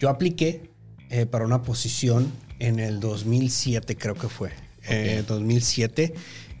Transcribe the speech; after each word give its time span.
Yo 0.00 0.08
apliqué 0.08 0.70
eh, 1.10 1.26
para 1.26 1.44
una 1.44 1.62
posición 1.62 2.32
en 2.58 2.80
el 2.80 3.00
2007, 3.00 3.96
creo 3.96 4.14
que 4.14 4.28
fue. 4.28 4.50
Eh, 4.88 5.22
2007. 5.28 6.14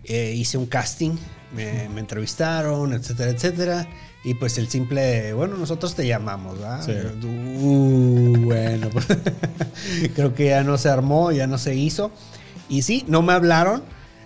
Eh, 0.04 0.34
hice 0.36 0.58
un 0.58 0.66
casting, 0.66 1.12
me, 1.54 1.88
me 1.88 2.00
entrevistaron, 2.00 2.92
etcétera, 2.92 3.30
etcétera. 3.30 3.88
Y 4.24 4.34
pues 4.34 4.58
el 4.58 4.68
simple, 4.68 5.32
bueno, 5.32 5.56
nosotros 5.56 5.94
te 5.94 6.06
llamamos, 6.06 6.58
¿verdad? 6.58 6.84
Sí. 6.84 7.26
Uh, 7.26 8.36
bueno, 8.40 8.90
pues, 8.90 9.06
creo 10.14 10.34
que 10.34 10.46
ya 10.46 10.62
no 10.62 10.76
se 10.76 10.90
armó, 10.90 11.32
ya 11.32 11.46
no 11.46 11.56
se 11.56 11.74
hizo. 11.74 12.10
Y 12.68 12.82
sí, 12.82 13.04
no 13.08 13.22
me 13.22 13.32
hablaron. 13.32 13.82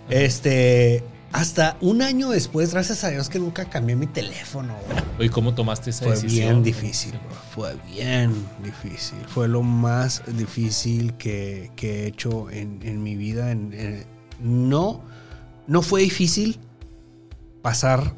Este, 0.09 1.03
hasta 1.35 1.77
un 1.81 2.01
año 2.01 2.29
después, 2.29 2.71
gracias 2.71 3.03
a 3.03 3.09
Dios 3.09 3.27
que 3.29 3.39
nunca 3.39 3.65
cambié 3.65 3.95
mi 3.95 4.07
teléfono. 4.07 4.73
güey. 4.87 5.03
Oye, 5.19 5.29
¿cómo 5.29 5.53
tomaste 5.53 5.89
esa 5.89 6.05
Fue 6.05 6.15
decisión? 6.15 6.63
bien 6.63 6.63
difícil, 6.63 7.11
bro. 7.11 7.35
Fue 7.53 7.75
bien 7.91 8.33
difícil. 8.63 9.17
Fue 9.27 9.47
lo 9.47 9.61
más 9.61 10.23
difícil 10.37 11.13
que, 11.15 11.71
que 11.75 12.03
he 12.03 12.07
hecho 12.07 12.49
en, 12.49 12.79
en 12.83 13.03
mi 13.03 13.15
vida. 13.15 13.51
En- 13.51 13.73
en- 13.73 14.05
no, 14.41 15.03
no 15.67 15.81
fue 15.81 16.01
difícil 16.01 16.59
pasar 17.61 18.13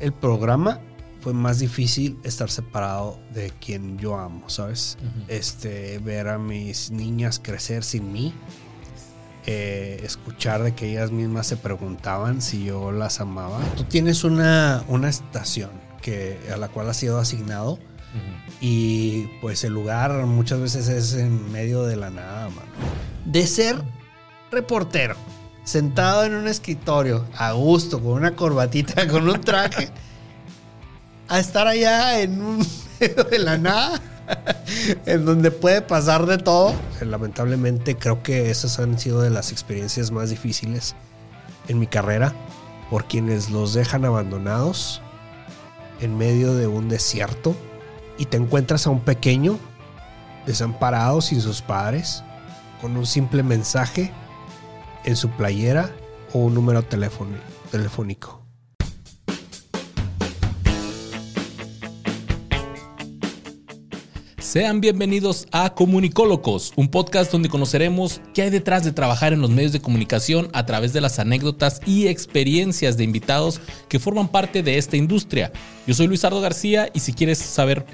el 0.00 0.12
programa. 0.12 0.80
Fue 1.20 1.32
más 1.32 1.60
difícil 1.60 2.18
estar 2.24 2.50
separado 2.50 3.18
de 3.32 3.52
quien 3.64 3.96
yo 3.96 4.16
amo, 4.18 4.48
¿sabes? 4.50 4.98
Este, 5.28 5.98
ver 6.00 6.26
a 6.28 6.36
mis 6.36 6.90
niñas 6.90 7.38
crecer 7.40 7.84
sin 7.84 8.10
mí. 8.12 8.34
Eh, 9.46 10.00
escuchar 10.04 10.62
de 10.62 10.74
que 10.74 10.90
ellas 10.90 11.10
mismas 11.10 11.46
se 11.46 11.56
preguntaban 11.56 12.42
si 12.42 12.64
yo 12.64 12.92
las 12.92 13.20
amaba. 13.20 13.58
Tú 13.76 13.84
tienes 13.84 14.24
una, 14.24 14.84
una 14.88 15.08
estación 15.08 15.70
que, 16.00 16.38
a 16.52 16.56
la 16.56 16.68
cual 16.68 16.88
has 16.88 16.96
sido 16.96 17.18
asignado 17.18 17.78
y 18.60 19.26
pues 19.40 19.64
el 19.64 19.72
lugar 19.72 20.12
muchas 20.26 20.60
veces 20.60 20.88
es 20.88 21.14
en 21.14 21.50
medio 21.50 21.84
de 21.84 21.96
la 21.96 22.10
nada, 22.10 22.48
mano. 22.50 22.70
De 23.24 23.46
ser 23.46 23.82
reportero, 24.50 25.16
sentado 25.64 26.24
en 26.24 26.34
un 26.34 26.46
escritorio, 26.46 27.26
a 27.36 27.52
gusto, 27.52 28.00
con 28.00 28.12
una 28.12 28.36
corbatita, 28.36 29.08
con 29.08 29.28
un 29.28 29.40
traje, 29.40 29.88
a 31.28 31.40
estar 31.40 31.66
allá 31.66 32.20
en 32.20 32.40
un 32.42 32.66
medio 33.00 33.24
de 33.24 33.38
la 33.38 33.58
nada, 33.58 34.00
en 35.06 35.24
donde 35.24 35.50
puede 35.50 35.82
pasar 35.82 36.26
de 36.26 36.38
todo. 36.38 36.74
Lamentablemente 37.00 37.96
creo 37.96 38.22
que 38.22 38.50
esas 38.50 38.78
han 38.78 38.98
sido 38.98 39.20
de 39.20 39.30
las 39.30 39.52
experiencias 39.52 40.10
más 40.10 40.30
difíciles 40.30 40.94
en 41.68 41.78
mi 41.78 41.86
carrera, 41.86 42.32
por 42.90 43.04
quienes 43.04 43.50
los 43.50 43.74
dejan 43.74 44.04
abandonados 44.04 45.00
en 46.00 46.18
medio 46.18 46.54
de 46.54 46.66
un 46.66 46.88
desierto 46.88 47.54
y 48.18 48.26
te 48.26 48.36
encuentras 48.36 48.86
a 48.86 48.90
un 48.90 49.00
pequeño 49.00 49.58
desamparado 50.46 51.20
sin 51.20 51.40
sus 51.40 51.62
padres 51.62 52.24
con 52.80 52.96
un 52.96 53.06
simple 53.06 53.42
mensaje 53.42 54.12
en 55.04 55.16
su 55.16 55.30
playera 55.30 55.90
o 56.32 56.40
un 56.40 56.54
número 56.54 56.82
telefónico. 56.82 58.41
Sean 64.52 64.82
bienvenidos 64.82 65.48
a 65.50 65.72
Comunicólogos, 65.72 66.74
un 66.76 66.88
podcast 66.88 67.32
donde 67.32 67.48
conoceremos 67.48 68.20
qué 68.34 68.42
hay 68.42 68.50
detrás 68.50 68.84
de 68.84 68.92
trabajar 68.92 69.32
en 69.32 69.40
los 69.40 69.48
medios 69.48 69.72
de 69.72 69.80
comunicación 69.80 70.50
a 70.52 70.66
través 70.66 70.92
de 70.92 71.00
las 71.00 71.18
anécdotas 71.18 71.80
y 71.86 72.08
experiencias 72.08 72.98
de 72.98 73.04
invitados 73.04 73.62
que 73.88 73.98
forman 73.98 74.28
parte 74.28 74.62
de 74.62 74.76
esta 74.76 74.98
industria. 74.98 75.52
Yo 75.86 75.94
soy 75.94 76.06
Luisardo 76.06 76.42
García 76.42 76.90
y 76.92 77.00
si 77.00 77.14
quieres 77.14 77.38
saber 77.38 77.86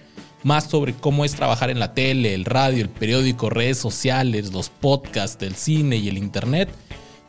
más 0.42 0.65
sobre 0.65 0.95
cómo 0.95 1.25
es 1.25 1.37
trabajar 1.37 1.70
en 1.70 1.78
la 1.78 1.95
tele, 1.95 2.34
el 2.34 2.45
radio, 2.45 2.83
el 2.83 2.91
periódico, 2.91 3.50
redes 3.50 3.78
sociales, 3.78 4.53
los 4.53 4.69
podcasts, 4.69 5.41
el 5.45 5.55
cine 5.55 5.98
y 5.98 6.09
el 6.09 6.19
internet, 6.19 6.70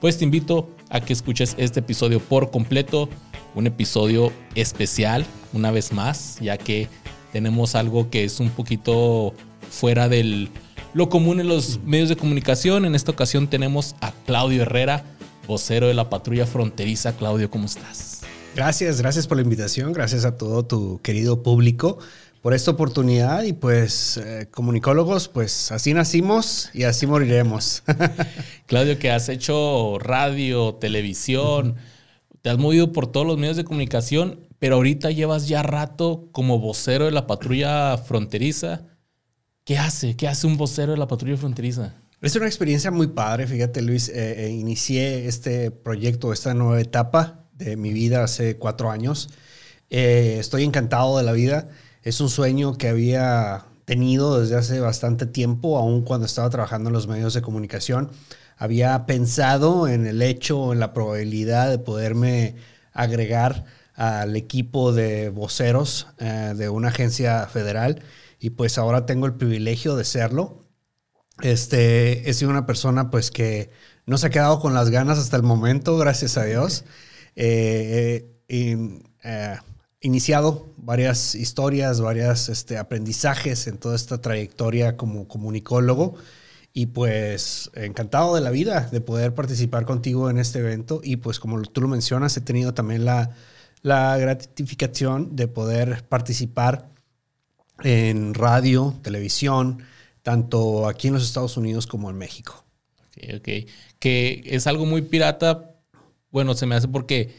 pues 0.02 0.18
te 0.18 0.24
invito 0.24 0.72
a 0.90 1.02
que 1.02 1.14
escuches 1.14 1.54
este 1.60 1.82
episodio 1.82 2.20
por 2.20 2.50
completo, 2.50 3.08
un 3.54 3.68
episodio 3.68 4.34
especial, 4.56 5.24
una 5.54 5.70
vez 5.70 5.92
más, 5.92 6.40
ya 6.42 6.58
que 6.58 6.88
tenemos 7.32 7.76
algo 7.76 8.10
que 8.10 8.24
es 8.24 8.40
un 8.40 8.50
poquito 8.50 9.34
fuera 9.70 10.10
del 10.10 10.50
lo 10.94 11.10
común 11.10 11.40
en 11.40 11.48
los 11.48 11.80
medios 11.84 12.10
de 12.10 12.16
comunicación. 12.16 12.86
En 12.86 12.96
esta 12.96 13.12
ocasión 13.12 13.48
tenemos 13.48 13.96
a 14.02 14.12
Claudio 14.26 14.64
Herrera, 14.64 15.04
vocero 15.48 15.88
de 15.88 15.94
la 15.94 16.10
patrulla 16.10 16.46
fronteriza. 16.46 17.16
Claudio, 17.16 17.50
¿cómo 17.50 17.66
estás? 17.66 18.22
Gracias, 18.56 19.00
gracias 19.00 19.28
por 19.28 19.38
la 19.38 19.44
invitación, 19.44 19.94
gracias 19.94 20.26
a 20.26 20.38
todo 20.38 20.66
tu 20.66 21.00
querido 21.02 21.44
público 21.44 22.00
por 22.42 22.54
esta 22.54 22.72
oportunidad 22.72 23.44
y 23.44 23.54
pues 23.54 24.18
eh, 24.18 24.48
comunicólogos, 24.50 25.28
pues 25.28 25.72
así 25.72 25.94
nacimos 25.94 26.70
y 26.74 26.84
así 26.84 27.06
moriremos. 27.06 27.84
Claudio, 28.66 28.98
que 28.98 29.12
has 29.12 29.30
hecho 29.30 29.98
radio, 30.00 30.76
televisión, 30.76 31.76
te 32.42 32.50
has 32.50 32.58
movido 32.58 32.92
por 32.92 33.08
todos 33.12 33.28
los 33.28 33.38
medios 33.38 33.58
de 33.58 33.66
comunicación, 33.66 34.40
pero 34.60 34.76
ahorita 34.76 35.12
llevas 35.12 35.48
ya 35.48 35.64
rato 35.64 36.30
como 36.32 36.60
vocero 36.60 37.06
de 37.06 37.12
la 37.12 37.26
patrulla 37.28 37.98
fronteriza. 37.98 38.82
¿Qué 39.64 39.78
hace? 39.78 40.16
¿Qué 40.16 40.28
hace 40.28 40.48
un 40.48 40.58
vocero 40.58 40.92
de 40.92 40.98
la 40.98 41.08
patrulla 41.08 41.38
fronteriza? 41.38 41.94
Es 42.22 42.36
una 42.36 42.48
experiencia 42.48 42.92
muy 42.92 43.08
padre, 43.08 43.48
fíjate 43.48 43.82
Luis, 43.82 44.10
eh, 44.10 44.46
eh, 44.46 44.50
inicié 44.50 45.28
este 45.28 45.72
proyecto, 45.72 46.34
esta 46.34 46.54
nueva 46.54 46.82
etapa 46.82 47.46
de 47.54 47.78
mi 47.78 47.94
vida 47.94 48.24
hace 48.26 48.58
cuatro 48.58 48.92
años. 48.92 49.30
Eh, 49.90 50.36
estoy 50.38 50.66
encantado 50.66 51.18
de 51.18 51.24
la 51.24 51.32
vida, 51.32 51.70
es 52.04 52.20
un 52.20 52.30
sueño 52.30 52.78
que 52.78 52.90
había 52.90 53.66
tenido 53.86 54.42
desde 54.42 54.58
hace 54.58 54.82
bastante 54.82 55.26
tiempo, 55.28 55.78
aun 55.78 56.04
cuando 56.04 56.26
estaba 56.26 56.50
trabajando 56.50 56.90
en 56.90 56.94
los 56.94 57.08
medios 57.08 57.34
de 57.34 57.42
comunicación. 57.42 58.12
Había 58.58 59.06
pensado 59.06 59.88
en 59.88 60.06
el 60.06 60.22
hecho, 60.22 60.74
en 60.74 60.82
la 60.82 60.92
probabilidad 60.92 61.70
de 61.70 61.80
poderme 61.80 62.56
agregar 62.92 63.64
al 64.00 64.36
equipo 64.38 64.94
de 64.94 65.30
voceros 65.30 66.08
eh, 66.20 66.54
de 66.56 66.70
una 66.70 66.88
agencia 66.90 67.48
federal 67.48 68.02
y 68.40 68.52
pues 68.52 68.78
ahora 68.78 69.06
tengo 69.06 69.26
el 69.28 69.36
privilegio 69.36 69.96
de 69.98 70.06
serlo. 70.06 70.66
Este, 71.42 72.30
he 72.30 72.34
sido 72.34 72.52
una 72.52 72.66
persona 72.66 73.10
pues 73.12 73.32
que 73.32 73.72
no 74.06 74.18
se 74.18 74.28
ha 74.28 74.30
quedado 74.30 74.60
con 74.60 74.74
las 74.74 74.90
ganas 74.90 75.20
hasta 75.20 75.38
el 75.38 75.44
momento, 75.44 75.98
gracias 75.98 76.38
a 76.38 76.44
Dios. 76.46 76.86
Eh, 77.36 78.30
he 78.48 78.58
in- 78.72 79.04
eh, 79.24 79.58
iniciado 80.02 80.74
varias 80.78 81.36
historias, 81.36 82.02
varios 82.02 82.50
este, 82.50 82.78
aprendizajes 82.78 83.68
en 83.68 83.78
toda 83.78 83.96
esta 83.96 84.22
trayectoria 84.22 84.98
como 84.98 85.28
comunicólogo 85.28 86.16
y 86.74 86.88
pues 86.88 87.70
encantado 87.76 88.36
de 88.36 88.42
la 88.42 88.52
vida 88.52 88.88
de 88.92 89.02
poder 89.02 89.34
participar 89.34 89.86
contigo 89.86 90.30
en 90.30 90.38
este 90.40 90.60
evento 90.60 91.02
y 91.04 91.18
pues 91.18 91.40
como 91.40 91.62
tú 91.64 91.82
lo 91.82 91.88
mencionas, 91.88 92.38
he 92.38 92.42
tenido 92.42 92.74
también 92.74 93.06
la, 93.06 93.36
la 93.82 94.18
gratificación 94.18 95.36
de 95.36 95.48
poder 95.48 96.04
participar 96.08 96.90
en 97.84 98.34
radio, 98.34 98.96
televisión, 99.02 99.84
tanto 100.22 100.88
aquí 100.88 101.08
en 101.08 101.14
los 101.14 101.24
Estados 101.24 101.58
Unidos 101.58 101.88
como 101.88 102.10
en 102.10 102.18
México. 102.18 102.66
Ok, 103.08 103.36
ok. 103.38 103.50
Que 104.00 104.44
es 104.46 104.68
algo 104.68 104.86
muy 104.86 105.02
pirata. 105.02 105.76
Bueno, 106.32 106.54
se 106.54 106.66
me 106.66 106.76
hace 106.76 106.88
porque 106.88 107.34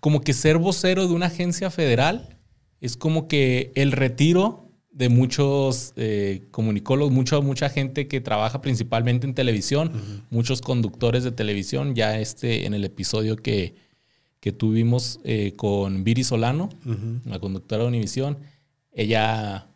como 0.00 0.20
que 0.20 0.32
ser 0.32 0.58
vocero 0.58 1.06
de 1.06 1.14
una 1.14 1.26
agencia 1.26 1.70
federal 1.70 2.38
es 2.80 2.96
como 2.96 3.28
que 3.28 3.72
el 3.74 3.92
retiro 3.92 4.68
de 4.90 5.08
muchos 5.08 5.92
eh, 5.96 6.42
comunicólogos, 6.50 7.12
mucha, 7.12 7.40
mucha 7.40 7.68
gente 7.68 8.06
que 8.06 8.20
trabaja 8.20 8.60
principalmente 8.60 9.26
en 9.26 9.34
televisión, 9.34 10.24
muchos 10.30 10.60
conductores 10.60 11.24
de 11.24 11.32
televisión. 11.32 11.94
Ya 11.94 12.18
este, 12.20 12.66
en 12.66 12.74
el 12.74 12.84
episodio 12.84 13.36
que, 13.36 13.74
que 14.44 14.52
tuvimos 14.52 15.20
eh, 15.24 15.54
con 15.56 16.04
Viri 16.04 16.22
Solano, 16.22 16.68
la 17.24 17.38
conductora 17.38 17.80
de 17.84 17.88
Univisión, 17.88 18.36
ella 18.92 19.68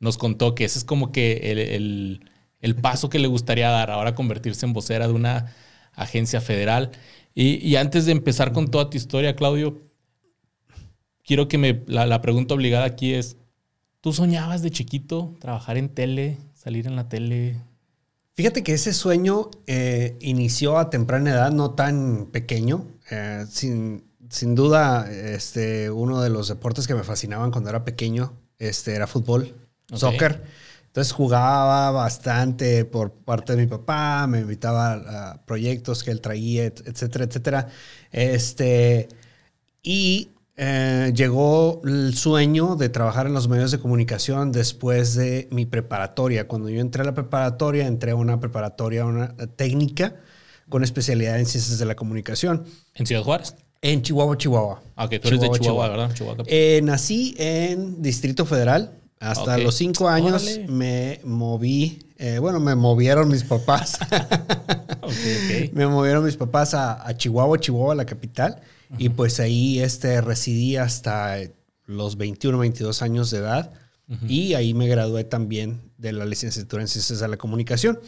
nos 0.00 0.16
contó 0.16 0.54
que 0.54 0.64
ese 0.64 0.78
es 0.78 0.84
como 0.86 1.12
que 1.12 1.50
el, 1.52 1.58
el- 1.58 2.30
el 2.60 2.74
paso 2.74 3.10
que 3.10 3.18
le 3.18 3.28
gustaría 3.28 3.68
dar, 3.68 3.90
ahora 3.90 4.14
convertirse 4.14 4.64
en 4.64 4.72
vocera 4.72 5.06
de 5.06 5.12
una 5.12 5.52
agencia 5.92 6.40
federal. 6.40 6.92
Y, 7.34 7.56
y 7.56 7.76
antes 7.76 8.06
de 8.06 8.12
empezar 8.12 8.54
con 8.54 8.70
toda 8.70 8.88
tu 8.88 8.96
historia, 8.96 9.36
Claudio, 9.36 9.82
quiero 11.22 11.46
que 11.46 11.58
me, 11.58 11.82
la, 11.86 12.06
la 12.06 12.22
pregunta 12.22 12.54
obligada 12.54 12.86
aquí 12.86 13.12
es, 13.12 13.36
¿tú 14.00 14.14
soñabas 14.14 14.62
de 14.62 14.70
chiquito 14.70 15.34
trabajar 15.38 15.76
en 15.76 15.90
tele, 15.90 16.38
salir 16.54 16.86
en 16.86 16.96
la 16.96 17.10
tele? 17.10 17.60
Fíjate 18.32 18.62
que 18.62 18.72
ese 18.72 18.94
sueño 18.94 19.50
eh, 19.66 20.16
inició 20.22 20.78
a 20.78 20.88
temprana 20.88 21.30
edad, 21.32 21.52
no 21.52 21.72
tan 21.72 22.30
pequeño. 22.32 22.86
Eh, 23.10 23.44
sin, 23.50 24.03
sin 24.30 24.54
duda, 24.54 25.10
este, 25.10 25.90
uno 25.90 26.20
de 26.22 26.30
los 26.30 26.48
deportes 26.48 26.86
que 26.86 26.94
me 26.94 27.02
fascinaban 27.04 27.50
cuando 27.50 27.70
era 27.70 27.84
pequeño 27.84 28.32
este, 28.58 28.94
era 28.94 29.06
fútbol, 29.06 29.54
soccer. 29.92 30.42
Entonces 30.86 31.12
jugaba 31.12 31.90
bastante 31.90 32.84
por 32.84 33.12
parte 33.12 33.56
de 33.56 33.62
mi 33.62 33.66
papá, 33.68 34.26
me 34.28 34.40
invitaba 34.40 34.92
a 35.32 35.44
proyectos 35.44 36.04
que 36.04 36.12
él 36.12 36.20
traía, 36.20 36.66
et- 36.66 36.86
etcétera, 36.86 37.24
etcétera. 37.24 37.68
Este, 38.12 39.08
y 39.82 40.30
eh, 40.56 41.12
llegó 41.14 41.82
el 41.84 42.14
sueño 42.14 42.76
de 42.76 42.88
trabajar 42.88 43.26
en 43.26 43.34
los 43.34 43.48
medios 43.48 43.72
de 43.72 43.80
comunicación 43.80 44.52
después 44.52 45.14
de 45.16 45.48
mi 45.50 45.66
preparatoria. 45.66 46.46
Cuando 46.46 46.68
yo 46.68 46.80
entré 46.80 47.02
a 47.02 47.06
la 47.06 47.14
preparatoria, 47.14 47.86
entré 47.88 48.12
a 48.12 48.16
una 48.16 48.38
preparatoria, 48.38 49.04
una 49.04 49.34
técnica 49.56 50.16
con 50.68 50.84
especialidad 50.84 51.38
en 51.40 51.46
ciencias 51.46 51.78
de 51.78 51.84
la 51.86 51.96
comunicación. 51.96 52.64
¿En 52.94 53.06
Ciudad 53.06 53.22
Juárez? 53.22 53.56
En 53.84 54.00
Chihuahua, 54.00 54.38
Chihuahua. 54.38 54.82
Ah, 54.96 55.04
ok, 55.04 55.20
tú 55.20 55.28
eres 55.28 55.40
de 55.42 55.50
Chihuahua, 55.50 55.88
¿verdad? 55.88 56.14
Chihuahua. 56.14 56.44
Eh, 56.46 56.80
nací 56.82 57.34
en 57.36 58.00
Distrito 58.00 58.46
Federal. 58.46 58.98
Hasta 59.20 59.58
los 59.58 59.74
cinco 59.74 60.08
años 60.08 60.58
me 60.68 61.20
moví, 61.22 61.98
eh, 62.16 62.38
bueno, 62.38 62.60
me 62.60 62.74
movieron 62.74 63.28
mis 63.28 63.44
papás. 63.44 63.98
Me 65.72 65.86
movieron 65.86 66.24
mis 66.24 66.36
papás 66.36 66.72
a, 66.72 67.06
a 67.06 67.14
Chihuahua, 67.14 67.58
Chihuahua, 67.58 67.94
la 67.94 68.06
capital. 68.06 68.62
Y 68.96 69.10
pues 69.10 69.38
ahí 69.38 69.80
este, 69.80 70.22
residí 70.22 70.76
hasta 70.76 71.36
los 71.84 72.16
21, 72.16 72.56
22 72.56 73.02
años 73.02 73.30
de 73.30 73.38
edad. 73.38 73.72
Y 74.26 74.54
ahí 74.54 74.72
me 74.72 74.86
gradué 74.88 75.24
también 75.24 75.82
de 75.98 76.12
la 76.12 76.24
licenciatura 76.24 76.82
en 76.82 76.88
Ciencias 76.88 77.20
de 77.20 77.28
la 77.28 77.36
Comunicación. 77.36 78.00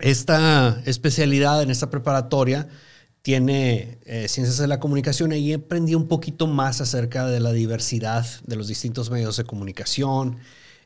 Esta 0.00 0.82
especialidad 0.84 1.62
en 1.62 1.70
esta 1.70 1.88
preparatoria 1.88 2.68
tiene 3.22 3.98
eh, 4.04 4.28
Ciencias 4.28 4.58
de 4.58 4.66
la 4.66 4.80
Comunicación 4.80 5.32
y 5.32 5.52
aprendí 5.52 5.94
un 5.94 6.08
poquito 6.08 6.46
más 6.46 6.80
acerca 6.80 7.26
de 7.26 7.40
la 7.40 7.52
diversidad 7.52 8.26
de 8.44 8.56
los 8.56 8.68
distintos 8.68 9.10
medios 9.10 9.36
de 9.36 9.44
comunicación, 9.44 10.38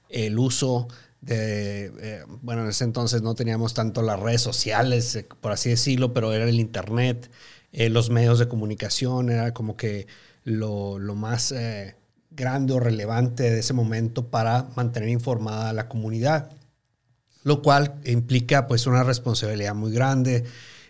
el 0.08 0.38
uso 0.38 0.88
de, 1.20 1.92
eh, 1.98 2.24
bueno, 2.42 2.62
en 2.62 2.68
ese 2.68 2.84
entonces 2.84 3.22
no 3.22 3.34
teníamos 3.34 3.74
tanto 3.74 4.02
las 4.02 4.20
redes 4.20 4.42
sociales, 4.42 5.16
eh, 5.16 5.26
por 5.40 5.52
así 5.52 5.70
decirlo, 5.70 6.12
pero 6.12 6.32
era 6.32 6.48
el 6.48 6.60
Internet, 6.60 7.30
los 7.72 8.08
medios 8.08 8.38
de 8.38 8.48
comunicación, 8.48 9.28
era 9.28 9.52
como 9.52 9.76
que 9.76 10.06
lo, 10.46 11.14
más 11.14 11.52
eh, 11.52 11.96
grande 12.30 12.72
o 12.72 12.80
relevante 12.80 13.50
de 13.50 13.58
ese 13.58 13.74
momento 13.74 14.28
para 14.28 14.68
mantener 14.76 15.08
informada 15.08 15.70
a 15.70 15.72
la 15.72 15.88
comunidad, 15.88 16.50
lo 17.42 17.62
cual 17.62 17.96
implica 18.04 18.68
pues 18.68 18.86
una 18.86 19.02
responsabilidad 19.02 19.74
muy 19.74 19.92
grande. 19.92 20.44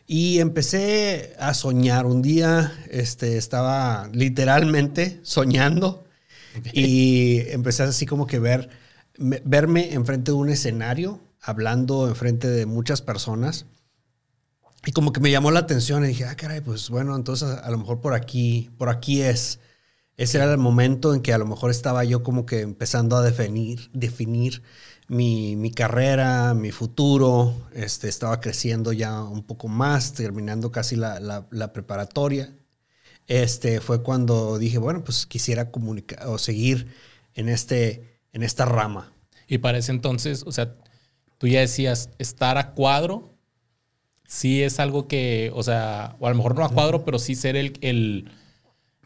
Y 0.06 0.38
empecé 0.38 1.34
a 1.38 1.54
soñar. 1.54 2.06
Un 2.06 2.22
día 2.22 2.72
este, 2.90 3.36
estaba 3.36 4.08
literalmente 4.12 5.20
soñando 5.22 6.04
y 6.72 7.40
empecé 7.48 7.82
así 7.82 8.06
como 8.06 8.26
que 8.26 8.38
ver, 8.38 8.70
verme 9.18 9.92
enfrente 9.92 10.30
de 10.30 10.36
un 10.36 10.48
escenario, 10.48 11.20
hablando 11.40 12.08
enfrente 12.08 12.48
de 12.48 12.66
muchas 12.66 13.02
personas 13.02 13.66
y 14.86 14.92
como 14.92 15.12
que 15.12 15.20
me 15.20 15.32
llamó 15.32 15.50
la 15.50 15.60
atención 15.60 16.04
y 16.04 16.08
dije, 16.08 16.24
ah, 16.24 16.36
caray, 16.36 16.60
pues 16.60 16.88
bueno, 16.90 17.16
entonces 17.16 17.48
a 17.48 17.70
lo 17.70 17.78
mejor 17.78 18.00
por 18.00 18.14
aquí, 18.14 18.70
por 18.78 18.88
aquí 18.88 19.20
es. 19.20 19.58
Ese 20.16 20.38
era 20.38 20.50
el 20.50 20.58
momento 20.58 21.14
en 21.14 21.20
que 21.20 21.32
a 21.32 21.38
lo 21.38 21.46
mejor 21.46 21.70
estaba 21.70 22.04
yo 22.04 22.22
como 22.22 22.46
que 22.46 22.60
empezando 22.60 23.16
a 23.16 23.22
definir, 23.22 23.90
definir 23.92 24.62
mi, 25.08 25.56
mi 25.56 25.70
carrera, 25.70 26.54
mi 26.54 26.70
futuro. 26.72 27.54
Este, 27.74 28.08
estaba 28.08 28.40
creciendo 28.40 28.92
ya 28.92 29.22
un 29.22 29.42
poco 29.42 29.68
más, 29.68 30.14
terminando 30.14 30.72
casi 30.72 30.96
la, 30.96 31.20
la, 31.20 31.72
preparatoria. 31.72 32.56
Este, 33.26 33.80
fue 33.80 34.02
cuando 34.02 34.58
dije, 34.58 34.78
bueno, 34.78 35.04
pues 35.04 35.26
quisiera 35.26 35.70
comunicar 35.70 36.26
o 36.26 36.38
seguir 36.38 36.88
en, 37.34 37.48
este, 37.48 38.20
en 38.32 38.42
esta 38.42 38.64
rama. 38.64 39.12
Y 39.48 39.58
para 39.58 39.78
ese 39.78 39.92
entonces, 39.92 40.44
o 40.46 40.52
sea, 40.52 40.76
tú 41.38 41.46
ya 41.46 41.60
decías 41.60 42.10
estar 42.18 42.58
a 42.58 42.72
cuadro 42.72 43.36
sí 44.26 44.62
es 44.62 44.80
algo 44.80 45.08
que, 45.08 45.50
o 45.54 45.62
sea, 45.62 46.16
o 46.18 46.26
a 46.26 46.30
lo 46.30 46.36
mejor 46.36 46.56
no 46.56 46.64
a 46.64 46.68
cuadro, 46.68 47.04
pero 47.04 47.18
sí 47.18 47.34
ser 47.34 47.56
el, 47.56 47.78
el, 47.80 48.30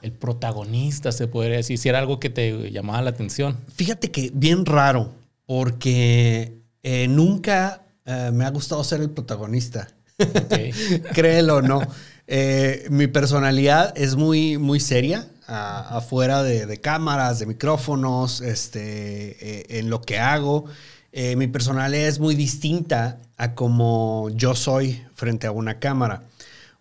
el 0.03 0.13
protagonista, 0.13 1.13
se 1.13 1.27
podría 1.27 1.57
decir, 1.57 1.79
si 1.79 1.89
era 1.89 1.99
algo 1.99 2.21
que 2.21 2.31
te 2.31 2.71
llamaba 2.71 3.03
la 3.03 3.11
atención. 3.11 3.59
Fíjate 3.75 4.11
que 4.11 4.31
bien 4.33 4.65
raro, 4.67 5.13
porque 5.47 6.61
eh, 6.83 7.09
nunca 7.09 7.83
eh, 8.05 8.31
me 8.33 8.45
ha 8.45 8.51
gustado 8.51 8.83
ser 8.85 9.01
el 9.01 9.11
protagonista. 9.11 9.89
Créelo 11.13 11.57
o 11.57 11.63
no. 11.63 11.81
Eh, 12.27 12.87
mi 12.91 13.07
personalidad 13.07 13.93
es 13.97 14.17
muy, 14.17 14.59
muy 14.59 14.81
seria, 14.81 15.27
afuera 15.47 16.45
de, 16.45 16.67
de, 16.67 16.81
cámaras, 16.81 17.41
de 17.41 17.47
micrófonos, 17.47 18.41
este, 18.41 19.81
en 19.81 19.91
lo 19.91 20.01
que 20.01 20.21
hago. 20.21 20.67
Mi 21.13 21.49
personalidad 21.49 22.07
es 22.07 22.21
muy 22.21 22.37
distinta 22.37 23.19
a 23.37 23.57
como 23.57 24.31
yo 24.31 24.55
soy 24.55 25.03
frente 25.15 25.49
a 25.49 25.51
una 25.51 25.81
cámara. 25.81 26.23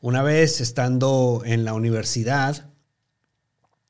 Una 0.02 0.22
vez 0.22 0.62
estando 0.62 1.42
en 1.46 1.66
la 1.66 1.74
universidad, 1.74 2.69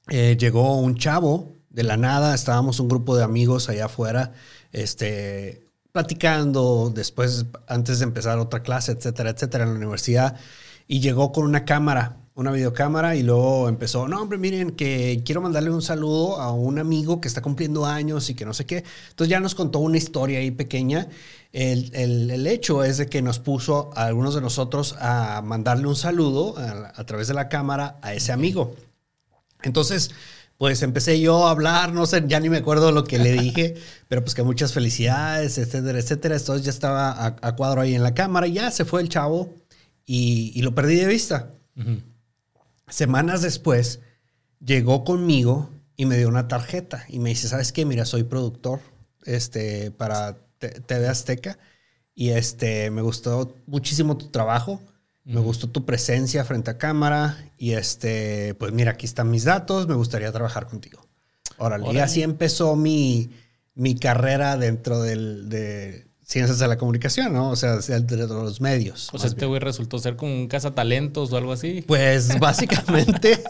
eh, 0.10 0.38
llegó 0.40 0.78
un 0.80 0.96
chavo 0.96 1.56
de 1.70 1.84
la 1.84 1.98
nada, 1.98 2.36
estábamos 2.36 2.80
un 2.80 2.88
grupo 2.88 3.16
de 3.16 3.24
amigos 3.24 3.70
allá 3.70 3.86
afuera, 3.86 4.34
este, 4.72 5.68
platicando, 5.92 6.92
después, 6.94 7.46
antes 7.68 8.00
de 8.00 8.06
empezar 8.06 8.40
otra 8.40 8.62
clase, 8.64 8.92
etcétera, 8.92 9.32
etcétera, 9.32 9.66
en 9.66 9.72
la 9.72 9.78
universidad, 9.78 10.38
y 10.88 11.00
llegó 11.00 11.32
con 11.32 11.46
una 11.46 11.66
cámara 11.66 12.18
una 12.40 12.52
videocámara 12.54 13.18
y 13.18 13.24
luego 13.24 13.68
empezó, 13.68 14.08
no, 14.08 14.22
hombre, 14.22 14.38
miren 14.38 14.72
que 14.72 15.22
quiero 15.26 15.42
mandarle 15.42 15.72
un 15.72 15.82
saludo 15.82 16.40
a 16.40 16.54
un 16.54 16.80
amigo 16.80 17.20
que 17.20 17.28
está 17.28 17.42
cumpliendo 17.42 17.86
años 17.86 18.30
y 18.30 18.34
que 18.34 18.46
no 18.46 18.54
sé 18.54 18.66
qué. 18.66 18.86
Entonces 19.10 19.30
ya 19.30 19.42
nos 19.42 19.56
contó 19.56 19.80
una 19.80 19.98
historia 19.98 20.40
ahí 20.40 20.50
pequeña. 20.50 21.10
El, 21.52 21.94
el, 21.94 22.48
hecho 22.48 22.86
es 22.86 22.98
de 22.98 23.08
que 23.08 23.22
nos 23.22 23.40
puso 23.40 23.90
a 23.94 24.06
algunos 24.06 24.36
de 24.36 24.42
nosotros 24.42 24.96
a 25.02 25.42
mandarle 25.44 25.88
un 25.88 25.98
saludo 25.98 26.56
a, 26.58 27.04
través 27.04 27.28
de 27.28 27.34
la 27.34 27.50
cámara 27.50 27.98
a 28.02 28.14
ese 28.14 28.32
amigo. 28.32 28.74
Entonces, 29.64 30.12
pues 30.58 30.82
empecé 30.82 31.20
yo 31.20 31.48
a 31.48 31.52
hablar, 31.52 31.94
no 31.94 32.06
sé, 32.06 32.24
ya 32.28 32.40
ni 32.40 32.50
me 32.50 32.58
acuerdo 32.58 32.92
lo 32.92 33.04
que 33.04 33.18
le 33.20 33.34
dije, 33.34 33.76
pero 34.08 34.22
pues 34.22 34.36
que 34.36 34.44
muchas 34.44 34.74
felicidades, 34.74 35.58
etcétera, 35.58 36.00
etcétera. 36.00 36.36
Entonces 36.36 36.66
ya 36.66 36.72
estaba 36.72 37.38
a, 37.42 37.56
cuadro 37.56 37.82
ahí 37.82 37.96
en 37.96 38.04
la 38.04 38.14
cámara 38.14 38.48
ya 38.48 38.72
se 38.72 38.86
fue 38.86 39.02
el 39.02 39.10
chavo 39.10 39.54
y, 40.06 40.52
y 40.56 40.62
lo 40.62 40.76
perdí 40.76 40.96
de 40.96 41.08
vista. 41.08 41.52
Semanas 42.90 43.42
después, 43.42 44.02
llegó 44.60 45.04
conmigo 45.04 45.70
y 45.96 46.06
me 46.06 46.18
dio 46.18 46.28
una 46.28 46.48
tarjeta 46.48 47.06
y 47.08 47.20
me 47.20 47.30
dice, 47.30 47.48
¿sabes 47.48 47.72
qué? 47.72 47.86
Mira, 47.86 48.06
soy 48.06 48.24
productor 48.24 48.80
este, 49.26 49.92
para 49.92 50.38
TV 50.60 51.08
Azteca 51.08 51.58
y 52.16 52.30
este, 52.32 52.90
me 52.92 53.02
gustó 53.02 53.56
muchísimo 53.66 54.18
tu 54.18 54.28
trabajo, 54.28 54.82
me 55.30 55.42
gustó 55.42 55.70
tu 55.70 55.86
presencia 55.86 56.44
frente 56.44 56.72
a 56.72 56.78
cámara 56.78 57.38
y 57.58 57.74
este, 57.74 58.56
pues 58.56 58.74
mira, 58.74 58.92
aquí 58.92 59.06
están 59.06 59.30
mis 59.30 59.44
datos, 59.44 59.88
me 59.88 59.94
gustaría 59.94 60.32
trabajar 60.32 60.68
contigo. 60.68 61.06
Órale, 61.58 61.92
y 61.94 62.00
así 62.00 62.24
empezó 62.24 62.76
mi, 62.76 63.30
mi 63.76 63.96
carrera 63.96 64.58
dentro 64.58 65.02
del, 65.02 65.48
de, 65.50 66.08
ciencias 66.26 66.58
de 66.58 66.68
la 66.68 66.78
comunicación, 66.78 67.34
¿no? 67.34 67.52
O 67.52 67.56
sea, 67.56 67.76
de 67.78 68.28
los 68.28 68.60
medios. 68.60 69.10
Pues 69.12 69.24
este 69.24 69.46
güey 69.46 69.60
resultó 69.60 70.00
ser 70.00 70.16
como 70.16 70.34
un 70.34 70.48
cazatalentos 70.48 71.32
o 71.32 71.38
algo 71.38 71.52
así. 71.52 71.84
Pues 71.86 72.40
básicamente 72.40 73.44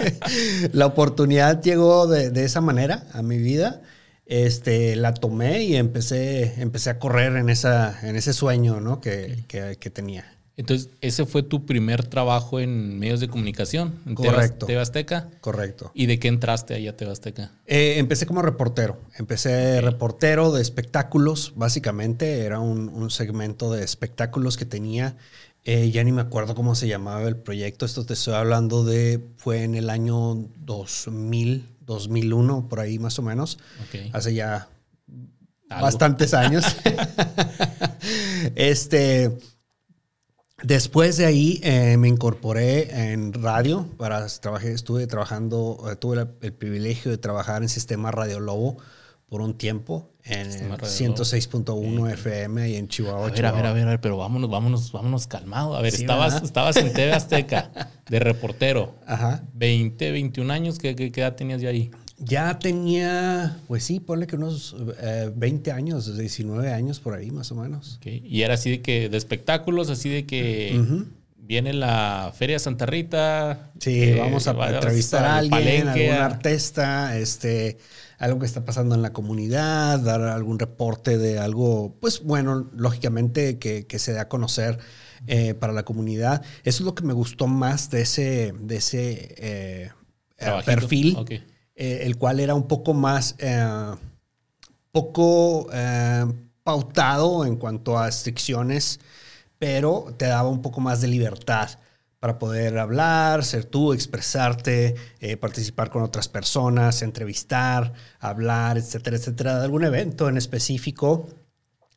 la 0.74 0.86
oportunidad 0.86 1.62
llegó 1.62 2.08
de, 2.08 2.44
esa 2.44 2.60
manera 2.60 3.08
a 3.14 3.22
mi 3.22 3.38
vida. 3.38 3.82
Este, 4.26 4.96
la 4.96 5.14
tomé 5.14 5.64
y 5.64 5.76
empecé, 5.76 6.62
empecé 6.62 6.90
a 6.90 7.00
correr 7.00 7.38
en, 7.38 7.50
esa, 7.50 7.98
en 8.08 8.16
ese 8.16 8.34
sueño, 8.34 8.82
¿no? 8.82 9.00
que, 9.00 9.46
que 9.48 9.90
tenía. 9.90 10.39
Entonces, 10.60 10.90
ese 11.00 11.26
fue 11.26 11.42
tu 11.42 11.66
primer 11.66 12.06
trabajo 12.06 12.60
en 12.60 13.00
medios 13.00 13.22
de 13.22 13.30
comunicación, 13.30 13.98
en 14.06 14.14
Correcto. 14.14 14.66
Tebasteca. 14.66 15.30
Correcto. 15.40 15.90
¿Y 15.94 16.06
de 16.06 16.20
qué 16.20 16.28
entraste 16.28 16.74
ahí 16.74 16.86
a 16.86 16.98
Tebasteca? 16.98 17.54
Eh, 17.66 17.94
empecé 17.96 18.26
como 18.26 18.42
reportero. 18.42 19.00
Empecé 19.18 19.80
reportero 19.80 20.52
de 20.52 20.62
espectáculos, 20.62 21.54
básicamente. 21.56 22.42
Era 22.42 22.60
un, 22.60 23.10
segmento 23.10 23.72
de 23.72 23.86
espectáculos 23.86 24.58
que 24.58 24.66
tenía. 24.66 25.16
Eh, 25.64 25.92
ya 25.92 26.04
ni 26.04 26.12
me 26.12 26.20
acuerdo 26.20 26.56
cómo 26.56 26.76
se 26.76 26.90
llamaba 26.90 27.26
el 27.30 27.38
proyecto. 27.38 27.86
Esto 27.86 28.06
te 28.06 28.12
estoy 28.12 28.34
hablando 28.34 28.84
de. 28.84 29.24
Fue 29.38 29.64
en 29.64 29.76
el 29.76 29.90
año 29.90 30.36
2000, 30.66 31.70
2001, 31.86 32.68
por 32.68 32.82
ahí 32.82 33.00
más 33.00 33.18
o 33.18 33.22
menos. 33.22 33.60
Hace 34.12 34.34
ya 34.34 34.68
bastantes 35.70 36.34
años. 36.34 36.66
este 38.56 39.38
Después 40.64 41.18
de 41.18 41.26
ahí 41.26 41.60
eh, 41.64 41.98
me 41.98 42.08
incorporé 42.08 43.12
en 43.12 43.34
radio, 43.34 43.88
para, 43.98 44.28
trabajé, 44.28 44.74
estuve 44.74 45.08
trabajando, 45.08 45.86
eh, 45.92 45.96
tuve 45.96 46.28
el, 46.42 46.54
privilegio 46.54 47.12
de 47.12 47.18
trabajar 47.18 47.62
en 47.62 47.70
Sistema 47.70 48.12
Radio 48.12 48.40
Lobo 48.40 48.78
por 49.28 49.42
un 49.42 49.58
tiempo, 49.58 50.10
en 50.24 50.50
106.1 50.52 52.12
FM 52.12 52.70
y 52.70 52.76
en 52.76 52.88
Chihuahua. 52.88 53.28
A 53.28 53.32
ver, 53.32 53.46
a 53.46 53.52
ver, 53.52 53.66
a 53.66 53.74
ver, 53.74 54.02
pero 54.02 54.18
vámonos, 54.18 54.50
vámonos, 54.50 54.92
vámonos 54.92 55.28
calmado. 55.28 55.76
A 55.76 55.82
ver, 55.82 55.94
estabas, 55.94 56.42
estabas 56.42 56.76
en 56.78 56.92
TV 56.92 57.14
Azteca 57.14 57.92
de 58.10 58.20
reportero. 58.20 58.96
Ajá. 59.08 59.44
20, 59.54 60.12
21 60.12 60.52
años, 60.52 60.80
¿qué, 60.80 60.96
qué 60.96 61.22
edad 61.22 61.36
tenías 61.36 61.62
ya 61.62 61.70
ahí? 61.70 61.92
Ya 62.20 62.60
tenía, 62.60 63.58
pues 63.68 63.84
sí, 63.84 64.00
ponle 64.00 64.28
que 64.28 64.36
unos 64.36 64.76
20 65.36 65.70
eh, 65.70 65.74
años, 65.74 66.18
19 66.18 66.72
años 66.72 67.00
por 67.00 67.14
ahí 67.14 67.32
más 67.32 67.52
o 67.52 67.56
menos. 67.56 68.00
Y 68.04 68.42
era 68.42 68.56
así 68.56 68.72
de 68.72 68.82
que, 68.82 69.10
de 69.10 69.18
espectáculos, 69.18 69.90
así 69.90 70.10
de 70.10 70.26
que 70.26 70.80
viene 71.50 71.74
la 71.74 72.32
Feria 72.38 72.60
Santa 72.60 72.86
Rita. 72.86 73.72
Sí, 73.80 74.04
eh, 74.04 74.18
vamos 74.20 74.48
a 74.48 74.52
entrevistar 74.52 75.26
a 75.26 75.38
al 75.38 75.46
alguien, 75.46 75.86
palenque, 75.86 76.12
algún 76.12 76.24
artista, 76.24 77.18
este, 77.18 77.78
algo 78.20 78.40
que 78.40 78.46
está 78.46 78.66
pasando 78.66 78.94
en 78.94 79.02
la 79.02 79.14
comunidad, 79.14 80.00
dar 80.00 80.22
algún 80.22 80.60
reporte 80.60 81.18
de 81.18 81.40
algo, 81.40 81.96
pues 82.00 82.22
bueno, 82.22 82.70
lógicamente 82.76 83.58
que, 83.58 83.88
que 83.88 83.98
se 83.98 84.14
dé 84.14 84.20
a 84.20 84.28
conocer 84.28 84.78
eh, 85.26 85.54
para 85.54 85.74
la 85.74 85.84
comunidad. 85.86 86.44
Eso 86.64 86.84
es 86.84 86.86
lo 86.86 86.94
que 86.94 87.04
me 87.04 87.14
gustó 87.14 87.48
más 87.48 87.90
de 87.90 88.02
ese, 88.02 88.54
de 88.60 88.76
ese 88.76 89.36
eh, 89.38 89.92
perfil, 90.66 91.16
Ok. 91.18 91.32
Eh, 91.82 92.06
el 92.06 92.18
cual 92.18 92.42
era 92.42 92.56
un 92.56 92.68
poco 92.68 92.94
más, 92.94 93.36
eh, 93.40 93.96
poco 94.92 95.70
eh, 95.72 96.26
pautado 96.62 97.46
en 97.46 97.56
cuanto 97.56 97.98
a 97.98 98.08
restricciones, 98.08 99.00
pero 99.60 100.14
te 100.18 100.26
daba 100.26 100.50
un 100.50 100.62
poco 100.62 100.82
más 100.82 101.00
de 101.00 101.08
libertad 101.08 101.70
para 102.20 102.38
poder 102.38 102.78
hablar, 102.80 103.46
ser 103.46 103.64
tú, 103.64 103.94
expresarte, 103.94 104.96
participar 105.40 105.90
con 105.90 106.04
otras 106.04 106.28
personas, 106.28 107.02
entrevistar, 107.02 107.94
hablar, 108.20 108.78
etcétera, 108.78 109.16
etcétera, 109.16 109.60
de 109.60 109.64
algún 109.64 109.86
evento 109.86 110.28
en 110.28 110.36
específico, 110.36 111.30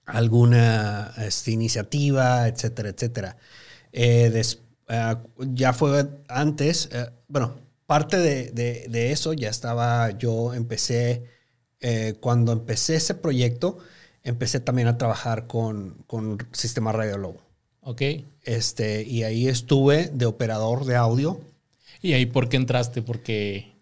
alguna 0.07 1.13
este, 1.19 1.51
iniciativa, 1.51 2.47
etcétera, 2.47 2.91
etcétera. 2.91 3.37
Ya 5.55 5.73
fue 5.73 6.09
antes, 6.29 6.89
bueno, 7.27 7.62
parte 7.93 8.17
de, 8.17 8.51
de- 8.53 8.87
de 8.89 9.13
eso 9.13 9.35
ya 9.35 9.51
estaba, 9.51 10.11
yo 10.19 10.55
empecé, 10.55 11.25
eh, 11.81 12.15
cuando 12.21 12.53
empecé 12.53 12.95
ese 12.97 13.15
proyecto, 13.15 13.77
empecé 14.23 14.61
también 14.61 14.89
a 14.89 14.97
trabajar 14.97 15.47
con, 15.47 16.03
con 16.07 16.39
Sistema 16.53 16.91
Radio 16.93 17.19
Lobo. 17.19 17.43
Ok. 17.83 18.01
Este, 18.45 19.03
y 19.03 19.25
ahí 19.25 19.47
estuve 19.47 20.07
de 20.13 20.25
operador 20.25 20.87
de 20.87 20.97
audio. 20.97 21.41
¿Y 22.01 22.15
ahí 22.15 22.25
por 22.25 22.49
qué 22.49 22.57
entraste? 22.57 23.03
Porque 23.03 23.73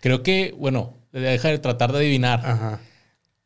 creo 0.00 0.22
que, 0.22 0.54
bueno, 0.58 0.92
deja 1.12 1.48
de 1.48 1.58
tratar 1.58 1.92
de 1.92 1.98
adivinar. 1.98 2.40
Ajá. 2.44 2.80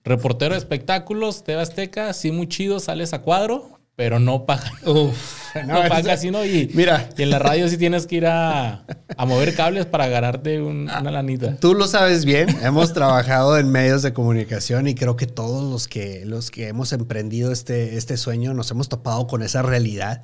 Reportero 0.03 0.55
de 0.55 0.59
espectáculos, 0.59 1.45
TV 1.45 1.61
Azteca, 1.63 2.13
sí, 2.15 2.33
muy 2.33 2.49
chido, 2.49 2.81
sales 2.81 3.13
a 3.15 3.23
cuadro, 3.23 3.74
pero 3.97 4.19
no 4.19 4.45
pagan. 4.47 4.73
Uf, 4.87 5.45
No, 5.67 5.75
pagan 5.89 6.03
casi, 6.05 6.31
¿no? 6.33 6.45
Y, 6.45 6.69
Mira. 6.75 7.09
y 7.17 7.23
en 7.23 7.31
la 7.31 7.39
radio 7.39 7.69
sí 7.69 7.77
tienes 7.77 8.07
que 8.09 8.17
ir 8.17 8.27
a, 8.27 8.85
a 9.17 9.25
mover 9.27 9.55
cables 9.55 9.87
para 9.87 10.09
ganarte 10.09 10.61
un- 10.61 10.91
una 10.91 11.11
lanita. 11.13 11.57
Tú 11.61 11.75
lo 11.75 11.87
sabes 11.87 12.25
bien, 12.25 12.49
hemos 12.63 12.93
trabajado 12.93 13.57
en 13.57 13.71
medios 13.71 14.03
de 14.03 14.13
comunicación 14.13 14.89
y 14.89 14.95
creo 14.97 15.15
que 15.17 15.27
todos 15.29 15.71
los 15.71 15.87
que, 15.87 16.25
los 16.25 16.51
que 16.51 16.67
hemos 16.69 16.93
emprendido 16.93 17.53
este, 17.53 17.97
este 17.97 18.17
sueño 18.17 18.53
nos 18.53 18.71
hemos 18.73 18.89
topado 18.89 19.29
con 19.29 19.43
esa 19.45 19.63
realidad, 19.63 20.23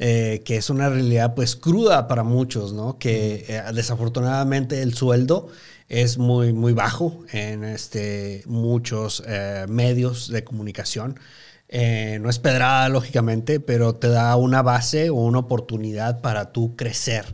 eh, 0.00 0.42
que 0.44 0.56
es 0.56 0.70
una 0.70 0.88
realidad 0.88 1.34
pues 1.34 1.54
cruda 1.54 2.08
para 2.08 2.24
muchos, 2.24 2.72
¿no? 2.72 2.98
Que 2.98 3.44
eh, 3.46 3.62
desafortunadamente 3.72 4.82
el 4.82 4.92
sueldo 4.94 5.46
es 5.88 6.18
muy, 6.18 6.52
muy 6.52 6.72
bajo 6.72 7.22
en 7.32 7.62
este, 7.62 8.42
muchos 8.46 9.22
eh, 9.26 9.66
medios 9.68 10.28
de 10.30 10.42
comunicación. 10.42 11.20
Eh, 11.68 12.18
no 12.20 12.30
es 12.30 12.38
pedrada, 12.38 12.88
lógicamente, 12.88 13.60
pero 13.60 13.94
te 13.96 14.08
da 14.08 14.36
una 14.36 14.62
base 14.62 15.10
o 15.10 15.14
una 15.16 15.40
oportunidad 15.40 16.20
para 16.20 16.52
tú 16.52 16.76
crecer 16.76 17.24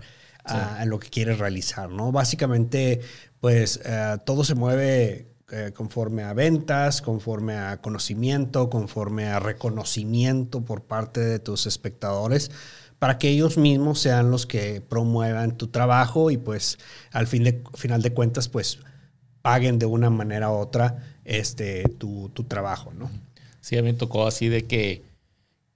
a, 0.44 0.80
a 0.80 0.84
lo 0.84 0.98
que 0.98 1.10
quieres 1.10 1.38
realizar, 1.38 1.90
¿no? 1.90 2.12
Básicamente, 2.12 3.00
pues 3.40 3.80
eh, 3.84 4.16
todo 4.24 4.44
se 4.44 4.54
mueve 4.54 5.30
eh, 5.52 5.72
conforme 5.74 6.22
a 6.22 6.32
ventas, 6.32 7.02
conforme 7.02 7.54
a 7.56 7.80
conocimiento, 7.80 8.70
conforme 8.70 9.26
a 9.26 9.40
reconocimiento 9.40 10.64
por 10.64 10.84
parte 10.84 11.20
de 11.20 11.40
tus 11.40 11.66
espectadores, 11.66 12.52
para 13.00 13.18
que 13.18 13.30
ellos 13.30 13.58
mismos 13.58 13.98
sean 13.98 14.30
los 14.30 14.46
que 14.46 14.80
promuevan 14.80 15.56
tu 15.56 15.66
trabajo 15.66 16.30
y 16.30 16.36
pues 16.36 16.78
al 17.10 17.26
fin 17.26 17.42
de, 17.42 17.64
final 17.74 18.00
de 18.00 18.12
cuentas, 18.12 18.48
pues 18.48 18.78
paguen 19.42 19.80
de 19.80 19.86
una 19.86 20.08
manera 20.08 20.50
u 20.50 20.54
otra 20.54 20.98
este, 21.24 21.82
tu, 21.98 22.28
tu 22.28 22.44
trabajo, 22.44 22.92
¿no? 22.92 23.10
Sí, 23.60 23.76
a 23.76 23.82
mí 23.82 23.92
me 23.92 23.98
tocó 23.98 24.26
así 24.26 24.48
de 24.48 24.66
que, 24.66 25.02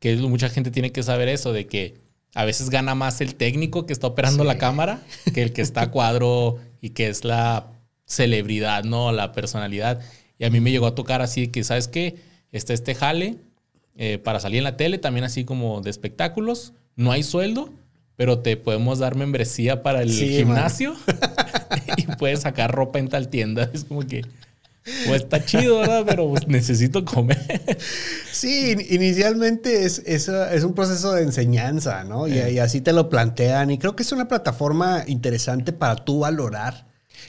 que 0.01 0.17
mucha 0.17 0.49
gente 0.49 0.71
tiene 0.71 0.93
que 0.93 1.03
saber 1.03 1.29
eso, 1.29 1.53
de 1.53 1.67
que 1.67 1.95
a 2.35 2.45
veces 2.45 2.71
gana 2.71 2.95
más 2.95 3.21
el 3.21 3.35
técnico 3.37 3.87
que 3.87 3.93
está 3.93 4.07
operando 4.09 4.43
Sí. 4.43 4.47
la 4.49 4.59
cámara 4.59 5.03
que 5.33 5.43
el 5.43 5.53
que 5.53 5.63
está 5.63 5.83
a 5.83 5.91
cuadro 5.91 6.59
y 6.81 6.91
que 6.91 7.09
es 7.09 7.25
la 7.25 7.67
celebridad, 8.07 8.85
¿no? 8.85 9.13
La 9.13 9.33
personalidad. 9.33 10.01
Y 10.39 10.45
a 10.45 10.51
mí 10.51 10.61
me 10.61 10.71
llegó 10.71 10.87
a 10.87 10.95
tocar 10.95 11.23
así 11.23 11.43
de 11.47 11.51
que, 11.51 11.65
¿sabes 11.65 11.89
qué? 11.89 12.17
Está 12.53 12.73
este 12.75 12.95
jale 12.95 13.37
eh, 13.97 14.19
para 14.19 14.41
salir 14.41 14.59
en 14.59 14.65
la 14.65 14.77
tele, 14.77 14.99
también 14.99 15.25
así 15.25 15.45
como 15.45 15.81
de 15.81 15.91
espectáculos. 15.91 16.73
No 16.97 17.13
hay 17.13 17.23
sueldo, 17.23 17.71
pero 18.17 18.41
te 18.41 18.57
podemos 18.57 18.99
dar 18.99 19.15
membresía 19.17 19.83
para 19.83 20.03
el 20.03 20.11
Sí, 20.13 20.29
gimnasio 20.39 20.95
y 21.97 22.03
puedes 22.17 22.41
sacar 22.41 22.73
ropa 22.73 22.99
en 22.99 23.09
tal 23.09 23.29
tienda. 23.29 23.71
Es 23.73 23.85
como 23.85 24.01
que, 24.03 24.23
pues 25.07 25.23
está 25.23 25.45
chido, 25.45 25.79
¿verdad? 25.79 26.05
Pero 26.07 26.29
pues, 26.29 26.47
necesito 26.47 27.05
comer. 27.05 27.39
Sí, 28.33 28.73
in- 28.73 28.87
inicialmente 28.91 29.85
es, 29.85 30.03
es, 30.07 30.29
es 30.29 30.65
un 30.65 30.75
proceso 30.75 31.13
de 31.13 31.23
enseñanza, 31.23 32.05
¿no? 32.05 32.29
Y, 32.29 32.39
Eh. 32.39 32.53
y 32.53 32.59
así 32.59 32.81
te 32.81 32.93
lo 32.93 33.09
plantean. 33.09 33.71
Y 33.71 33.79
creo 33.79 33.97
que 33.97 34.03
es 34.03 34.13
una 34.13 34.29
plataforma 34.29 35.05
interesante 35.07 35.73
para 35.73 35.97
tú 35.97 36.21
valorar 36.21 36.87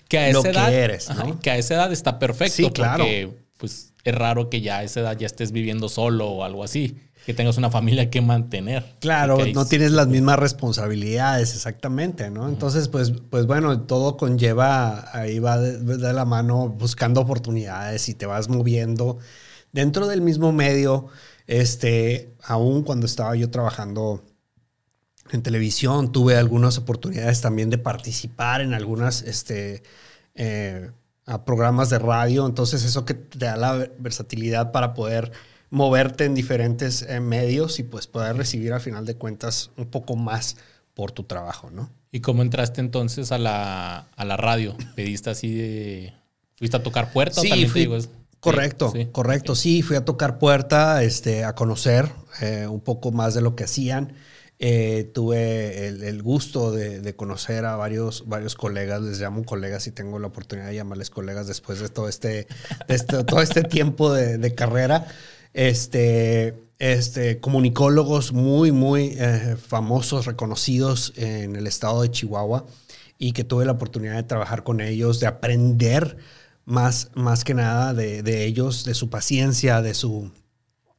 que 0.09 0.19
a 0.19 0.31
lo 0.31 0.39
esa 0.39 0.51
que 0.51 0.57
edad, 0.57 0.73
eres, 0.73 1.09
ajá, 1.09 1.23
¿no? 1.23 1.39
que 1.39 1.51
a 1.51 1.57
esa 1.57 1.75
edad 1.75 1.91
está 1.93 2.19
perfecto 2.19 2.55
Sí, 2.55 2.69
claro. 2.71 3.03
porque 3.03 3.29
pues 3.57 3.93
es 4.03 4.15
raro 4.15 4.49
que 4.49 4.61
ya 4.61 4.79
a 4.79 4.83
esa 4.83 4.99
edad 4.99 5.17
ya 5.17 5.25
estés 5.25 5.51
viviendo 5.51 5.87
solo 5.89 6.27
o 6.27 6.43
algo 6.43 6.63
así, 6.63 6.97
que 7.25 7.33
tengas 7.33 7.57
una 7.57 7.71
familia 7.71 8.09
que 8.11 8.21
mantener. 8.21 8.85
Claro, 8.99 9.37
no 9.53 9.65
tienes 9.65 9.91
las 9.91 10.07
mismas 10.07 10.37
responsabilidades, 10.37 11.55
exactamente, 11.55 12.29
¿no? 12.29 12.47
Entonces, 12.47 12.87
pues, 12.87 13.13
pues 13.31 13.47
bueno, 13.47 13.81
todo 13.81 14.15
conlleva, 14.15 15.09
ahí 15.11 15.39
va 15.39 15.57
de, 15.57 15.79
de 15.79 16.13
la 16.13 16.25
mano 16.25 16.69
buscando 16.69 17.21
oportunidades 17.21 18.09
y 18.09 18.13
te 18.13 18.27
vas 18.27 18.47
moviendo 18.47 19.17
dentro 19.71 20.07
del 20.07 20.21
mismo 20.21 20.51
medio. 20.51 21.07
Este, 21.47 22.33
aún 22.43 22.83
cuando 22.83 23.07
estaba 23.07 23.35
yo 23.35 23.49
trabajando 23.49 24.23
en 25.31 25.41
televisión, 25.41 26.11
tuve 26.11 26.37
algunas 26.37 26.77
oportunidades 26.77 27.41
también 27.41 27.71
de 27.71 27.79
participar 27.79 28.61
en 28.61 28.73
algunas, 28.75 29.23
este, 29.23 29.81
eh, 30.35 30.91
a 31.25 31.43
programas 31.43 31.89
de 31.89 31.97
radio. 31.97 32.45
Entonces, 32.45 32.83
eso 32.83 33.03
que 33.03 33.15
te 33.15 33.45
da 33.45 33.57
la 33.57 33.89
versatilidad 33.97 34.71
para 34.71 34.93
poder 34.93 35.31
moverte 35.75 36.23
en 36.23 36.33
diferentes 36.35 37.01
eh, 37.03 37.19
medios 37.19 37.79
y 37.79 37.83
pues 37.83 38.07
poder 38.07 38.37
recibir 38.37 38.71
al 38.71 38.79
final 38.81 39.05
de 39.05 39.15
cuentas 39.15 39.71
un 39.77 39.87
poco 39.87 40.15
más 40.15 40.55
por 40.93 41.11
tu 41.11 41.23
trabajo, 41.23 41.69
¿no? 41.69 41.91
¿Y 42.13 42.21
cómo 42.21 42.41
entraste 42.41 42.79
entonces 42.79 43.33
a 43.33 43.37
la, 43.37 44.07
a 44.15 44.25
la 44.25 44.37
radio? 44.37 44.77
¿Pediste 44.95 45.29
así 45.29 45.53
de... 45.53 46.13
¿Fuiste 46.57 46.77
a 46.77 46.83
tocar 46.83 47.11
puerta 47.11 47.41
o 47.41 47.43
Sí, 47.43 47.49
también 47.49 47.67
te 47.67 47.73
fui- 47.73 47.81
digo, 47.81 47.97
es- 47.97 48.09
correcto, 48.39 48.89
sí, 48.93 49.03
sí, 49.03 49.09
correcto. 49.11 49.51
ok. 49.51 49.57
Sí, 49.57 49.81
fui 49.81 49.97
a 49.97 50.05
tocar 50.05 50.39
puerta, 50.39 51.03
este, 51.03 51.43
a 51.43 51.55
conocer 51.55 52.09
eh, 52.41 52.67
un 52.67 52.79
poco 52.79 53.11
más 53.11 53.33
de 53.33 53.41
lo 53.41 53.57
que 53.57 53.65
hacían. 53.65 54.13
Eh, 54.57 55.11
tuve 55.13 55.87
el, 55.89 56.01
el 56.03 56.23
gusto 56.23 56.71
de, 56.71 57.01
de 57.01 57.13
conocer 57.17 57.65
a 57.65 57.75
varios, 57.75 58.23
varios 58.29 58.55
colegas, 58.55 59.01
les 59.01 59.19
llamo 59.19 59.43
colegas 59.43 59.85
y 59.87 59.91
tengo 59.91 60.17
la 60.19 60.27
oportunidad 60.27 60.67
de 60.69 60.75
llamarles 60.75 61.09
colegas 61.09 61.47
después 61.47 61.81
de 61.81 61.89
todo 61.89 62.07
este, 62.07 62.47
de 62.87 62.95
este- 62.95 63.25
todo 63.25 63.41
este 63.41 63.63
tiempo 63.63 64.13
de, 64.13 64.37
de 64.37 64.55
carrera. 64.55 65.07
Este, 65.55 66.53
este, 66.79 67.39
comunicólogos 67.39 68.33
muy, 68.33 68.73
muy 68.73 69.15
eh, 69.17 69.55
famosos, 69.57 70.25
reconocidos 70.25 71.13
en 71.15 71.55
el 71.55 71.65
estado 71.65 72.01
de 72.01 72.11
Chihuahua 72.11 72.65
y 73.17 73.31
que 73.31 73.45
tuve 73.45 73.63
la 73.63 73.71
oportunidad 73.71 74.15
de 74.15 74.23
trabajar 74.23 74.63
con 74.63 74.81
ellos, 74.81 75.21
de 75.21 75.27
aprender 75.27 76.17
más, 76.65 77.09
más 77.15 77.45
que 77.45 77.53
nada 77.53 77.93
de, 77.93 78.21
de 78.21 78.43
ellos, 78.43 78.83
de 78.83 78.95
su 78.95 79.09
paciencia, 79.09 79.81
de 79.81 79.93
su, 79.93 80.29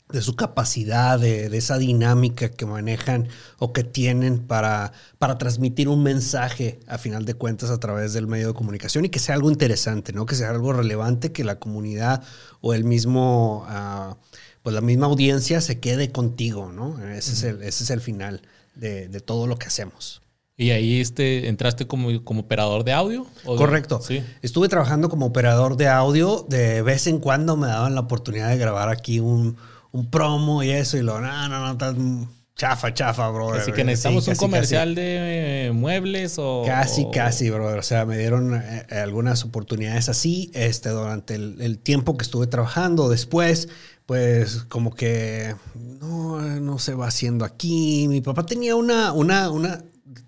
de 0.09 0.23
su 0.23 0.37
capacidad, 0.37 1.19
de, 1.19 1.49
de 1.49 1.59
esa 1.59 1.79
dinámica 1.79 2.49
que 2.49 2.65
manejan 2.65 3.29
o 3.59 3.73
que 3.73 3.83
tienen 3.83 4.39
para, 4.39 4.93
para 5.19 5.37
transmitir 5.37 5.89
un 5.89 6.03
mensaje 6.03 6.79
a 6.87 6.97
final 6.97 7.25
de 7.25 7.35
cuentas 7.35 7.71
a 7.71 7.79
través 7.79 8.13
del 8.13 8.29
medio 8.29 8.49
de 8.49 8.55
comunicación 8.55 9.05
y 9.05 9.09
que 9.09 9.19
sea 9.19 9.35
algo 9.35 9.51
interesante, 9.51 10.13
¿no? 10.13 10.25
Que 10.25 10.37
sea 10.37 10.51
algo 10.51 10.73
relevante, 10.73 11.33
que 11.33 11.45
la 11.45 11.59
comunidad 11.59 12.23
o 12.61 12.73
el 12.73 12.85
mismo, 12.85 13.65
ah, 13.69 14.17
pues 14.67 14.75
la 14.75 14.81
misma 14.81 15.07
audiencia 15.07 15.61
se 15.61 15.79
quede 15.79 16.11
contigo, 16.11 16.73
¿no? 16.73 16.99
Ese, 17.09 17.35
es, 17.35 17.43
el, 17.45 17.63
ese 17.63 17.85
es 17.85 17.91
el 17.91 18.01
final 18.01 18.43
de, 18.75 19.07
de 19.07 19.21
todo 19.21 19.47
lo 19.47 19.57
que 19.61 19.69
hacemos. 19.69 20.23
¿Y 20.57 20.71
ahí 20.71 21.01
este, 21.01 21.47
entraste 21.47 21.87
como, 21.87 22.25
como 22.25 22.41
operador 22.41 22.83
de 22.83 22.93
audio? 22.93 23.29
¿O 23.45 23.53
de- 23.53 23.59
Correcto. 23.59 24.01
Sí. 24.03 24.25
Estuve 24.43 24.69
trabajando 24.69 25.09
como 25.09 25.27
operador 25.27 25.77
de 25.77 25.87
audio. 25.87 26.45
De 26.49 26.83
vez 26.83 27.07
en 27.07 27.21
cuando 27.21 27.57
me 27.57 27.69
daban 27.69 27.95
la 27.95 28.01
oportunidad 28.01 28.49
de 28.49 28.59
grabar 28.59 28.89
aquí 28.89 29.21
un, 29.21 29.57
un 29.93 30.11
promo 30.11 30.65
y 30.65 30.71
eso. 30.73 30.97
Y 30.97 31.03
lo, 31.03 31.21
no, 31.21 31.49
no, 31.49 31.61
no, 31.65 31.77
tan 31.77 32.29
chafa, 32.57 32.93
chafa, 32.93 33.29
bro. 33.29 33.53
Así 33.53 33.71
que 33.71 33.85
necesitamos 33.85 34.27
un 34.27 34.35
comercial 34.35 34.97
de 34.97 35.67
eh, 35.69 35.73
muebles 35.73 36.39
o... 36.41 36.65
Casi, 36.67 37.05
o- 37.05 37.11
casi, 37.13 37.51
brother. 37.51 37.79
O 37.79 37.83
sea, 37.85 38.05
me 38.05 38.19
dieron 38.19 38.57
eh, 38.57 38.85
eh, 38.91 38.97
algunas 38.97 39.45
oportunidades 39.45 40.09
así 40.09 40.51
este, 40.55 40.89
durante 40.89 41.37
el, 41.37 41.61
el 41.61 41.79
tiempo 41.79 42.17
que 42.17 42.25
estuve 42.25 42.49
trabajando. 42.49 43.09
Después, 43.09 43.69
pues 44.07 44.65
como 44.69 44.95
que 44.95 45.57
no, 45.75 46.41
no 46.41 46.79
se 46.79 46.95
va 46.95 47.09
haciendo 47.09 47.45
aquí. 47.45 48.07
Mi 48.09 48.21
papá 48.21 48.47
tenía 48.47 48.77
una, 48.77 49.13
una, 49.13 49.51
una, 49.51 49.79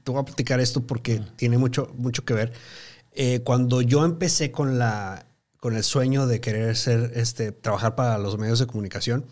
te 0.02 0.10
voy 0.10 0.20
a 0.20 0.24
platicar 0.24 0.60
esto 0.60 0.86
porque 0.86 1.22
tiene 1.36 1.58
mucho, 1.58 1.92
mucho 1.96 2.24
que 2.24 2.34
ver. 2.34 2.52
Eh, 3.12 3.40
cuando 3.44 3.80
yo 3.80 4.04
empecé 4.04 4.50
con 4.50 4.78
la, 4.78 5.26
con 5.58 5.76
el 5.76 5.84
sueño 5.84 6.26
de 6.26 6.40
querer 6.40 6.76
ser, 6.76 7.12
este, 7.14 7.52
trabajar 7.52 7.94
para 7.94 8.18
los 8.18 8.36
medios 8.36 8.58
de 8.58 8.66
comunicación, 8.66 9.26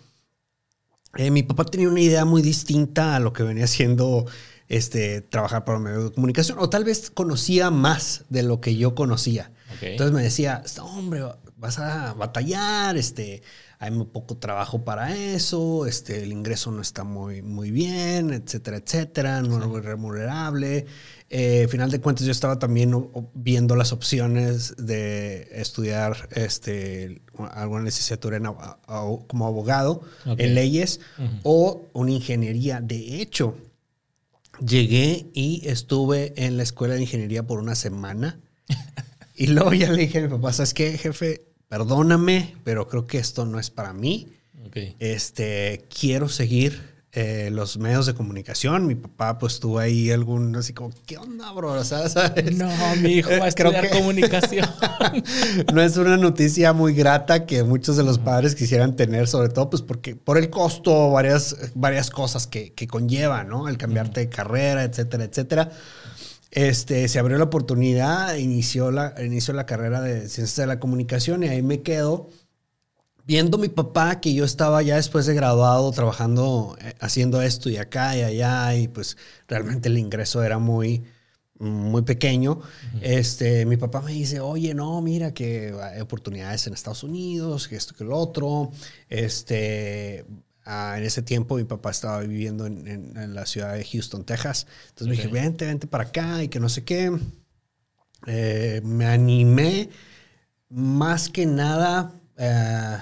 eh, 1.17 1.31
mi 1.31 1.43
papá 1.43 1.65
tenía 1.65 1.88
una 1.88 2.00
idea 2.00 2.25
muy 2.25 2.43
distinta 2.43 3.17
a 3.17 3.21
lo 3.21 3.33
que 3.33 3.43
venía 3.43 3.67
siendo 3.67 4.26
este, 4.69 5.23
trabajar 5.23 5.65
para 5.65 5.79
los 5.79 5.85
medios 5.85 6.05
de 6.05 6.15
comunicación, 6.15 6.59
o 6.61 6.69
tal 6.71 6.85
vez 6.85 7.11
conocía 7.11 7.71
más 7.71 8.25
de 8.29 8.43
lo 8.43 8.61
que 8.61 8.76
yo 8.76 8.95
conocía. 8.95 9.50
Entonces 9.81 10.15
me 10.15 10.23
decía, 10.23 10.62
hombre, 10.81 11.23
vas 11.57 11.79
a 11.79 12.15
batallar, 12.15 12.97
este, 12.97 13.43
hay 13.78 13.90
muy 13.90 14.06
poco 14.06 14.38
trabajo 14.38 14.85
para 14.85 15.14
eso, 15.14 15.87
este, 15.87 16.23
el 16.23 16.33
ingreso 16.33 16.71
no 16.71 16.80
está 16.80 17.04
muy, 17.04 17.42
muy 17.42 17.71
bien, 17.71 18.33
etcétera, 18.33 18.78
etcétera, 18.78 19.42
no 19.42 19.61
es 19.61 19.66
muy 19.66 19.80
remunerable. 19.80 20.87
Eh, 21.28 21.66
final 21.68 21.90
de 21.90 22.00
cuentas, 22.00 22.25
yo 22.25 22.33
estaba 22.33 22.59
también 22.59 23.11
viendo 23.35 23.76
las 23.76 23.92
opciones 23.92 24.76
de 24.78 25.49
estudiar 25.52 26.28
este, 26.30 27.21
alguna 27.52 27.83
licenciatura 27.83 28.40
como 29.26 29.47
abogado 29.47 30.02
en 30.25 30.54
leyes 30.54 31.00
o 31.42 31.83
una 31.92 32.12
ingeniería. 32.12 32.80
De 32.80 33.21
hecho, 33.21 33.56
llegué 34.64 35.26
y 35.35 35.68
estuve 35.68 36.33
en 36.37 36.56
la 36.56 36.62
escuela 36.62 36.95
de 36.95 37.02
ingeniería 37.02 37.47
por 37.47 37.59
una 37.59 37.75
semana. 37.75 38.40
y 39.35 39.49
luego 39.49 39.75
ya 39.75 39.90
le 39.90 40.02
dije 40.02 40.18
a 40.18 40.23
mi 40.23 40.28
papá, 40.28 40.52
¿sabes 40.52 40.73
qué, 40.73 40.97
jefe? 40.97 41.45
Perdóname, 41.76 42.56
pero 42.64 42.88
creo 42.88 43.06
que 43.06 43.18
esto 43.18 43.45
no 43.45 43.61
es 43.61 43.68
para 43.68 43.92
mí. 43.92 44.28
Este, 44.99 45.85
quiero 45.90 46.30
seguir 46.30 46.80
eh, 47.12 47.50
los 47.52 47.76
medios 47.76 48.06
de 48.06 48.14
comunicación. 48.14 48.87
Mi 48.87 48.95
papá 48.95 49.38
pues 49.38 49.61
tuvo 49.61 49.78
ahí 49.78 50.11
algún 50.11 50.56
así 50.56 50.73
como, 50.73 50.90
¿qué 51.04 51.18
onda, 51.18 51.52
bro? 51.52 51.85
¿Sabes? 51.85 52.14
No, 52.56 52.71
mi 53.02 53.16
hijo 53.16 53.28
va 53.28 53.45
a 53.45 53.49
estudiar 53.49 53.90
comunicación. 53.90 54.66
no 55.75 55.83
es 55.83 55.99
una 55.99 56.16
noticia 56.16 56.73
muy 56.73 56.95
grata 56.95 57.45
que 57.45 57.62
muchos 57.62 57.99
de 57.99 58.04
los 58.04 58.18
padres 58.18 58.54
quisieran 58.54 58.97
tener, 58.97 59.28
sobre 59.28 59.50
todo 59.50 59.68
pues 59.68 59.83
porque 59.83 60.16
por 60.16 60.38
el 60.38 60.49
costo, 60.49 61.11
varias, 61.11 61.56
varias 61.75 62.09
cosas 62.09 62.47
que, 62.47 62.73
que 62.73 62.87
conlleva, 62.87 63.45
¿no? 63.45 63.68
El 63.68 63.76
cambiarte 63.76 64.21
de 64.21 64.28
carrera, 64.30 64.83
etcétera, 64.83 65.25
etcétera. 65.25 65.73
Este, 66.50 67.09
se 67.09 67.19
abrió 67.19 67.38
la 67.38 67.45
oportunidad, 67.45 68.37
inició 68.37 68.91
la, 68.91 69.15
inició 69.23 69.53
la 69.53 69.67
carrera 69.67 70.00
de 70.00 70.29
ciencias 70.29 70.57
de 70.57 70.67
la 70.67 70.81
comunicación 70.81 71.43
y 71.43 71.49
ahí 71.49 71.62
me 71.62 71.83
quedo 71.83 72.31
viendo 73.26 73.59
mi 73.59 73.69
papá 73.69 74.21
que 74.21 74.33
yo 74.33 74.45
estaba 74.45 74.81
ya 74.83 74.97
después 74.97 75.26
de 75.26 75.35
graduado 75.35 75.91
trabajando, 75.91 76.76
eh, 76.81 76.95
haciendo 77.00 77.43
esto 77.43 77.69
y 77.69 77.76
acá 77.76 78.17
y 78.17 78.23
allá, 78.23 78.75
y 78.76 78.88
pues 78.88 79.17
realmente 79.49 79.88
el 79.88 79.99
ingreso 79.99 80.43
era 80.45 80.59
muy, 80.59 81.05
muy 81.59 82.03
pequeño. 82.03 82.61
este, 83.03 83.67
mi 83.67 83.76
papá 83.76 84.00
me 84.00 84.12
dice, 84.12 84.41
oye, 84.41 84.75
no, 84.75 85.03
mira 85.03 85.35
que 85.35 85.75
hay 85.83 86.00
oportunidades 86.00 86.67
en 86.67 86.75
Estados 86.75 87.03
Unidos, 87.03 87.67
que 87.69 87.76
esto, 87.76 87.95
que 87.95 88.05
lo 88.05 88.17
otro. 88.17 88.71
Este, 89.09 90.25
ah, 90.66 90.94
en 90.99 91.04
ese 91.04 91.23
tiempo 91.23 91.56
mi 91.56 91.64
papá 91.64 91.90
estaba 91.90 92.20
viviendo 92.20 92.66
en, 92.66 93.35
la 93.35 93.46
ciudad 93.46 93.75
de 93.75 93.85
Houston, 93.85 94.25
Texas. 94.25 94.66
Entonces 94.88 95.06
me 95.06 95.14
dije, 95.14 95.28
vente, 95.28 95.64
vente 95.64 95.87
para 95.87 96.04
acá 96.04 96.42
y 96.42 96.49
que 96.49 96.61
no 96.61 96.68
sé 96.68 96.85
qué. 96.85 97.16
Eh, 98.26 98.80
me 98.85 99.06
animé 99.06 99.88
más 100.68 101.28
que 101.28 101.46
nada. 101.46 102.12
Eh, 102.37 102.99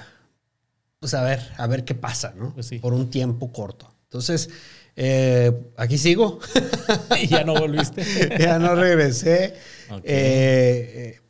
pues 0.99 1.13
a 1.13 1.23
ver, 1.23 1.41
a 1.57 1.67
ver 1.67 1.83
qué 1.83 1.95
pasa, 1.95 2.33
¿no? 2.37 2.53
Pues 2.53 2.71
Por 2.81 2.93
un 2.93 3.09
tiempo 3.09 3.51
corto. 3.51 3.93
Entonces, 4.03 4.49
eh, 4.95 5.51
aquí 5.75 5.97
sigo. 5.97 6.39
y 7.21 7.27
ya 7.27 7.43
no 7.43 7.55
volviste. 7.55 8.03
ya 8.39 8.59
no 8.59 8.75
regresé. 8.75 9.55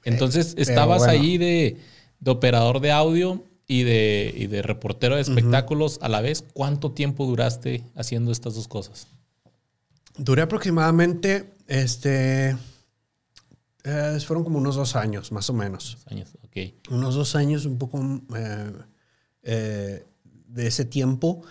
Entonces, 0.03 0.55
estabas 0.57 1.03
ahí 1.03 1.37
de, 1.37 1.77
operador 2.25 2.79
de 2.79 2.91
audio 2.91 3.43
y 3.67 3.83
de, 3.83 4.47
de 4.49 4.61
reportero 4.61 5.15
de 5.15 5.21
espectáculos 5.21 5.99
a 6.01 6.09
la 6.09 6.21
vez. 6.21 6.43
¿Cuánto 6.53 6.91
tiempo 6.91 7.25
duraste 7.25 7.83
haciendo 7.95 8.31
estas 8.31 8.55
dos 8.55 8.67
cosas? 8.67 9.07
Duré 10.17 10.43
aproximadamente, 10.43 11.51
este, 11.67 12.55
fueron 14.25 14.43
como 14.43 14.59
unos 14.59 14.75
dos 14.75 14.95
años, 14.95 15.31
más 15.31 15.49
o 15.49 15.53
menos. 15.53 15.97
Dos 16.03 16.11
años, 16.11 16.29
ok. 16.43 16.91
Unos 16.91 17.15
dos 17.15 17.35
años, 17.35 17.65
un 17.65 17.77
poco 17.77 18.01
eh, 19.43 20.05
de 20.47 20.67
ese 20.67 20.85
tiempo 20.85 21.43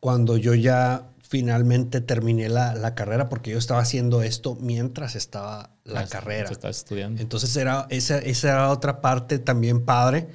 cuando 0.00 0.36
yo 0.36 0.54
ya 0.54 1.06
finalmente 1.20 2.00
terminé 2.00 2.48
la, 2.48 2.94
carrera 2.94 3.28
porque 3.28 3.52
yo 3.52 3.58
estaba 3.58 3.80
haciendo 3.80 4.22
esto 4.22 4.56
mientras 4.60 5.14
estaba 5.14 5.70
la 5.84 6.00
ah, 6.00 6.06
carrera. 6.08 6.50
estudiando. 6.68 7.22
Entonces 7.22 7.54
era, 7.56 7.86
esa, 7.90 8.18
esa 8.18 8.48
era 8.48 8.70
otra 8.70 9.00
parte 9.00 9.38
también 9.38 9.84
padre 9.84 10.28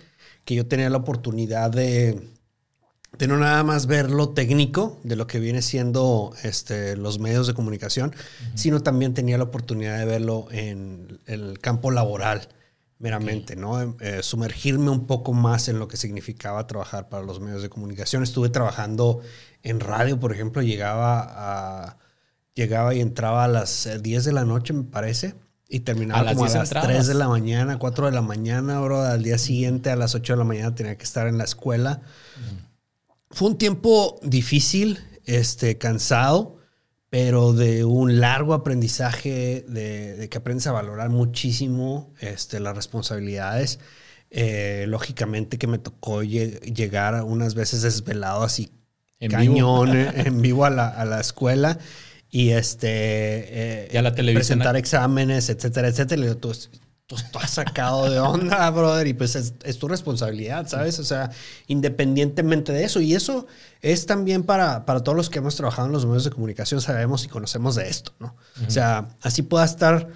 que 0.45 0.55
yo 0.55 0.67
tenía 0.67 0.89
la 0.89 0.97
oportunidad 0.97 1.71
de, 1.71 2.29
de 3.17 3.27
no 3.27 3.37
nada 3.37 3.63
más 3.63 3.87
ver 3.87 4.11
lo 4.11 4.29
técnico 4.29 4.99
de 5.03 5.15
lo 5.15 5.27
que 5.27 5.39
viene 5.39 5.61
siendo 5.61 6.33
este, 6.43 6.95
los 6.95 7.19
medios 7.19 7.47
de 7.47 7.53
comunicación, 7.53 8.15
sino 8.53 8.81
también 8.81 9.13
tenía 9.13 9.37
la 9.37 9.45
oportunidad 9.45 9.97
de 9.97 10.05
verlo 10.05 10.47
en 10.51 11.19
el 11.25 11.59
campo 11.59 11.91
laboral 11.91 12.47
meramente, 12.97 13.55
¿no? 13.55 13.81
Em, 13.81 13.95
eh, 13.99 14.23
sumergirme 14.23 14.89
un 14.89 15.05
poco 15.05 15.33
más 15.33 15.67
en 15.67 15.79
lo 15.79 15.87
que 15.87 15.97
significaba 15.97 16.65
trabajar 16.65 17.09
para 17.09 17.23
los 17.23 17.39
medios 17.41 17.61
de 17.61 17.69
comunicación. 17.69 18.23
Estuve 18.23 18.49
trabajando 18.49 19.21
en 19.63 19.79
radio, 19.81 20.19
por 20.19 20.31
ejemplo, 20.31 20.61
llegaba 20.61 21.25
a 21.27 21.97
llegaba 22.55 22.95
y 22.95 23.01
entraba 23.01 23.43
a 23.43 23.47
las 23.47 23.87
10 24.01 24.23
de 24.23 24.31
la 24.31 24.45
noche, 24.45 24.73
me 24.73 24.83
parece, 24.83 25.35
y 25.67 25.79
terminaba 25.81 26.33
como 26.33 26.45
a 26.45 26.49
las 26.49 26.69
3 26.69 27.07
de 27.07 27.13
la 27.15 27.27
mañana, 27.27 27.79
4 27.79 28.05
de 28.07 28.11
la 28.11 28.21
mañana, 28.21 28.79
bro, 28.81 29.01
al 29.01 29.23
día 29.23 29.37
siguiente 29.37 29.89
a 29.89 29.95
las 29.95 30.13
8 30.13 30.33
de 30.33 30.37
la 30.37 30.43
mañana 30.45 30.75
tenía 30.75 30.95
que 30.97 31.03
estar 31.03 31.27
en 31.27 31.37
la 31.37 31.43
escuela. 31.43 32.01
Fue 33.31 33.49
un 33.49 33.57
tiempo 33.57 34.19
difícil, 34.21 34.99
este, 35.25 35.77
cansado, 35.77 36.59
pero 37.09 37.53
de 37.53 37.83
un 37.83 38.19
largo 38.19 38.53
aprendizaje, 38.53 39.65
de, 39.67 40.27
que 40.29 40.37
aprendes 40.37 40.67
a 40.67 40.71
valorar 40.71 41.09
muchísimo 41.09 42.13
este, 42.19 42.59
las 42.59 42.75
responsabilidades. 42.75 43.79
Eh, 44.29 44.85
lógicamente 44.87 45.57
que 45.57 45.67
me 45.67 45.77
tocó 45.77 46.21
llegar 46.23 47.23
unas 47.23 47.55
veces 47.55 47.81
desvelado 47.81 48.43
así, 48.43 48.71
¿En 49.19 49.31
cañón, 49.31 49.91
vivo? 49.91 50.11
en 50.15 50.41
vivo 50.41 50.65
a 50.65 50.69
la, 50.69 50.89
a 50.89 51.05
la 51.05 51.21
escuela 51.21 51.79
y 52.35 52.49
este 52.49 52.89
eh, 52.89 53.89
y 53.93 53.95
a 53.95 54.01
la 54.01 54.13
televisión 54.13 54.59
presentar 54.59 54.75
exámenes 54.75 55.49
etcétera 55.49 55.87
etcétera 55.87 56.25
y 56.25 56.35
tú, 56.35 56.53
tú 57.07 57.15
estás 57.15 57.51
sacado 57.51 58.09
de 58.09 58.19
onda 58.19 58.69
brother 58.71 59.07
y 59.07 59.13
pues 59.13 59.37
es, 59.37 59.53
es, 59.63 59.79
tu 59.79 59.87
responsabilidad 59.87 60.67
sabes 60.67 60.99
o 60.99 61.05
sea 61.05 61.31
independientemente 61.67 62.73
de 62.73 62.83
eso 62.83 62.99
y 62.99 63.15
eso 63.15 63.47
es 63.81 64.05
también 64.05 64.43
para, 64.43 64.83
para 64.83 65.01
todos 65.01 65.15
los 65.15 65.29
que 65.29 65.39
hemos 65.39 65.55
trabajado 65.55 65.87
en 65.87 65.93
los 65.93 66.05
medios 66.07 66.23
de 66.23 66.31
comunicación, 66.31 66.81
sabemos 66.81 67.23
y 67.23 67.27
conocemos 67.27 67.75
de 67.75 67.87
esto, 67.87 68.13
¿no? 68.17 68.35
O 68.67 68.71
sea, 68.71 69.09
así 69.21 69.43
pueda 69.43 69.63
estar 69.63 70.09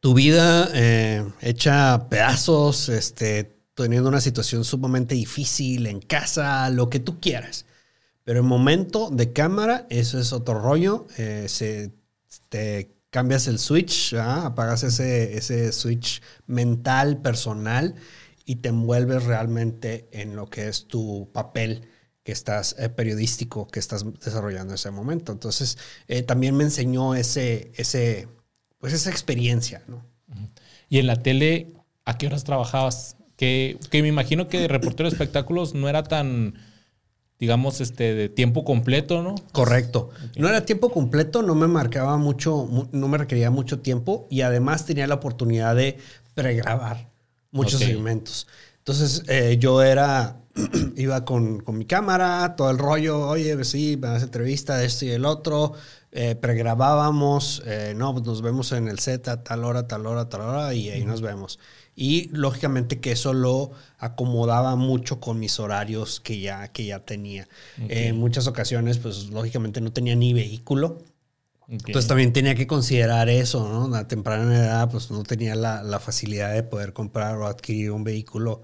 tu 0.00 0.14
vida 0.14 0.70
eh, 0.72 1.30
hecha 1.42 2.08
pedazos, 2.08 2.88
este, 2.88 3.58
teniendo 3.74 4.08
una 4.08 4.22
situación 4.22 4.64
sumamente 4.64 5.14
difícil 5.14 5.86
en 5.86 6.00
casa, 6.00 6.70
lo 6.70 6.88
que 6.88 7.00
tú 7.00 7.20
quieras. 7.20 7.66
Pero 8.24 8.40
en 8.40 8.46
momento 8.46 9.10
de 9.10 9.32
cámara, 9.32 9.86
eso 9.90 10.18
es 10.18 10.32
otro 10.32 10.58
rollo. 10.58 11.06
Eh, 11.18 11.46
se, 11.48 11.92
te 12.48 12.96
cambias 13.10 13.46
el 13.46 13.58
switch, 13.58 14.14
apagas 14.14 14.82
ese, 14.82 15.36
ese 15.36 15.72
switch 15.72 16.20
mental, 16.46 17.20
personal, 17.20 17.94
y 18.44 18.56
te 18.56 18.70
envuelves 18.70 19.24
realmente 19.24 20.08
en 20.10 20.36
lo 20.36 20.48
que 20.50 20.68
es 20.68 20.86
tu 20.86 21.30
papel 21.32 21.86
que 22.24 22.32
estás 22.32 22.74
eh, 22.78 22.88
periodístico 22.88 23.68
que 23.68 23.78
estás 23.78 24.04
desarrollando 24.24 24.72
en 24.72 24.76
ese 24.76 24.90
momento. 24.90 25.30
Entonces, 25.30 25.78
eh, 26.08 26.22
también 26.22 26.56
me 26.56 26.64
enseñó 26.64 27.14
ese, 27.14 27.70
ese, 27.76 28.28
pues 28.78 28.94
esa 28.94 29.10
experiencia, 29.10 29.82
¿no? 29.86 30.04
Y 30.88 30.98
en 30.98 31.06
la 31.06 31.22
tele, 31.22 31.74
¿a 32.04 32.16
qué 32.16 32.26
horas 32.26 32.44
trabajabas? 32.44 33.16
Que, 33.36 33.78
que 33.90 34.00
me 34.00 34.08
imagino 34.08 34.48
que 34.48 34.60
de 34.60 34.68
reportero 34.68 35.08
de 35.08 35.14
espectáculos 35.14 35.74
no 35.74 35.88
era 35.88 36.02
tan, 36.02 36.54
digamos, 37.44 37.82
este, 37.82 38.14
de 38.14 38.30
tiempo 38.30 38.64
completo, 38.64 39.22
¿no? 39.22 39.34
Correcto. 39.52 40.08
No 40.38 40.48
era 40.48 40.64
tiempo 40.64 40.88
completo, 40.88 41.42
no 41.42 41.54
me 41.54 41.66
marcaba 41.66 42.16
mucho, 42.16 42.88
no 42.90 43.08
me 43.08 43.18
requería 43.18 43.50
mucho 43.50 43.80
tiempo 43.80 44.26
y 44.30 44.40
además 44.40 44.86
tenía 44.86 45.06
la 45.06 45.16
oportunidad 45.16 45.76
de 45.76 45.98
pregrabar 46.32 47.10
muchos 47.50 47.80
segmentos. 47.80 48.46
Entonces, 48.78 49.24
eh, 49.28 49.58
yo 49.60 49.82
era 49.82 50.38
iba 50.96 51.22
con, 51.26 51.60
con, 51.60 51.76
mi 51.76 51.84
cámara, 51.84 52.56
todo 52.56 52.70
el 52.70 52.78
rollo, 52.78 53.28
oye, 53.28 53.54
pues 53.56 53.68
sí, 53.68 53.98
me 54.00 54.08
das 54.08 54.22
entrevista 54.22 54.78
de 54.78 54.86
esto 54.86 55.04
y 55.04 55.10
el 55.10 55.26
otro, 55.26 55.74
eh, 56.12 56.34
pregrabábamos, 56.34 57.62
eh, 57.66 57.92
no, 57.94 58.14
pues 58.14 58.24
nos 58.24 58.40
vemos 58.40 58.72
en 58.72 58.88
el 58.88 59.00
set 59.00 59.28
a 59.28 59.42
tal 59.42 59.64
hora, 59.64 59.86
tal 59.86 60.06
hora, 60.06 60.30
tal 60.30 60.40
hora, 60.40 60.72
y 60.72 60.88
ahí 60.88 61.04
nos 61.04 61.20
vemos. 61.20 61.58
Y 61.96 62.28
lógicamente 62.32 63.00
que 63.00 63.12
eso 63.12 63.32
lo 63.32 63.70
acomodaba 63.98 64.74
mucho 64.76 65.20
con 65.20 65.38
mis 65.38 65.60
horarios 65.60 66.20
que 66.20 66.40
ya, 66.40 66.68
que 66.68 66.86
ya 66.86 67.00
tenía. 67.00 67.48
En 67.88 68.16
muchas 68.16 68.46
ocasiones, 68.46 68.98
pues 68.98 69.30
lógicamente 69.30 69.80
no 69.80 69.92
tenía 69.92 70.16
ni 70.16 70.32
vehículo. 70.32 70.98
Entonces 71.68 72.06
también 72.06 72.32
tenía 72.32 72.54
que 72.54 72.66
considerar 72.66 73.28
eso, 73.28 73.68
¿no? 73.68 73.94
A 73.94 74.06
temprana 74.06 74.56
edad, 74.56 74.90
pues 74.90 75.10
no 75.10 75.22
tenía 75.22 75.54
la, 75.54 76.00
facilidad 76.00 76.52
de 76.52 76.62
poder 76.62 76.92
comprar 76.92 77.36
o 77.36 77.46
adquirir 77.46 77.90
un 77.90 78.04
vehículo 78.04 78.62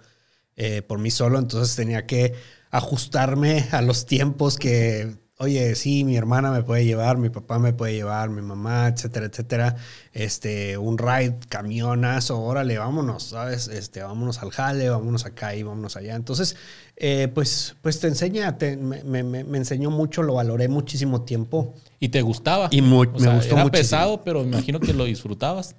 eh, 0.57 0.83
por 0.83 0.99
mí 0.99 1.11
solo. 1.11 1.39
Entonces 1.39 1.77
tenía 1.77 2.07
que 2.07 2.35
ajustarme 2.71 3.69
a 3.71 3.81
los 3.81 4.07
tiempos 4.07 4.57
que 4.57 5.17
oye, 5.41 5.75
sí, 5.75 6.05
mi 6.05 6.17
hermana 6.17 6.51
me 6.51 6.63
puede 6.63 6.85
llevar, 6.85 7.17
mi 7.17 7.31
papá 7.31 7.59
me 7.59 7.73
puede 7.73 7.95
llevar, 7.95 8.29
mi 8.29 8.43
mamá, 8.43 8.89
etcétera, 8.89 9.25
etcétera. 9.25 9.77
Este, 10.13 10.77
un 10.77 10.99
ride, 10.99 11.39
camionazo, 11.49 12.39
órale, 12.39 12.77
vámonos, 12.77 13.23
¿sabes? 13.23 13.69
Este, 13.69 14.03
vámonos 14.03 14.43
al 14.43 14.51
jale, 14.51 14.91
vámonos 14.91 15.25
acá 15.25 15.57
y 15.57 15.63
vámonos 15.63 15.97
allá. 15.97 16.15
Entonces, 16.15 16.57
eh, 16.97 17.29
pues, 17.35 17.75
pues 17.81 18.01
te 18.01 18.09
enseña, 18.09 18.59
me, 18.61 19.57
enseñó 19.57 19.91
mucho, 19.91 20.23
lo 20.23 20.35
valoré 20.35 20.69
muchísimo 20.69 21.23
tiempo. 21.23 21.75
¿Y 21.99 22.11
te 22.11 22.21
gustaba? 22.21 22.69
Y 22.71 22.83
me 22.83 23.07
gustó 23.07 23.55
era 23.57 23.71
pesado, 23.71 24.21
pero 24.23 24.43
me 24.43 24.49
imagino 24.49 24.79
que 24.79 24.93
lo 24.93 25.05
disfrutabas. 25.05 25.75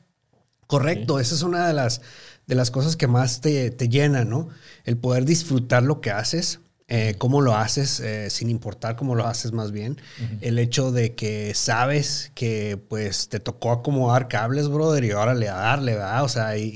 Correcto, 0.65 1.19
esa 1.19 1.35
es 1.35 1.43
una 1.43 1.67
de 1.67 1.73
las, 1.73 2.01
de 2.47 2.55
las 2.55 2.71
cosas 2.71 2.95
que 2.95 3.05
más 3.05 3.41
te, 3.41 3.69
te 3.69 3.89
llena, 3.89 4.25
¿no? 4.25 4.49
El 4.85 4.97
poder 4.97 5.25
disfrutar 5.25 5.83
lo 5.83 6.01
que 6.01 6.09
haces 6.09 6.61
eh, 6.93 7.15
cómo 7.17 7.39
lo 7.39 7.55
haces, 7.55 8.01
eh, 8.01 8.29
sin 8.29 8.49
importar 8.49 8.97
cómo 8.97 9.15
lo 9.15 9.25
haces 9.25 9.53
más 9.53 9.71
bien. 9.71 10.01
El 10.41 10.59
hecho 10.59 10.91
de 10.91 11.15
que 11.15 11.53
sabes 11.55 12.33
que 12.35 12.77
pues 12.89 13.29
te 13.29 13.39
tocó 13.39 13.71
acomodar 13.71 14.27
cables, 14.27 14.67
brother, 14.67 15.05
y 15.05 15.11
ahora 15.11 15.33
le 15.33 15.47
a 15.47 15.55
darle, 15.55 15.93
¿verdad? 15.93 16.21
O 16.25 16.27
sea, 16.27 16.57
y, 16.57 16.69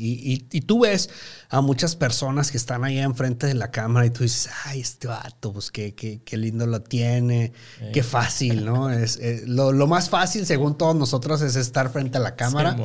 y, 0.50 0.62
tú 0.62 0.84
ves 0.84 1.10
a 1.50 1.60
muchas 1.60 1.98
personas 1.98 2.50
que 2.50 2.56
están 2.56 2.86
ahí 2.86 2.98
enfrente 2.98 3.46
de 3.46 3.56
la 3.56 3.72
cámara 3.72 4.06
y 4.06 4.10
tú 4.10 4.24
dices, 4.24 4.50
ay, 4.64 4.80
este 4.80 5.10
vato, 5.10 5.52
pues 5.52 5.70
qué, 5.70 5.94
qué, 5.96 6.22
qué 6.24 6.38
lindo 6.38 6.66
lo 6.66 6.82
tiene, 6.82 7.52
qué 7.92 8.02
fácil, 8.02 8.64
¿no? 8.64 8.90
es, 8.90 9.20
lo, 9.46 9.74
lo, 9.74 9.86
más 9.86 10.10
fácil, 10.10 10.46
según 10.46 10.78
todos 10.78 10.96
nosotros, 10.96 11.42
es 11.42 11.58
estar 11.58 11.90
frente 11.90 12.20
a 12.20 12.22
la 12.22 12.38
cámara. 12.38 12.78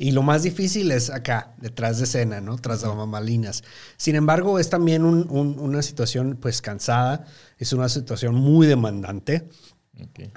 Y 0.00 0.12
lo 0.12 0.22
más 0.22 0.44
difícil 0.44 0.92
es 0.92 1.10
acá, 1.10 1.54
detrás 1.58 1.98
de 1.98 2.04
escena, 2.04 2.40
¿no? 2.40 2.56
Tras 2.56 2.82
de 2.82 2.88
mamalinas. 2.88 3.64
Sin 3.96 4.14
embargo, 4.14 4.60
es 4.60 4.70
también 4.70 5.04
una 5.04 5.82
situación 5.82 6.38
pues 6.40 6.62
cansada, 6.62 7.26
es 7.58 7.72
una 7.72 7.88
situación 7.88 8.36
muy 8.36 8.68
demandante. 8.68 9.48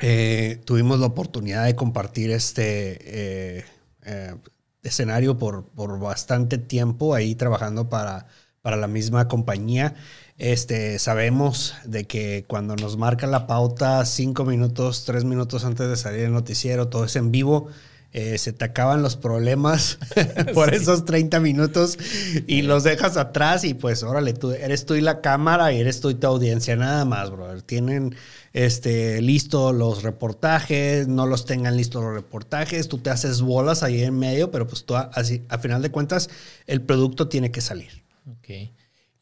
Eh, 0.02 0.60
tuvimos 0.66 1.00
la 1.00 1.06
oportunidad 1.06 1.66
de 1.66 1.76
compartir 1.76 2.32
este 2.32 3.60
eh, 3.60 3.66
eh, 4.04 4.36
escenario 4.82 5.38
por, 5.38 5.66
por 5.68 6.00
bastante 6.00 6.58
tiempo 6.58 7.14
ahí 7.14 7.36
trabajando 7.36 7.88
para, 7.88 8.26
para 8.64 8.78
la 8.78 8.88
misma 8.88 9.28
compañía. 9.28 9.94
Este, 10.40 10.98
sabemos 10.98 11.76
de 11.86 12.06
que 12.08 12.46
cuando 12.48 12.76
nos 12.76 12.98
marca 12.98 13.28
la 13.28 13.46
pauta 13.46 14.04
cinco 14.06 14.44
minutos, 14.44 15.06
tres 15.06 15.24
minutos 15.24 15.66
antes 15.66 15.88
de 15.88 15.96
salir 15.96 16.22
el 16.22 16.34
noticiero, 16.34 16.88
todo 16.88 17.06
es 17.06 17.16
en 17.16 17.32
vivo, 17.32 17.68
eh, 18.14 18.38
se 18.38 18.52
te 18.52 18.66
acaban 18.66 19.02
los 19.02 19.16
problemas 19.16 19.98
por 20.54 20.74
esos 20.74 21.06
30 21.06 21.40
minutos 21.40 21.98
y 22.46 22.62
los 22.62 22.84
dejas 22.84 23.16
atrás 23.16 23.64
y 23.64 23.74
pues 23.74 24.04
órale, 24.04 24.34
tú 24.34 24.52
eres 24.52 24.86
tú 24.86 24.96
y 24.96 25.02
la 25.02 25.22
cámara 25.22 25.72
y 25.72 25.80
eres 25.80 26.02
tú 26.02 26.10
y 26.10 26.16
tu 26.16 26.28
audiencia, 26.28 26.76
nada 26.76 27.06
más, 27.06 27.32
brother. 27.32 27.62
Tienen 27.62 28.16
este, 28.54 29.22
listo 29.22 29.72
los 29.72 30.04
reportajes, 30.04 31.08
no 31.08 31.26
los 31.26 31.46
tengan 31.46 31.78
listos 31.78 32.04
los 32.04 32.14
reportajes, 32.14 32.90
tú 32.90 32.98
te 32.98 33.10
haces 33.10 33.42
bolas 33.42 33.82
ahí 33.82 34.02
en 34.02 34.20
medio, 34.20 34.52
pero 34.52 34.68
pues 34.68 34.84
tú 34.84 34.96
así, 34.96 35.44
a 35.48 35.58
final 35.58 35.82
de 35.82 35.92
cuentas 35.92 36.30
el 36.68 36.82
producto 36.82 37.30
tiene 37.30 37.52
que 37.52 37.62
salir. 37.62 38.04
Ok. 38.30 38.72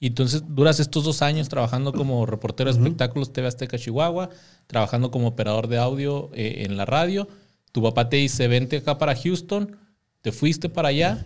Y 0.01 0.07
entonces 0.07 0.43
duras 0.47 0.79
estos 0.79 1.03
dos 1.03 1.21
años 1.21 1.49
trabajando 1.49 1.91
como 1.91 2.25
reportero 2.25 2.71
de 2.71 2.79
espectáculos 2.79 3.33
TV 3.33 3.47
Azteca 3.47 3.77
Chihuahua, 3.77 4.29
trabajando 4.65 5.11
como 5.11 5.27
operador 5.27 5.67
de 5.67 5.77
audio 5.77 6.31
eh, 6.33 6.63
en 6.65 6.77
la 6.77 6.85
radio 6.85 7.27
tu 7.71 7.81
papá 7.81 8.09
te 8.09 8.17
dice, 8.17 8.47
vente 8.47 8.77
acá 8.77 8.97
para 8.97 9.15
Houston, 9.15 9.77
te 10.21 10.31
fuiste 10.31 10.69
para 10.69 10.89
allá. 10.89 11.25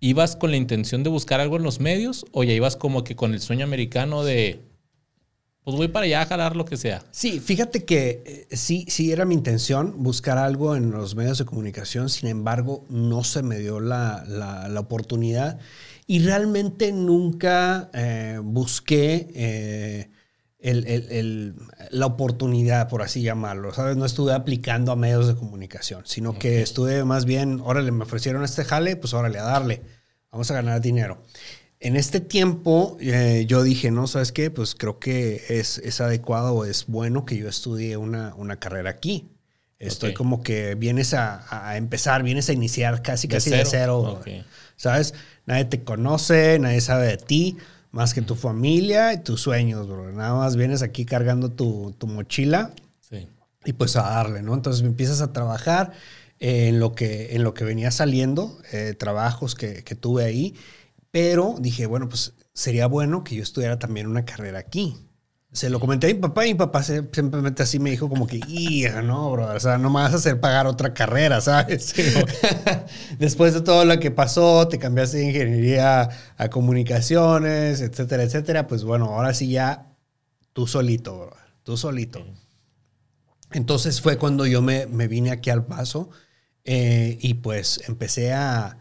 ¿Ibas 0.00 0.36
con 0.36 0.50
la 0.50 0.56
intención 0.56 1.02
de 1.02 1.10
buscar 1.10 1.40
algo 1.40 1.56
en 1.56 1.62
los 1.62 1.80
medios 1.80 2.26
o 2.32 2.44
ya 2.44 2.52
ibas 2.52 2.76
como 2.76 3.02
que 3.02 3.16
con 3.16 3.32
el 3.32 3.40
sueño 3.40 3.64
americano 3.64 4.24
de, 4.24 4.60
pues 5.64 5.76
voy 5.76 5.88
para 5.88 6.04
allá 6.04 6.22
a 6.22 6.26
jalar 6.26 6.54
lo 6.54 6.64
que 6.64 6.76
sea? 6.76 7.02
Sí, 7.10 7.40
fíjate 7.40 7.84
que 7.84 8.46
eh, 8.50 8.56
sí, 8.56 8.84
sí 8.88 9.10
era 9.10 9.24
mi 9.24 9.34
intención 9.34 10.02
buscar 10.02 10.38
algo 10.38 10.76
en 10.76 10.90
los 10.90 11.14
medios 11.14 11.38
de 11.38 11.44
comunicación, 11.44 12.08
sin 12.08 12.28
embargo 12.28 12.84
no 12.90 13.24
se 13.24 13.42
me 13.42 13.58
dio 13.58 13.80
la, 13.80 14.76
oportunidad 14.78 15.58
y 16.06 16.20
realmente 16.20 16.92
nunca 16.92 17.90
eh, 17.94 18.38
busqué... 18.42 19.28
Eh, 19.34 20.15
el, 20.58 21.54
la 21.90 22.06
oportunidad, 22.06 22.88
por 22.88 23.02
así 23.02 23.22
llamarlo, 23.22 23.72
¿sabes? 23.74 23.96
No 23.96 24.04
estuve 24.04 24.32
aplicando 24.32 24.92
a 24.92 24.96
medios 24.96 25.26
de 25.26 25.34
comunicación, 25.34 26.02
sino 26.06 26.38
que 26.38 26.62
estuve 26.62 27.04
más 27.04 27.24
bien, 27.24 27.60
órale, 27.62 27.92
me 27.92 28.04
ofrecieron 28.04 28.42
este 28.42 28.64
jale, 28.64 28.96
pues 28.96 29.12
órale, 29.14 29.38
a 29.38 29.44
darle, 29.44 29.82
vamos 30.30 30.50
a 30.50 30.54
ganar 30.54 30.80
dinero. 30.80 31.22
En 31.78 31.94
este 31.94 32.20
tiempo 32.20 32.96
eh, 33.00 33.44
yo 33.46 33.62
dije, 33.62 33.90
no, 33.90 34.06
¿sabes 34.06 34.32
qué? 34.32 34.50
Pues 34.50 34.74
creo 34.74 34.98
que 34.98 35.44
es, 35.50 35.78
es 35.78 36.00
adecuado 36.00 36.64
es 36.64 36.86
bueno 36.86 37.26
que 37.26 37.36
yo 37.36 37.48
estudie 37.48 37.96
una, 37.96 38.34
una 38.34 38.58
carrera 38.58 38.90
aquí. 38.90 39.28
Estoy 39.78 40.14
como 40.14 40.42
que 40.42 40.74
vienes 40.74 41.12
a, 41.12 41.44
a, 41.50 41.76
empezar, 41.76 42.22
vienes 42.22 42.48
a 42.48 42.54
iniciar 42.54 43.02
casi, 43.02 43.28
casi 43.28 43.50
de 43.50 43.62
cero, 43.66 44.22
¿sabes? 44.76 45.12
Nadie 45.44 45.66
te 45.66 45.84
conoce, 45.84 46.58
nadie 46.58 46.80
sabe 46.80 47.08
de 47.08 47.18
ti 47.18 47.58
más 47.96 48.12
que 48.12 48.20
tu 48.20 48.34
familia 48.34 49.14
y 49.14 49.22
tus 49.22 49.40
sueños, 49.40 49.88
bro. 49.88 50.12
Nada 50.12 50.34
más 50.34 50.54
vienes 50.54 50.82
aquí 50.82 51.06
cargando 51.06 51.50
tu, 51.50 51.96
mochila 52.06 52.72
y 53.64 53.72
pues 53.72 53.96
a 53.96 54.02
darle, 54.02 54.42
¿no? 54.42 54.52
Entonces 54.52 54.84
empiezas 54.84 55.22
a 55.22 55.32
trabajar 55.32 55.92
en 56.38 56.78
lo 56.78 56.94
que, 56.94 57.34
en 57.34 57.42
lo 57.42 57.54
que 57.54 57.64
venía 57.64 57.90
saliendo, 57.90 58.58
eh, 58.70 58.94
trabajos 58.96 59.54
que, 59.54 59.82
que 59.82 59.94
tuve 59.94 60.24
ahí, 60.24 60.54
pero 61.10 61.56
dije, 61.58 61.86
bueno, 61.86 62.06
pues 62.10 62.34
sería 62.52 62.86
bueno 62.86 63.24
que 63.24 63.34
yo 63.34 63.42
estudiara 63.42 63.78
también 63.78 64.06
una 64.06 64.26
carrera 64.26 64.58
aquí 64.58 64.94
se 65.52 65.70
lo 65.70 65.80
comenté 65.80 66.10
a 66.10 66.14
mi 66.14 66.20
papá 66.20 66.46
y 66.46 66.52
mi 66.52 66.58
papá 66.58 66.82
simplemente 66.82 67.62
así 67.62 67.78
me 67.78 67.90
dijo 67.90 68.08
como 68.08 68.26
que, 68.26 68.40
hija, 68.48 69.00
no, 69.02 69.30
bro, 69.32 69.54
o 69.54 69.60
sea, 69.60 69.78
no 69.78 69.88
me 69.88 70.00
vas 70.00 70.12
a 70.12 70.16
hacer 70.16 70.40
pagar 70.40 70.66
otra 70.66 70.92
carrera, 70.92 71.40
¿sabes? 71.40 71.94
Después 73.18 73.54
de 73.54 73.62
todo 73.62 73.84
lo 73.84 73.98
que 73.98 74.10
pasó, 74.10 74.68
te 74.68 74.78
cambiaste 74.78 75.18
de 75.18 75.24
ingeniería 75.26 76.10
a 76.36 76.50
comunicaciones, 76.50 77.80
etcétera, 77.80 78.24
etcétera, 78.24 78.66
pues 78.66 78.84
bueno, 78.84 79.06
ahora 79.06 79.32
sí 79.32 79.50
ya 79.50 79.94
tú 80.52 80.66
solito, 80.66 81.18
bro, 81.18 81.36
tú 81.62 81.76
solito. 81.76 82.24
Entonces 83.52 84.00
fue 84.00 84.18
cuando 84.18 84.46
yo 84.46 84.60
me, 84.60 84.86
vine 85.08 85.30
aquí 85.30 85.50
al 85.50 85.64
paso 85.64 86.10
eh, 86.64 87.16
y 87.20 87.34
pues 87.34 87.80
empecé 87.88 88.32
a 88.34 88.76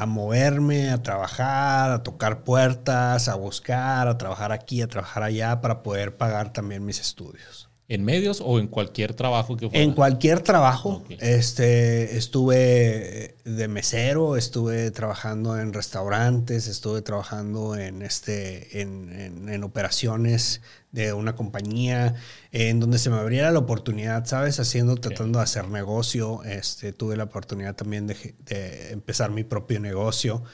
a 0.00 0.06
moverme, 0.06 0.90
a 0.90 1.02
trabajar, 1.02 1.90
a 1.90 2.02
tocar 2.02 2.42
puertas, 2.42 3.28
a 3.28 3.34
buscar, 3.34 4.08
a 4.08 4.16
trabajar 4.16 4.50
aquí, 4.50 4.80
a 4.80 4.88
trabajar 4.88 5.22
allá 5.22 5.60
para 5.60 5.82
poder 5.82 6.16
pagar 6.16 6.54
también 6.54 6.86
mis 6.86 7.00
estudios. 7.00 7.69
¿En 7.90 8.04
medios 8.04 8.40
o 8.40 8.60
en 8.60 8.68
cualquier 8.68 9.14
trabajo 9.14 9.56
que 9.56 9.68
fuera? 9.68 9.82
En 9.82 9.94
cualquier 9.94 10.42
trabajo. 10.42 11.02
Este, 11.18 12.16
estuve 12.16 13.34
de 13.44 13.66
mesero, 13.66 14.36
estuve 14.36 14.92
trabajando 14.92 15.58
en 15.58 15.72
restaurantes, 15.72 16.68
estuve 16.68 17.02
trabajando 17.02 17.74
en, 17.74 18.02
este, 18.02 18.80
en, 18.80 19.48
en, 19.48 19.64
operaciones 19.64 20.60
de 20.92 21.12
una 21.12 21.34
compañía, 21.34 22.14
en 22.52 22.78
donde 22.78 22.96
se 22.98 23.10
me 23.10 23.16
abriera 23.16 23.50
la 23.50 23.58
oportunidad, 23.58 24.24
¿sabes? 24.24 24.60
Haciendo, 24.60 24.94
tratando 24.94 25.40
de 25.40 25.42
hacer 25.42 25.66
negocio. 25.66 26.44
Este, 26.44 26.92
tuve 26.92 27.16
la 27.16 27.24
oportunidad 27.24 27.74
también 27.74 28.06
de, 28.06 28.36
de 28.44 28.92
empezar 28.92 29.32
mi 29.32 29.42
propio 29.42 29.80
negocio, 29.80 30.44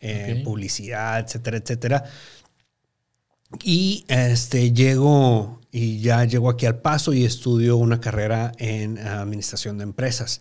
eh, 0.00 0.42
publicidad, 0.44 1.18
etcétera, 1.18 1.56
etcétera. 1.56 2.04
Y 3.64 4.04
este, 4.06 4.72
llego 4.72 5.60
y 5.76 5.98
ya 5.98 6.24
llego 6.24 6.48
aquí 6.48 6.66
al 6.66 6.78
paso 6.78 7.12
y 7.12 7.24
estudio 7.24 7.76
una 7.76 8.00
carrera 8.00 8.52
en 8.58 8.96
administración 8.96 9.76
de 9.76 9.82
empresas. 9.82 10.40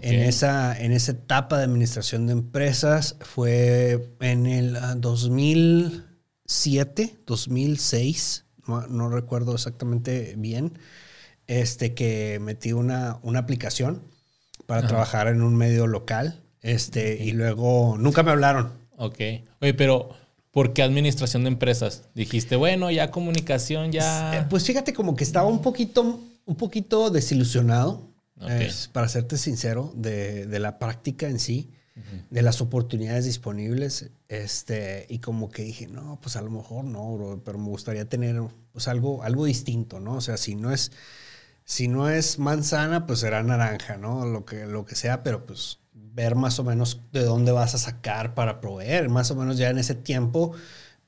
En, 0.00 0.14
esa, 0.14 0.80
en 0.80 0.92
esa 0.92 1.12
etapa 1.12 1.58
de 1.58 1.64
administración 1.64 2.26
de 2.26 2.32
empresas 2.32 3.16
fue 3.20 4.14
en 4.20 4.46
el 4.46 4.78
2007, 4.98 7.10
ah, 7.12 7.18
2006, 7.26 8.46
no, 8.66 9.10
recuerdo 9.10 9.54
exactamente 9.54 10.32
bien, 10.38 10.78
este, 11.46 11.92
que 11.92 12.38
metí 12.40 12.72
una, 12.72 13.18
una 13.20 13.40
aplicación 13.40 14.04
para 14.64 14.88
trabajar 14.88 15.28
en 15.28 15.42
un 15.42 15.54
medio 15.54 15.86
local 15.86 16.40
este, 16.62 17.22
y 17.22 17.32
luego 17.32 17.98
nunca 17.98 18.22
me 18.22 18.30
hablaron. 18.30 18.72
Ok. 18.96 19.18
Oye, 19.60 19.74
pero 19.74 20.16
¿Por 20.56 20.72
qué 20.72 20.82
administración 20.82 21.44
de 21.44 21.48
empresas? 21.48 22.04
Dijiste, 22.14 22.56
bueno, 22.56 22.90
ya 22.90 23.10
comunicación, 23.10 23.92
ya. 23.92 24.38
Eh, 24.38 24.46
pues 24.48 24.64
fíjate, 24.64 24.94
como 24.94 25.14
que 25.14 25.22
estaba 25.22 25.46
un 25.46 25.60
poquito, 25.60 26.18
un 26.46 26.56
poquito 26.56 27.10
desilusionado, 27.10 28.10
para 28.92 29.06
serte 29.10 29.36
sincero, 29.36 29.92
de, 29.94 30.48
la 30.58 30.78
práctica 30.78 31.28
en 31.28 31.40
sí. 31.40 31.72
de 32.30 32.40
las 32.40 32.62
oportunidades 32.62 33.26
disponibles. 33.26 34.08
Este, 34.28 35.04
y 35.10 35.18
como 35.18 35.50
que 35.50 35.62
dije, 35.62 35.88
no, 35.88 36.18
pues 36.22 36.36
a 36.36 36.40
lo 36.40 36.50
mejor 36.50 36.86
no, 36.86 37.12
bro, 37.12 37.42
pero 37.44 37.58
me 37.58 37.68
gustaría 37.68 38.08
tener 38.08 38.40
pues 38.72 38.88
algo, 38.88 39.24
algo 39.24 39.44
distinto, 39.44 40.00
¿no? 40.00 40.14
O 40.14 40.20
sea, 40.22 40.38
si 40.38 40.54
no 40.54 40.72
es, 40.72 40.90
si 41.66 41.86
no 41.86 42.08
es 42.08 42.38
manzana, 42.38 43.06
pues 43.06 43.18
será 43.18 43.42
naranja, 43.42 43.98
¿no? 43.98 44.24
Lo 44.24 44.46
que, 44.46 44.64
lo 44.64 44.86
que 44.86 44.94
sea, 44.94 45.22
pero 45.22 45.44
pues 45.44 45.80
ver 46.16 46.34
más 46.34 46.58
o 46.58 46.64
menos 46.64 47.02
de 47.12 47.22
dónde 47.22 47.52
vas 47.52 47.76
a 47.76 47.78
sacar 47.78 48.34
para 48.34 48.60
proveer. 48.60 49.08
Más 49.08 49.30
o 49.30 49.36
menos 49.36 49.58
ya 49.58 49.70
en 49.70 49.78
ese 49.78 49.94
tiempo, 49.94 50.52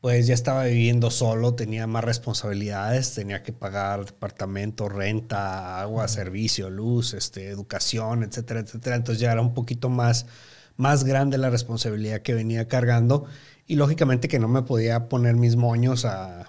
pues 0.00 0.28
ya 0.28 0.34
estaba 0.34 0.64
viviendo 0.64 1.10
solo, 1.10 1.54
tenía 1.54 1.88
más 1.88 2.04
responsabilidades, 2.04 3.14
tenía 3.14 3.42
que 3.42 3.52
pagar 3.52 4.04
departamento, 4.04 4.88
renta, 4.88 5.80
agua, 5.80 6.06
servicio, 6.06 6.70
luz, 6.70 7.14
este, 7.14 7.48
educación, 7.48 8.22
etcétera, 8.22 8.60
etcétera. 8.60 8.94
Entonces 8.94 9.20
ya 9.20 9.32
era 9.32 9.40
un 9.40 9.54
poquito 9.54 9.88
más 9.88 10.26
más 10.78 11.02
grande 11.04 11.38
la 11.38 11.50
responsabilidad 11.50 12.22
que 12.22 12.34
venía 12.34 12.68
cargando 12.68 13.26
y 13.66 13.74
lógicamente 13.74 14.28
que 14.28 14.38
no 14.38 14.46
me 14.48 14.62
podía 14.62 15.08
poner 15.08 15.34
mis 15.34 15.56
moños 15.56 16.04
a, 16.04 16.48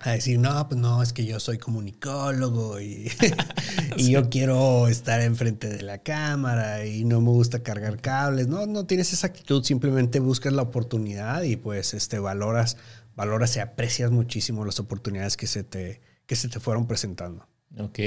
a 0.00 0.12
decir, 0.12 0.38
no, 0.38 0.66
pues 0.68 0.80
no, 0.80 1.02
es 1.02 1.12
que 1.12 1.26
yo 1.26 1.38
soy 1.40 1.58
comunicólogo 1.58 2.80
y, 2.80 3.10
y 3.96 4.10
yo 4.10 4.30
quiero 4.30 4.88
estar 4.88 5.20
enfrente 5.20 5.68
de 5.68 5.82
la 5.82 5.98
cámara 5.98 6.86
y 6.86 7.04
no 7.04 7.20
me 7.20 7.30
gusta 7.30 7.62
cargar 7.62 8.00
cables. 8.00 8.48
No, 8.48 8.66
no 8.66 8.86
tienes 8.86 9.12
esa 9.12 9.28
actitud, 9.28 9.62
simplemente 9.62 10.20
buscas 10.20 10.52
la 10.52 10.62
oportunidad 10.62 11.42
y 11.42 11.56
pues 11.56 11.94
este, 11.94 12.18
valoras, 12.18 12.76
valoras 13.14 13.56
y 13.56 13.60
aprecias 13.60 14.10
muchísimo 14.10 14.64
las 14.64 14.80
oportunidades 14.80 15.36
que 15.36 15.46
se 15.46 15.64
te, 15.64 16.00
que 16.26 16.36
se 16.36 16.48
te 16.48 16.60
fueron 16.60 16.86
presentando. 16.86 17.46
Ok. 17.78 17.98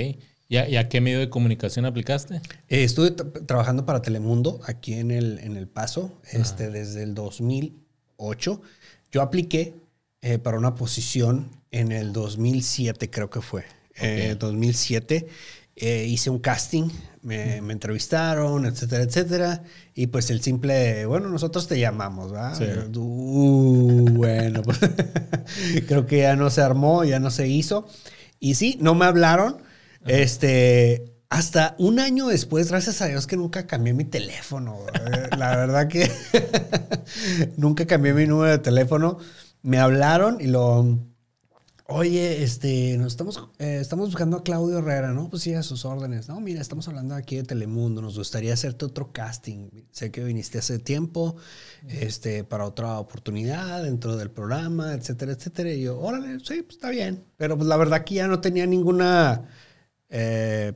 ¿Y 0.50 0.58
a, 0.58 0.88
qué 0.88 1.02
medio 1.02 1.20
de 1.20 1.30
comunicación 1.30 1.86
aplicaste? 1.86 2.36
Eh, 2.70 2.84
estuve 2.84 3.12
trabajando 3.12 3.88
para 3.88 4.04
Telemundo 4.04 4.60
aquí 4.68 4.94
en 4.94 5.10
el, 5.10 5.40
en 5.40 5.58
el 5.58 5.68
Paso 5.68 6.12
este, 6.32 6.70
desde 6.70 7.02
el 7.02 7.16
2008. 7.16 8.62
Yo 9.12 9.22
apliqué 9.24 9.74
eh, 10.26 10.40
para 10.40 10.58
una 10.58 10.74
posición 10.74 11.52
en 11.70 11.92
el 11.92 12.14
2007, 12.14 13.10
creo 13.10 13.30
que 13.30 13.42
fue. 13.42 13.66
Eh, 13.98 14.38
2007. 14.40 15.28
Eh, 15.76 16.06
hice 16.08 16.30
un 16.30 16.40
casting, 16.40 16.88
me, 17.24 17.60
me, 17.62 17.74
entrevistaron, 17.74 18.66
etcétera, 18.66 19.04
etcétera. 19.04 19.64
Y 19.94 20.08
pues 20.08 20.30
el 20.30 20.42
simple, 20.42 21.06
bueno, 21.08 21.28
nosotros 21.28 21.68
te 21.68 21.78
llamamos, 21.78 22.32
¿verdad? 22.32 22.58
Sí. 22.58 22.98
Uh, 22.98 24.06
bueno, 24.12 24.62
pues, 24.62 24.80
creo 25.88 26.06
que 26.06 26.20
ya 26.20 26.38
no 26.38 26.50
se 26.50 26.62
armó, 26.62 27.04
ya 27.04 27.20
no 27.20 27.30
se 27.30 27.50
hizo. 27.50 27.86
Y 28.40 28.56
sí, 28.56 28.78
no 28.80 28.96
me 28.96 29.04
hablaron 29.04 29.58
este, 30.06 31.04
hasta 31.28 31.76
un 31.80 32.00
año 32.00 32.28
después, 32.28 32.70
gracias 32.70 33.02
a 33.02 33.08
Dios 33.08 33.28
que 33.28 33.36
nunca 33.36 33.68
cambié 33.68 33.94
mi 33.94 34.06
teléfono. 34.06 34.80
La 35.38 35.58
verdad 35.58 35.90
que 35.90 36.10
nunca 37.58 37.86
cambié 37.86 38.14
mi 38.14 38.26
número 38.26 38.52
de 38.52 38.60
teléfono. 38.60 39.18
Me 39.64 39.80
hablaron 39.80 40.40
y 40.40 40.48
lo, 40.48 41.00
oye, 41.88 42.44
este, 42.44 42.98
nos 42.98 43.14
estamos, 43.14 43.50
eh, 43.60 43.78
estamos 43.80 44.08
buscando 44.08 44.38
a 44.38 44.44
Claudio 44.44 44.80
Herrera, 44.80 45.14
¿no? 45.14 45.30
Pues 45.30 45.44
sí, 45.44 45.54
a 45.54 45.64
sus 45.64 45.86
órdenes. 45.86 46.28
No, 46.28 46.40
mira, 46.40 46.62
estamos 46.62 46.88
hablando 46.88 47.16
aquí 47.16 47.38
de 47.38 47.44
Telemundo, 47.44 48.02
nos 48.02 48.18
gustaría 48.18 48.54
hacerte 48.54 48.86
otro 48.86 49.12
casting. 49.12 49.70
Sé 49.92 50.12
que 50.12 50.24
viniste 50.24 50.58
hace 50.58 50.80
tiempo, 50.80 51.36
este, 51.88 52.44
para 52.44 52.66
otra 52.66 53.00
oportunidad 53.00 53.84
dentro 53.84 54.18
del 54.18 54.32
programa, 54.32 54.94
etcétera, 54.94 55.34
etcétera. 55.34 55.72
Y 55.72 55.84
yo, 55.84 56.00
órale, 56.00 56.40
sí, 56.40 56.62
pues 56.62 56.76
está 56.76 56.90
bien. 56.90 57.24
Pero 57.38 57.58
pues 57.58 57.68
la 57.68 57.78
verdad 57.78 58.04
que 58.04 58.16
ya 58.16 58.28
no 58.28 58.42
tenía 58.42 58.66
ninguna 58.66 59.48
eh, 60.10 60.74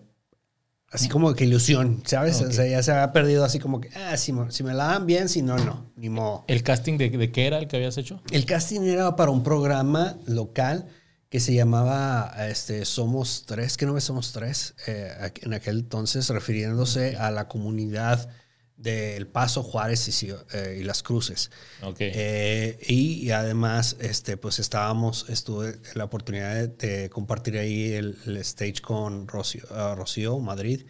así 0.92 1.10
como 1.10 1.34
que 1.34 1.46
ilusión, 1.46 2.02
¿sabes? 2.06 2.42
O 2.42 2.52
sea, 2.52 2.68
ya 2.68 2.82
se 2.82 2.92
había 2.92 3.12
perdido 3.12 3.44
así 3.44 3.60
como 3.60 3.82
que, 3.82 3.90
ah, 3.96 4.16
si, 4.18 4.32
me 4.34 4.74
la 4.74 4.86
dan 4.88 5.06
bien, 5.06 5.30
si 5.30 5.42
no, 5.42 5.58
no, 5.58 5.92
ni 5.96 6.10
modo. 6.10 6.46
¿El 6.48 6.64
casting 6.64 6.98
de, 6.98 7.32
qué 7.32 7.48
era 7.48 7.60
el 7.60 7.68
que 7.68 7.76
habías 7.76 7.98
hecho? 7.98 8.22
El 8.32 8.46
casting 8.46 8.82
era 8.82 9.16
para 9.16 9.32
un 9.32 9.44
programa 9.44 10.18
local 10.26 10.88
que 11.30 11.40
se 11.40 11.54
llamaba 11.54 12.34
este, 12.48 12.86
Somos 12.86 13.44
Tres, 13.46 13.76
que 13.76 13.86
no 13.86 13.94
me 13.94 14.02
Somos 14.02 14.32
Tres, 14.32 14.76
eh, 14.88 15.32
en 15.42 15.54
aquel 15.54 15.80
entonces, 15.80 16.30
refiriéndose 16.30 17.18
a 17.18 17.32
la 17.32 17.48
comunidad 17.48 18.30
del 18.78 19.28
Paso, 19.28 19.64
Juárez 19.64 20.24
y, 20.24 20.30
eh, 20.54 20.82
las 20.84 21.02
Cruces. 21.02 21.50
Eh, 21.98 22.78
y, 22.88 23.32
además, 23.32 23.98
este, 24.00 24.38
pues 24.38 24.60
estábamos, 24.60 25.26
estuve 25.30 25.80
la 25.96 26.04
oportunidad 26.04 26.70
de, 26.70 27.10
compartir 27.10 27.58
ahí 27.58 27.94
el, 27.94 28.16
stage 28.38 28.82
con 28.82 29.28
Rocío, 29.28 29.64
uh, 29.72 29.96
Rocío 29.96 30.40
Madrid, 30.40 30.86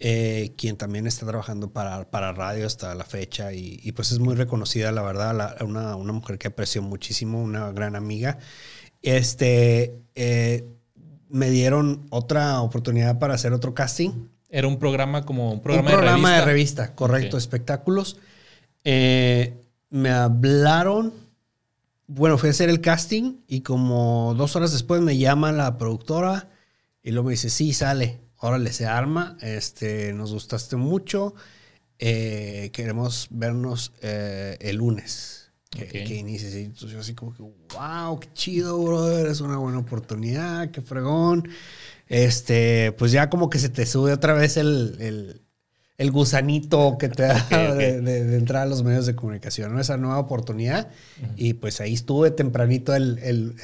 eh, 0.00 0.52
quien 0.58 0.76
también 0.76 1.06
está 1.06 1.24
trabajando 1.26 1.72
para, 1.72 2.10
para 2.10 2.32
radio 2.32 2.66
hasta 2.66 2.94
la 2.94 3.04
fecha 3.04 3.54
y, 3.54 3.90
pues 3.92 4.12
es 4.12 4.18
muy 4.18 4.34
reconocida, 4.34 4.92
la 4.92 5.02
verdad, 5.02 5.62
una, 5.62 5.96
una, 5.96 6.12
mujer 6.12 6.38
que 6.38 6.48
aprecio 6.48 6.82
muchísimo, 6.82 7.42
una 7.42 7.72
gran 7.72 7.96
amiga. 7.96 8.38
Este, 9.00 10.02
me 11.30 11.50
dieron 11.50 12.06
otra 12.10 12.60
oportunidad 12.60 13.18
para 13.18 13.34
hacer 13.34 13.54
otro 13.54 13.72
casting 13.72 14.28
era 14.52 14.68
un 14.68 14.78
programa 14.78 15.24
como 15.24 15.50
un 15.50 15.62
programa, 15.62 15.88
un 15.88 15.96
programa 15.96 16.36
de 16.36 16.44
revista. 16.44 16.94
correcto, 16.94 17.38
espectáculos. 17.38 18.18
Eh, 18.84 19.54
me 19.88 20.10
hablaron, 20.10 21.14
bueno, 22.06 22.36
fui 22.36 22.48
a 22.48 22.52
hacer 22.52 22.68
el 22.68 22.82
casting 22.82 23.38
y 23.48 23.62
como 23.62 24.34
dos 24.36 24.54
horas 24.54 24.70
después 24.72 25.00
me 25.00 25.16
llama 25.16 25.52
la 25.52 25.78
productora 25.78 26.50
y 27.02 27.12
luego 27.12 27.28
me 27.28 27.32
dice, 27.32 27.48
sí, 27.48 27.72
sale, 27.72 28.20
órale, 28.36 28.72
se 28.74 28.84
arma, 28.84 29.38
este, 29.40 30.12
nos 30.12 30.34
gustaste 30.34 30.76
mucho, 30.76 31.34
eh, 31.98 32.68
queremos 32.74 33.28
vernos 33.30 33.92
eh, 34.02 34.58
el 34.60 34.76
lunes. 34.76 35.38
Que, 35.70 35.86
que 35.86 36.16
inicies. 36.16 36.54
Entonces 36.54 36.90
yo 36.90 37.00
así 37.00 37.14
como 37.14 37.32
que, 37.32 37.42
wow, 37.42 38.20
qué 38.20 38.28
chido, 38.34 38.78
brother, 38.84 39.26
es 39.28 39.40
una 39.40 39.56
buena 39.56 39.78
oportunidad, 39.78 40.70
qué 40.70 40.82
fregón 40.82 41.48
este, 42.12 42.92
pues 42.98 43.10
ya 43.10 43.30
como 43.30 43.48
que 43.48 43.58
se 43.58 43.70
te 43.70 43.86
sube 43.86 44.12
otra 44.12 44.34
vez 44.34 44.58
el, 44.58 45.40
gusanito 46.10 46.98
que 46.98 47.08
te 47.08 47.22
da 47.22 47.46
De, 47.78 48.36
entrar 48.36 48.64
a 48.64 48.66
los 48.66 48.82
medios 48.82 49.06
de 49.06 49.16
comunicación, 49.16 49.72
¿no? 49.72 49.80
Esa 49.80 49.96
nueva 49.96 50.18
oportunidad. 50.18 50.90
Y 51.36 51.54
pues 51.54 51.80
ahí 51.80 51.94
estuve 51.94 52.30
tempranito 52.30 52.94
el, 52.94 53.56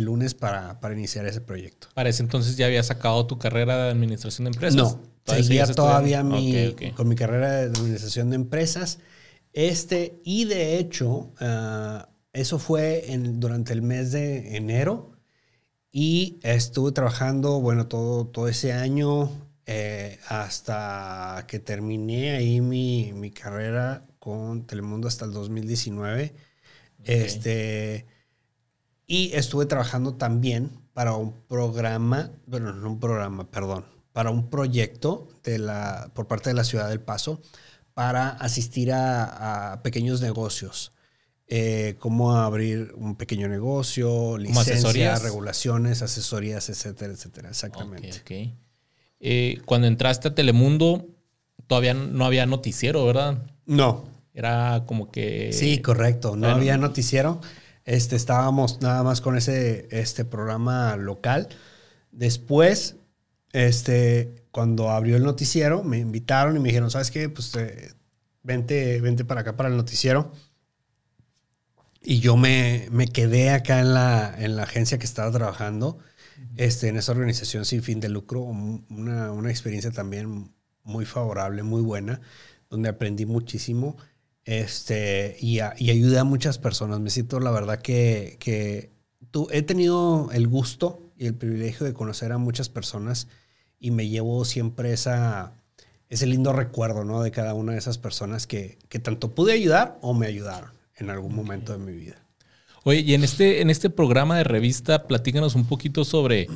lunes 0.00 0.34
para, 0.34 0.76
iniciar 0.92 1.26
ese 1.26 1.40
proyecto. 1.40 1.86
Para 1.94 2.08
ese 2.08 2.24
entonces 2.24 2.56
ya 2.56 2.66
había 2.66 2.82
sacado 2.82 3.24
tu 3.28 3.38
carrera 3.38 3.84
de 3.84 3.90
administración 3.92 4.46
de 4.46 4.50
empresas. 4.50 4.76
No, 4.76 5.00
seguía 5.24 5.64
todavía 5.68 6.24
mi, 6.24 6.74
con 6.96 7.06
mi 7.06 7.14
carrera 7.14 7.52
de 7.52 7.66
administración 7.66 8.30
de 8.30 8.36
empresas. 8.36 8.98
Este, 9.52 10.20
y 10.24 10.46
de 10.46 10.78
hecho, 10.78 11.30
ah, 11.38 12.08
eso 12.32 12.58
fue 12.58 13.12
en, 13.12 13.38
durante 13.38 13.72
el 13.72 13.82
mes 13.82 14.10
de 14.10 14.56
enero 14.56 15.11
y 15.92 16.38
estuve 16.42 16.92
trabajando, 16.92 17.60
bueno, 17.60 17.86
todo, 17.86 18.26
todo 18.26 18.48
ese 18.48 18.72
año 18.72 19.30
eh, 19.66 20.18
hasta 20.28 21.44
que 21.46 21.58
terminé 21.58 22.32
ahí 22.34 22.60
mi, 22.62 23.12
mi, 23.12 23.30
carrera 23.30 24.02
con 24.18 24.66
Telemundo 24.66 25.06
hasta 25.06 25.26
el 25.26 25.32
2019. 25.32 26.34
Este, 27.04 28.06
y 29.06 29.32
estuve 29.34 29.66
trabajando 29.66 30.14
también 30.14 30.70
para 30.94 31.14
un 31.14 31.32
programa, 31.46 32.30
bueno, 32.46 32.72
no 32.72 32.92
un 32.92 33.00
programa, 33.00 33.50
perdón, 33.50 33.84
para 34.12 34.30
un 34.30 34.48
proyecto 34.48 35.28
de 35.44 35.58
la, 35.58 36.10
por 36.14 36.26
parte 36.26 36.50
de 36.50 36.54
la 36.54 36.64
Ciudad 36.64 36.88
del 36.88 37.00
Paso 37.00 37.42
para 37.94 38.30
asistir 38.30 38.92
a, 38.92 39.72
a 39.72 39.82
pequeños 39.82 40.22
negocios. 40.22 40.91
Eh, 41.54 41.96
cómo 41.98 42.34
abrir 42.34 42.94
un 42.96 43.14
pequeño 43.14 43.46
negocio, 43.46 44.38
licencias, 44.38 45.22
regulaciones, 45.22 46.00
asesorías, 46.00 46.70
etcétera, 46.70 47.12
etcétera. 47.12 47.50
Exactamente. 47.50 48.54
Eh, 49.20 49.60
cuando 49.66 49.86
entraste 49.86 50.28
a 50.28 50.34
Telemundo, 50.34 51.08
todavía 51.66 51.92
no 51.92 52.24
había 52.24 52.46
noticiero, 52.46 53.04
¿verdad? 53.04 53.42
No. 53.66 54.06
Era 54.32 54.84
como 54.86 55.10
que. 55.10 55.52
Sí, 55.52 55.82
correcto. 55.82 56.36
No 56.36 56.48
había 56.48 56.78
noticiero. 56.78 57.42
Este, 57.84 58.16
estábamos 58.16 58.80
nada 58.80 59.02
más 59.02 59.20
con 59.20 59.36
ese 59.36 59.88
este 59.90 60.24
programa 60.24 60.96
local. 60.96 61.50
Después, 62.12 62.96
este, 63.52 64.46
cuando 64.52 64.88
abrió 64.88 65.18
el 65.18 65.22
noticiero, 65.22 65.84
me 65.84 65.98
invitaron 65.98 66.56
y 66.56 66.60
me 66.60 66.70
dijeron, 66.70 66.90
¿sabes 66.90 67.10
qué? 67.10 67.28
Pues 67.28 67.54
eh, 67.56 67.92
vente, 68.42 69.02
vente 69.02 69.26
para 69.26 69.42
acá 69.42 69.54
para 69.54 69.68
el 69.68 69.76
noticiero. 69.76 70.32
Y 72.04 72.18
yo 72.18 72.36
me, 72.36 72.88
me 72.90 73.06
quedé 73.06 73.50
acá 73.50 73.80
en 73.80 73.94
la, 73.94 74.34
en 74.36 74.56
la, 74.56 74.64
agencia 74.64 74.98
que 74.98 75.06
estaba 75.06 75.30
trabajando, 75.30 75.98
este, 76.56 76.88
en 76.88 76.96
esa 76.96 77.12
organización 77.12 77.64
sin 77.64 77.82
fin 77.82 78.00
de 78.00 78.08
lucro, 78.08 78.40
una, 78.40 79.30
una 79.30 79.50
experiencia 79.50 79.92
también 79.92 80.52
muy 80.82 81.04
favorable, 81.04 81.62
muy 81.62 81.80
buena, 81.80 82.20
donde 82.68 82.88
aprendí 82.88 83.24
muchísimo 83.24 83.96
este, 84.44 85.36
y, 85.40 85.58
y 85.58 85.90
ayudé 85.90 86.18
a 86.18 86.24
muchas 86.24 86.58
personas. 86.58 86.98
Me 86.98 87.10
siento, 87.10 87.38
la 87.38 87.52
verdad, 87.52 87.80
que, 87.80 88.36
que 88.40 88.90
tú, 89.30 89.46
he 89.52 89.62
tenido 89.62 90.30
el 90.32 90.48
gusto 90.48 91.12
y 91.16 91.26
el 91.26 91.34
privilegio 91.34 91.86
de 91.86 91.94
conocer 91.94 92.32
a 92.32 92.38
muchas 92.38 92.68
personas 92.68 93.28
y 93.78 93.92
me 93.92 94.08
llevo 94.08 94.44
siempre 94.44 94.92
esa, 94.92 95.52
ese 96.08 96.26
lindo 96.26 96.52
recuerdo, 96.52 97.04
¿no? 97.04 97.22
De 97.22 97.30
cada 97.30 97.54
una 97.54 97.72
de 97.72 97.78
esas 97.78 97.98
personas 97.98 98.48
que, 98.48 98.78
que 98.88 98.98
tanto 98.98 99.36
pude 99.36 99.52
ayudar 99.52 99.98
o 100.02 100.14
me 100.14 100.26
ayudaron 100.26 100.81
en 100.96 101.10
algún 101.10 101.34
momento 101.34 101.72
de 101.72 101.78
mi 101.78 101.92
vida. 101.92 102.16
Oye, 102.84 103.00
y 103.00 103.14
en 103.14 103.22
este, 103.24 103.60
en 103.60 103.70
este 103.70 103.90
programa 103.90 104.36
de 104.36 104.44
revista, 104.44 105.06
platícanos 105.06 105.54
un 105.54 105.64
poquito 105.66 106.04
sobre 106.04 106.48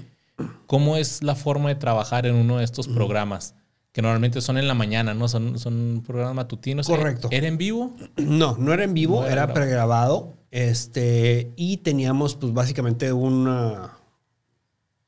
cómo 0.67 0.97
es 0.97 1.23
la 1.23 1.35
forma 1.35 1.69
de 1.69 1.77
trabajar 1.77 2.27
en 2.27 2.35
uno 2.35 2.59
de 2.59 2.65
estos 2.65 2.89
programas, 2.89 3.55
que 3.93 4.03
normalmente 4.03 4.41
son 4.41 4.59
en 4.59 4.67
la 4.69 4.75
mañana, 4.75 5.15
¿no? 5.15 5.29
Son, 5.29 5.59
son 5.59 6.03
programas 6.07 6.35
matutinos. 6.35 6.87
Correcto. 6.87 7.29
¿Era 7.31 7.47
en 7.47 7.57
vivo? 7.59 7.95
No, 8.17 8.57
no 8.59 8.73
era 8.73 8.85
en 8.85 8.93
vivo, 8.95 9.21
No 9.21 9.27
era 9.27 9.33
era, 9.33 9.43
grabado. 9.47 9.55
pregrabado. 9.55 10.33
Este, 10.51 11.53
y 11.57 11.79
teníamos, 11.79 12.35
pues, 12.35 12.53
básicamente 12.53 13.13
una. 13.13 13.93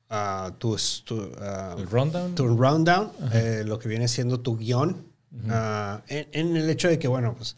ah, 0.09 0.53
tu, 0.59 0.77
tu, 1.05 1.31
ah, 1.41 1.75
¿El 1.79 1.87
rundown? 1.89 2.35
tu 2.35 2.47
rundown, 2.49 3.11
eh, 3.33 3.63
lo 3.67 3.79
que 3.79 3.89
viene 3.89 4.09
siendo 4.09 4.41
tu 4.41 4.57
guion, 4.57 5.05
ah, 5.51 6.03
en, 6.09 6.29
en 6.33 6.57
el 6.57 6.71
hecho 6.71 6.89
de 6.89 6.99
que, 6.99 7.09
bueno, 7.09 7.35
pues 7.37 7.57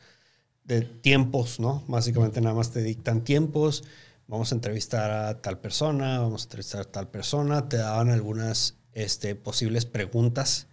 de 0.64 0.82
tiempos, 0.82 1.60
¿no? 1.60 1.82
Básicamente 1.88 2.40
nada 2.40 2.54
más 2.54 2.70
te 2.70 2.82
dictan 2.82 3.22
tiempos, 3.24 3.84
vamos 4.28 4.52
a 4.52 4.54
entrevistar 4.54 5.10
a 5.10 5.40
tal 5.42 5.58
persona, 5.58 6.20
vamos 6.20 6.42
a 6.42 6.44
entrevistar 6.44 6.80
a 6.82 6.84
tal 6.84 7.08
persona, 7.08 7.68
te 7.68 7.76
daban 7.76 8.10
algunas 8.10 8.76
este, 8.92 9.34
posibles 9.34 9.86
preguntas 9.86 10.68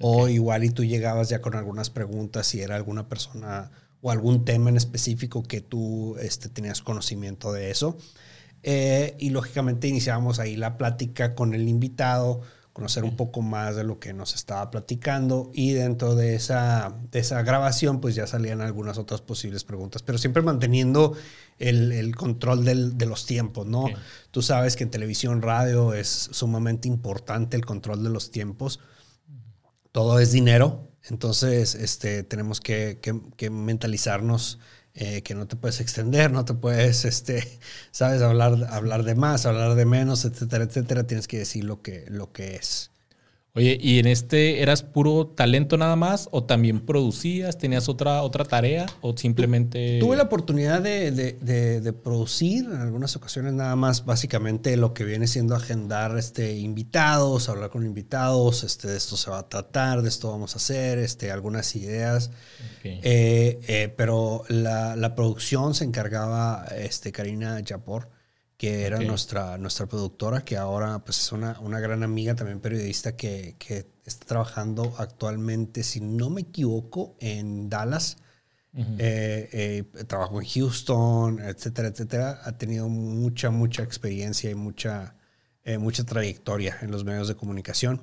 o 0.00 0.28
igual 0.28 0.64
y 0.64 0.70
tú 0.70 0.84
llegabas 0.84 1.28
ya 1.28 1.40
con 1.40 1.56
algunas 1.56 1.90
preguntas 1.90 2.46
si 2.46 2.60
era 2.60 2.76
alguna 2.76 3.08
persona 3.08 3.70
o 4.00 4.10
algún 4.10 4.44
tema 4.44 4.70
en 4.70 4.76
específico 4.76 5.42
que 5.42 5.60
tú 5.60 6.16
este, 6.20 6.48
tenías 6.48 6.82
conocimiento 6.82 7.52
de 7.52 7.70
eso. 7.70 7.96
Eh, 8.62 9.16
y 9.18 9.30
lógicamente 9.30 9.88
iniciábamos 9.88 10.38
ahí 10.38 10.56
la 10.56 10.76
plática 10.78 11.34
con 11.34 11.54
el 11.54 11.68
invitado, 11.68 12.42
conocer 12.78 13.02
un 13.02 13.16
poco 13.16 13.42
más 13.42 13.74
de 13.74 13.82
lo 13.82 13.98
que 13.98 14.12
nos 14.14 14.36
estaba 14.36 14.70
platicando 14.70 15.50
y 15.52 15.72
dentro 15.72 16.14
de 16.14 16.36
esa, 16.36 16.96
de 17.10 17.18
esa 17.18 17.42
grabación 17.42 18.00
pues 18.00 18.14
ya 18.14 18.26
salían 18.28 18.60
algunas 18.60 18.98
otras 18.98 19.20
posibles 19.20 19.64
preguntas, 19.64 20.02
pero 20.02 20.16
siempre 20.16 20.42
manteniendo 20.42 21.14
el, 21.58 21.90
el 21.90 22.14
control 22.14 22.64
del- 22.64 22.96
de 22.96 23.06
los 23.06 23.26
tiempos, 23.26 23.66
¿no? 23.66 23.86
Tú 24.30 24.42
sabes 24.42 24.76
que 24.76 24.84
en 24.84 24.90
televisión, 24.90 25.42
radio 25.42 25.92
es 25.92 26.28
sumamente 26.30 26.86
importante 26.86 27.56
el 27.56 27.66
control 27.66 28.04
de 28.04 28.10
los 28.10 28.30
tiempos. 28.30 28.78
Todo 29.90 30.20
es 30.20 30.30
dinero, 30.30 30.92
entonces 31.02 31.74
este, 31.74 32.22
tenemos 32.22 32.60
que, 32.60 33.00
que- 33.02 33.20
que 33.36 33.50
mentalizarnos 33.50 34.60
eh, 34.94 35.22
que 35.22 35.34
no 35.34 35.46
te 35.46 35.56
puedes 35.56 35.80
extender, 35.80 36.30
no 36.32 36.44
te 36.44 36.54
puedes, 36.54 37.04
este, 37.04 37.46
sabes, 37.90 38.22
hablar, 38.22 38.66
hablar 38.70 39.04
de 39.04 39.14
más, 39.14 39.46
hablar 39.46 39.74
de 39.74 39.84
menos, 39.84 40.24
etcétera, 40.24 40.64
etcétera. 40.64 41.06
Tienes 41.06 41.28
que 41.28 41.38
decir 41.38 41.64
lo 41.64 41.82
que, 41.82 42.04
lo 42.08 42.32
que 42.32 42.56
es. 42.56 42.90
Oye, 43.58 43.76
¿y 43.80 43.98
en 43.98 44.06
este 44.06 44.62
eras 44.62 44.82
puro 44.84 45.26
talento 45.26 45.76
nada 45.76 45.96
más? 45.96 46.28
¿O 46.30 46.44
también 46.44 46.80
producías? 46.86 47.58
¿Tenías 47.58 47.88
otra, 47.88 48.22
otra 48.22 48.44
tarea? 48.44 48.86
¿O 49.00 49.16
simplemente.? 49.16 49.98
Tuve 49.98 50.16
la 50.16 50.22
oportunidad 50.22 50.80
de, 50.80 51.10
de- 51.10 51.32
de- 51.32 51.80
de 51.80 51.92
producir 51.92 52.66
en 52.66 52.76
algunas 52.76 53.16
ocasiones 53.16 53.52
nada 53.54 53.74
más, 53.74 54.04
básicamente 54.04 54.76
lo 54.76 54.94
que 54.94 55.04
viene 55.04 55.26
siendo 55.26 55.56
agendar 55.56 56.16
este, 56.16 56.56
invitados, 56.56 57.48
hablar 57.48 57.70
con 57.70 57.84
invitados, 57.84 58.62
este, 58.62 58.86
de 58.86 58.96
esto 58.96 59.16
se 59.16 59.28
va 59.30 59.40
a 59.40 59.48
tratar, 59.48 60.02
de 60.02 60.08
esto 60.08 60.30
vamos 60.30 60.54
a 60.54 60.58
hacer, 60.58 60.98
este, 60.98 61.32
algunas 61.32 61.74
ideas. 61.74 62.30
Eh, 62.84 63.58
eh, 63.66 63.92
pero 63.96 64.44
la, 64.48 64.94
la 64.94 65.14
producción 65.16 65.74
se 65.74 65.82
encargaba 65.84 66.64
este, 66.78 67.10
Karina 67.10 67.58
Yapor, 67.60 68.08
que 68.58 68.84
era 68.84 68.98
nuestra, 68.98 69.56
nuestra 69.56 69.86
productora, 69.86 70.44
que 70.44 70.56
ahora 70.56 70.98
pues, 71.04 71.20
es 71.20 71.32
una, 71.32 71.58
una 71.60 71.78
gran 71.78 72.02
amiga, 72.02 72.34
también 72.34 72.58
periodista, 72.58 73.16
que, 73.16 73.54
que 73.56 73.86
está 74.04 74.26
trabajando 74.26 74.94
actualmente, 74.98 75.84
si 75.84 76.00
no 76.00 76.28
me 76.28 76.42
equivoco, 76.42 77.16
en 77.20 77.70
Dallas. 77.70 78.18
Eh, 78.98 79.48
eh, 79.52 80.04
trabajó 80.04 80.40
en 80.40 80.46
Houston, 80.46 81.40
etcétera, 81.40 81.88
etcétera. 81.88 82.40
Ha 82.44 82.58
tenido 82.58 82.88
mucha, 82.88 83.50
mucha 83.50 83.82
experiencia 83.82 84.50
y 84.50 84.54
mucha, 84.54 85.16
eh, 85.64 85.78
mucha 85.78 86.04
trayectoria 86.04 86.78
en 86.82 86.90
los 86.90 87.04
medios 87.04 87.28
de 87.28 87.34
comunicación. 87.34 88.00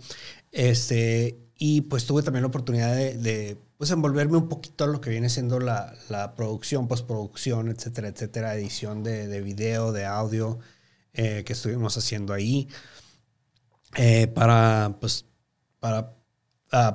Este, 0.51 1.37
y 1.57 1.81
pues 1.81 2.05
tuve 2.05 2.23
también 2.23 2.43
la 2.43 2.47
oportunidad 2.47 2.93
de, 2.95 3.17
de, 3.17 3.57
pues, 3.77 3.91
envolverme 3.91 4.37
un 4.37 4.49
poquito 4.49 4.83
a 4.83 4.87
lo 4.87 5.01
que 5.01 5.09
viene 5.09 5.29
siendo 5.29 5.59
la, 5.59 5.93
la 6.09 6.35
producción, 6.35 6.87
postproducción, 6.87 7.69
etcétera, 7.69 8.07
etcétera, 8.09 8.55
edición 8.55 9.03
de, 9.03 9.27
de 9.27 9.41
video, 9.41 9.91
de 9.91 10.05
audio 10.05 10.59
eh, 11.13 11.43
que 11.45 11.53
estuvimos 11.53 11.97
haciendo 11.97 12.33
ahí. 12.33 12.67
eh, 13.95 14.27
para, 14.27 14.97
pues, 14.99 15.25
para 15.79 16.13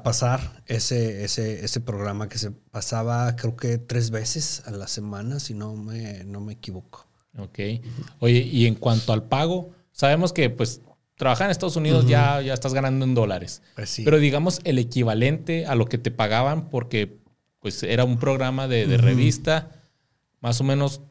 pasar 0.03 0.63
ese, 0.67 1.25
ese, 1.25 1.65
ese 1.65 1.81
programa 1.81 2.29
que 2.29 2.37
se 2.37 2.51
pasaba 2.51 3.35
creo 3.37 3.57
que 3.57 3.79
tres 3.79 4.11
veces 4.11 4.63
a 4.67 4.73
la 4.73 4.87
semana, 4.87 5.41
si 5.41 5.55
no 5.55 5.75
me, 5.75 6.25
no 6.25 6.41
me 6.41 6.53
equivoco. 6.55 7.07
Ok. 7.39 7.59
Oye, 8.19 8.41
y 8.41 8.67
en 8.67 8.75
cuanto 8.75 9.13
al 9.13 9.27
pago, 9.29 9.71
sabemos 9.93 10.33
que 10.35 10.51
pues 10.51 10.83
trabajar 11.21 11.45
en 11.47 11.51
Estados 11.53 11.77
Unidos 11.77 12.07
ya, 12.09 12.41
ya 12.41 12.55
estás 12.55 12.75
ganando 12.75 13.05
en 13.05 13.15
dólares. 13.15 13.63
Pues 13.77 13.91
sí. 13.91 14.03
Pero 14.05 14.19
digamos 14.19 14.61
el 14.65 14.79
equivalente 14.79 15.67
a 15.67 15.75
lo 15.77 15.85
que 15.87 15.99
te 15.99 16.11
pagaban 16.11 16.69
porque 16.71 17.19
pues 17.61 17.83
era 17.83 18.05
un 18.05 18.19
programa 18.19 18.67
de, 18.67 18.87
de 18.87 18.97
revista 18.97 19.71
más 20.41 20.61
o 20.61 20.65
menos 20.65 21.03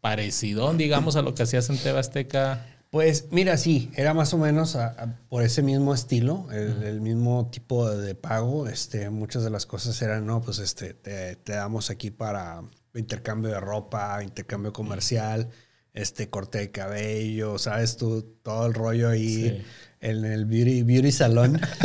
parecido, 0.00 0.72
digamos, 0.72 1.16
a 1.16 1.22
lo 1.22 1.34
que 1.34 1.42
hacías 1.42 1.68
en 1.70 1.76
TV 1.76 1.98
Azteca. 1.98 2.66
Pues 2.90 3.26
mira, 3.30 3.56
sí, 3.58 3.90
era 3.94 4.14
más 4.14 4.32
o 4.34 4.38
menos 4.38 4.74
a- 4.76 4.86
a- 4.88 5.18
por 5.28 5.42
ese 5.44 5.62
mismo 5.62 5.92
estilo, 5.94 6.48
el, 6.50 6.82
el 6.82 7.00
mismo 7.02 7.48
tipo 7.52 7.88
de, 7.88 8.00
de 8.04 8.14
pago. 8.14 8.66
Este, 8.66 9.10
muchas 9.10 9.44
de 9.44 9.50
las 9.50 9.66
cosas 9.66 10.00
eran, 10.02 10.26
no, 10.26 10.40
pues 10.40 10.58
este, 10.58 10.94
te, 10.94 11.36
te 11.36 11.52
damos 11.52 11.90
aquí 11.90 12.10
para 12.10 12.62
intercambio 12.94 13.50
de 13.52 13.60
ropa, 13.60 14.22
intercambio 14.24 14.72
comercial, 14.72 15.48
este, 15.94 16.28
corte 16.30 16.58
de 16.58 16.70
cabello, 16.70 17.58
sabes 17.58 17.96
tú, 17.96 18.36
todo 18.42 18.66
el 18.66 18.74
rollo 18.74 19.08
ahí 19.08 19.50
Sí. 19.50 19.62
en 20.00 20.24
el 20.24 20.44
beauty, 20.46 20.82
beauty 20.82 21.12
salón. 21.12 21.60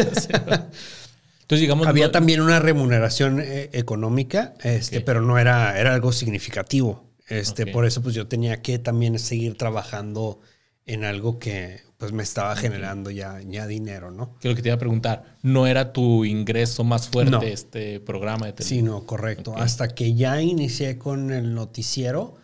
Entonces, 1.42 1.62
digamos, 1.62 1.88
Había 1.88 2.06
no- 2.08 2.12
también 2.12 2.42
una 2.42 2.60
remuneración 2.60 3.40
eh, 3.40 3.70
económica, 3.74 4.56
este, 4.64 5.02
pero 5.02 5.22
no 5.22 5.38
era, 5.38 5.80
era 5.80 5.94
algo 5.94 6.12
significativo. 6.12 7.06
Este. 7.28 7.68
Por 7.68 7.86
eso 7.86 8.02
pues 8.04 8.14
yo 8.16 8.28
tenía 8.28 8.62
que 8.62 8.78
también 8.80 9.18
seguir 9.20 9.58
trabajando 9.58 10.40
en 10.86 11.04
algo 11.04 11.40
que 11.40 11.82
pues 11.98 12.12
me 12.12 12.22
estaba 12.24 12.56
generando 12.56 13.10
ya, 13.10 13.40
ya 13.48 13.66
dinero, 13.68 14.12
¿no? 14.12 14.38
que 14.40 14.50
lo 14.50 14.56
que 14.56 14.62
te 14.62 14.68
iba 14.68 14.76
a 14.76 14.80
preguntar, 14.80 15.38
no 15.42 15.66
era 15.66 15.94
tu 15.94 16.26
ingreso 16.26 16.84
más 16.84 17.08
fuerte 17.08 17.32
No. 17.32 17.42
este 17.42 18.00
programa 18.02 18.46
de 18.48 18.52
Sí, 18.52 18.58
televisión. 18.76 18.86
no, 18.86 19.06
correcto. 19.06 19.56
Hasta 19.58 19.88
que 19.88 20.14
ya 20.14 20.42
inicié 20.42 20.98
con 21.00 21.32
el 21.32 21.56
noticiero, 21.56 22.36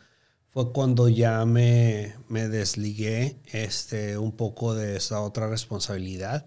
fue 0.51 0.71
cuando 0.73 1.09
ya 1.09 1.45
me, 1.45 2.15
me 2.27 2.47
desligué 2.49 3.37
este, 3.51 4.17
un 4.17 4.33
poco 4.35 4.73
de 4.75 4.97
esa 4.97 5.21
otra 5.21 5.47
responsabilidad. 5.47 6.45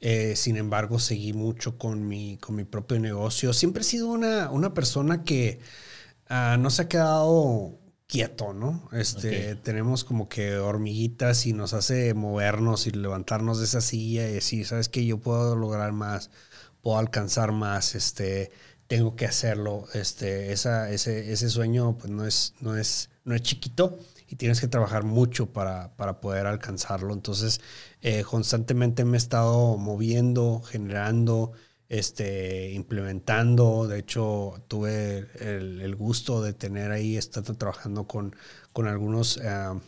Eh, 0.00 0.36
sin 0.36 0.56
embargo, 0.56 0.98
seguí 0.98 1.32
mucho 1.32 1.78
con 1.78 2.06
mi, 2.06 2.36
con 2.38 2.56
mi 2.56 2.64
propio 2.64 2.98
negocio. 3.00 3.52
Siempre 3.52 3.82
he 3.82 3.84
sido 3.84 4.08
una, 4.08 4.50
una 4.50 4.74
persona 4.74 5.24
que 5.24 5.60
ah, 6.28 6.56
no 6.58 6.70
se 6.70 6.82
ha 6.82 6.88
quedado 6.88 7.78
quieto, 8.06 8.52
¿no? 8.52 8.88
Este. 8.92 9.56
Tenemos 9.56 10.04
como 10.04 10.28
que 10.28 10.56
hormiguitas 10.56 11.46
y 11.46 11.52
nos 11.52 11.74
hace 11.74 12.14
movernos 12.14 12.86
y 12.86 12.90
levantarnos 12.90 13.58
de 13.58 13.64
esa 13.64 13.80
silla 13.80 14.28
y 14.28 14.32
decir, 14.34 14.66
¿sabes 14.66 14.88
qué? 14.88 15.04
Yo 15.06 15.18
puedo 15.18 15.56
lograr 15.56 15.92
más, 15.92 16.30
puedo 16.82 16.98
alcanzar 16.98 17.52
más, 17.52 17.94
este, 17.94 18.50
tengo 18.86 19.16
que 19.16 19.26
hacerlo. 19.26 19.86
Este, 19.94 20.52
esa, 20.52 20.90
ese, 20.90 21.32
ese 21.32 21.50
sueño 21.50 21.96
pues 21.98 22.10
no 22.12 22.26
es, 22.26 22.54
no, 22.60 22.76
es, 22.76 23.10
no 23.24 23.34
es 23.34 23.42
chiquito 23.42 23.98
y 24.28 24.36
tienes 24.36 24.60
que 24.60 24.68
trabajar 24.68 25.04
mucho 25.04 25.52
para, 25.52 25.96
para 25.96 26.20
poder 26.20 26.46
alcanzarlo. 26.46 27.12
Entonces, 27.12 27.60
eh, 28.00 28.22
constantemente 28.24 29.04
me 29.04 29.16
he 29.16 29.18
estado 29.18 29.76
moviendo, 29.76 30.60
generando, 30.62 31.52
este, 31.88 32.72
implementando. 32.72 33.86
De 33.86 33.98
hecho, 33.98 34.62
tuve 34.68 35.28
el, 35.40 35.94
gusto 35.96 36.42
de 36.42 36.52
tener 36.54 36.90
ahí, 36.90 37.16
estando 37.16 37.54
trabajando 37.54 38.06
con, 38.06 38.36
con 38.72 38.88
algunos 38.88 39.38
eh, 39.38 39.80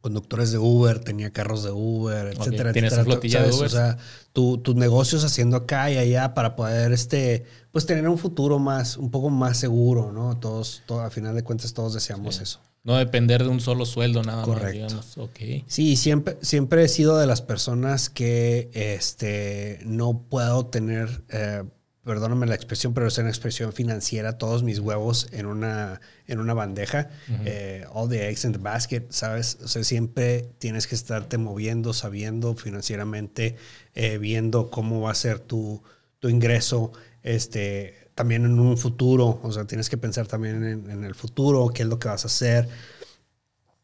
conductores 0.00 0.50
de 0.52 0.58
Uber, 0.58 0.98
tenía 1.00 1.30
carros 1.30 1.62
de 1.62 1.70
Uber, 1.70 2.26
etcétera, 2.28 2.72
Tienes 2.72 2.92
etcétera. 2.92 3.04
flotilla 3.04 3.42
de 3.42 3.52
¿sabes? 3.52 3.72
O 3.72 3.76
sea, 3.76 3.96
tu- 4.32 4.58
tus 4.58 4.74
negocios 4.74 5.24
haciendo 5.24 5.56
acá 5.56 5.90
y 5.90 5.98
allá 5.98 6.34
para 6.34 6.56
poder, 6.56 6.92
este, 6.92 7.44
pues 7.70 7.84
tener 7.86 8.08
un 8.08 8.18
futuro 8.18 8.58
más, 8.58 8.96
un 8.96 9.10
poco 9.10 9.30
más 9.30 9.58
seguro, 9.58 10.10
¿no? 10.12 10.38
Todos, 10.38 10.82
todo, 10.86 11.00
a 11.02 11.10
final 11.10 11.34
de 11.34 11.42
cuentas, 11.44 11.72
todos 11.74 11.94
deseamos 11.94 12.36
Sí. 12.36 12.42
eso. 12.44 12.60
No 12.82 12.96
depender 12.96 13.42
de 13.42 13.50
un 13.50 13.60
solo 13.60 13.84
sueldo 13.84 14.22
nada 14.22 14.38
más, 14.38 14.46
Correcto. 14.46 14.72
digamos. 14.72 15.18
Ok. 15.18 15.38
Sí, 15.66 15.96
siempre, 15.96 16.38
siempre 16.40 16.82
he 16.84 16.88
sido 16.88 17.18
de 17.18 17.26
las 17.26 17.42
personas 17.42 18.08
que 18.08 18.70
este, 18.72 19.80
no 19.84 20.22
puedo 20.30 20.64
tener, 20.66 21.22
eh, 21.28 21.62
perdóname 22.04 22.46
la 22.46 22.54
expresión, 22.54 22.94
pero 22.94 23.06
es 23.06 23.18
una 23.18 23.28
expresión 23.28 23.72
financiera, 23.72 24.38
todos 24.38 24.62
mis 24.62 24.78
huevos 24.78 25.28
en 25.32 25.46
una, 25.46 26.00
en 26.26 26.40
una 26.40 26.54
bandeja, 26.54 27.10
eh, 27.44 27.84
all 27.92 28.08
the 28.08 28.28
eggs 28.28 28.44
in 28.44 28.52
the 28.52 28.58
basket, 28.58 29.06
¿sabes? 29.10 29.58
O 29.62 29.68
sea, 29.68 29.84
siempre 29.84 30.50
tienes 30.58 30.86
que 30.86 30.94
estarte 30.94 31.36
moviendo, 31.36 31.92
sabiendo 31.92 32.54
financieramente, 32.54 33.56
eh, 33.94 34.18
viendo 34.18 34.70
cómo 34.70 35.02
va 35.02 35.10
a 35.10 35.14
ser 35.14 35.40
tu, 35.40 35.82
tu 36.20 36.28
ingreso, 36.28 36.92
este, 37.22 38.08
también 38.14 38.44
en 38.44 38.58
un 38.58 38.78
futuro, 38.78 39.38
o 39.42 39.52
sea, 39.52 39.66
tienes 39.66 39.90
que 39.90 39.98
pensar 39.98 40.26
también 40.26 40.62
en, 40.64 41.04
el 41.04 41.14
futuro, 41.14 41.68
qué 41.68 41.82
es 41.82 41.88
lo 41.88 41.98
que 41.98 42.08
vas 42.08 42.24
a 42.24 42.28
hacer. 42.28 42.68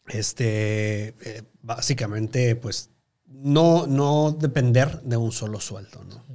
Este, 0.08 1.08
eh, 1.08 1.42
básicamente, 1.62 2.56
pues, 2.56 2.90
no, 3.26 3.86
no 3.86 4.32
depender 4.32 5.02
de 5.02 5.16
un 5.16 5.32
solo 5.32 5.60
sueldo, 5.60 6.04
¿no? 6.04 6.25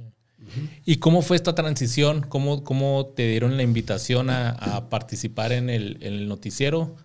¿Y 0.84 0.96
cómo 0.96 1.22
fue 1.22 1.36
esta 1.36 1.54
transición? 1.54 2.22
¿Cómo, 2.28 2.64
cómo 2.64 3.06
te 3.14 3.28
dieron 3.28 3.56
la 3.56 3.62
invitación 3.62 4.30
a, 4.30 4.88
participar 4.90 5.52
en 5.52 5.70
el, 5.70 6.28
noticiero? 6.28 6.96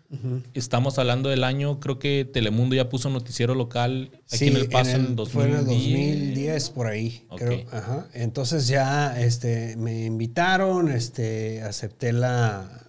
Estamos 0.53 0.99
hablando 0.99 1.29
del 1.29 1.43
año, 1.43 1.79
creo 1.79 1.99
que 1.99 2.25
Telemundo 2.25 2.75
ya 2.75 2.89
puso 2.89 3.09
noticiero 3.09 3.55
local 3.55 4.11
aquí 4.31 4.47
en 4.47 4.55
El 4.55 4.69
Paso 4.69 4.91
en, 4.91 5.15
2010. 5.15 5.33
Fue 5.33 5.45
en 5.45 5.59
el 5.59 5.65
2010 5.65 6.69
por 6.71 6.87
ahí, 6.87 7.25
creo. 7.35 7.65
Entonces 8.13 8.67
ya 8.67 9.19
este, 9.19 9.75
me 9.77 10.05
invitaron, 10.05 10.89
este, 10.89 11.61
acepté 11.61 12.13
la, 12.13 12.83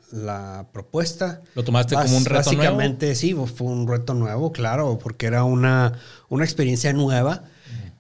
propuesta. 0.73 1.41
¿Lo 1.55 1.65
tomaste 1.65 1.95
como 1.95 2.17
un 2.17 2.25
reto 2.25 2.53
nuevo? 2.53 2.63
Básicamente 2.63 3.15
sí, 3.15 3.35
fue 3.35 3.67
un 3.67 3.87
reto 3.87 4.15
nuevo, 4.15 4.53
claro, 4.53 4.99
porque 4.99 5.27
era 5.27 5.45
una, 5.45 5.93
una 6.29 6.45
experiencia 6.45 6.93
nueva 6.93 7.45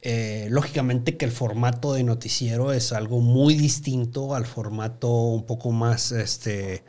eh, 0.00 0.46
lógicamente 0.50 1.16
que 1.16 1.24
el 1.24 1.32
formato 1.32 1.92
de 1.92 2.04
noticiero 2.04 2.72
es 2.72 2.92
algo 2.92 3.20
muy 3.20 3.54
distinto 3.54 4.36
al 4.36 4.46
formato 4.46 5.10
un 5.10 5.44
poco 5.44 5.72
más 5.72 6.12
este, 6.12 6.84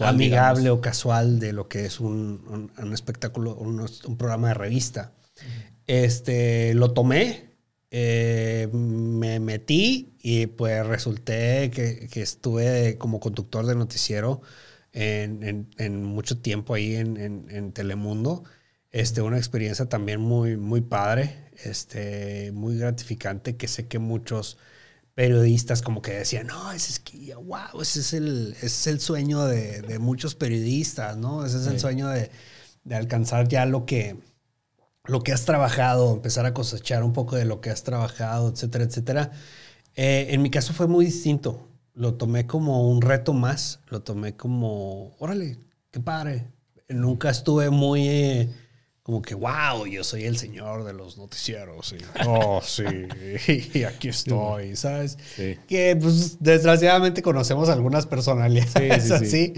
amigable 0.00 0.70
o 0.70 0.80
casual 0.80 1.40
de 1.40 1.52
lo 1.52 1.68
que 1.68 1.84
es 1.84 2.00
un, 2.00 2.72
espectáculo, 2.94 3.54
un, 3.56 3.86
programa 4.16 4.48
de 4.48 4.54
revista. 4.54 5.12
Este, 5.86 6.72
lo 6.72 6.92
tomé, 6.92 7.50
eh, 7.90 8.68
me 8.72 9.40
metí 9.40 10.16
y 10.22 10.46
pues 10.46 10.86
resulté 10.86 11.70
que, 11.70 12.08
estuve 12.22 12.96
como 12.96 13.20
conductor 13.20 13.66
de 13.66 13.74
noticiero 13.74 14.40
en, 14.92 16.02
mucho 16.02 16.38
tiempo 16.38 16.72
ahí 16.72 16.94
en, 16.96 17.72
Telemundo. 17.72 18.44
Este, 18.94 19.22
una 19.22 19.38
experiencia 19.38 19.86
también 19.86 20.20
muy, 20.20 20.56
muy 20.56 20.80
padre 20.80 21.50
este, 21.64 22.52
muy 22.52 22.78
gratificante 22.78 23.56
que 23.56 23.66
sé 23.66 23.88
que 23.88 23.98
muchos 23.98 24.56
periodistas 25.16 25.82
como 25.82 26.00
que 26.00 26.12
decían, 26.12 26.46
no, 26.46 26.70
ese 26.70 26.92
es 26.92 27.00
que, 27.00 27.34
wow, 27.34 27.80
ese 27.82 27.98
es 27.98 28.12
el, 28.12 28.56
es 28.62 28.86
el 28.86 29.00
sueño 29.00 29.46
de, 29.46 29.98
muchos 29.98 30.36
periodistas, 30.36 31.16
¿no? 31.16 31.44
Ese 31.44 31.56
es 31.56 31.66
el 31.66 31.80
sueño 31.80 32.08
de, 32.08 32.30
alcanzar 32.88 33.48
ya 33.48 33.66
lo 33.66 33.84
que, 33.84 34.16
lo 35.06 35.22
que 35.22 35.32
has 35.32 35.44
trabajado, 35.44 36.14
empezar 36.14 36.46
a 36.46 36.54
cosechar 36.54 37.02
un 37.02 37.12
poco 37.12 37.34
de 37.34 37.46
lo 37.46 37.60
que 37.60 37.70
has 37.70 37.82
trabajado, 37.82 38.50
etcétera, 38.50 38.84
etcétera. 38.84 39.32
Eh, 39.96 40.28
en 40.30 40.40
mi 40.40 40.50
caso 40.50 40.72
fue 40.72 40.86
muy 40.86 41.04
distinto. 41.06 41.68
Lo 41.94 42.14
tomé 42.14 42.46
como 42.46 42.88
un 42.88 43.02
reto 43.02 43.32
más, 43.32 43.80
lo 43.88 44.02
tomé 44.02 44.36
como, 44.36 45.16
órale, 45.18 45.58
qué 45.90 45.98
padre. 45.98 46.46
Nunca 46.88 47.30
estuve 47.30 47.70
muy... 47.70 48.08
Eh, 48.08 48.63
como 49.04 49.20
que, 49.20 49.34
wow, 49.34 49.84
yo 49.86 50.02
soy 50.02 50.24
el 50.24 50.38
señor 50.38 50.82
de 50.84 50.94
los 50.94 51.18
noticieros. 51.18 51.92
Y, 51.92 51.98
oh, 52.26 52.62
sí, 52.64 52.84
y 53.74 53.84
aquí 53.84 54.08
estoy, 54.08 54.76
¿sabes? 54.76 55.18
Que, 55.68 55.94
pues, 56.00 56.38
desgraciadamente 56.40 57.20
conocemos 57.20 57.68
algunas 57.68 58.06
personalidades 58.06 59.10
así, 59.10 59.52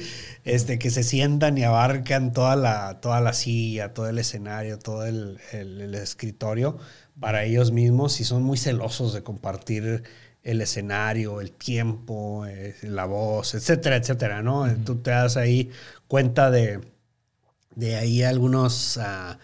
este, 0.45 0.81
que 0.81 0.91
se 0.91 1.05
sientan 1.05 1.57
y 1.57 1.63
abarcan 1.63 2.33
toda 2.33 2.57
la, 2.57 3.01
toda 3.01 3.21
la 3.21 3.33
silla, 3.33 3.95
todo 3.95 4.09
el 4.09 4.19
escenario, 4.19 4.81
todo 4.81 5.07
el, 5.07 5.39
el, 5.53 5.95
escritorio 5.95 6.79
para 7.21 7.45
ellos 7.45 7.71
mismos 7.71 8.21
y 8.21 8.25
son 8.25 8.43
muy 8.43 8.59
celosos 8.59 9.15
de 9.15 9.23
compartir 9.23 10.03
el 10.43 10.61
escenario, 10.61 11.41
el 11.41 11.53
tiempo, 11.53 12.47
eh, 12.47 12.75
la 12.83 13.05
voz, 13.05 13.55
etcétera, 13.55 13.95
etcétera, 13.95 14.43
¿no? 14.43 14.67
Tú 14.85 14.97
te 14.97 15.13
das 15.13 15.37
ahí 15.37 15.71
cuenta 16.09 16.51
de 16.51 16.96
de 17.77 17.95
ahí 17.97 18.24
algunos, 18.24 18.97
uh, 18.97 19.37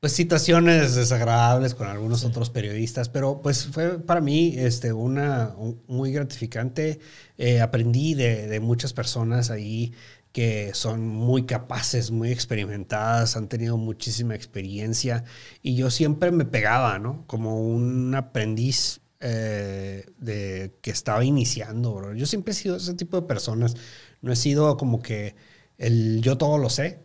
pues 0.00 0.12
situaciones 0.12 0.96
desagradables 0.96 1.74
con 1.76 1.86
algunos 1.86 2.24
otros 2.24 2.50
periodistas, 2.50 3.08
pero 3.08 3.40
pues 3.42 3.66
fue 3.66 4.00
para 4.00 4.20
mí 4.20 4.54
este, 4.58 4.92
una 4.92 5.54
muy 5.86 6.12
gratificante. 6.12 6.98
Eh, 7.38 7.60
aprendí 7.60 8.14
de, 8.14 8.48
de, 8.48 8.60
muchas 8.60 8.92
personas 8.92 9.50
ahí 9.50 9.94
que 10.32 10.72
son 10.74 11.06
muy 11.06 11.46
capaces, 11.46 12.10
muy 12.10 12.32
experimentadas, 12.32 13.36
han 13.36 13.48
tenido 13.48 13.76
muchísima 13.76 14.34
experiencia 14.34 15.24
y 15.62 15.76
yo 15.76 15.90
siempre 15.90 16.32
me 16.32 16.44
pegaba, 16.44 16.98
¿no? 16.98 17.24
Como 17.28 17.60
un 17.60 18.14
aprendiz 18.16 19.00
eh, 19.26 20.04
de 20.18 20.76
que 20.82 20.90
estaba 20.90 21.24
iniciando, 21.24 22.12
Yo 22.12 22.26
siempre 22.26 22.52
he 22.52 22.54
sido 22.54 22.76
ese 22.76 22.92
tipo 22.92 23.18
de 23.18 23.26
personas. 23.26 23.74
No 24.20 24.32
he 24.32 24.36
sido 24.36 24.76
como 24.76 25.00
que 25.00 25.34
el 25.78 26.20
yo 26.20 26.36
todo 26.36 26.58
lo 26.58 26.68
sé, 26.68 27.03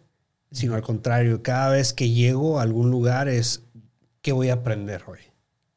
sino 0.52 0.76
al 0.76 0.82
contrario, 0.82 1.44
cada 1.44 1.70
vez 1.70 1.94
que 1.94 2.10
llego 2.10 2.60
a 2.60 2.64
algún 2.64 2.90
lugar 2.90 3.28
es, 3.28 3.64
¿qué 4.22 4.32
voy 4.32 4.50
a 4.50 4.54
aprender 4.54 5.04
hoy? 5.08 5.20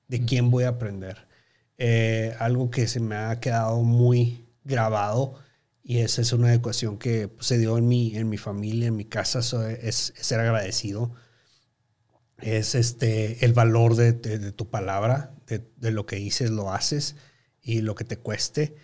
¿De 0.08 0.24
quién 0.24 0.50
voy 0.50 0.64
a 0.64 0.70
aprender? 0.70 1.26
Eh, 1.78 2.34
algo 2.38 2.70
que 2.70 2.86
se 2.86 3.00
me 3.00 3.16
ha 3.16 3.40
quedado 3.40 3.82
muy 3.82 4.46
grabado 4.64 5.34
y 5.82 5.98
esa 5.98 6.22
es 6.22 6.32
una 6.32 6.54
ecuación 6.54 6.98
que 6.98 7.30
se 7.40 7.58
dio 7.58 7.76
en 7.76 7.88
mi, 7.88 8.16
en 8.16 8.28
mi 8.28 8.38
familia, 8.38 8.88
en 8.88 8.96
mi 8.96 9.04
casa, 9.04 9.40
es, 9.72 10.12
ser 10.16 10.40
agradecido. 10.40 11.12
Es 12.38 12.74
este, 12.74 13.44
el 13.44 13.52
valor 13.52 13.96
de, 13.96 14.12
tu 14.52 14.70
palabra, 14.70 15.34
de, 15.46 15.90
lo 15.90 16.06
que 16.06 16.16
dices, 16.16 16.50
lo 16.50 16.72
haces 16.72 17.16
y 17.60 17.82
lo 17.82 17.94
que 17.94 18.04
te 18.04 18.16
cueste. 18.16 18.74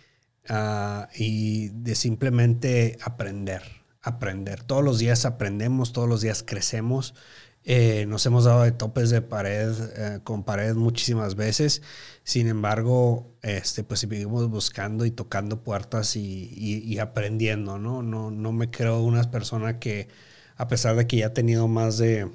Ah, 0.47 1.09
y 1.15 1.69
de 1.69 1.95
simplemente 1.95 2.97
aprender 3.01 3.78
aprender. 4.01 4.63
Todos 4.63 4.83
los 4.83 4.99
días 4.99 5.25
aprendemos, 5.25 5.93
todos 5.93 6.09
los 6.09 6.21
días 6.21 6.43
crecemos. 6.45 7.15
Eh, 7.63 8.05
nos 8.07 8.25
hemos 8.25 8.45
dado 8.45 8.63
de 8.63 8.71
topes 8.71 9.09
de 9.09 9.21
pared 9.21 9.73
eh, 9.95 10.19
con 10.23 10.43
pared 10.43 10.75
muchísimas 10.75 11.35
veces. 11.35 11.81
Sin 12.23 12.47
embargo, 12.47 13.35
este, 13.41 13.83
pues 13.83 14.01
seguimos 14.01 14.49
buscando 14.49 15.05
y 15.05 15.11
tocando 15.11 15.63
puertas 15.63 16.15
y, 16.15 16.97
aprendiendo, 16.99 17.77
¿no? 17.77 18.01
¿no? 18.01 18.31
No 18.31 18.51
me 18.53 18.71
creo 18.71 19.01
una 19.01 19.29
persona 19.31 19.79
que, 19.79 20.07
a 20.55 20.67
pesar 20.67 20.95
de 20.95 21.07
que 21.07 21.17
ya 21.17 21.27
ha 21.27 21.33
tenido 21.33 21.67
más 21.67 21.97
de 21.97 22.29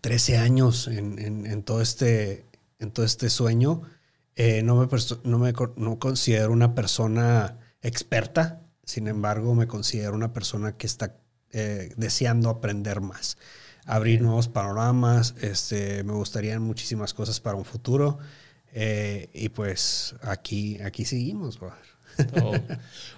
13 0.00 0.38
años 0.38 0.88
en, 0.88 1.62
todo, 1.64 1.80
este, 1.80 2.46
en 2.78 2.90
todo 2.92 3.06
este 3.06 3.30
sueño, 3.30 3.82
eh, 4.36 4.62
no, 4.62 4.76
me, 4.76 4.88
no 5.24 5.38
me 5.38 5.52
no 5.76 5.98
considero 5.98 6.52
una 6.52 6.74
persona 6.74 7.58
experta 7.82 8.61
sin 8.84 9.06
embargo, 9.08 9.54
me 9.54 9.66
considero 9.66 10.14
una 10.14 10.32
persona 10.32 10.76
que 10.76 10.86
está 10.86 11.16
eh, 11.52 11.92
deseando 11.96 12.50
aprender 12.50 13.00
más, 13.00 13.36
abrir 13.84 14.22
nuevos 14.22 14.48
panoramas. 14.48 15.34
Este, 15.40 16.02
me 16.04 16.12
gustarían 16.12 16.62
muchísimas 16.62 17.14
cosas 17.14 17.40
para 17.40 17.56
un 17.56 17.64
futuro. 17.64 18.18
Eh, 18.74 19.28
y 19.34 19.50
pues 19.50 20.14
aquí, 20.22 20.80
aquí 20.80 21.04
seguimos, 21.04 21.58
oh. 21.60 22.52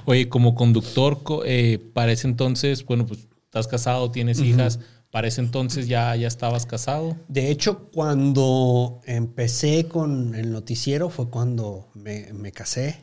Oye, 0.04 0.28
como 0.28 0.54
conductor, 0.54 1.20
eh, 1.44 1.78
para 1.94 2.12
ese 2.12 2.26
entonces, 2.28 2.84
bueno, 2.84 3.06
pues 3.06 3.28
estás 3.44 3.68
casado, 3.68 4.10
tienes 4.10 4.40
hijas. 4.40 4.80
¿Para 5.10 5.28
ese 5.28 5.40
entonces 5.40 5.86
ya, 5.86 6.16
ya 6.16 6.26
estabas 6.26 6.66
casado? 6.66 7.16
De 7.28 7.52
hecho, 7.52 7.88
cuando 7.92 9.00
empecé 9.04 9.86
con 9.86 10.34
el 10.34 10.50
noticiero 10.50 11.08
fue 11.08 11.30
cuando 11.30 11.88
me, 11.94 12.32
me 12.32 12.50
casé. 12.50 12.98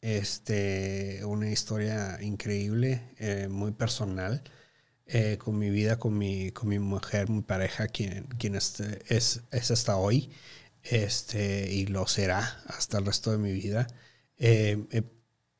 Este, 0.00 1.24
una 1.24 1.50
historia 1.50 2.18
increíble, 2.22 3.14
eh, 3.18 3.48
muy 3.48 3.72
personal, 3.72 4.42
eh, 5.06 5.38
con 5.38 5.58
mi 5.58 5.70
vida, 5.70 5.98
con 5.98 6.16
mi, 6.18 6.52
con 6.52 6.68
mi 6.68 6.78
mujer, 6.78 7.30
mi 7.30 7.42
pareja, 7.42 7.88
quien, 7.88 8.24
quien 8.38 8.54
es, 8.54 8.80
es, 9.08 9.42
hasta 9.50 9.96
hoy, 9.96 10.30
este, 10.82 11.72
y 11.72 11.86
lo 11.86 12.06
será 12.06 12.62
hasta 12.66 12.98
el 12.98 13.06
resto 13.06 13.32
de 13.32 13.38
mi 13.38 13.52
vida. 13.52 13.86
Eh, 14.36 14.86
he 14.92 15.04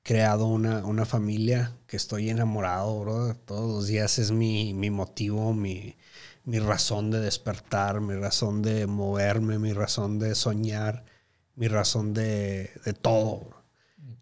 creado 0.03 0.47
una, 0.47 0.85
una, 0.87 1.05
familia 1.07 1.77
que 1.87 1.97
estoy 1.97 2.31
enamorado, 2.31 3.01
bro. 3.01 3.35
Todos 3.37 3.71
los 3.71 3.87
días 3.89 4.19
es 4.19 4.31
mi, 4.31 4.75
mi 4.75 4.91
motivo, 4.91 5.53
mi, 5.55 5.97
mi 6.45 6.59
razón 6.61 7.11
de 7.11 7.21
despertar, 7.21 8.01
mi 8.01 8.15
razón 8.15 8.63
de 8.63 8.87
moverme, 8.87 9.59
mi 9.59 9.73
razón 9.73 10.19
de 10.19 10.35
soñar, 10.35 11.05
mi 11.57 11.69
razón 11.69 12.15
de, 12.15 12.71
de 12.85 12.93
todo, 12.95 13.58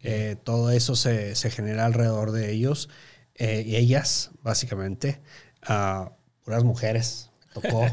eh, 0.01 0.35
todo 0.43 0.71
eso 0.71 0.95
se, 0.95 1.35
genera 1.49 1.85
alrededor 1.85 2.31
de 2.31 2.51
ellos 2.51 2.89
eh, 3.35 3.63
y 3.65 3.75
ellas, 3.75 4.31
básicamente, 4.41 5.21
uh, 5.69 6.09
puras 6.43 6.63
mujeres. 6.63 7.31
Tocó. 7.53 7.87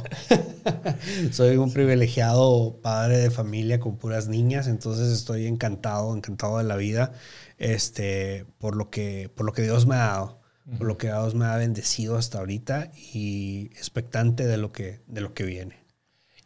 Soy 1.32 1.56
un 1.56 1.72
privilegiado 1.72 2.80
padre 2.82 3.16
de 3.16 3.30
familia 3.30 3.80
con 3.80 3.96
puras 3.96 4.28
niñas, 4.28 4.66
entonces 4.66 5.10
estoy 5.10 5.46
encantado, 5.46 6.14
encantado 6.14 6.58
de 6.58 6.64
la 6.64 6.76
vida, 6.76 7.12
este, 7.56 8.44
por 8.58 8.76
lo 8.76 8.90
que, 8.90 9.30
por 9.34 9.46
lo 9.46 9.52
que 9.52 9.62
Dios 9.62 9.86
me 9.86 9.94
ha 9.94 10.06
dado, 10.06 10.40
por 10.78 10.86
lo 10.86 10.98
que 10.98 11.06
Dios 11.06 11.34
me 11.34 11.46
ha 11.46 11.56
bendecido 11.56 12.18
hasta 12.18 12.38
ahorita 12.38 12.92
y 12.94 13.70
expectante 13.76 14.46
de 14.46 14.58
lo 14.58 14.70
que, 14.70 15.00
de 15.06 15.22
lo 15.22 15.32
que 15.32 15.44
viene. 15.44 15.83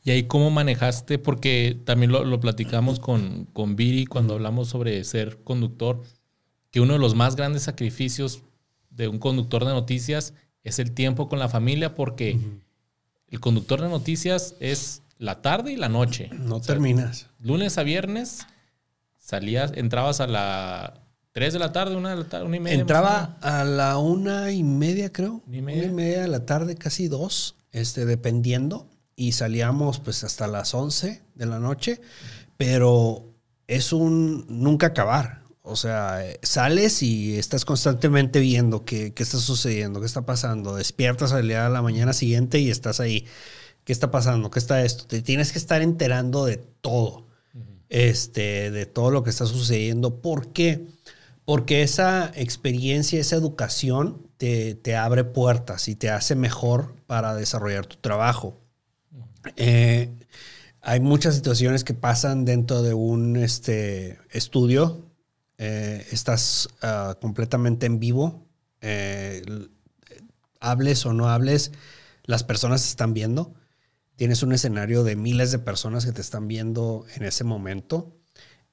¿Y 0.04 0.10
ahí 0.10 0.24
cómo 0.24 0.50
manejaste? 0.50 1.18
Porque 1.18 1.78
también 1.84 2.12
lo, 2.12 2.40
platicamos 2.40 3.00
con, 3.00 3.46
con 3.52 3.76
Viri 3.76 4.06
cuando 4.06 4.34
hablamos 4.34 4.68
sobre 4.68 5.02
ser 5.04 5.42
conductor, 5.44 6.02
que 6.70 6.80
uno 6.80 6.94
de 6.94 6.98
los 6.98 7.14
más 7.14 7.36
grandes 7.36 7.62
sacrificios 7.62 8.42
de 8.90 9.08
un 9.08 9.18
conductor 9.18 9.64
de 9.64 9.72
noticias 9.72 10.34
es 10.64 10.78
el 10.78 10.92
tiempo 10.92 11.28
con 11.28 11.38
la 11.38 11.48
familia, 11.48 11.94
porque 11.94 12.38
el 13.28 13.40
conductor 13.40 13.80
de 13.80 13.88
noticias 13.88 14.54
es 14.60 15.02
la 15.18 15.42
tarde 15.42 15.72
y 15.72 15.76
la 15.76 15.88
noche. 15.88 16.30
No 16.32 16.60
terminas. 16.60 17.28
Lunes 17.40 17.78
a 17.78 17.82
viernes 17.82 18.46
salías, 19.18 19.72
entrabas 19.74 20.20
a 20.20 20.26
la 20.26 21.02
3 21.32 21.52
de 21.52 21.58
la 21.58 21.72
tarde, 21.72 21.94
una 21.94 22.10
de 22.10 22.16
la 22.16 22.24
tarde, 22.24 22.46
una 22.46 22.56
y 22.56 22.60
media. 22.60 22.80
Entraba 22.80 23.36
a 23.40 23.64
la 23.64 23.98
una 23.98 24.50
y 24.50 24.62
media, 24.62 25.12
creo. 25.12 25.42
Una 25.46 25.56
y 25.56 25.62
media, 25.62 26.22
de 26.22 26.28
la 26.28 26.46
tarde, 26.46 26.74
casi 26.74 27.08
dos, 27.08 27.56
este, 27.70 28.06
dependiendo. 28.06 28.88
Y 29.18 29.32
salíamos 29.32 29.98
pues 29.98 30.22
hasta 30.22 30.46
las 30.46 30.74
11 30.74 31.22
de 31.34 31.46
la 31.46 31.58
noche. 31.58 32.00
Pero 32.56 33.34
es 33.66 33.92
un 33.92 34.46
nunca 34.48 34.88
acabar. 34.88 35.42
O 35.62 35.76
sea, 35.76 36.22
sales 36.42 37.02
y 37.02 37.36
estás 37.36 37.64
constantemente 37.64 38.40
viendo 38.40 38.84
qué, 38.84 39.12
qué 39.12 39.22
está 39.22 39.38
sucediendo, 39.38 40.00
qué 40.00 40.06
está 40.06 40.22
pasando. 40.22 40.76
Despiertas 40.76 41.32
al 41.32 41.48
día 41.48 41.64
de 41.64 41.70
la 41.70 41.82
mañana 41.82 42.12
siguiente 42.12 42.58
y 42.60 42.70
estás 42.70 43.00
ahí 43.00 43.26
¿Qué 43.88 43.92
está 43.94 44.10
pasando? 44.10 44.50
¿Qué 44.50 44.58
está 44.58 44.84
esto? 44.84 45.06
Te 45.06 45.22
tienes 45.22 45.50
que 45.50 45.58
estar 45.58 45.80
enterando 45.80 46.44
de 46.44 46.58
todo, 46.58 47.26
este, 47.88 48.70
de 48.70 48.84
todo 48.84 49.10
lo 49.10 49.22
que 49.22 49.30
está 49.30 49.46
sucediendo. 49.46 50.20
¿Por 50.20 50.52
qué? 50.52 50.84
Porque 51.46 51.80
esa 51.80 52.30
experiencia, 52.34 53.18
esa 53.18 53.36
educación 53.36 54.28
te, 54.36 54.74
te 54.74 54.94
abre 54.94 55.24
puertas 55.24 55.88
y 55.88 55.96
te 55.96 56.10
hace 56.10 56.34
mejor 56.34 56.96
para 57.06 57.34
desarrollar 57.34 57.86
tu 57.86 57.96
trabajo. 57.96 58.60
Eh, 59.56 60.10
hay 60.80 61.00
muchas 61.00 61.34
situaciones 61.34 61.84
que 61.84 61.94
pasan 61.94 62.44
dentro 62.44 62.82
de 62.82 62.94
un 62.94 63.36
este, 63.36 64.18
estudio. 64.30 65.04
Eh, 65.58 66.06
estás 66.10 66.68
ah, 66.82 67.16
completamente 67.20 67.86
en 67.86 67.98
vivo. 67.98 68.46
Eh, 68.80 69.42
hables 70.60 71.04
o 71.06 71.12
no 71.12 71.28
hables, 71.28 71.72
las 72.24 72.44
personas 72.44 72.86
están 72.86 73.14
viendo 73.14 73.54
tienes 74.18 74.42
un 74.42 74.52
escenario 74.52 75.04
de 75.04 75.14
miles 75.14 75.52
de 75.52 75.60
personas 75.60 76.04
que 76.04 76.10
te 76.10 76.20
están 76.20 76.48
viendo 76.48 77.06
en 77.14 77.22
ese 77.22 77.44
momento 77.44 78.16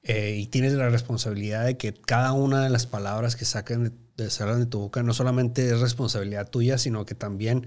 y 0.02 0.46
tienes 0.48 0.72
la 0.72 0.88
responsabilidad 0.88 1.64
de 1.64 1.76
que 1.76 1.94
cada 1.94 2.32
una 2.32 2.64
de 2.64 2.70
las 2.70 2.86
palabras 2.86 3.36
que 3.36 3.44
saquen 3.44 3.92
de, 4.16 4.30
salgan 4.30 4.60
de 4.60 4.66
tu 4.66 4.80
boca 4.80 5.02
no 5.04 5.14
solamente 5.14 5.68
es 5.68 5.80
responsabilidad 5.80 6.50
tuya, 6.50 6.78
sino 6.78 7.04
que 7.04 7.14
también 7.14 7.66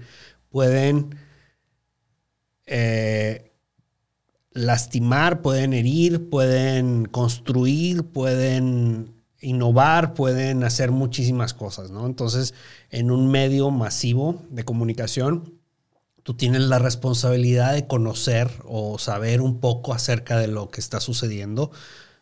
pueden 0.50 1.16
eh, 2.70 3.52
lastimar, 4.52 5.42
pueden 5.42 5.72
herir, 5.74 6.30
pueden 6.30 7.04
construir, 7.04 8.04
pueden 8.04 9.12
innovar, 9.40 10.14
pueden 10.14 10.62
hacer 10.62 10.92
muchísimas 10.92 11.52
cosas, 11.52 11.90
¿no? 11.90 12.06
Entonces, 12.06 12.54
en 12.90 13.10
un 13.10 13.28
medio 13.28 13.70
masivo 13.70 14.42
de 14.50 14.64
comunicación, 14.64 15.58
tú 16.22 16.34
tienes 16.34 16.62
la 16.62 16.78
responsabilidad 16.78 17.74
de 17.74 17.88
conocer 17.88 18.48
o 18.64 18.98
saber 19.00 19.40
un 19.40 19.58
poco 19.58 19.92
acerca 19.92 20.38
de 20.38 20.46
lo 20.46 20.70
que 20.70 20.80
está 20.80 21.00
sucediendo. 21.00 21.72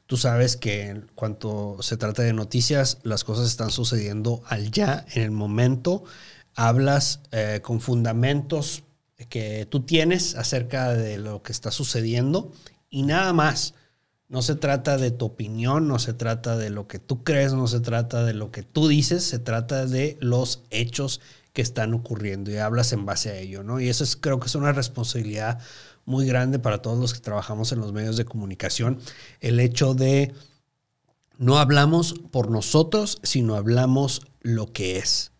Tú 0.07 0.17
sabes 0.17 0.57
que 0.57 0.87
en 0.87 1.11
cuanto 1.15 1.77
se 1.83 1.99
trata 1.99 2.23
de 2.23 2.33
noticias, 2.33 2.99
las 3.03 3.23
cosas 3.23 3.49
están 3.49 3.71
sucediendo 3.71 4.43
al 4.47 4.71
ya, 4.71 5.05
en 5.13 5.23
el 5.25 5.31
momento. 5.31 6.05
Hablas 6.55 7.21
eh, 7.33 7.61
con 7.63 7.83
fundamentos 7.83 8.85
que 9.29 9.66
tú 9.66 9.81
tienes 9.81 10.37
acerca 10.37 10.95
de 10.95 11.19
lo 11.19 11.43
que 11.43 11.53
está 11.53 11.71
sucediendo 11.71 12.53
y 12.91 13.03
nada 13.03 13.33
más. 13.33 13.75
No 14.29 14.43
se 14.43 14.57
trata 14.57 14.99
de 14.99 15.11
tu 15.11 15.25
opinión, 15.25 15.89
no 15.89 15.99
se 15.99 16.12
trata 16.12 16.59
de 16.59 16.69
lo 16.69 16.87
que 16.87 16.99
tú 16.99 17.25
crees, 17.25 17.55
no 17.55 17.66
se 17.66 17.81
trata 17.81 18.25
de 18.25 18.35
lo 18.35 18.51
que 18.51 18.62
tú 18.62 18.87
dices, 18.87 19.25
se 19.25 19.39
trata 19.39 19.87
de 19.87 20.19
los 20.21 20.64
hechos 20.69 21.23
que 21.55 21.62
están 21.62 21.95
ocurriendo 21.95 22.51
y 22.51 22.59
hablas 22.59 22.93
en 22.93 23.07
base 23.07 23.31
a 23.31 23.39
ello, 23.39 23.62
¿no? 23.62 23.81
Y 23.81 23.89
eso 23.89 24.05
es, 24.05 24.16
creo 24.16 24.39
que 24.39 24.47
es 24.47 24.55
una 24.55 24.73
responsabilidad 24.73 25.61
muy 26.05 26.27
grande 26.27 26.59
para 26.59 26.83
todos 26.83 26.99
los 26.99 27.14
que 27.14 27.21
trabajamos 27.21 27.73
en 27.73 27.81
los 27.81 27.93
medios 27.93 28.16
de 28.16 28.27
comunicación, 28.27 28.99
el 29.41 29.61
hecho 29.61 29.95
de 29.95 30.35
no 31.39 31.59
hablamos 31.59 32.14
por 32.31 32.51
nosotros, 32.51 33.19
sino 33.23 33.55
hablamos 33.55 34.23
lo 34.41 34.73
que 34.73 34.99
es. 34.99 35.33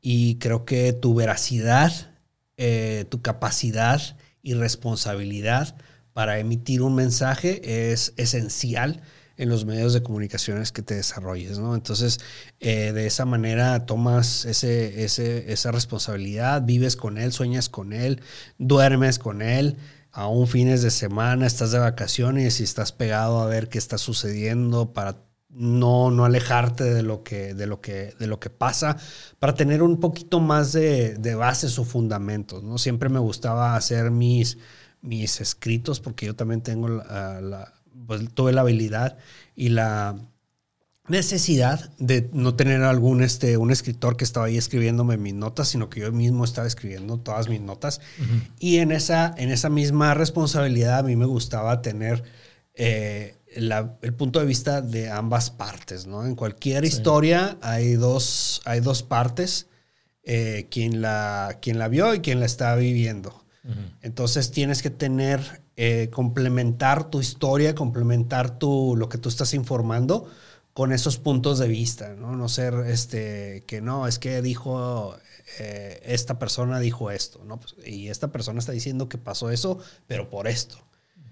Y 0.00 0.36
creo 0.36 0.64
que 0.64 0.92
tu 0.92 1.14
veracidad, 1.14 2.14
eh, 2.58 3.06
tu 3.08 3.22
capacidad 3.22 4.00
y 4.42 4.54
responsabilidad 4.54 5.76
para 6.12 6.38
emitir 6.38 6.82
un 6.82 6.94
mensaje 6.94 7.92
es 7.92 8.12
esencial 8.16 9.00
en 9.36 9.48
los 9.48 9.64
medios 9.64 9.94
de 9.94 10.02
comunicaciones 10.02 10.72
que 10.72 10.82
te 10.82 10.96
desarrolles, 10.96 11.60
¿no? 11.60 11.76
Entonces, 11.76 12.18
eh, 12.58 12.92
de 12.92 13.06
esa 13.06 13.24
manera 13.24 13.86
tomas 13.86 14.44
ese, 14.44 15.04
esa 15.04 15.70
responsabilidad, 15.70 16.62
vives 16.62 16.96
con 16.96 17.18
él, 17.18 17.32
sueñas 17.32 17.68
con 17.68 17.92
él, 17.92 18.20
duermes 18.58 19.20
con 19.20 19.40
él, 19.40 19.76
aún 20.10 20.48
fines 20.48 20.82
de 20.82 20.90
semana, 20.90 21.46
estás 21.46 21.70
de 21.70 21.78
vacaciones 21.78 22.58
y 22.58 22.64
estás 22.64 22.90
pegado 22.90 23.40
a 23.40 23.46
ver 23.46 23.68
qué 23.68 23.78
está 23.78 23.96
sucediendo 23.96 24.92
para 24.92 25.27
no, 25.50 26.10
no 26.10 26.24
alejarte 26.24 26.84
de 26.84 27.02
lo, 27.02 27.22
que, 27.22 27.54
de, 27.54 27.66
lo 27.66 27.80
que, 27.80 28.14
de 28.18 28.26
lo 28.26 28.38
que 28.38 28.50
pasa, 28.50 28.96
para 29.38 29.54
tener 29.54 29.82
un 29.82 29.98
poquito 29.98 30.40
más 30.40 30.72
de, 30.72 31.34
bases 31.36 31.78
o 31.78 31.84
fundamentos, 31.84 32.62
¿no? 32.62 32.78
Siempre 32.78 33.08
me 33.08 33.18
gustaba 33.18 33.76
hacer 33.76 34.10
mis, 34.10 34.58
mis 35.00 35.40
escritos 35.40 36.00
porque 36.00 36.26
yo 36.26 36.36
también 36.36 36.62
tengo 36.62 36.88
la 36.88 37.72
pues 38.08 38.22
tuve 38.34 38.52
la 38.52 38.62
habilidad 38.62 39.18
y 39.54 39.68
la 39.68 40.16
necesidad 41.08 41.90
de 41.98 42.28
no 42.32 42.54
tener 42.54 42.82
algún 42.82 43.22
este 43.22 43.56
un 43.56 43.70
escritor 43.70 44.16
que 44.16 44.24
estaba 44.24 44.46
ahí 44.46 44.56
escribiéndome 44.56 45.16
mis 45.16 45.34
notas, 45.34 45.68
sino 45.68 45.88
que 45.88 46.00
yo 46.00 46.12
mismo 46.12 46.44
estaba 46.44 46.66
escribiendo 46.66 47.18
todas 47.18 47.48
mis 47.48 47.60
notas. 47.60 48.00
Y 48.58 48.78
en 48.78 48.92
esa, 48.92 49.34
en 49.36 49.50
esa 49.50 49.70
misma 49.70 50.14
responsabilidad 50.14 50.98
a 50.98 51.02
mí 51.02 51.16
me 51.16 51.24
gustaba 51.24 51.82
tener 51.82 52.24
eh, 52.74 53.36
el 53.54 54.14
punto 54.14 54.40
de 54.40 54.46
vista 54.46 54.80
de 54.80 55.10
ambas 55.10 55.50
partes, 55.50 56.06
¿no? 56.06 56.24
En 56.24 56.34
cualquier 56.34 56.84
historia 56.84 57.56
hay 57.60 57.94
dos, 57.94 58.60
hay 58.64 58.80
dos 58.80 59.02
partes, 59.02 59.66
eh, 60.22 60.68
quien, 60.70 61.00
la, 61.00 61.58
quien 61.60 61.78
la 61.78 61.88
vio 61.88 62.14
y 62.14 62.20
quien 62.20 62.40
la 62.40 62.46
está 62.46 62.74
viviendo. 62.76 63.44
Entonces 64.00 64.50
tienes 64.50 64.80
que 64.80 64.88
tener 64.88 65.62
eh, 65.76 66.08
complementar 66.10 67.10
tu 67.10 67.20
historia, 67.20 67.74
complementar 67.74 68.58
tu, 68.58 68.96
lo 68.96 69.10
que 69.10 69.18
tú 69.18 69.28
estás 69.28 69.52
informando 69.52 70.30
con 70.72 70.92
esos 70.92 71.18
puntos 71.18 71.58
de 71.58 71.68
vista, 71.68 72.14
¿no? 72.14 72.34
No 72.34 72.48
ser 72.48 72.74
este, 72.86 73.64
que 73.66 73.82
no, 73.82 74.06
es 74.06 74.18
que 74.18 74.40
dijo, 74.40 75.16
eh, 75.58 76.00
esta 76.04 76.38
persona 76.38 76.78
dijo 76.78 77.10
esto, 77.10 77.44
¿no? 77.44 77.60
Pues, 77.60 77.74
y 77.84 78.08
esta 78.08 78.28
persona 78.28 78.58
está 78.58 78.72
diciendo 78.72 79.08
que 79.08 79.18
pasó 79.18 79.50
eso, 79.50 79.78
pero 80.06 80.30
por 80.30 80.46
esto. 80.48 80.78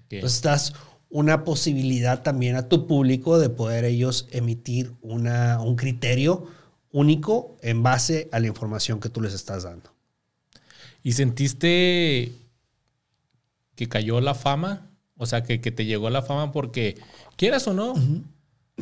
Entonces 0.09 0.35
estás 0.37 0.73
una 1.09 1.43
posibilidad 1.43 2.23
también 2.23 2.55
a 2.55 2.67
tu 2.67 2.87
público 2.87 3.39
de 3.39 3.49
poder 3.49 3.85
ellos 3.85 4.27
emitir 4.31 4.93
una, 5.01 5.61
un 5.61 5.75
criterio 5.75 6.47
único 6.91 7.57
en 7.61 7.83
base 7.83 8.29
a 8.31 8.39
la 8.39 8.47
información 8.47 8.99
que 8.99 9.09
tú 9.09 9.21
les 9.21 9.33
estás 9.33 9.63
dando. 9.63 9.91
¿Y 11.03 11.13
sentiste 11.13 12.33
que 13.75 13.87
cayó 13.87 14.19
la 14.19 14.33
fama, 14.33 14.89
o 15.15 15.25
sea, 15.25 15.43
que, 15.43 15.59
te 15.59 15.85
llegó 15.85 16.09
la 16.09 16.23
fama 16.23 16.51
porque, 16.51 16.97
quieras 17.35 17.67
o 17.67 17.73
no, 17.73 17.93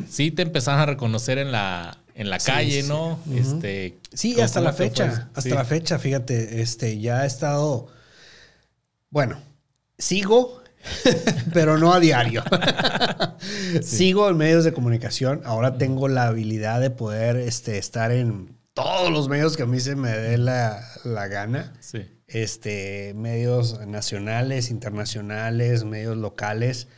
sí 0.08 0.30
te 0.30 0.42
empezaron 0.42 0.80
a 0.80 0.86
reconocer 0.86 1.38
en 1.38 1.52
la, 1.52 1.98
en 2.14 2.30
la 2.30 2.38
calle, 2.38 2.82
¿no? 2.82 3.18
Sí, 3.26 3.38
este, 3.38 3.98
sí 4.12 4.40
hasta 4.40 4.60
la 4.60 4.72
fecha, 4.72 5.30
hasta 5.34 5.54
la 5.54 5.64
fecha, 5.64 5.98
fíjate, 5.98 6.62
este, 6.62 6.98
ya 6.98 7.24
he 7.24 7.26
estado, 7.26 7.88
bueno, 9.10 9.38
sigo, 9.98 10.62
pero 11.52 11.78
no 11.78 11.92
a 11.92 12.00
diario. 12.00 12.42
Sigo 13.82 14.28
en 14.28 14.36
medios 14.36 14.64
de 14.64 14.72
comunicación, 14.72 15.42
ahora 15.44 15.78
tengo 15.78 16.08
la 16.08 16.26
habilidad 16.26 16.80
de 16.80 16.90
poder 16.90 17.36
este, 17.36 17.78
estar 17.78 18.12
en 18.12 18.56
todos 18.74 19.10
los 19.10 19.28
medios 19.28 19.56
que 19.56 19.62
a 19.62 19.66
mí 19.66 19.80
se 19.80 19.96
me 19.96 20.10
dé 20.10 20.38
la, 20.38 20.80
la 21.04 21.28
gana. 21.28 21.72
Sí 21.80 22.06
este, 22.26 23.14
medios 23.14 23.86
nacionales, 23.86 24.70
internacionales, 24.70 25.84
medios 25.84 26.16
locales, 26.16 26.88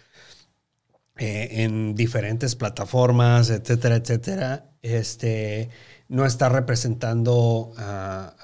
eh, 1.17 1.65
en 1.65 1.95
diferentes 1.95 2.55
plataformas, 2.55 3.51
etcétera, 3.51 3.97
etcétera. 3.97 4.71
Este, 4.83 5.71
no 6.09 6.25
está 6.25 6.49
representando 6.49 7.73
a, 7.77 8.35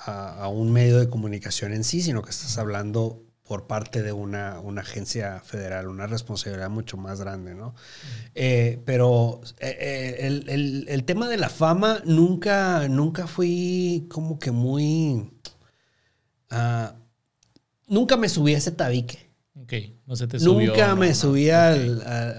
a, 0.40 0.48
un 0.48 0.72
medio 0.72 0.98
de 0.98 1.08
comunicación 1.08 1.72
en 1.72 1.84
sí, 1.84 2.02
sino 2.02 2.22
que 2.22 2.30
estás 2.30 2.58
hablando 2.58 3.23
por 3.46 3.66
parte 3.66 4.02
de 4.02 4.12
una, 4.12 4.58
una 4.60 4.80
agencia 4.80 5.40
federal, 5.40 5.88
una 5.88 6.06
responsabilidad 6.06 6.70
mucho 6.70 6.96
más 6.96 7.20
grande, 7.20 7.54
¿no? 7.54 7.74
Eh, 8.34 8.80
pero 8.86 9.40
eh, 9.60 10.16
el, 10.20 10.48
el, 10.48 10.86
el, 10.88 11.04
tema 11.04 11.28
de 11.28 11.36
la 11.36 11.50
fama 11.50 12.00
nunca, 12.06 12.88
nunca 12.88 13.26
fui 13.26 14.06
como 14.10 14.38
que 14.38 14.50
muy 14.50 15.30
Ah, 16.50 16.94
nunca 17.88 18.16
me 18.16 18.28
subí 18.28 18.54
a 18.54 18.58
ese 18.58 18.70
tabique. 18.72 19.30
Ok, 19.60 19.72
no 20.06 20.16
se 20.16 20.26
te 20.26 20.38
subió. 20.38 20.70
Nunca 20.70 20.94
me 20.94 21.08
no, 21.08 21.14
ok. 21.14 21.52
al, 21.52 22.02
a- 22.02 22.30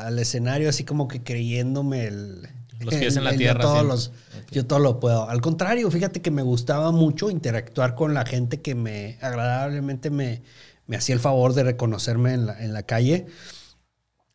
a- 0.00 0.06
al 0.06 0.18
escenario 0.18 0.68
así 0.68 0.84
como 0.84 1.08
que 1.08 1.22
creyéndome 1.22 2.06
el... 2.06 2.48
Los 2.84 2.94
pies 2.94 3.16
en 3.16 3.24
la 3.24 3.32
tierra, 3.36 3.62
Yo 3.62 3.68
todo, 3.68 3.82
los- 3.84 4.12
yo 4.50 4.66
todo 4.66 4.78
lo 4.78 5.00
puedo. 5.00 5.28
Al 5.28 5.40
contrario, 5.40 5.90
fíjate 5.90 6.20
que 6.22 6.30
me 6.30 6.42
gustaba 6.42 6.90
mucho 6.92 7.30
interactuar 7.30 7.94
con 7.94 8.14
la 8.14 8.24
gente 8.26 8.60
que 8.60 8.74
me 8.74 9.18
agradablemente 9.20 10.10
me, 10.10 10.42
me 10.86 10.96
hacía 10.96 11.14
el 11.14 11.20
favor 11.20 11.54
de 11.54 11.62
reconocerme 11.64 12.34
en 12.34 12.46
la, 12.46 12.62
en 12.62 12.72
la 12.72 12.82
calle. 12.84 13.26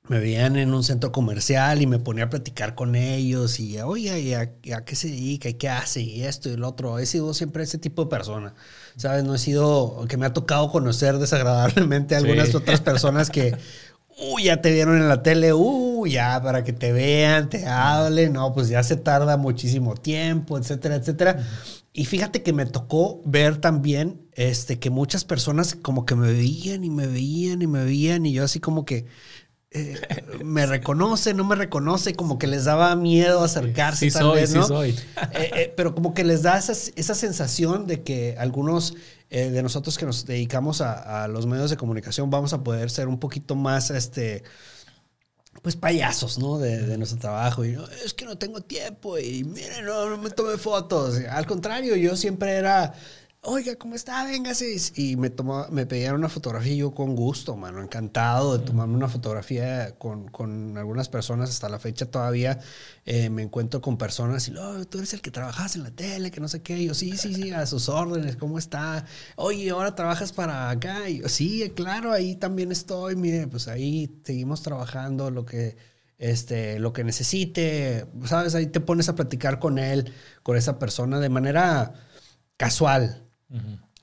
Me 0.10 0.20
veían 0.20 0.56
en 0.56 0.74
un 0.74 0.86
centro 0.86 1.12
comercial 1.12 1.82
y 1.82 1.86
me 1.86 2.00
ponía 2.00 2.24
a 2.24 2.30
platicar 2.30 2.76
con 2.76 2.95
ellos 2.95 3.60
y, 3.60 3.78
oye, 3.82 4.18
¿y 4.22 4.34
a, 4.36 4.54
y 4.64 4.72
a 4.72 4.86
qué 4.86 4.95
se 4.95 5.10
dedica? 5.10 5.50
¿Y 5.50 5.56
qué 5.56 5.68
hace? 5.68 6.00
Y 6.02 6.24
esto 6.24 6.48
y 6.50 6.56
lo 6.56 6.70
otro. 6.70 6.98
He 6.98 7.06
sido 7.06 7.34
siempre 7.34 7.64
ese 7.64 7.78
tipo 7.78 8.06
de 8.06 8.10
persona. 8.10 8.54
¿Sabes? 8.95 9.26
No 9.26 9.36
he 9.36 9.38
sido, 9.38 10.06
que 10.08 10.16
me 10.16 10.26
ha 10.26 10.32
tocado 10.32 10.72
conocer 10.72 11.18
desagradablemente 11.18 12.16
a 12.16 12.20
algunas 12.20 12.48
Sí. 12.48 12.56
otras 12.56 12.80
personas 12.80 13.30
que, 13.30 13.58
uy, 14.20 14.43
ya 14.45 14.61
te 14.61 14.72
vieron 14.72 14.97
en 14.97 15.07
la 15.07 15.24
tele, 15.24 15.53
uy, 15.53 16.11
ya 16.11 16.41
para 16.41 16.63
que 16.63 16.74
te 16.74 16.91
vean, 16.91 17.49
te 17.49 17.65
hablen, 17.68 18.34
no, 18.34 18.53
pues 18.53 18.70
ya 18.70 18.84
se 18.84 18.97
tarda 18.97 19.38
muchísimo 19.38 19.95
tiempo, 19.95 20.57
etcétera, 20.57 20.95
etcétera. 20.95 21.38
Y 21.93 22.05
fíjate 22.05 22.43
que 22.43 22.53
me 22.53 22.65
tocó 22.65 23.22
ver 23.26 23.57
también 23.57 24.22
este, 24.34 24.80
que 24.80 24.89
muchas 24.89 25.26
personas 25.26 25.76
como 25.76 26.05
que 26.05 26.15
me 26.15 26.32
veían 26.32 26.84
y 26.84 26.89
me 26.89 27.07
veían 27.07 27.61
y 27.61 27.68
me 27.68 27.84
veían 27.84 28.26
y 28.26 28.34
yo 28.34 28.43
así 28.43 28.59
como 28.59 28.86
que 28.86 29.05
eh, 29.72 29.95
me 30.43 30.65
reconoce, 30.65 31.34
no 31.34 31.43
me 31.43 31.55
reconoce, 31.55 32.13
como 32.15 32.38
que 32.39 32.47
les 32.47 32.65
daba 32.65 32.95
miedo 32.95 33.43
acercarse 33.43 34.05
Sí 34.05 34.11
tal 34.11 34.24
soy, 34.24 34.36
vez, 34.41 34.51
sí 34.51 34.57
¿no? 34.57 34.68
soy. 34.68 34.89
Eh, 34.91 35.51
eh, 35.55 35.74
pero 35.76 35.93
como 35.93 36.13
que 36.13 36.24
les 36.24 36.41
da 36.43 36.57
esa, 36.57 36.72
esa 36.95 37.15
sensación 37.15 37.86
de 37.88 38.03
que 38.03 38.36
algunos 38.39 38.95
de 39.30 39.61
nosotros 39.61 39.97
que 39.97 40.05
nos 40.05 40.26
dedicamos 40.26 40.80
a, 40.80 41.24
a 41.24 41.28
los 41.28 41.45
medios 41.47 41.70
de 41.70 41.76
comunicación 41.76 42.30
vamos 42.30 42.53
a 42.53 42.63
poder 42.63 42.89
ser 42.89 43.09
un 43.09 43.20
poquito 43.20 43.55
más, 43.55 43.89
este, 43.91 44.43
pues 45.61 45.76
payasos, 45.76 46.38
¿no? 46.38 46.57
De, 46.59 46.86
de 46.86 46.97
nuestro 46.97 47.20
trabajo. 47.20 47.65
Y 47.65 47.72
"No, 47.74 47.86
es 48.05 48.13
que 48.13 48.26
no 48.26 48.38
tengo 48.38 48.61
tiempo 48.61 49.18
y 49.18 49.43
miren, 49.43 49.86
no, 49.86 50.09
no 50.09 50.18
me 50.18 50.30
tomé 50.30 50.57
fotos. 50.57 51.18
Al 51.30 51.45
contrario, 51.45 51.95
yo 51.95 52.15
siempre 52.15 52.53
era, 52.53 52.93
oiga, 53.48 53.78
¿cómo 53.78 53.95
está? 53.95 54.26
Véngase. 54.26 54.76
Y 54.95 55.16
me, 55.16 55.30
tomaba, 55.30 55.70
me 55.70 55.86
pedían 55.86 56.16
una 56.16 56.28
fotografía 56.28 56.74
y 56.74 56.78
yo 56.78 56.93
con 56.93 57.16
gusto, 57.16 57.56
mano, 57.56 57.82
encantado 57.82 58.58
de 58.58 58.66
tomarme 58.66 58.95
una 58.95 59.08
fotografía 59.08 59.95
con, 59.98 60.28
con 60.28 60.78
algunas 60.78 61.08
personas. 61.08 61.50
Hasta 61.50 61.70
la 61.70 61.80
fecha 61.80 62.06
todavía 62.12 62.60
eh, 63.06 63.30
me 63.30 63.43
encuentro 63.43 63.82
con 63.82 63.98
personas 63.98 64.48
y, 64.50 64.56
oh, 64.58 64.86
tú 64.86 64.98
eres 64.98 65.14
el 65.14 65.22
que 65.22 65.32
trabajas 65.32 65.78
en 65.78 65.84
la 65.84 65.91
tele, 65.91 66.30
que 66.30 66.41
no 66.41 66.50
sé 66.50 66.62
qué. 66.62 66.78
Y 66.78 66.88
yo, 66.88 66.93
sí, 66.93 67.18
sí, 67.18 67.34
sí, 67.34 67.52
a 67.52 67.66
sus 67.66 67.88
órdenes, 67.88 68.36
¿cómo 68.36 68.60
está? 68.60 69.06
Oye, 69.38 69.70
ahora 69.70 69.95
trabajas 69.95 70.34
para 70.34 70.70
acá. 70.70 71.10
Y 71.10 71.20
yo, 71.22 71.30
sí, 71.30 71.72
claro, 71.74 72.12
ahí 72.12 72.36
también 72.36 72.72
estoy. 72.72 73.16
Mire, 73.16 73.48
pues 73.48 73.70
ahí 73.70 74.20
seguimos 74.24 74.62
trabajando 74.62 75.32
lo 75.32 75.45
que 75.45 75.78
este, 76.18 76.80
lo 76.80 76.93
que 76.93 77.04
necesite, 77.04 78.08
¿sabes? 78.26 78.56
Ahí 78.56 78.68
te 78.68 78.80
pones 78.82 79.08
a 79.10 79.16
platicar 79.16 79.60
con 79.60 79.78
él, 79.80 80.12
con 80.43 80.58
esa 80.58 80.80
persona 80.80 81.20
de 81.20 81.30
manera 81.30 81.93
casual, 82.58 83.26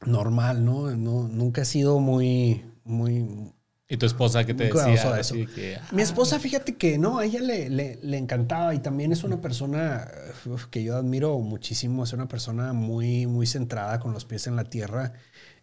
Normal, 0.06 0.64
¿no? 0.64 0.90
no 0.96 1.28
nunca 1.28 1.62
he 1.62 1.64
sido 1.64 1.98
muy, 2.00 2.64
muy... 2.84 3.52
Y 3.88 3.96
tu 3.96 4.06
esposa 4.06 4.44
que 4.44 4.54
te 4.54 4.64
decía 4.64 5.14
así 5.14 5.42
eso. 5.42 5.50
Mi 5.92 6.00
ah, 6.00 6.04
esposa, 6.04 6.38
fíjate 6.38 6.76
que 6.76 6.98
no, 6.98 7.18
a 7.18 7.26
ella 7.26 7.40
le, 7.40 7.68
le, 7.68 7.98
le 8.02 8.18
encantaba 8.18 8.74
y 8.74 8.78
también 8.78 9.12
es 9.12 9.24
una 9.24 9.40
persona 9.40 10.08
uf, 10.46 10.66
que 10.66 10.82
yo 10.82 10.96
admiro 10.96 11.38
muchísimo, 11.38 12.04
es 12.04 12.12
una 12.12 12.26
persona 12.26 12.72
muy, 12.72 13.26
muy 13.26 13.46
centrada 13.46 14.00
con 14.00 14.12
los 14.12 14.24
pies 14.24 14.46
en 14.46 14.56
la 14.56 14.64
tierra, 14.64 15.12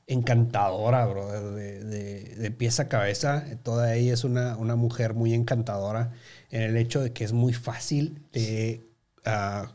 encantadora, 0.07 1.05
bro, 1.05 1.31
de, 1.55 1.83
de, 1.83 2.35
de 2.35 2.51
pies 2.51 2.79
a 2.79 2.87
cabeza. 2.87 3.43
Toda 3.63 3.95
ella 3.95 4.13
es 4.13 4.23
una, 4.23 4.55
una 4.57 4.75
mujer 4.75 5.13
muy 5.13 5.33
encantadora 5.33 6.11
en 6.49 6.61
el 6.61 6.77
hecho 6.77 7.01
de 7.01 7.13
que 7.13 7.23
es 7.23 7.33
muy 7.33 7.53
fácil 7.53 8.21
de 8.33 8.87
ah, 9.25 9.71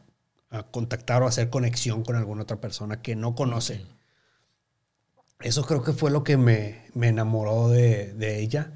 ah, 0.51 0.67
contactar 0.71 1.23
o 1.23 1.27
hacer 1.27 1.51
conexión 1.51 2.05
con 2.05 2.17
alguna 2.17 2.43
otra 2.43 2.61
persona 2.61 3.03
que 3.03 3.17
no 3.17 3.35
conoce. 3.35 3.83
Eso 5.41 5.65
creo 5.65 5.83
que 5.83 5.93
fue 5.93 6.11
lo 6.11 6.25
que 6.25 6.37
me, 6.37 6.85
me 6.95 7.09
enamoró 7.09 7.69
de, 7.69 8.15
de 8.15 8.41
ella. 8.41 8.73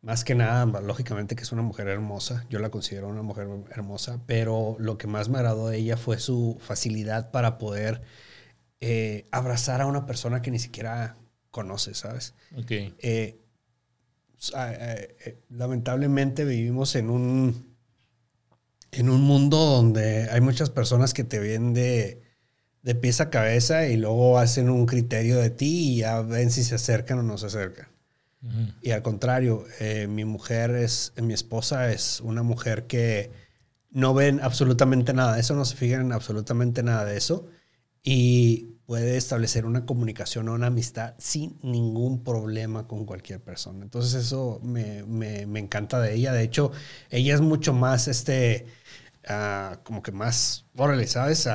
Más 0.00 0.22
que 0.22 0.34
nada, 0.34 0.66
lógicamente 0.80 1.34
que 1.34 1.42
es 1.42 1.52
una 1.52 1.62
mujer 1.62 1.88
hermosa. 1.88 2.44
Yo 2.50 2.58
la 2.58 2.70
considero 2.70 3.08
una 3.08 3.22
mujer 3.22 3.48
hermosa, 3.70 4.22
pero 4.26 4.76
lo 4.78 4.98
que 4.98 5.06
más 5.06 5.28
me 5.28 5.38
agradó 5.38 5.68
de 5.68 5.78
ella 5.78 5.96
fue 5.96 6.18
su 6.18 6.58
facilidad 6.60 7.30
para 7.30 7.56
poder 7.56 8.02
eh, 8.80 9.26
abrazar 9.32 9.80
a 9.80 9.86
una 9.86 10.04
persona 10.04 10.42
que 10.42 10.50
ni 10.50 10.58
siquiera 10.58 11.16
conoce, 11.50 11.94
¿sabes? 11.94 12.34
ok. 12.54 12.72
O 14.36 14.46
sea, 14.46 14.72
eh, 14.74 15.16
eh, 15.24 15.42
lamentablemente 15.48 16.44
vivimos 16.44 16.96
en 16.96 17.08
un, 17.08 17.74
en 18.92 19.08
un 19.08 19.22
mundo 19.22 19.56
donde 19.56 20.28
hay 20.28 20.42
muchas 20.42 20.68
personas 20.68 21.14
que 21.14 21.24
te 21.24 21.38
ven 21.38 21.72
de, 21.72 22.23
de 22.84 22.94
pies 22.96 23.20
a 23.22 23.30
cabeza 23.30 23.88
y 23.88 23.98
luego 23.98 24.38
hacen 24.38 24.70
un 24.70 24.86
criterio 24.86 25.38
de 25.40 25.50
ti 25.50 25.94
y 25.94 25.98
ya 25.98 26.22
ven 26.22 26.52
si 26.52 26.64
se 26.64 26.76
acercan 26.76 27.20
o 27.20 27.24
no 27.24 27.38
se 27.38 27.48
acercan. 27.48 27.88
Y 28.80 28.90
al 28.90 29.02
contrario, 29.02 29.64
eh, 29.80 30.06
mi 30.08 30.24
mujer 30.24 30.72
es, 30.72 31.12
mi 31.22 31.32
esposa 31.34 31.90
es 31.92 32.20
una 32.20 32.42
mujer 32.42 32.86
que 32.86 33.32
no 33.90 34.14
ven 34.14 34.40
absolutamente 34.42 35.14
nada 35.14 35.34
de 35.34 35.40
eso, 35.40 35.54
no 35.54 35.64
se 35.64 35.76
fijan 35.76 36.02
en 36.02 36.12
absolutamente 36.12 36.82
nada 36.82 37.04
de 37.06 37.16
eso 37.16 37.48
y 38.02 38.76
puede 38.86 39.16
establecer 39.16 39.66
una 39.66 39.86
comunicación 39.86 40.48
o 40.48 40.54
una 40.54 40.66
amistad 40.68 41.14
sin 41.18 41.58
ningún 41.62 42.22
problema 42.24 42.86
con 42.88 43.06
cualquier 43.06 43.42
persona. 43.42 43.84
Entonces 43.84 44.14
eso 44.14 44.60
me, 44.62 45.04
me- 45.04 45.46
me 45.46 45.60
encanta 45.60 46.00
de 46.00 46.14
ella. 46.14 46.32
De 46.32 46.42
hecho, 46.42 46.72
ella 47.10 47.34
es 47.34 47.40
mucho 47.40 47.72
más, 47.74 48.08
este, 48.08 48.66
ah, 49.28 49.80
como 49.84 50.02
que 50.02 50.12
más, 50.12 50.66
órale, 50.76 51.06
¿sabes? 51.06 51.48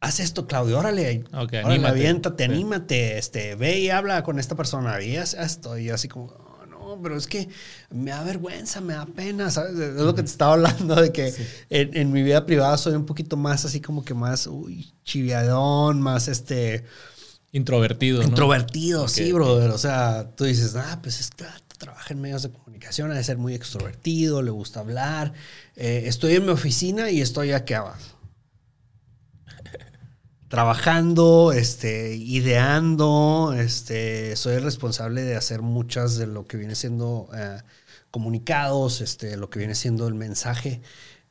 Haz 0.00 0.20
esto, 0.20 0.46
Claudio, 0.46 0.78
órale. 0.78 1.24
Ok, 1.32 1.32
órale, 1.34 1.58
anímate. 1.64 1.88
aviéntate, 1.88 2.44
Sí. 2.46 2.52
anímate, 2.52 3.18
este, 3.18 3.54
ve 3.56 3.78
y 3.80 3.90
habla 3.90 4.22
con 4.22 4.38
esta 4.38 4.54
persona, 4.54 5.00
y 5.02 5.16
haz 5.16 5.34
esto, 5.34 5.76
y 5.78 5.90
así 5.90 6.08
como, 6.08 6.26
"Oh, 6.26 6.66
no, 6.66 7.00
pero 7.02 7.16
es 7.16 7.26
que 7.26 7.48
me 7.90 8.10
da 8.10 8.22
vergüenza, 8.22 8.80
me 8.80 8.94
da 8.94 9.06
pena, 9.06 9.50
¿sabes? 9.50 9.76
Es 9.78 9.94
lo 9.94 10.14
que 10.14 10.22
te 10.22 10.28
estaba 10.28 10.52
hablando, 10.54 10.94
de 10.94 11.12
que 11.12 11.34
en, 11.70 11.96
en 11.96 12.12
mi 12.12 12.22
vida 12.22 12.46
privada 12.46 12.76
soy 12.78 12.94
un 12.94 13.06
poquito 13.06 13.36
más 13.36 13.64
así 13.64 13.80
como 13.80 14.04
que 14.04 14.14
más, 14.14 14.46
uy, 14.46 14.92
chiviadón, 15.04 16.00
más 16.00 16.28
este, 16.28 16.84
Introvertido, 17.52 18.18
¿no? 18.22 18.28
introvertido, 18.28 19.08
sí, 19.08 19.32
brother. 19.32 19.70
O 19.70 19.78
sea, 19.78 20.30
tú 20.36 20.44
dices, 20.44 20.76
ah, 20.76 20.98
pues 21.02 21.20
es 21.20 21.30
que 21.30 21.44
trabaja 21.78 22.12
en 22.12 22.20
medios 22.20 22.42
de 22.42 22.50
comunicación, 22.50 23.10
ha 23.10 23.14
de 23.14 23.24
ser 23.24 23.38
muy 23.38 23.54
extrovertido, 23.54 24.42
le 24.42 24.50
gusta 24.50 24.80
hablar. 24.80 25.32
Eh, 25.76 26.04
estoy 26.06 26.34
en 26.34 26.44
mi 26.46 26.52
oficina 26.52 27.10
y 27.10 27.20
estoy 27.20 27.52
aquí 27.52 27.74
abajo. 27.74 28.15
Trabajando, 30.48 31.52
este, 31.52 32.14
ideando, 32.14 33.54
este, 33.58 34.36
soy 34.36 34.54
el 34.54 34.62
responsable 34.62 35.22
de 35.22 35.36
hacer 35.36 35.62
muchas 35.62 36.16
de 36.16 36.26
lo 36.26 36.46
que 36.46 36.56
viene 36.56 36.74
siendo 36.76 37.28
eh, 37.34 37.60
comunicados, 38.10 39.00
este, 39.00 39.36
lo 39.36 39.50
que 39.50 39.58
viene 39.58 39.74
siendo 39.74 40.06
el 40.06 40.14
mensaje 40.14 40.82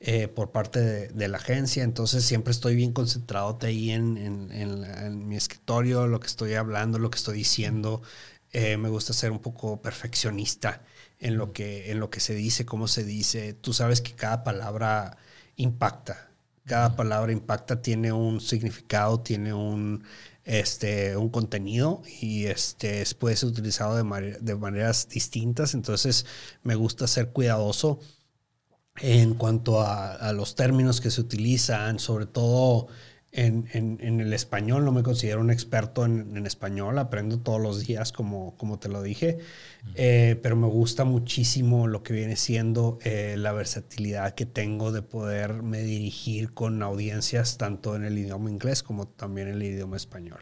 eh, 0.01 0.27
por 0.27 0.51
parte 0.51 1.09
de, 1.09 1.27
la 1.29 1.37
agencia. 1.37 1.83
Entonces 1.83 2.25
siempre 2.25 2.51
estoy 2.51 2.75
bien 2.75 2.91
concentrado 2.91 3.57
ahí 3.61 3.91
en 3.91 5.27
mi 5.27 5.35
escritorio, 5.37 6.07
lo 6.07 6.19
que 6.19 6.27
estoy 6.27 6.55
hablando, 6.55 6.99
lo 6.99 7.09
que 7.09 7.17
estoy 7.17 7.37
diciendo. 7.37 8.01
Eh, 8.57 8.77
me 8.77 8.87
gusta 8.87 9.11
ser 9.11 9.31
un 9.31 9.39
poco 9.39 9.81
perfeccionista 9.81 10.81
en 11.19 11.37
lo, 11.37 11.51
que, 11.51 11.91
en 11.91 11.99
lo 11.99 12.09
que 12.09 12.21
se 12.21 12.33
dice, 12.33 12.65
cómo 12.65 12.87
se 12.87 13.03
dice. 13.03 13.53
Tú 13.53 13.73
sabes 13.73 13.99
que 13.99 14.13
cada 14.13 14.45
palabra 14.45 15.17
impacta. 15.57 16.29
Cada 16.65 16.95
palabra 16.95 17.31
impacta, 17.31 17.81
tiene 17.81 18.11
un 18.11 18.41
significado, 18.41 19.19
tiene 19.21 19.53
un, 19.53 20.03
este, 20.45 21.15
un 21.15 21.29
contenido 21.29 22.01
y 22.21 22.45
este, 22.47 23.01
es- 23.03 23.13
puede 23.13 23.35
ser 23.35 23.49
utilizado 23.49 23.95
de, 23.95 24.37
de 24.41 24.55
maneras 24.55 25.07
distintas. 25.09 25.75
Entonces 25.75 26.25
me 26.63 26.73
gusta 26.75 27.05
ser 27.07 27.31
cuidadoso 27.31 27.99
en 28.97 29.35
cuanto 29.35 29.81
a 29.81 30.31
los 30.33 30.55
términos 30.55 31.01
que 31.01 31.11
se 31.11 31.21
utilizan, 31.21 31.99
sobre 31.99 32.25
todo 32.27 32.87
en, 33.35 33.67
en- 33.73 33.97
en 34.01 34.19
el 34.21 34.33
español. 34.33 34.85
No 34.85 34.91
me 34.91 35.03
considero 35.03 35.41
un 35.41 35.51
experto 35.51 36.05
en, 36.05 36.35
en 36.37 36.45
español, 36.47 36.97
aprendo 36.99 37.39
todos 37.39 37.61
los 37.61 37.85
días, 37.85 38.11
como, 38.11 38.55
como 38.57 38.79
te 38.79 38.89
lo 38.89 39.01
dije, 39.03 39.37
Eh, 39.95 40.39
pero 40.41 40.55
me 40.55 40.67
gusta 40.67 41.05
muchísimo 41.05 41.87
lo 41.87 42.01
que 42.03 42.13
viene 42.13 42.35
siendo 42.35 42.97
eh, 43.03 43.35
la 43.37 43.53
versatilidad 43.53 44.33
que 44.35 44.45
tengo 44.47 44.91
de 44.91 45.01
poderme 45.03 45.81
dirigir 45.83 46.53
con 46.53 46.81
audiencias 46.83 47.57
tanto 47.57 47.95
en 47.95 48.03
el 48.03 48.17
idioma 48.17 48.49
inglés 48.49 48.81
como 48.83 49.07
también 49.07 49.47
en 49.49 49.55
el 49.55 49.63
idioma 49.63 49.95
español. 49.97 50.39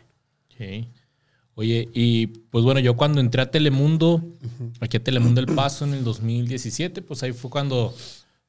Oye, 1.55 1.87
y 1.93 2.27
pues 2.27 2.63
bueno, 2.63 2.79
yo 2.79 2.97
cuando 2.97 3.19
entré 3.21 3.41
a 3.43 3.51
Telemundo, 3.51 4.23
aquí 4.79 4.97
a 4.97 5.03
Telemundo 5.03 5.39
El 5.39 5.47
Paso 5.47 5.85
en 5.85 5.93
el 5.93 6.03
2017, 6.03 7.01
pues 7.03 7.21
ahí 7.21 7.31
fue 7.31 7.51
cuando, 7.51 7.93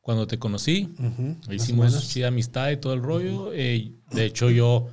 cuando 0.04 0.26
te 0.26 0.38
conocí. 0.38 0.94
Más 0.98 1.48
o 1.48 1.52
Hicimos 1.54 2.04
sí, 2.04 2.22
amistad 2.22 2.70
y 2.70 2.76
todo 2.76 2.92
el 2.92 3.02
rollo. 3.02 3.54
Eh, 3.54 3.90
de 4.12 4.26
hecho, 4.26 4.50
yo 4.50 4.90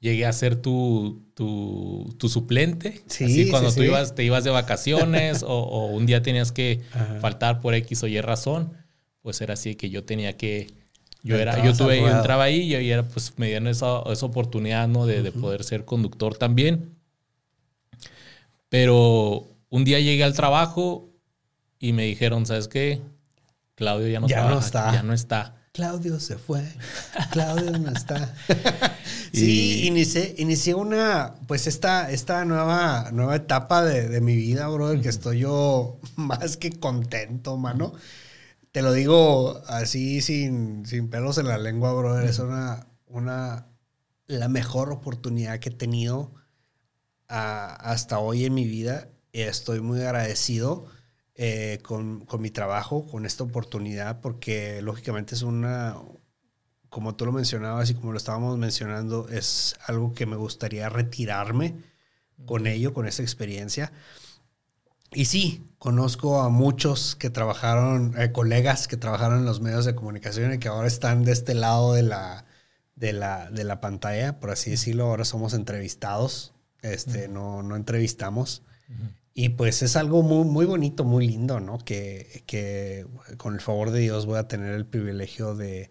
llegué 0.00 0.24
a 0.24 0.32
ser 0.32 0.56
tu, 0.56 1.22
tu, 1.34 2.16
tu 2.18 2.30
suplente. 2.30 3.02
Sí, 3.06 3.24
Así 3.24 3.50
cuando 3.50 3.70
tú 3.70 3.82
Ibas, 3.82 4.14
te 4.14 4.24
ibas 4.24 4.42
de 4.42 4.48
vacaciones 4.48 5.42
o, 5.46 5.88
un 5.88 6.06
día 6.06 6.22
tenías 6.22 6.50
que 6.50 6.80
faltar 7.20 7.60
por 7.60 7.74
X 7.74 8.04
o 8.04 8.06
Y 8.06 8.18
razón, 8.22 8.72
pues 9.20 9.42
era 9.42 9.52
así 9.52 9.74
que 9.74 9.90
yo 9.90 10.02
tenía 10.04 10.38
que... 10.38 10.68
Yo, 11.22 11.36
era, 11.36 11.62
yo, 11.62 11.74
tuve, 11.74 12.00
yo 12.00 12.08
entraba 12.08 12.44
ahí 12.44 12.62
y 12.62 12.90
era, 12.90 13.02
pues 13.02 13.34
me 13.36 13.48
dieron 13.48 13.68
esa, 13.68 14.02
esa 14.10 14.26
oportunidad 14.26 14.88
¿no? 14.88 15.04
de, 15.04 15.22
de 15.22 15.32
poder 15.32 15.62
ser 15.62 15.84
conductor 15.84 16.38
también. 16.38 16.96
Pero 18.70 19.46
un 19.68 19.84
día 19.84 20.00
llegué 20.00 20.24
al 20.24 20.34
trabajo 20.34 21.10
y 21.78 21.92
me 21.92 22.04
dijeron, 22.04 22.46
¿sabes 22.46 22.66
qué? 22.68 23.02
Claudio 23.74 24.08
ya 24.08 24.20
no, 24.20 24.28
ya 24.28 24.48
no 24.48 24.58
está. 24.58 24.92
Ya 24.92 25.02
no 25.02 25.12
está. 25.12 25.64
Claudio 25.74 26.20
se 26.20 26.38
fue. 26.38 26.62
Claudio 27.32 27.72
no 27.72 27.90
está. 27.90 28.32
sí, 29.32 29.88
inicié, 29.88 30.36
inicié, 30.38 30.72
una, 30.74 31.34
pues 31.48 31.66
esta, 31.66 32.12
esta 32.12 32.44
nueva, 32.44 33.10
nueva 33.12 33.34
etapa 33.34 33.82
de, 33.82 34.20
mi 34.20 34.36
vida, 34.36 34.68
brother, 34.68 35.00
que 35.00 35.08
estoy 35.08 35.40
yo 35.40 35.98
más 36.16 36.56
que 36.56 36.70
contento, 36.70 37.56
mano. 37.56 37.92
Te 38.70 38.82
lo 38.82 38.92
digo 38.92 39.62
así, 39.66 40.20
sin, 40.20 40.86
sin 40.86 41.10
pelos 41.10 41.38
en 41.38 41.48
la 41.48 41.58
lengua, 41.58 41.92
brother. 41.92 42.30
Es 42.30 42.38
una, 42.38 42.86
una, 43.08 43.66
la 44.28 44.46
mejor 44.46 44.92
oportunidad 44.92 45.58
que 45.58 45.70
he 45.70 45.74
tenido 45.74 46.34
ah, 47.28 47.74
hasta 47.80 48.20
hoy 48.20 48.44
en 48.44 48.54
mi 48.54 48.64
vida. 48.64 49.08
Y 49.32 49.40
estoy 49.40 49.80
muy 49.80 50.02
agradecido 50.02 50.86
eh, 51.36 51.80
con, 51.82 52.26
mi 52.38 52.50
trabajo, 52.50 53.06
con 53.06 53.26
esta 53.26 53.42
oportunidad, 53.42 54.20
porque 54.20 54.80
lógicamente 54.82 55.34
es 55.34 55.42
una, 55.42 55.96
como 56.88 57.16
tú 57.16 57.26
lo 57.26 57.32
mencionabas 57.32 57.90
y 57.90 57.94
como 57.94 58.12
lo 58.12 58.18
estábamos 58.18 58.56
mencionando, 58.56 59.28
es 59.28 59.76
algo 59.86 60.14
que 60.14 60.26
me 60.26 60.36
gustaría 60.36 60.88
retirarme 60.88 61.82
con 62.46 62.66
ello, 62.68 62.94
con 62.94 63.06
esa 63.06 63.22
experiencia. 63.22 63.92
Y 65.12 65.26
sí, 65.26 65.66
conozco 65.78 66.40
a 66.40 66.48
muchos 66.50 67.16
que 67.16 67.30
trabajaron, 67.30 68.14
eh, 68.20 68.32
colegas 68.32 68.88
que 68.88 68.96
trabajaron 68.96 69.40
en 69.40 69.44
los 69.44 69.60
medios 69.60 69.84
de 69.84 69.94
comunicación 69.94 70.52
y 70.52 70.58
que 70.58 70.68
ahora 70.68 70.86
están 70.88 71.24
de 71.24 71.32
este 71.32 71.54
lado 71.54 71.94
de 71.94 72.02
la, 72.02 72.46
de 72.96 73.12
la, 73.12 73.50
de 73.50 73.64
la 73.64 73.80
pantalla, 73.80 74.38
por 74.38 74.50
así 74.50 74.70
decirlo. 74.70 75.06
Ahora 75.06 75.24
somos 75.24 75.54
entrevistados, 75.54 76.52
este, 76.82 77.28
no, 77.28 77.62
no 77.62 77.76
entrevistamos. 77.76 78.62
Y 79.34 79.50
pues 79.50 79.82
es 79.82 79.96
algo 79.96 80.22
muy, 80.22 80.44
muy 80.44 80.64
bonito, 80.66 81.04
muy 81.04 81.26
lindo, 81.26 81.60
¿no? 81.60 81.78
Que, 81.78 82.44
que, 82.46 83.06
con 83.36 83.54
el 83.54 83.60
favor 83.60 83.90
de 83.90 84.00
Dios 84.00 84.26
voy 84.26 84.38
a 84.38 84.48
tener 84.48 84.74
el 84.74 84.86
privilegio 84.86 85.54
de, 85.56 85.90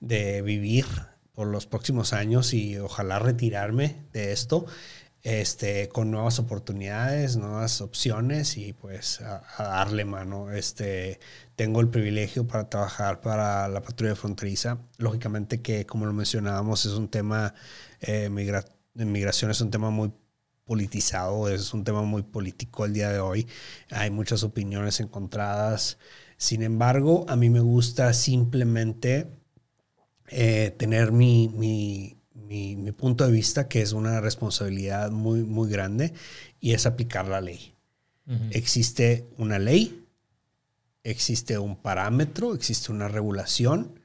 de, 0.00 0.42
vivir 0.42 0.86
por 1.32 1.48
los 1.48 1.66
próximos 1.66 2.12
años 2.12 2.52
y 2.54 2.78
ojalá 2.78 3.18
retirarme 3.18 4.04
de 4.12 4.32
esto 4.32 4.66
este, 5.24 5.88
con 5.88 6.10
nuevas 6.10 6.38
oportunidades, 6.38 7.36
nuevas 7.38 7.80
opciones 7.80 8.58
y 8.58 8.74
pues 8.74 9.22
a, 9.22 9.42
darle 9.58 10.04
mano. 10.04 10.52
Este, 10.52 11.18
tengo 11.56 11.80
el 11.80 11.88
privilegio 11.88 12.46
para 12.46 12.68
trabajar 12.68 13.20
para 13.22 13.66
la 13.68 13.82
patrulla 13.82 14.14
fronteriza. 14.16 14.78
Lógicamente 14.98 15.62
que, 15.62 15.86
como 15.86 16.04
lo 16.06 16.12
mencionábamos, 16.12 16.84
es 16.84 16.92
un 16.92 17.08
tema, 17.08 17.54
eh, 18.00 18.28
migración 18.28 19.50
es 19.50 19.60
un 19.62 19.70
tema 19.70 19.88
muy 19.90 20.12
politizado, 20.64 21.48
es 21.48 21.74
un 21.74 21.84
tema 21.84 22.02
muy 22.02 22.22
político 22.22 22.84
el 22.84 22.94
día 22.94 23.10
de 23.10 23.20
hoy. 23.20 23.46
Hay 23.90 24.10
muchas 24.10 24.42
opiniones 24.42 25.00
encontradas. 25.00 25.98
Sin 26.36 26.62
embargo, 26.62 27.26
a 27.28 27.36
mí 27.36 27.50
me 27.50 27.60
gusta 27.60 28.12
simplemente 28.12 29.28
eh, 30.28 30.74
tener 30.78 31.12
mi, 31.12 31.48
mi, 31.48 32.16
mi, 32.34 32.92
punto 32.92 33.26
de 33.26 33.32
vista, 33.32 33.68
que 33.68 33.82
es 33.82 33.92
una 33.92 34.20
responsabilidad 34.20 35.10
muy, 35.10 35.42
muy 35.42 35.70
grande, 35.70 36.12
y 36.60 36.72
es 36.72 36.86
aplicar 36.86 37.28
la 37.28 37.40
ley. 37.40 37.72
Existe 38.52 39.28
una 39.36 39.58
ley, 39.58 40.06
existe 41.02 41.58
un 41.58 41.76
parámetro, 41.76 42.54
existe 42.54 42.90
una 42.90 43.06
regulación, 43.06 44.00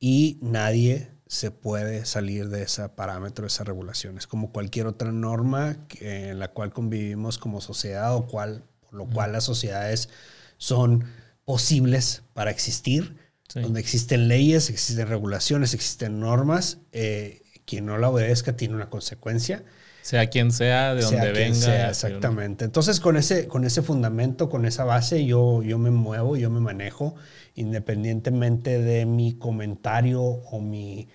y 0.00 0.38
nadie 0.42 1.15
se 1.26 1.50
puede 1.50 2.04
salir 2.04 2.48
de 2.48 2.62
ese 2.62 2.88
parámetro, 2.88 3.42
de 3.42 3.48
esa 3.48 3.64
regulación. 3.64 4.16
Es 4.16 4.26
como 4.26 4.52
cualquier 4.52 4.86
otra 4.86 5.10
norma 5.10 5.76
en 6.00 6.38
la 6.38 6.48
cual 6.48 6.72
convivimos 6.72 7.38
como 7.38 7.60
sociedad 7.60 8.14
o 8.14 8.26
cual, 8.26 8.64
por 8.80 8.94
lo 8.94 9.06
cual 9.06 9.32
las 9.32 9.44
sociedades 9.44 10.08
son 10.56 11.04
posibles 11.44 12.22
para 12.32 12.50
existir, 12.50 13.16
donde 13.54 13.80
existen 13.80 14.28
leyes, 14.28 14.70
existen 14.70 15.08
regulaciones, 15.08 15.74
existen 15.74 16.20
normas. 16.20 16.78
Eh, 16.92 17.42
quien 17.64 17.86
no 17.86 17.98
la 17.98 18.08
obedezca 18.08 18.56
tiene 18.56 18.74
una 18.74 18.88
consecuencia. 18.90 19.64
Sea 20.02 20.30
quien 20.30 20.52
sea, 20.52 20.94
de 20.94 21.02
donde 21.02 21.32
venga. 21.32 21.88
exactamente. 21.88 22.64
Entonces, 22.64 23.00
con 23.00 23.16
ese, 23.16 23.48
con 23.48 23.64
ese 23.64 23.82
fundamento, 23.82 24.48
con 24.48 24.64
esa 24.64 24.84
base, 24.84 25.24
yo, 25.24 25.64
yo 25.64 25.78
me 25.78 25.90
muevo, 25.90 26.36
yo 26.36 26.48
me 26.48 26.60
manejo, 26.60 27.16
independientemente 27.56 28.80
de 28.80 29.04
mi 29.04 29.36
comentario 29.36 30.22
o 30.22 30.60
mi 30.60 31.08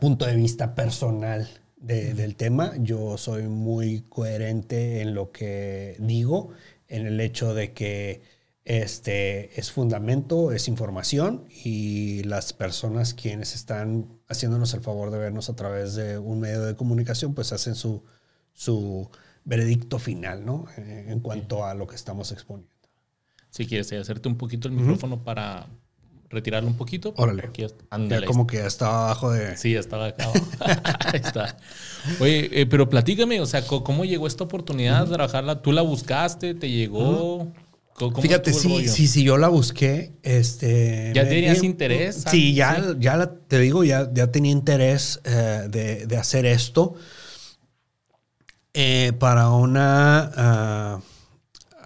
punto 0.00 0.26
de 0.26 0.34
vista 0.34 0.74
personal 0.74 1.48
del 1.76 2.36
tema. 2.36 2.72
Yo 2.78 3.16
soy 3.18 3.44
muy 3.44 4.02
coherente 4.08 5.00
en 5.00 5.14
lo 5.14 5.30
que 5.30 5.96
digo, 5.98 6.50
en 6.88 7.06
el 7.06 7.20
hecho 7.20 7.54
de 7.54 7.72
que 7.72 8.22
este 8.64 9.58
es 9.58 9.70
fundamento, 9.72 10.52
es 10.52 10.68
información 10.68 11.46
y 11.64 12.22
las 12.24 12.52
personas 12.52 13.14
quienes 13.14 13.54
están 13.54 14.20
haciéndonos 14.28 14.74
el 14.74 14.80
favor 14.80 15.10
de 15.10 15.18
vernos 15.18 15.48
a 15.48 15.56
través 15.56 15.94
de 15.94 16.18
un 16.18 16.40
medio 16.40 16.62
de 16.62 16.76
comunicación, 16.76 17.34
pues 17.34 17.52
hacen 17.52 17.74
su, 17.74 18.04
su 18.52 19.08
veredicto 19.44 19.98
final, 19.98 20.44
¿no? 20.44 20.66
Eh, 20.76 21.06
en 21.08 21.20
cuanto 21.20 21.64
a 21.64 21.74
lo 21.74 21.86
que 21.86 21.96
estamos 21.96 22.30
exponiendo. 22.32 22.70
Si 23.48 23.66
quieres 23.66 23.90
eh, 23.92 23.98
hacerte 23.98 24.28
un 24.28 24.36
poquito 24.36 24.68
el 24.68 24.74
micrófono 24.74 25.24
para 25.24 25.68
retirarlo 26.30 26.68
un 26.68 26.76
poquito. 26.76 27.14
Órale. 27.16 27.50
ya 27.54 28.24
como 28.24 28.46
que 28.46 28.64
estaba 28.64 29.06
abajo 29.06 29.30
de... 29.30 29.56
Sí, 29.56 29.74
estaba 29.74 30.06
acá. 30.06 30.30
Ahí 31.12 31.20
está. 31.22 31.56
Oye, 32.20 32.48
eh, 32.52 32.66
pero 32.66 32.88
platícame, 32.88 33.40
o 33.40 33.46
sea, 33.46 33.66
¿cómo 33.66 34.04
llegó 34.04 34.26
esta 34.26 34.44
oportunidad 34.44 35.06
de 35.06 35.14
trabajarla? 35.14 35.62
¿Tú 35.62 35.72
la 35.72 35.82
buscaste? 35.82 36.54
¿Te 36.54 36.70
llegó? 36.70 37.50
Fíjate, 38.20 38.52
sí, 38.52 38.88
sí, 38.88 39.08
sí, 39.08 39.24
yo 39.24 39.36
la 39.38 39.48
busqué. 39.48 40.12
Este, 40.22 41.12
¿Ya 41.14 41.28
tenías 41.28 41.64
interés? 41.64 42.24
Sí, 42.30 42.54
ya, 42.54 42.94
ya 42.98 43.32
te 43.48 43.58
digo, 43.58 43.82
ya, 43.82 44.08
ya 44.12 44.30
tenía 44.30 44.52
interés 44.52 45.20
eh, 45.24 46.06
de, 46.06 46.16
hacer 46.16 46.46
esto 46.46 46.94
eh, 48.72 49.12
para 49.18 49.50
una 49.50 50.30
ah, 50.36 51.00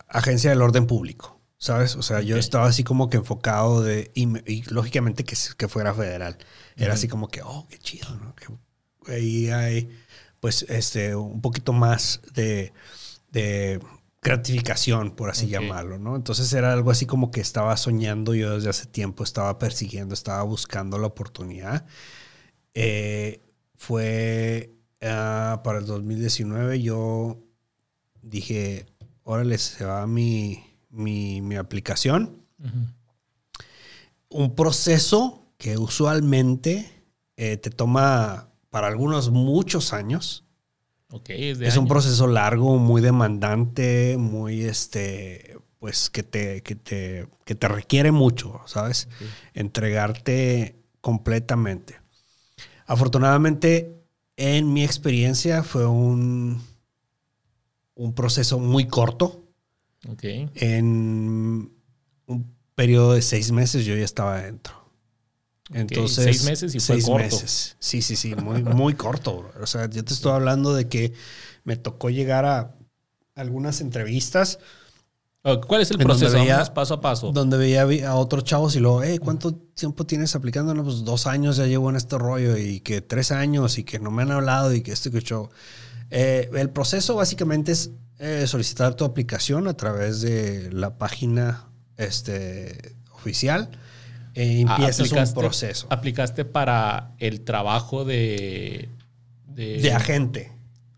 agencia 0.08 0.50
del 0.50 0.60
orden 0.60 0.86
público, 0.86 1.40
¿sabes? 1.62 1.94
O 1.94 2.02
sea, 2.02 2.22
yo 2.22 2.36
estaba 2.38 2.66
así 2.66 2.82
como 2.82 3.08
que 3.08 3.18
enfocado 3.18 3.82
de, 3.84 4.10
y, 4.14 4.64
lógicamente 4.68 5.22
que, 5.22 5.36
que, 5.56 5.68
fuera 5.68 5.94
federal. 5.94 6.36
Era 6.76 6.94
así 6.94 7.06
como 7.06 7.28
que, 7.28 7.40
oh, 7.42 7.68
qué 7.70 7.78
chido, 7.78 8.10
¿no? 8.16 8.34
Que 8.34 9.12
ahí 9.12 9.48
hay, 9.48 9.88
pues, 10.40 10.66
este, 10.68 11.14
un 11.14 11.40
poquito 11.40 11.72
más 11.72 12.20
de 12.34 12.72
gratificación, 14.20 15.12
por 15.12 15.30
así 15.30 15.46
llamarlo, 15.46 16.00
¿no? 16.00 16.16
Entonces 16.16 16.52
era 16.52 16.72
algo 16.72 16.90
así 16.90 17.06
como 17.06 17.30
que 17.30 17.40
estaba 17.40 17.76
soñando 17.76 18.34
yo 18.34 18.56
desde 18.56 18.70
hace 18.70 18.86
tiempo, 18.86 19.22
estaba 19.22 19.60
persiguiendo, 19.60 20.14
estaba 20.14 20.42
buscando 20.42 20.98
la 20.98 21.06
oportunidad. 21.06 21.86
Eh, 22.74 23.40
fue 23.76 24.74
ah, 25.00 25.60
para 25.62 25.78
el 25.78 25.86
2019, 25.86 26.82
yo 26.82 27.38
dije, 28.20 28.86
órale, 29.22 29.58
se 29.58 29.84
va 29.84 30.06
mi, 30.08 30.71
mi, 30.92 31.56
aplicación. 31.56 32.44
Un 34.28 34.54
proceso 34.54 35.44
que 35.58 35.76
usualmente 35.76 36.90
eh, 37.36 37.56
te 37.56 37.70
toma 37.70 38.48
para 38.70 38.86
algunos 38.86 39.30
muchos 39.30 39.92
años 39.92 40.44
es, 41.28 41.76
un 41.76 41.88
proceso 41.88 42.26
largo, 42.26 42.78
muy 42.78 43.02
demandante, 43.02 44.16
muy 44.18 44.62
este, 44.62 45.58
pues 45.78 46.08
que 46.08 46.22
te, 46.22 46.62
que 46.62 46.74
te, 46.74 47.28
que 47.44 47.54
te 47.54 47.68
requiere 47.68 48.12
mucho, 48.12 48.62
¿sabes? 48.66 49.08
Entregarte 49.52 50.76
completamente. 51.02 52.00
Afortunadamente, 52.86 54.02
en 54.36 54.72
mi 54.72 54.84
experiencia 54.84 55.62
fue 55.62 55.86
un, 55.86 56.62
un 57.94 58.14
proceso 58.14 58.58
muy 58.58 58.86
corto. 58.86 59.41
En 60.54 61.70
un 62.26 62.54
periodo 62.74 63.12
de 63.14 63.22
seis 63.22 63.52
meses 63.52 63.84
yo 63.84 63.94
ya 63.94 64.04
estaba 64.04 64.36
adentro. 64.36 64.74
Entonces, 65.72 66.24
seis 66.24 66.44
meses 66.44 66.74
y 66.74 66.80
fue 66.80 66.96
seis 66.96 67.04
corto. 67.06 67.18
meses. 67.24 67.76
Sí, 67.78 68.02
sí, 68.02 68.16
sí, 68.16 68.34
muy, 68.34 68.62
muy 68.62 68.94
corto. 68.94 69.50
O 69.60 69.66
sea, 69.66 69.88
yo 69.88 70.04
te 70.04 70.12
estoy 70.12 70.32
hablando 70.32 70.74
de 70.74 70.88
que 70.88 71.12
me 71.64 71.76
tocó 71.76 72.10
llegar 72.10 72.44
a 72.44 72.74
algunas 73.34 73.80
entrevistas 73.80 74.58
¿Cuál 75.66 75.80
es 75.82 75.90
el 75.90 75.98
proceso? 75.98 76.34
veía- 76.34 76.62
paso 76.72 76.94
a 76.94 77.00
paso. 77.00 77.32
Donde 77.32 77.56
veía 77.56 77.82
a 78.08 78.14
otros 78.14 78.44
chavos 78.44 78.76
y 78.76 78.80
luego, 78.80 79.02
hey, 79.02 79.18
¿cuánto 79.18 79.52
tiempo 79.52 80.06
tienes 80.06 80.36
aplicando? 80.36 80.72
No, 80.72 80.84
pues 80.84 81.02
dos 81.04 81.26
años 81.26 81.56
ya 81.56 81.66
llevo 81.66 81.90
en 81.90 81.96
este 81.96 82.16
rollo 82.16 82.56
y 82.56 82.78
que 82.78 83.00
tres 83.00 83.32
años 83.32 83.76
y 83.76 83.82
que 83.82 83.98
no 83.98 84.12
me 84.12 84.22
han 84.22 84.30
hablado 84.30 84.72
y 84.72 84.82
que 84.82 84.92
esto 84.92 85.08
y 85.08 85.12
que 85.12 85.20
show. 85.20 85.48
Eh, 86.10 86.48
el 86.54 86.70
proceso 86.70 87.16
básicamente 87.16 87.72
es 87.72 87.90
eh, 88.22 88.46
solicitar 88.46 88.94
tu 88.94 89.04
aplicación 89.04 89.66
a 89.68 89.74
través 89.74 90.20
de 90.20 90.70
la 90.72 90.96
página 90.96 91.64
este, 91.96 92.94
oficial. 93.12 93.68
E 94.34 94.64
Ah, 94.66 94.76
empiezas 94.78 95.12
un 95.12 95.34
proceso 95.34 95.86
Aplicaste 95.90 96.44
para 96.46 97.12
el 97.18 97.42
trabajo 97.42 98.04
de. 98.06 98.88
De, 99.46 99.78
de 99.82 99.92
agente. 99.92 100.50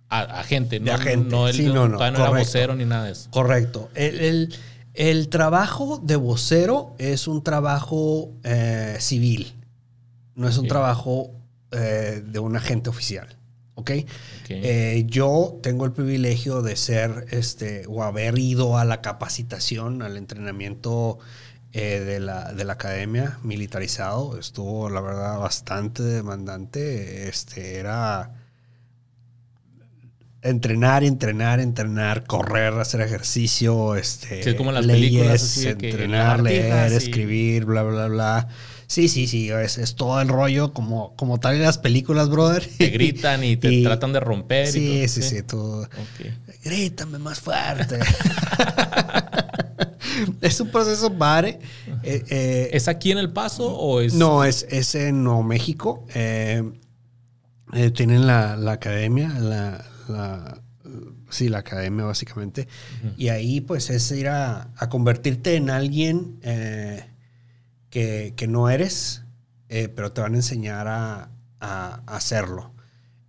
a- 0.09 0.39
agente, 0.39 0.79
de 0.79 0.85
no, 0.87 0.93
agente. 0.93 1.29
No, 1.31 1.49
el, 1.49 1.55
Sí, 1.57 1.67
no, 1.67 1.89
no, 1.89 1.97
todavía 1.97 2.19
no 2.19 2.25
era 2.29 2.39
vocero 2.39 2.77
ni 2.77 2.85
nada 2.85 3.07
de 3.07 3.13
eso. 3.13 3.29
Correcto. 3.33 3.91
El, 3.95 4.21
el- 4.21 4.55
el 4.95 5.29
trabajo 5.29 5.99
de 6.01 6.15
vocero 6.15 6.95
es 6.99 7.27
un 7.27 7.43
trabajo 7.43 8.31
eh, 8.45 8.97
civil, 9.01 9.55
no 10.37 10.47
es 10.49 10.57
un 10.57 10.69
trabajo 10.69 11.33
eh, 11.73 12.23
de 12.25 12.39
un 12.39 12.55
agente 12.55 12.91
oficial. 12.91 13.37
¿Ok? 13.77 13.91
Ok. 13.91 14.51
Eh, 14.51 15.05
yo 15.09 15.59
tengo 15.63 15.85
el 15.85 15.93
privilegio 15.93 16.63
de 16.63 16.77
ser 16.77 17.27
este 17.31 17.87
o 17.89 18.03
haber 18.03 18.39
ido 18.39 18.79
a 18.79 18.85
la 18.85 19.01
capacitación, 19.01 20.03
al 20.03 20.17
entrenamiento 20.17 21.19
eh, 21.73 22.01
de, 22.01 22.21
la, 22.21 22.53
de 22.53 22.65
la 22.65 22.75
academia 22.75 23.39
militarizado. 23.43 24.39
Estuvo, 24.39 24.89
la 24.91 25.01
verdad, 25.01 25.39
bastante 25.41 26.03
demandante. 26.05 27.29
Este 27.29 27.79
era 27.79 28.31
entrenar, 30.43 31.03
entrenar, 31.05 31.59
entrenar, 31.59 32.25
correr, 32.27 32.75
hacer 32.75 33.01
ejercicio, 33.01 33.97
este, 33.97 34.43
Sí, 34.43 34.55
como 34.55 34.73
las 34.73 34.85
leyes, 34.85 35.11
películas, 35.11 35.43
así 35.43 35.65
de 35.65 35.77
que 35.77 35.91
entrenar, 35.91 36.43
leer, 36.43 36.93
y- 36.93 36.97
escribir, 36.97 37.65
bla, 37.65 37.83
bla, 37.83 38.07
bla. 38.09 38.49
Sí, 38.95 39.09
sí, 39.09 39.27
sí, 39.27 39.51
es, 39.51 39.77
es 39.79 39.97
todo 39.97 40.21
el 40.21 40.29
rollo 40.29 40.73
como, 40.73 41.17
como 41.17 41.41
tal 41.41 41.57
en 41.57 41.63
las 41.63 41.79
películas, 41.79 42.29
brother. 42.29 42.65
Te 42.79 42.91
gritan 42.91 43.43
y 43.43 43.57
te 43.57 43.69
Y- 43.73 43.83
tratan 43.83 44.13
de 44.13 44.21
romper. 44.21 44.69
y 44.69 44.73
Sí, 44.73 44.87
todo, 44.99 45.09
sí, 45.09 45.23
sí, 45.23 45.43
todo. 45.43 45.83
Ok. 45.83 46.27
Grítame 46.63 47.19
más 47.19 47.41
fuerte. 47.41 47.99
es 50.41 50.61
un 50.61 50.71
proceso 50.71 51.13
padre. 51.13 51.59
Eh, 52.03 52.25
eh, 52.29 52.71
¿Es 52.73 52.89
aquí 52.89 53.11
en 53.11 53.19
El 53.19 53.33
Paso 53.33 53.67
o 53.77 54.01
es.? 54.01 54.15
no, 54.15 54.45
es, 54.45 54.67
es 54.71 54.95
en 54.95 55.25
Nuevo 55.25 55.43
México. 55.43 56.07
Eh, 56.15 56.63
tienen 57.95 58.27
la, 58.27 58.57
la 58.57 58.73
academia, 58.73 59.29
la, 59.41 59.85
la- 60.09 60.61
sí, 61.31 61.49
la 61.49 61.59
academia 61.59 62.05
básicamente. 62.05 62.69
Y 63.17 63.29
ahí 63.29 63.61
pues 63.61 63.91
es 63.91 64.11
ir 64.13 64.29
a, 64.29 64.69
a 64.77 64.89
convertirte 64.89 65.57
en 65.57 65.71
alguien 65.71 66.39
que, 67.95 68.35
que 68.37 68.47
no 68.49 68.69
eres, 68.71 69.25
eh, 69.69 69.89
pero 69.89 70.13
te 70.13 70.21
van 70.23 70.35
a 70.35 70.39
enseñar 70.39 70.89
a, 70.89 71.31
a 71.61 72.03
hacerlo. 72.17 72.75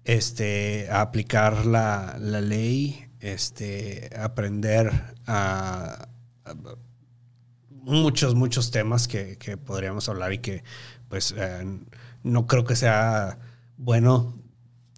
Este, 0.05 0.88
a 0.91 1.01
aplicar 1.01 1.66
la, 1.68 2.18
la 2.20 2.41
ley, 2.41 3.07
este, 3.22 4.09
aprender 4.20 4.91
a, 5.28 6.07
a- 6.45 6.55
muchos, 7.70 8.36
muchos 8.36 8.72
temas 8.72 9.07
que, 9.07 9.38
que 9.38 9.57
podríamos 9.57 10.09
hablar 10.09 10.34
y 10.34 10.39
que 10.39 10.63
pues 11.09 11.34
eh, 11.38 11.80
no 12.24 12.47
creo 12.47 12.66
que 12.66 12.76
sea 12.76 13.38
bueno 13.78 14.36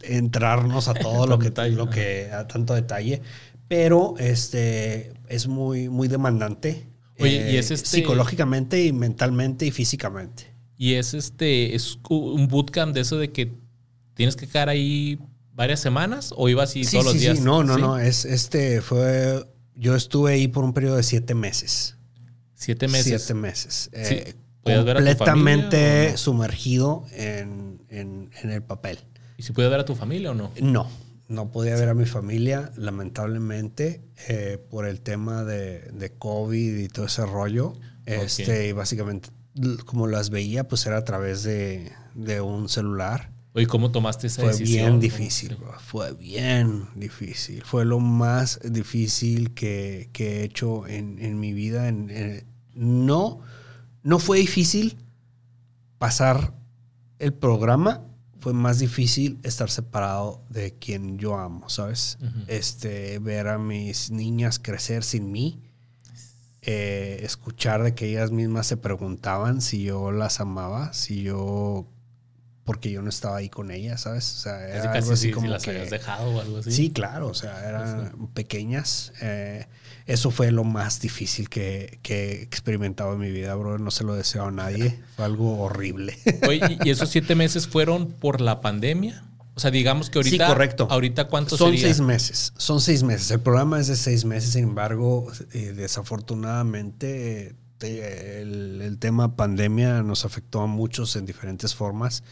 entrarnos 0.01 0.87
a 0.87 0.93
todo 0.93 1.27
lo 1.27 1.39
que, 1.39 1.45
detalle, 1.45 1.75
lo 1.75 1.89
que 1.89 2.31
a 2.31 2.47
tanto 2.47 2.73
detalle, 2.73 3.21
pero 3.67 4.15
este 4.19 5.13
es 5.27 5.47
muy, 5.47 5.89
muy 5.89 6.07
demandante. 6.07 6.87
Eh, 7.19 7.51
¿y 7.53 7.57
es 7.57 7.71
este- 7.71 7.87
psicológicamente 7.89 8.83
y 8.85 8.93
mentalmente 8.93 9.65
y 9.65 9.71
físicamente. 9.71 10.53
Y 10.77 10.93
es 10.93 11.13
este. 11.13 11.75
¿Es 11.75 11.97
un 12.09 12.47
bootcamp 12.47 12.93
de 12.93 13.01
eso 13.01 13.17
de 13.17 13.31
que 13.31 13.51
tienes 14.13 14.35
que 14.35 14.47
quedar 14.47 14.69
ahí 14.69 15.17
varias 15.53 15.79
semanas 15.79 16.33
o 16.37 16.49
ibas 16.49 16.75
y 16.75 16.83
Sí, 16.83 16.91
todos 16.97 17.05
los 17.13 17.19
días? 17.19 17.37
sí. 17.39 17.43
No, 17.43 17.63
no, 17.63 17.75
¿Sí? 17.75 17.81
no. 17.81 17.97
Es 17.97 18.25
este 18.25 18.81
fue. 18.81 19.43
Yo 19.75 19.95
estuve 19.95 20.33
ahí 20.33 20.47
por 20.47 20.63
un 20.63 20.73
periodo 20.73 20.95
de 20.97 21.03
siete 21.03 21.33
meses. 21.35 21.95
Siete 22.53 22.87
meses. 22.87 23.23
Siete 23.23 23.33
meses. 23.33 23.89
Eh, 23.93 24.33
¿Podías 24.63 24.83
ver 24.85 24.97
a 24.97 24.99
tu 24.99 25.05
completamente 25.05 25.77
familia 25.77 26.11
no? 26.11 26.17
sumergido 26.17 27.05
en, 27.13 27.81
en- 27.89 28.29
en 28.41 28.49
el 28.51 28.61
papel. 28.63 28.99
¿Y 29.37 29.43
si 29.43 29.53
puedes 29.53 29.69
ver 29.71 29.79
a 29.79 29.85
tu 29.85 29.95
familia 29.95 30.31
o 30.31 30.33
no? 30.33 30.51
No, 30.61 30.89
no 31.27 31.51
podía 31.51 31.75
ver 31.75 31.89
a 31.89 31.93
mi 31.93 32.05
familia, 32.05 32.71
lamentablemente, 32.77 34.01
eh, 34.29 34.57
por 34.69 34.85
el 34.85 35.01
tema 35.01 35.43
de, 35.43 35.81
de 35.93 36.11
COVID 36.13 36.77
y 36.77 36.87
todo 36.87 37.05
ese 37.05 37.25
rollo. 37.25 37.73
Este, 38.05 38.69
y 38.69 38.71
básicamente, 38.71 39.29
como 39.85 40.07
las 40.07 40.29
veía, 40.29 40.67
pues 40.67 40.85
era 40.85 40.97
a 40.97 41.03
través 41.03 41.43
de, 41.43 41.91
de 42.15 42.39
un 42.41 42.69
celular. 42.69 43.31
Oye, 43.53 43.67
¿cómo 43.67 43.91
tomaste 43.91 44.27
esa 44.27 44.43
Fue 44.43 44.51
decisión? 44.51 44.85
bien 44.85 44.99
difícil, 44.99 45.55
bro. 45.55 45.73
Fue 45.79 46.13
bien 46.13 46.85
difícil. 46.95 47.63
Fue 47.63 47.83
lo 47.85 47.99
más 47.99 48.59
difícil 48.63 49.53
que, 49.53 50.09
que 50.13 50.39
he 50.39 50.43
hecho 50.43 50.87
en, 50.87 51.17
en 51.19 51.39
mi 51.39 51.53
vida. 51.53 51.87
En- 51.89 52.09
en- 52.09 52.45
no, 52.75 53.41
no 54.03 54.19
fue 54.19 54.37
difícil 54.37 54.97
pasar 55.97 56.53
el 57.19 57.33
programa. 57.33 58.03
Fue 58.47 58.53
más 58.53 58.79
difícil 58.79 59.39
estar 59.43 59.69
separado 59.69 60.41
de 60.49 60.73
quien 60.79 61.17
yo 61.19 61.35
amo, 61.37 61.67
¿sabes? 61.67 62.17
Este, 62.47 63.19
ver 63.19 63.49
a 63.49 63.57
mis 63.57 64.09
niñas 64.09 64.57
crecer 64.57 65.03
sin 65.03 65.33
mí. 65.33 65.61
eh, 66.61 67.19
escuchar 67.23 67.83
de 67.83 67.93
que 67.93 68.07
ellas 68.09 68.31
mismas 68.31 68.65
se 68.67 68.77
preguntaban 68.77 69.59
si 69.59 69.83
yo 69.83 70.11
las 70.13 70.39
amaba, 70.39 70.93
si 70.93 71.23
yo 71.23 71.87
porque 72.63 72.89
yo 72.89 73.01
no 73.01 73.09
estaba 73.09 73.35
ahí 73.35 73.49
con 73.49 73.69
ellas, 73.69 73.99
¿sabes? 74.01 74.33
O 74.35 74.39
sea, 74.39 74.65
era 74.65 74.83
Casi, 74.85 74.97
algo 74.99 75.11
así 75.11 75.27
si, 75.27 75.31
como 75.33 75.47
si 75.47 75.51
las 75.51 75.63
que- 75.63 75.69
habías 75.71 75.89
dejado 75.89 76.29
o 76.31 76.39
algo 76.39 76.57
así. 76.59 76.71
Sí, 76.71 76.89
claro, 76.91 77.27
o 77.27 77.33
sea, 77.33 77.67
eran 77.67 78.29
pequeñas. 78.33 79.11
eh, 79.21 79.67
eso 80.07 80.31
fue 80.31 80.51
lo 80.51 80.63
más 80.63 80.99
difícil 81.01 81.49
que, 81.49 81.99
que 82.01 82.31
he 82.31 82.41
experimentado 82.41 83.13
en 83.13 83.19
mi 83.19 83.29
vida, 83.31 83.53
bro. 83.55 83.77
No 83.77 83.91
se 83.91 84.03
lo 84.03 84.15
deseo 84.15 84.45
a 84.45 84.51
nadie. 84.51 84.99
Fue 85.15 85.25
algo 85.25 85.59
horrible. 85.59 86.17
Oye, 86.47 86.77
¿y 86.83 86.89
esos 86.89 87.09
siete 87.09 87.35
meses 87.35 87.67
fueron 87.67 88.07
por 88.13 88.41
la 88.41 88.61
pandemia? 88.61 89.23
O 89.55 89.59
sea, 89.59 89.69
digamos 89.71 90.09
que 90.09 90.19
ahorita. 90.19 90.45
Sí, 90.45 90.51
correcto. 90.53 90.87
Ahorita, 90.89 91.27
¿cuánto 91.27 91.57
Son 91.57 91.71
sería? 91.71 91.85
seis 91.87 91.99
meses. 91.99 92.53
Son 92.57 92.79
seis 92.79 93.03
meses. 93.03 93.31
El 93.31 93.39
programa 93.41 93.79
es 93.79 93.87
de 93.87 93.95
seis 93.95 94.23
meses. 94.23 94.51
Sin 94.53 94.63
embargo, 94.65 95.27
eh, 95.53 95.73
desafortunadamente, 96.47 97.55
te- 97.77 98.41
el, 98.41 98.81
el 98.81 98.97
tema 98.99 99.35
pandemia 99.35 100.03
nos 100.03 100.25
afectó 100.25 100.61
a 100.61 100.67
muchos 100.67 101.15
en 101.15 101.25
diferentes 101.25 101.75
formas. 101.75 102.23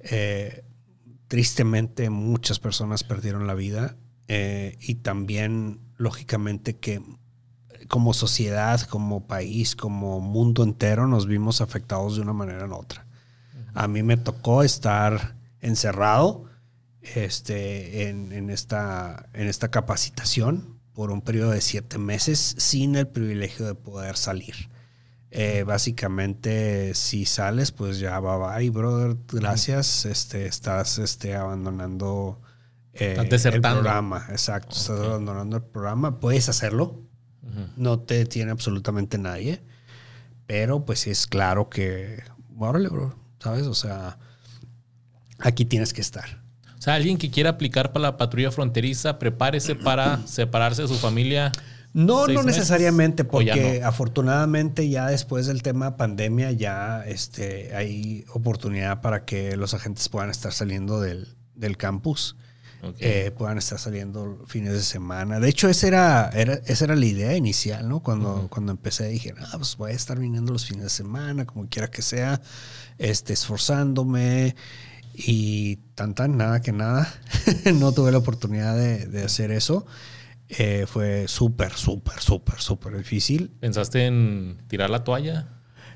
Eh, 0.00 0.64
tristemente, 1.28 2.10
muchas 2.10 2.58
personas 2.58 3.04
perdieron 3.04 3.46
la 3.46 3.54
vida. 3.54 3.96
eh, 4.28 4.76
y 4.80 4.96
también, 4.96 5.80
lógicamente, 6.00 6.78
que 6.78 7.02
como 7.86 8.14
sociedad, 8.14 8.80
como 8.82 9.26
país, 9.26 9.76
como 9.76 10.20
mundo 10.20 10.62
entero, 10.62 11.06
nos 11.06 11.26
vimos 11.26 11.60
afectados 11.60 12.16
de 12.16 12.22
una 12.22 12.32
manera 12.32 12.66
u 12.66 12.74
otra. 12.74 13.06
A 13.74 13.86
mí 13.86 14.02
me 14.02 14.16
tocó 14.16 14.62
estar 14.62 15.36
encerrado 15.60 16.46
este, 17.02 18.08
en, 18.08 18.32
en 18.32 18.48
esta, 18.48 19.28
en 19.34 19.46
esta 19.46 19.70
capacitación 19.70 20.80
por 20.94 21.10
un 21.10 21.20
periodo 21.20 21.50
de 21.50 21.60
siete 21.60 21.98
meses 21.98 22.54
sin 22.58 22.96
el 22.96 23.06
privilegio 23.06 23.66
de 23.66 23.74
poder 23.74 24.16
salir. 24.16 24.70
Eh, 25.30 25.64
básicamente, 25.64 26.94
si 26.94 27.26
sales, 27.26 27.72
pues 27.72 27.98
ya 27.98 28.18
bye 28.20 28.38
bye, 28.38 28.70
brother. 28.70 29.16
Gracias. 29.28 30.06
Este, 30.06 30.46
estás 30.46 30.98
este, 30.98 31.36
abandonando 31.36 32.40
eh, 32.94 33.12
Estás 33.12 33.30
desertando. 33.30 33.78
el 33.78 33.84
programa. 33.84 34.26
Exacto. 34.30 34.76
Estás 34.76 35.00
abandonando 35.00 35.56
el 35.56 35.62
programa. 35.62 36.20
Puedes 36.20 36.48
hacerlo. 36.48 37.02
No 37.76 37.98
te 38.00 38.26
tiene 38.26 38.52
absolutamente 38.52 39.18
nadie. 39.18 39.62
Pero 40.46 40.84
pues 40.84 41.00
sí 41.00 41.10
es 41.10 41.26
claro 41.26 41.68
que, 41.68 42.22
órale, 42.58 42.88
bro, 42.88 43.14
¿sabes? 43.38 43.66
O 43.66 43.74
sea, 43.74 44.18
aquí 45.38 45.64
tienes 45.64 45.92
que 45.92 46.00
estar. 46.00 46.42
O 46.78 46.82
sea, 46.82 46.94
alguien 46.94 47.18
que 47.18 47.30
quiera 47.30 47.50
aplicar 47.50 47.92
para 47.92 48.04
la 48.04 48.16
patrulla 48.16 48.50
fronteriza, 48.50 49.18
prepárese 49.18 49.74
para 49.74 50.18
separarse 50.26 50.82
de 50.82 50.88
su 50.88 50.96
familia. 50.96 51.52
No, 51.92 52.26
no 52.26 52.42
meses, 52.42 52.46
necesariamente, 52.46 53.24
ya 53.24 53.28
porque 53.28 53.80
no. 53.80 53.86
afortunadamente 53.86 54.88
ya 54.88 55.08
después 55.08 55.46
del 55.46 55.62
tema 55.62 55.96
pandemia 55.96 56.52
ya 56.52 57.04
este, 57.04 57.74
hay 57.74 58.24
oportunidad 58.32 59.00
para 59.00 59.24
que 59.24 59.56
los 59.56 59.74
agentes 59.74 60.08
puedan 60.08 60.30
estar 60.30 60.52
saliendo 60.52 61.00
del, 61.00 61.36
del 61.54 61.76
campus. 61.76 62.36
Ok. 62.82 62.96
eh, 63.00 63.30
puedan 63.36 63.58
estar 63.58 63.78
saliendo 63.78 64.42
fines 64.46 64.72
de 64.72 64.82
semana. 64.82 65.38
De 65.40 65.48
hecho, 65.48 65.68
esa 65.68 65.86
era, 65.88 66.30
era, 66.30 66.54
esa 66.66 66.84
era 66.86 66.96
la 66.96 67.06
idea 67.06 67.36
inicial, 67.36 67.88
¿no? 67.88 68.00
Cuando, 68.00 68.48
cuando 68.50 68.72
empecé 68.72 69.08
dije, 69.08 69.34
ah, 69.38 69.52
pues 69.58 69.76
voy 69.76 69.92
a 69.92 69.94
estar 69.94 70.18
viniendo 70.18 70.52
los 70.52 70.64
fines 70.66 70.84
de 70.84 70.90
semana, 70.90 71.44
como 71.44 71.68
quiera 71.68 71.90
que 71.90 72.02
sea, 72.02 72.40
este, 72.98 73.32
esforzándome 73.34 74.54
y 75.14 75.76
tan 75.94 76.14
tan, 76.14 76.36
nada 76.36 76.62
que 76.62 76.72
nada. 76.72 77.12
no 77.74 77.92
tuve 77.92 78.12
la 78.12 78.18
oportunidad 78.18 78.74
de, 78.76 79.06
de 79.06 79.24
hacer 79.24 79.50
eso. 79.50 79.86
eh, 80.48 80.86
fue 80.88 81.28
súper, 81.28 81.72
súper, 81.74 82.20
súper, 82.20 82.60
súper 82.60 82.96
difícil. 82.96 83.50
¿Pensaste 83.60 84.06
en 84.06 84.58
tirar 84.68 84.90
la 84.90 85.04
toalla? 85.04 85.48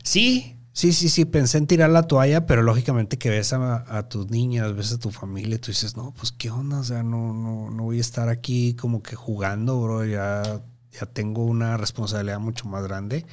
Sí, 0.03 0.57
sí, 0.75 0.93
sí, 0.93 1.09
sí, 1.09 1.25
pensé 1.25 1.57
en 1.57 1.67
tirar 1.67 1.89
la 1.89 2.03
toalla, 2.03 2.45
pero 2.45 2.63
lógicamente 2.63 3.17
que 3.17 3.31
ves 3.31 3.55
a, 3.55 4.09
tus 4.11 4.31
niñas, 4.31 4.75
ves 4.77 4.93
a 4.93 4.99
tu 4.99 5.11
familia, 5.11 5.57
y 5.57 5.59
tú 5.59 5.71
dices, 5.71 5.97
no, 5.97 6.13
pues 6.13 6.33
qué 6.33 6.51
onda, 6.51 6.81
o 6.81 6.85
sea, 6.85 7.03
no, 7.03 7.33
no, 7.33 7.71
no 7.71 7.85
voy 7.85 7.99
a 7.99 8.03
estar 8.03 8.29
aquí 8.29 8.75
como 8.75 9.03
que 9.03 9.17
jugando, 9.17 9.81
bro, 9.81 10.05
ya, 10.05 10.61
ya 10.93 11.07
tengo 11.07 11.45
una 11.45 11.79
responsabilidad 11.79 12.41
mucho 12.41 12.67
más 12.69 12.83
grande. 12.85 13.25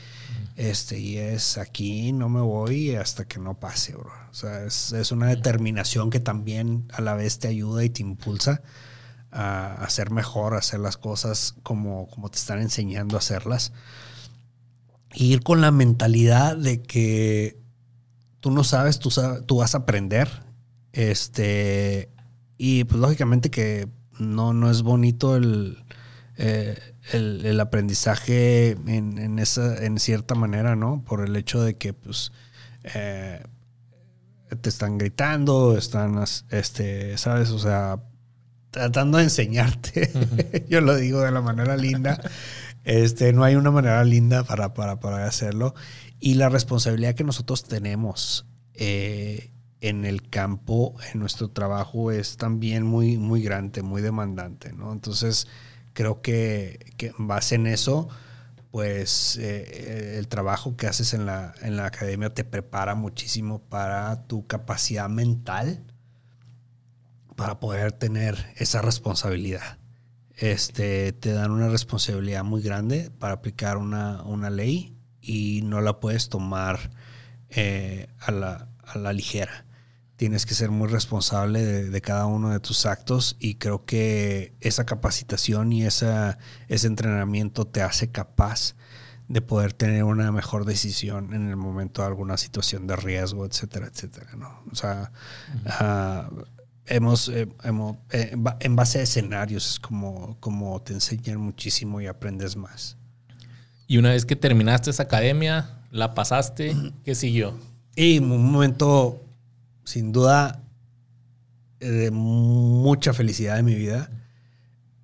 Este, 0.56 1.00
y 1.00 1.18
es 1.18 1.58
aquí, 1.58 2.12
no 2.14 2.30
me 2.30 2.42
voy 2.42 2.96
hasta 2.96 3.26
que 3.26 3.40
no 3.40 3.60
pase, 3.60 3.94
bro. 3.94 4.12
O 4.30 4.34
sea, 4.34 4.64
es, 4.64 4.94
es 4.94 5.12
una 5.12 5.28
determinación 5.28 6.10
que 6.10 6.20
también 6.20 6.86
a 6.94 7.02
la 7.02 7.16
vez 7.16 7.40
te 7.40 7.48
ayuda 7.48 7.84
y 7.84 7.90
te 7.90 8.02
impulsa 8.02 8.62
a 9.32 9.76
hacer 9.84 10.12
mejor, 10.12 10.54
a 10.54 10.58
hacer 10.60 10.80
las 10.80 10.98
cosas 10.98 11.56
como, 11.64 12.08
como 12.10 12.30
te 12.30 12.38
están 12.38 12.62
enseñando 12.62 13.16
a 13.16 13.20
hacerlas. 13.20 13.72
Ir 15.14 15.42
con 15.44 15.62
la 15.62 15.72
mentalidad 15.72 16.56
de 16.58 16.82
que 16.82 17.58
tú 18.40 18.52
no 18.52 18.64
sabes, 18.64 19.00
tú, 19.00 19.10
tú 19.46 19.58
vas 19.58 19.76
a 19.76 19.80
aprender. 19.80 20.30
Este, 20.94 22.10
y 22.58 22.84
pues 22.84 23.00
lógicamente 23.00 23.50
que 23.50 23.88
no, 24.20 24.54
no 24.54 24.70
es 24.70 24.82
bonito 24.82 25.36
el, 25.36 25.84
eh, 26.38 26.78
el, 27.12 27.60
aprendizaje 27.60 28.72
en, 28.72 29.40
esa, 29.40 29.84
en 29.84 30.00
cierta 30.00 30.36
manera, 30.36 30.76
¿no? 30.76 31.04
Por 31.04 31.26
el 31.26 31.36
hecho 31.36 31.62
de 31.64 31.76
que, 31.76 31.94
pues, 31.94 32.32
eh, 32.96 33.44
te 34.62 34.70
están 34.70 34.98
gritando, 34.98 35.78
están, 35.78 36.24
este, 36.50 37.18
¿sabes? 37.18 37.52
O 37.52 37.60
sea, 37.60 38.00
tratando 38.72 39.18
de 39.18 39.26
enseñarte. 39.26 40.66
Yo 40.70 40.82
lo 40.82 40.96
digo 40.96 41.22
de 41.22 41.32
la 41.32 41.42
manera 41.42 41.78
linda. 41.78 42.20
Este, 42.84 43.32
no 43.34 43.44
hay 43.44 43.56
una 43.56 43.72
manera 43.72 44.04
linda 44.04 44.44
para, 44.44 44.74
para, 44.74 45.26
hacerlo. 45.26 45.76
Y 46.20 46.36
la 46.36 46.50
responsabilidad 46.50 47.16
que 47.16 47.24
nosotros 47.24 47.64
tenemos 47.64 48.46
eh, 48.74 49.52
en 49.82 50.06
el 50.06 50.30
campo, 50.30 50.96
en 51.14 51.20
nuestro 51.20 51.50
trabajo, 51.50 52.12
es 52.12 52.38
también 52.38 52.84
muy, 52.84 53.18
muy 53.18 53.44
grande, 53.44 53.82
muy 53.82 54.02
demandante, 54.02 54.74
¿no? 54.74 54.92
Entonces, 54.94 55.48
creo 55.94 56.22
que, 56.22 56.94
en 57.00 57.28
base 57.28 57.56
en 57.56 57.68
eso, 57.68 58.10
pues 58.72 59.38
eh, 59.38 60.16
el 60.18 60.28
trabajo 60.28 60.78
que 60.78 60.88
haces 60.88 61.14
en 61.14 61.26
la, 61.26 61.54
en 61.62 61.76
la 61.76 61.86
academia 61.88 62.34
te 62.34 62.44
prepara 62.44 62.96
muchísimo 62.96 63.60
para 63.60 64.28
tu 64.28 64.48
capacidad 64.48 65.10
mental 65.10 65.84
para 67.36 67.60
poder 67.60 67.92
tener 67.92 68.54
esa 68.56 68.82
responsabilidad. 68.82 69.81
Este, 70.42 71.14
te 71.14 71.34
dan 71.34 71.52
una 71.52 71.70
responsabilidad 71.70 72.44
muy 72.44 72.64
grande 72.64 73.12
para 73.20 73.36
aplicar 73.36 73.78
una, 73.78 74.50
ley 74.50 74.98
y 75.22 75.62
no 75.64 75.82
la 75.82 76.00
puedes 76.00 76.30
tomar 76.30 76.90
eh, 77.52 78.08
a, 78.20 78.32
la, 78.32 79.14
ligera. 79.14 79.68
Tienes 80.16 80.48
que 80.48 80.56
ser 80.56 80.72
muy 80.72 80.88
responsable 80.88 81.64
de, 81.64 82.02
cada 82.02 82.26
uno 82.26 82.50
de 82.50 82.60
tus 82.60 82.88
actos 82.88 83.38
y 83.40 83.56
creo 83.56 83.86
que 83.86 84.56
esa 84.62 84.84
capacitación 84.84 85.72
y 85.74 85.86
esa, 85.86 86.40
ese 86.70 86.88
entrenamiento 86.88 87.68
te 87.68 87.84
hace 87.84 88.10
capaz 88.10 88.74
de 89.28 89.42
poder 89.44 89.74
tener 89.74 90.06
una 90.06 90.32
mejor 90.32 90.66
decisión 90.66 91.36
en 91.36 91.50
el 91.50 91.56
momento 91.56 92.02
de 92.02 92.08
alguna 92.08 92.38
situación 92.38 92.88
de 92.88 92.96
riesgo, 92.96 93.46
etcétera, 93.46 93.86
etcétera. 93.94 94.32
¿no? 94.36 94.64
O 94.72 94.76
sea, 94.76 95.12
hemos, 96.86 97.30
eh, 97.30 97.48
eh, 98.12 98.36
en 98.60 98.76
base 98.76 99.00
a 99.00 99.02
escenarios 99.04 99.72
es 99.72 99.80
como, 99.80 100.38
como 100.40 100.82
te 100.82 100.94
enseñan 100.94 101.40
muchísimo 101.40 102.02
y 102.02 102.08
aprendes 102.08 102.56
más. 102.56 102.98
Y 103.88 103.98
una 103.98 104.10
vez 104.10 104.26
que 104.26 104.36
terminaste 104.36 104.90
esa 104.90 105.04
academia, 105.04 105.82
la 105.92 106.14
pasaste, 106.14 106.76
¿qué 107.04 107.16
siguió? 107.16 107.58
Y 107.96 108.20
un 108.20 108.52
momento, 108.52 109.24
sin 109.84 110.12
duda, 110.12 110.64
de 111.80 112.12
mucha 112.12 113.14
felicidad 113.14 113.60
en 113.60 113.66
mi 113.66 113.76
vida, 113.76 114.10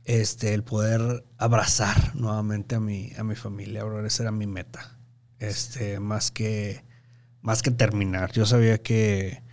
este, 0.05 0.53
el 0.53 0.63
poder 0.63 1.25
abrazar 1.37 2.15
nuevamente 2.15 2.75
a 2.75 2.79
mi, 2.79 3.11
a 3.17 3.23
mi 3.23 3.35
familia, 3.35 3.83
esa 4.05 4.23
era 4.23 4.31
mi 4.31 4.47
meta. 4.47 4.97
Este, 5.39 5.99
más 5.99 6.31
que, 6.31 6.83
más 7.41 7.61
que 7.61 7.71
terminar. 7.71 8.31
Yo 8.31 8.45
sabía 8.45 8.81
que, 8.81 9.43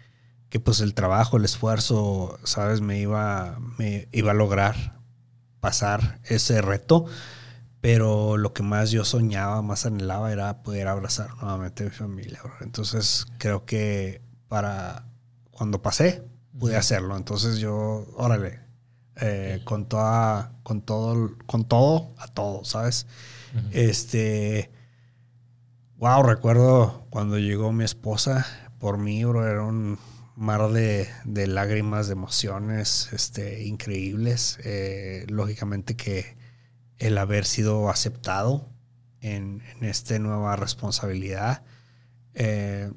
que 0.54 0.60
pues 0.60 0.78
el 0.78 0.94
trabajo, 0.94 1.36
el 1.36 1.44
esfuerzo, 1.44 2.38
sabes, 2.44 2.80
me 2.80 3.00
iba, 3.00 3.58
me 3.76 4.06
iba 4.12 4.30
a 4.30 4.34
lograr 4.34 5.00
pasar 5.58 6.20
ese 6.22 6.62
reto, 6.62 7.06
pero 7.80 8.36
lo 8.36 8.52
que 8.52 8.62
más 8.62 8.92
yo 8.92 9.04
soñaba, 9.04 9.62
más 9.62 9.84
anhelaba 9.84 10.30
era 10.30 10.62
poder 10.62 10.86
abrazar 10.86 11.34
nuevamente 11.42 11.82
a 11.82 11.86
mi 11.86 11.92
familia. 11.92 12.40
Entonces 12.60 13.26
creo 13.38 13.64
que 13.64 14.22
para 14.46 15.08
cuando 15.50 15.82
pasé, 15.82 16.22
pude 16.56 16.76
hacerlo. 16.76 17.16
Entonces 17.16 17.58
yo, 17.58 18.06
órale, 18.16 18.60
eh, 19.16 19.60
con 19.64 19.88
toda, 19.88 20.52
con 20.62 20.82
todo, 20.82 21.32
con 21.46 21.64
todo, 21.64 22.14
a 22.16 22.28
todo, 22.28 22.64
¿sabes? 22.64 23.08
Este, 23.72 24.70
wow, 25.96 26.22
recuerdo 26.22 27.08
cuando 27.10 27.40
llegó 27.40 27.72
mi 27.72 27.82
esposa 27.82 28.46
por 28.78 28.98
mí, 28.98 29.24
bro, 29.24 29.44
era 29.48 29.64
un 29.64 29.98
mar 30.36 30.70
de, 30.70 31.08
lágrimas, 31.46 32.06
de 32.06 32.12
emociones 32.12 33.10
este, 33.12 33.64
increíbles. 33.64 34.58
Eh, 34.64 35.26
lógicamente 35.28 35.96
que 35.96 36.36
el 36.98 37.18
haber 37.18 37.44
sido 37.44 37.90
aceptado 37.90 38.68
en, 39.20 39.62
esta 39.80 40.18
nueva 40.18 40.56
responsabilidad 40.56 41.62
eh, 42.34 42.90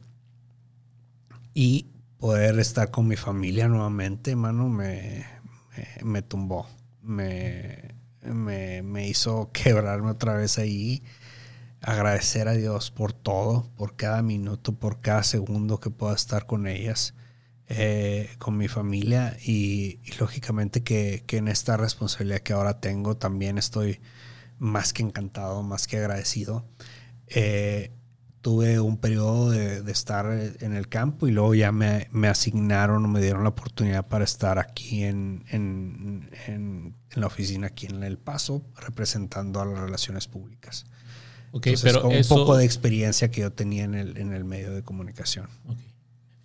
y 1.54 1.88
poder 2.18 2.60
estar 2.60 2.92
con 2.92 3.08
mi 3.08 3.16
familia 3.16 3.68
nuevamente, 3.68 4.36
mano, 4.36 4.70
me, 4.70 5.26
me, 6.04 6.22
tumbó. 6.22 6.68
Me, 7.02 7.96
me, 8.22 8.82
me 8.82 9.08
hizo 9.08 9.52
quebrarme 9.54 10.12
otra 10.12 10.34
vez 10.34 10.58
ahí 10.58 11.04
agradecer 11.82 12.48
a 12.48 12.54
Dios 12.54 12.92
por 12.92 13.14
todo, 13.14 13.70
por 13.76 13.96
cada 13.96 14.22
minuto, 14.22 14.74
por 14.74 15.00
cada 15.02 15.24
segundo 15.24 15.80
que 15.80 15.90
pueda 15.90 16.16
estar 16.16 16.46
con 16.46 16.68
ellas. 16.68 17.14
Eh, 17.70 18.30
con 18.40 18.56
mi 18.56 18.70
familia 18.70 19.36
y, 19.46 20.00
lógicamente 20.20 20.84
que, 20.84 21.26
en 21.28 21.50
esta 21.50 21.76
responsabilidad 21.76 22.40
que 22.40 22.54
ahora 22.54 22.80
tengo 22.80 23.18
también 23.18 23.58
estoy 23.58 24.00
más 24.58 24.94
que 24.94 25.04
encantado, 25.04 25.64
más 25.64 25.86
que 25.86 25.98
agradecido. 25.98 26.66
Eh, 27.28 27.92
tuve 28.40 28.80
un 28.80 28.98
periodo 28.98 29.50
de, 29.50 29.92
estar 29.92 30.28
en 30.62 30.74
el 30.78 30.88
campo 30.88 31.28
y 31.28 31.32
luego 31.32 31.56
ya 31.56 31.74
me, 31.74 32.08
asignaron 32.30 33.04
o 33.04 33.08
me 33.10 33.20
dieron 33.20 33.44
la 33.44 33.50
oportunidad 33.50 34.08
para 34.08 34.24
estar 34.24 34.60
aquí 34.60 35.04
en, 35.04 35.44
en, 35.50 36.96
la 37.16 37.28
oficina, 37.28 37.68
aquí 37.68 37.88
en 37.88 38.02
El 38.02 38.18
Paso, 38.18 38.64
representando 38.78 39.60
a 39.60 39.66
las 39.66 39.80
relaciones 39.80 40.28
públicas. 40.28 40.86
Okay, 41.52 41.76
pero 41.84 42.08
un 42.08 42.24
poco 42.30 42.56
de 42.56 42.64
experiencia 42.64 43.30
que 43.30 43.42
yo 43.42 43.52
tenía 43.52 43.84
en 43.84 43.94
el, 43.94 44.16
en 44.16 44.32
el 44.32 44.46
medio 44.46 44.74
de 44.74 44.84
comunicación. 44.84 45.50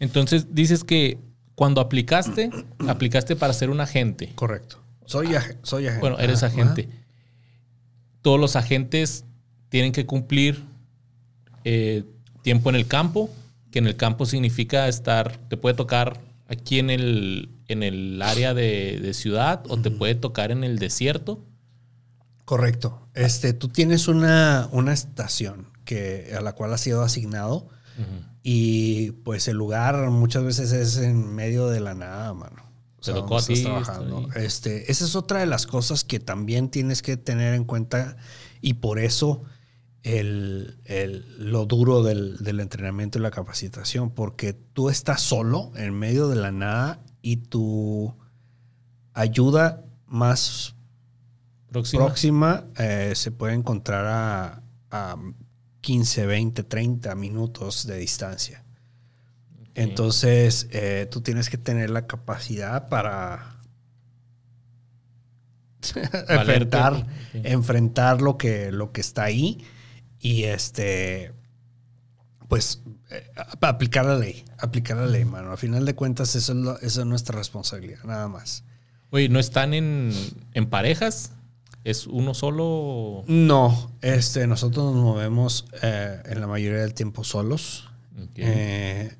Entonces 0.03 0.53
dices 0.53 0.83
que 0.83 1.21
cuando 1.55 1.81
aplicaste, 1.81 2.51
aplicaste 2.89 3.37
para 3.37 3.53
ser 3.53 3.71
un 3.71 3.81
agente. 3.81 4.33
Correcto. 4.35 4.83
Soy, 5.05 5.29
soy 5.63 5.87
agente. 5.87 6.01
Bueno, 6.01 6.19
eres 6.19 6.43
agente. 6.43 6.89
Todos 8.21 8.41
los 8.41 8.57
agentes 8.57 9.25
tienen 9.69 9.93
que 9.93 10.05
cumplir 10.05 10.65
eh, 11.63 12.03
tiempo 12.43 12.69
en 12.71 12.75
el 12.75 12.89
campo, 12.89 13.31
que 13.71 13.79
en 13.79 13.87
el 13.87 13.95
campo 13.95 14.27
significa 14.27 14.89
estar, 14.89 15.37
te 15.49 15.57
puede 15.57 15.77
tocar 15.77 16.21
aquí 16.49 16.81
en 16.81 16.91
el, 16.91 17.51
en 17.69 17.85
el 17.85 18.21
área 18.23 18.55
de, 18.55 19.13
ciudad 19.15 19.63
o 19.69 19.81
te 19.81 19.93
puede 19.93 20.17
tocar 20.17 20.51
en 20.51 20.65
el 20.65 20.81
desierto. 20.81 21.45
Correcto. 22.45 23.09
Este, 23.15 23.53
tú 23.53 23.69
tienes 23.69 24.09
una, 24.09 24.69
una 24.73 24.93
estación 24.93 25.69
que, 25.85 26.35
a 26.37 26.41
la 26.41 26.55
cual 26.55 26.73
has 26.73 26.81
sido 26.81 27.03
asignado 27.03 27.69
y 28.43 29.13
pues 29.25 29.47
el 29.49 29.57
lugar 29.57 30.11
muchas 30.11 30.45
veces 30.45 30.73
es 30.73 30.97
en 30.99 31.35
medio 31.35 31.69
de 31.69 31.81
la 31.81 31.95
nada, 31.95 32.35
mano. 32.35 32.63
Se 33.01 33.13
tocó 33.13 33.39
a 33.39 33.43
ti. 33.43 33.67
Este, 34.37 34.91
esa 34.91 35.05
es 35.05 35.17
otra 35.17 35.41
de 35.41 35.47
las 35.47 35.67
cosas 35.67 36.05
que 36.05 36.21
también 36.21 36.69
tienes 36.69 37.03
que 37.03 37.17
tener 37.17 37.55
en 37.55 37.65
cuenta 37.65 38.17
y 38.61 38.75
por 38.75 39.01
eso 39.01 39.43
el, 40.05 40.79
lo 41.39 41.67
duro 41.67 42.03
del, 42.03 42.61
entrenamiento 42.61 43.19
y 43.19 43.23
la 43.23 43.33
capacitación, 43.33 44.11
porque 44.11 44.53
tú 44.53 44.89
estás 44.89 45.21
solo 45.21 45.73
en 45.77 45.95
medio 45.95 46.29
de 46.29 46.37
la 46.37 46.53
nada 46.53 47.01
y 47.23 47.37
tu 47.37 48.15
ayuda 49.15 49.85
más 50.07 50.77
próxima, 51.91 52.67
eh, 52.79 53.13
se 53.17 53.31
puede 53.33 53.55
encontrar 53.55 54.63
a 54.91 55.17
15, 55.83 56.27
20, 56.27 56.63
30 56.63 57.15
minutos 57.15 57.87
de 57.87 57.99
distancia. 57.99 58.65
Entonces, 59.75 60.69
eh, 60.71 61.07
tú 61.11 61.21
tienes 61.21 61.51
que 61.51 61.59
tener 61.59 61.91
la 61.91 62.07
capacidad 62.07 62.89
para 62.89 63.57
enfrentar, 66.29 67.07
enfrentar 67.35 68.23
lo 68.23 68.39
que, 68.39 68.71
lo 68.71 68.93
que 68.93 69.01
está 69.01 69.25
ahí 69.25 69.65
y 70.21 70.45
este, 70.45 71.33
pues 72.49 72.83
eh, 73.11 73.31
aplicar 73.61 74.05
la 74.05 74.19
ley, 74.19 74.45
aplicar 74.59 74.99
la 74.99 75.07
ley, 75.07 75.25
mano. 75.25 75.53
A 75.53 75.57
final 75.57 75.85
de 75.85 75.95
cuentas, 75.95 76.37
eso 76.37 76.53
es, 76.53 76.83
eso 76.83 77.01
es 77.01 77.07
nuestra 77.07 77.37
responsabilidad, 77.37 78.05
nada 78.05 78.29
más. 78.29 78.65
Oye, 79.11 79.29
¿no 79.29 79.39
están 79.39 79.75
en, 79.75 80.13
en 80.53 80.71
parejas? 80.71 81.33
¿Es 81.85 82.07
uno 82.07 82.33
solo? 82.33 83.25
No, 83.27 83.93
este, 84.03 84.47
nosotros 84.47 84.95
nos 84.95 85.03
movemos 85.03 85.67
eh, 85.83 86.23
en 86.27 86.41
la 86.41 86.47
mayoría 86.47 86.81
del 86.81 86.95
tiempo 86.95 87.25
solos. 87.25 87.89
Eh, 88.37 89.17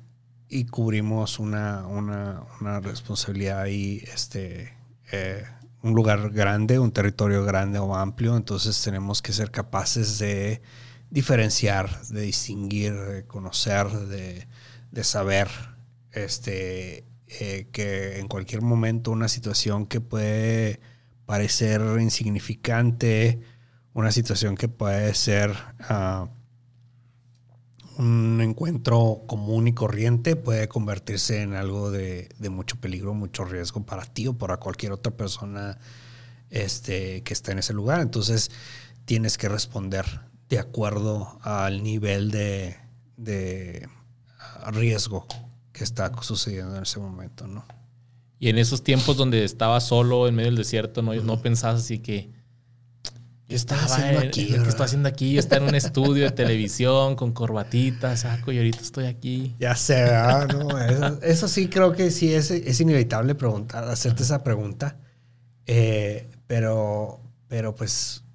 y 0.47 0.65
cubrimos 0.65 1.39
una, 1.39 1.85
una, 1.87 2.43
una, 2.61 2.79
responsabilidad 2.79 3.59
ahí, 3.59 4.03
este, 4.13 4.71
eh, 5.11 5.43
un 5.81 5.93
lugar 5.93 6.29
grande, 6.29 6.79
un 6.79 6.91
territorio 6.91 7.43
grande 7.43 7.79
o 7.79 7.95
amplio, 7.95 8.37
entonces 8.37 8.79
tenemos 8.81 9.21
que 9.21 9.33
ser 9.33 9.51
capaces 9.51 10.19
de 10.19 10.61
diferenciar, 11.09 12.03
de 12.05 12.21
distinguir, 12.21 12.93
de 12.93 13.25
conocer, 13.25 13.89
de, 13.89 14.47
de 14.91 15.03
saber 15.03 15.49
este, 16.11 17.05
que 17.27 18.19
en 18.19 18.27
cualquier 18.27 18.61
momento 18.61 19.11
una 19.11 19.27
situación 19.27 19.87
que 19.87 20.01
puede 20.01 20.79
parecer 21.33 21.81
insignificante, 21.99 23.41
una 23.95 24.11
situación 24.11 24.53
que 24.55 24.67
puede 24.67 25.15
ser 25.15 25.51
ah, 25.79 26.27
un 27.97 28.39
encuentro 28.39 29.23
común 29.25 29.67
y 29.67 29.73
corriente, 29.73 30.35
puede 30.35 30.67
convertirse 30.67 31.41
en 31.41 31.55
algo 31.55 31.89
de, 31.89 32.29
mucho 32.51 32.79
peligro, 32.79 33.15
mucho 33.15 33.45
riesgo 33.45 33.83
para 33.83 34.05
ti 34.05 34.27
o 34.27 34.37
para 34.37 34.57
cualquier 34.57 34.91
otra 34.91 35.17
persona 35.17 35.79
este, 36.51 37.23
que 37.23 37.33
está 37.33 37.51
en 37.51 37.57
ese 37.57 37.73
lugar. 37.73 38.01
Entonces 38.01 38.51
tienes 39.05 39.39
que 39.39 39.49
responder 39.49 40.05
de 40.49 40.59
acuerdo 40.59 41.39
al 41.41 41.81
nivel 41.81 42.29
de, 42.29 42.77
de 43.17 43.89
riesgo 44.67 45.25
que 45.71 45.83
está 45.83 46.11
sucediendo 46.21 46.77
en 46.77 46.83
ese 46.83 46.99
momento, 46.99 47.47
¿no? 47.47 47.65
Y 48.43 48.49
en 48.49 48.57
esos 48.57 48.83
tiempos 48.83 49.15
donde 49.15 49.45
estaba 49.45 49.79
solo 49.79 50.27
en 50.27 50.35
medio 50.35 50.49
del 50.49 50.57
desierto, 50.57 51.01
no, 51.01 51.13
no 51.13 51.41
pensabas 51.41 51.79
así 51.79 51.99
que. 51.99 52.29
¿Qué 53.47 53.55
estaba 53.55 53.81
haciendo 53.83 54.19
aquí? 54.19 54.47
¿Qué 54.47 54.55
estoy 54.67 54.85
haciendo 54.85 55.07
aquí? 55.07 55.31
Yo 55.31 55.39
estaba 55.39 55.63
en 55.63 55.69
un 55.69 55.75
estudio 55.75 56.25
de 56.25 56.31
televisión 56.35 57.15
con 57.15 57.31
corbatita, 57.31 58.17
saco, 58.17 58.51
y 58.51 58.57
ahorita 58.57 58.81
estoy 58.81 59.05
aquí. 59.05 59.55
Ya 59.59 59.77
sé, 59.77 60.11
no, 60.51 60.77
eso, 61.21 61.47
sí 61.47 61.69
creo 61.69 61.93
que 61.93 62.11
sí 62.11 62.33
es, 62.33 62.51
es 62.51 62.81
inevitable 62.81 63.33
preguntar, 63.33 63.85
hacerte 63.85 64.23
esa 64.23 64.43
pregunta. 64.43 64.97
Eh, 65.65 66.27
pero, 66.45 67.21
pero 67.47 67.73
pues 67.73 68.25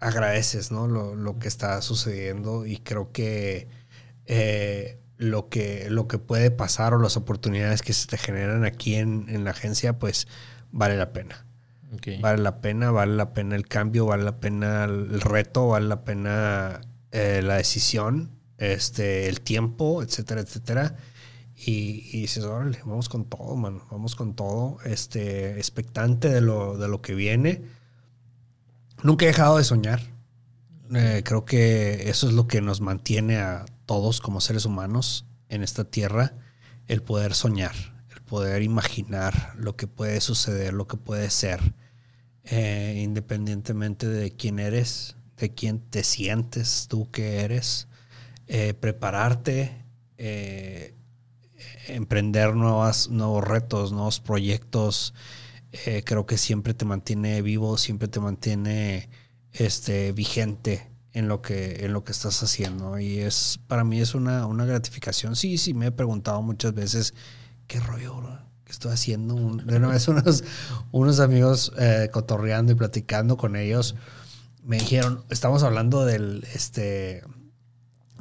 agradeces, 0.00 0.72
¿no? 0.72 0.88
Lo, 0.88 1.14
lo, 1.14 1.38
que 1.38 1.46
está 1.46 1.80
sucediendo 1.82 2.66
y 2.66 2.78
creo 2.78 3.12
que 3.12 3.68
eh, 4.26 4.99
lo 5.20 5.50
que, 5.50 5.88
lo 5.90 6.08
que 6.08 6.18
puede 6.18 6.50
pasar 6.50 6.94
o 6.94 6.98
las 6.98 7.18
oportunidades 7.18 7.82
que 7.82 7.92
se 7.92 8.06
te 8.06 8.16
generan 8.16 8.64
aquí 8.64 8.94
en, 8.94 9.44
la 9.44 9.50
agencia, 9.50 9.98
pues 9.98 10.26
vale 10.72 10.96
la 10.96 11.12
pena. 11.12 11.44
Vale 12.22 12.42
la 12.42 12.62
pena, 12.62 12.90
vale 12.90 13.16
la 13.16 13.34
pena 13.34 13.54
el 13.54 13.68
cambio, 13.68 14.06
vale 14.06 14.24
la 14.24 14.40
pena 14.40 14.84
el 14.84 15.20
reto, 15.20 15.68
vale 15.68 15.88
la 15.88 16.04
pena 16.04 16.80
eh, 17.10 17.42
la 17.44 17.56
decisión, 17.56 18.30
este, 18.56 19.28
el 19.28 19.42
tiempo, 19.42 20.02
etcétera, 20.02 20.40
etcétera. 20.40 20.96
Y, 21.54 22.08
y, 22.12 22.22
dices, 22.22 22.44
órale, 22.44 22.78
vamos 22.86 23.10
con 23.10 23.26
todo, 23.26 23.56
man, 23.56 23.82
vamos 23.90 24.16
con 24.16 24.34
todo, 24.34 24.78
este, 24.86 25.58
expectante 25.58 26.30
de 26.30 26.40
lo, 26.40 26.78
de 26.78 26.88
lo 26.88 27.02
que 27.02 27.14
viene. 27.14 27.62
Nunca 29.02 29.26
he 29.26 29.28
dejado 29.28 29.58
de 29.58 29.64
soñar. 29.64 30.00
Eh, 30.94 31.20
creo 31.26 31.44
que 31.44 32.08
eso 32.08 32.26
es 32.26 32.32
lo 32.32 32.46
que 32.46 32.62
nos 32.62 32.80
mantiene 32.80 33.36
a 33.36 33.66
todos 33.90 34.20
como 34.20 34.40
seres 34.40 34.66
humanos 34.66 35.26
en 35.48 35.64
esta 35.64 35.82
tierra 35.82 36.32
el 36.86 37.02
poder 37.02 37.34
soñar, 37.34 37.74
el 38.14 38.22
poder 38.22 38.62
imaginar 38.62 39.54
lo 39.56 39.74
que 39.74 39.88
puede 39.88 40.20
suceder, 40.20 40.74
lo 40.74 40.86
que 40.86 40.96
puede 40.96 41.28
ser, 41.28 41.74
eh, 42.44 43.00
independientemente 43.02 44.06
de 44.06 44.30
quién 44.30 44.60
eres, 44.60 45.16
de 45.36 45.52
quién 45.54 45.80
te 45.80 46.04
sientes 46.04 46.86
tú 46.88 47.10
que 47.10 47.40
eres, 47.40 47.88
eh, 48.46 48.74
prepararte, 48.74 49.84
eh, 50.18 50.94
emprender 51.88 52.54
nuevas, 52.54 53.08
nuevos 53.08 53.42
retos, 53.42 53.90
nuevos 53.90 54.20
proyectos. 54.20 55.14
creo 56.04 56.26
que 56.26 56.38
siempre 56.38 56.74
te 56.74 56.84
mantiene 56.84 57.42
vivo, 57.42 57.76
siempre 57.76 58.06
te 58.06 58.20
mantiene 58.20 59.08
este, 59.52 60.12
vigente 60.12 60.89
en 61.12 61.28
lo 61.28 61.42
que, 61.42 61.84
en 61.84 61.92
lo 61.92 62.04
que 62.04 62.12
estás 62.12 62.42
haciendo. 62.42 62.98
Y 62.98 63.18
es, 63.18 63.60
para 63.66 63.84
mí 63.84 64.00
es 64.00 64.14
una, 64.14 64.46
una 64.46 64.64
gratificación. 64.64 65.36
Sí, 65.36 65.58
sí, 65.58 65.74
me 65.74 65.86
he 65.86 65.92
preguntado 65.92 66.42
muchas 66.42 66.74
veces, 66.74 67.14
¿qué 67.66 67.80
rollo, 67.80 68.38
¿Qué 68.64 68.72
estoy 68.72 68.92
haciendo? 68.92 69.34
De 69.64 69.76
una 69.76 69.88
vez 69.88 70.06
unos, 70.08 70.44
unos 70.92 71.20
amigos 71.20 71.72
eh, 71.78 72.08
cotorreando 72.12 72.72
y 72.72 72.76
platicando 72.76 73.36
con 73.36 73.56
ellos 73.56 73.96
me 74.64 74.78
dijeron, 74.78 75.24
estamos 75.30 75.62
hablando 75.62 76.04
del, 76.04 76.46
este, 76.54 77.22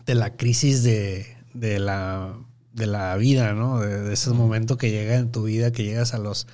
de 0.05 0.15
la 0.15 0.35
crisis 0.35 0.83
de, 0.83 1.37
de, 1.53 1.79
la, 1.79 2.33
de 2.73 2.87
la 2.87 3.15
vida, 3.17 3.53
¿no? 3.53 3.79
De, 3.79 4.01
de 4.01 4.13
ese 4.13 4.31
momento 4.31 4.77
que 4.77 4.91
llega 4.91 5.15
en 5.15 5.31
tu 5.31 5.43
vida, 5.43 5.71
que 5.71 5.83
llegas 5.83 6.13
a 6.13 6.17
los 6.17 6.47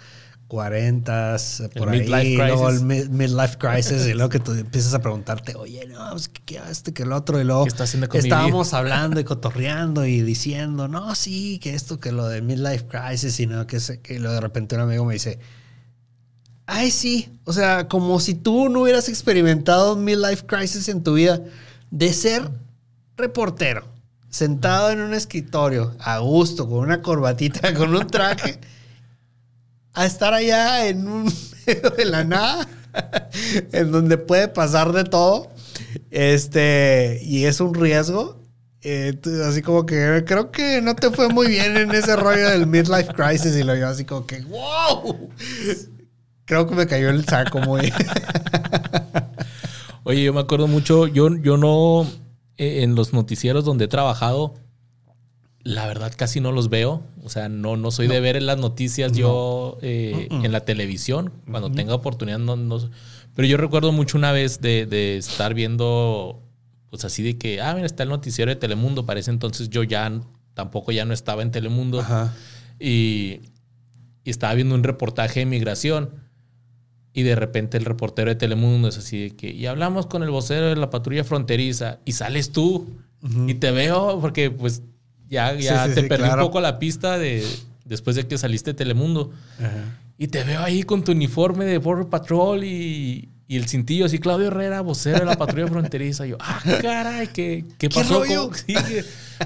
40, 0.48 1.38
por 1.76 1.94
el 1.94 2.14
ahí, 2.14 2.36
luego 2.36 2.70
el 2.70 2.82
midlife 2.82 3.58
crisis, 3.58 4.06
y 4.06 4.14
luego 4.14 4.30
que 4.30 4.40
tú 4.40 4.52
empiezas 4.52 4.94
a 4.94 5.00
preguntarte, 5.00 5.56
oye, 5.56 5.88
no, 5.88 6.12
pues, 6.12 6.30
¿qué, 6.46 6.62
este, 6.70 6.94
que 6.94 7.04
el 7.04 7.14
otro? 7.14 7.42
Y 7.42 7.44
luego 7.44 7.66
estábamos 7.66 8.74
hablando 8.74 9.20
y 9.20 9.24
cotorreando 9.24 10.06
y 10.06 10.22
diciendo, 10.22 10.88
no, 10.88 11.16
sí, 11.16 11.60
que 11.60 11.74
esto, 11.74 12.00
que 12.00 12.12
lo 12.12 12.28
de 12.28 12.42
midlife 12.42 12.86
crisis, 12.86 13.40
y 13.40 13.48
no, 13.48 13.66
que, 13.66 13.80
que 14.04 14.20
lo 14.20 14.32
de 14.32 14.40
repente 14.40 14.76
un 14.76 14.82
amigo 14.82 15.04
me 15.04 15.14
dice, 15.14 15.40
ay, 16.68 16.92
sí, 16.92 17.40
o 17.46 17.54
sea, 17.54 17.88
como 17.88 18.20
si 18.20 18.36
tú 18.36 18.70
no 18.70 18.82
hubieras 18.82 19.10
experimentado 19.10 19.96
midlife 19.96 20.46
crisis 20.46 20.90
en 20.90 21.04
tu 21.04 21.16
vida, 21.16 21.42
de 21.90 22.14
ser 22.14 22.52
reportero, 23.18 23.88
sentado 24.30 24.92
en 24.92 25.02
un 25.02 25.16
escritorio, 25.16 25.96
a 26.00 26.20
gusto, 26.20 26.70
con 26.70 26.80
una 26.80 27.02
corbatita, 27.02 27.74
con 27.78 27.96
un 27.96 28.06
traje 28.06 28.60
a 29.96 30.06
estar 30.06 30.34
allá 30.34 30.88
en 30.88 31.08
un 31.08 31.34
medio 31.66 31.90
de 31.90 32.06
la 32.06 32.24
nada, 32.24 32.68
en 33.72 33.92
donde 33.92 34.18
puede 34.18 34.48
pasar 34.48 34.92
de 34.92 35.04
todo. 35.04 35.50
Este, 36.12 37.20
y 37.24 37.46
es 37.46 37.60
un 37.60 37.74
riesgo. 37.74 38.44
Así 39.48 39.64
como 39.64 39.88
que 39.88 40.24
creo 40.28 40.52
que 40.52 40.80
no 40.80 40.96
te 40.96 41.10
fue 41.10 41.30
muy 41.30 41.48
bien 41.48 41.76
en 41.76 41.92
ese 41.92 42.16
rollo 42.16 42.52
del 42.52 42.68
midlife 42.68 43.14
crisis. 43.14 43.56
Y 43.56 43.64
lo 43.64 43.76
yo 43.76 43.88
así 43.88 44.06
como 44.06 44.28
que, 44.28 44.42
wow. 44.42 45.32
Creo 46.46 46.68
que 46.68 46.76
me 46.76 46.86
cayó 46.86 47.10
el 47.10 47.26
saco 47.26 47.60
muy. 47.60 47.92
Oye, 50.04 50.24
yo 50.24 50.34
me 50.34 50.42
acuerdo 50.42 50.68
mucho, 50.68 51.08
yo, 51.08 51.36
yo 51.36 51.58
no, 51.58 52.04
eh, 52.58 52.84
en 52.84 52.94
los 52.94 53.14
noticieros 53.14 53.66
donde 53.66 53.86
he 53.86 53.88
trabajado, 53.88 54.54
la 55.66 55.88
verdad 55.88 56.14
casi 56.16 56.40
no 56.40 56.52
los 56.52 56.70
veo. 56.70 57.04
O 57.24 57.30
sea, 57.30 57.50
no, 57.50 57.76
no 57.76 57.90
soy 57.90 58.08
de 58.08 58.20
ver 58.20 58.38
en 58.38 58.46
las 58.46 58.60
noticias 58.60 59.12
yo 59.14 59.80
eh, 59.82 60.28
en 60.30 60.52
la 60.52 60.60
televisión. 60.60 61.34
Cuando 61.50 61.72
tenga 61.72 61.96
oportunidad, 61.96 62.38
no, 62.38 62.56
no, 62.56 62.78
Pero 63.34 63.48
yo 63.48 63.58
recuerdo 63.58 63.92
mucho 63.92 64.18
una 64.20 64.32
vez 64.32 64.62
de, 64.62 65.18
estar 65.18 65.56
viendo, 65.56 66.44
pues 66.92 67.04
así 67.04 67.24
de 67.24 67.40
que, 67.40 67.62
ah, 67.62 67.74
mira, 67.74 67.88
está 67.88 68.04
el 68.04 68.10
noticiero 68.10 68.50
de 68.50 68.58
Telemundo. 68.58 69.08
Parece 69.08 69.32
entonces 69.32 69.72
yo 69.72 69.82
ya 69.82 70.22
tampoco 70.54 70.92
ya 70.92 71.04
no 71.04 71.16
estaba 71.16 71.42
en 71.42 71.50
Telemundo. 71.50 72.06
Y, 72.80 73.42
y, 74.24 74.30
estaba 74.30 74.54
viendo 74.54 74.76
un 74.76 74.84
reportaje 74.84 75.40
de 75.40 75.46
migración. 75.48 76.12
Y 77.12 77.24
de 77.24 77.36
repente 77.36 77.78
el 77.78 77.86
reportero 77.86 78.30
de 78.30 78.36
Telemundo 78.36 78.90
es 78.90 79.00
así 79.00 79.18
de 79.18 79.36
que, 79.36 79.50
y 79.50 79.66
hablamos 79.66 80.06
con 80.06 80.22
el 80.22 80.30
vocero 80.30 80.68
de 80.68 80.76
la 80.76 80.92
patrulla 80.92 81.24
fronteriza. 81.24 82.02
Y 82.06 82.12
sales 82.12 82.52
tú. 82.52 83.00
Y 83.48 83.56
te 83.56 83.72
veo, 83.72 84.20
porque 84.22 84.52
pues 84.52 84.84
ya, 85.30 85.54
ya 85.56 85.94
te 85.94 86.04
perdí 86.04 86.30
un 86.30 86.40
poco 86.40 86.62
la 86.62 86.80
pista 86.80 87.18
de 87.18 87.44
después 87.86 88.16
de 88.16 88.28
que 88.28 88.38
saliste 88.38 88.72
de 88.72 88.74
Telemundo. 88.76 89.32
Y 90.18 90.28
te 90.28 90.44
veo 90.44 90.62
ahí 90.62 90.84
con 90.84 91.04
tu 91.04 91.12
uniforme 91.12 91.66
de 91.66 91.78
Border 91.78 92.08
Patrol 92.08 92.64
y, 92.64 93.30
el 93.48 93.68
cintillo 93.68 94.06
así, 94.06 94.18
Claudio 94.18 94.48
Herrera, 94.48 94.82
vocero 94.82 95.20
de 95.20 95.26
la 95.26 95.38
patrulla 95.38 95.68
fronteriza. 95.68 96.26
Y 96.26 96.32
yo, 96.32 96.38
ah, 96.40 96.62
caray, 96.82 97.28
¿qué, 97.28 97.64
qué 97.78 97.90
pasó? 97.92 98.24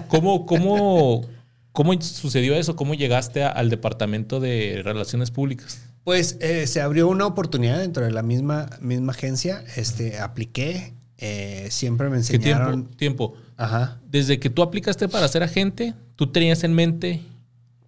¿Cómo, 0.08 0.46
cómo, 0.46 1.26
cómo, 1.74 2.02
sucedió 2.02 2.56
eso? 2.56 2.76
¿Cómo 2.76 2.94
llegaste 2.94 3.44
al 3.44 3.70
departamento 3.70 4.40
de 4.40 4.82
relaciones 4.84 5.32
públicas? 5.32 5.82
Pues 6.06 6.38
eh, 6.40 6.66
se 6.66 6.82
abrió 6.82 7.10
una 7.10 7.26
oportunidad 7.26 7.80
dentro 7.80 8.06
de 8.06 8.12
la 8.12 8.24
misma, 8.24 8.70
misma 8.80 9.12
agencia. 9.12 9.64
Este, 9.76 10.20
apliqué. 10.20 10.94
Eh, 11.18 11.68
siempre 11.72 12.10
me 12.10 12.18
enseñaron. 12.18 12.86
¿Qué 12.86 12.96
tiempo? 12.96 13.32
tiempo? 13.32 13.49
Ajá. 13.60 14.00
Desde 14.10 14.40
que 14.40 14.50
tú 14.50 14.64
aplicaste 14.64 15.10
para 15.10 15.28
ser 15.28 15.44
agente, 15.44 15.94
tú 16.16 16.32
tenías 16.32 16.64
en 16.64 16.74
mente 16.74 17.22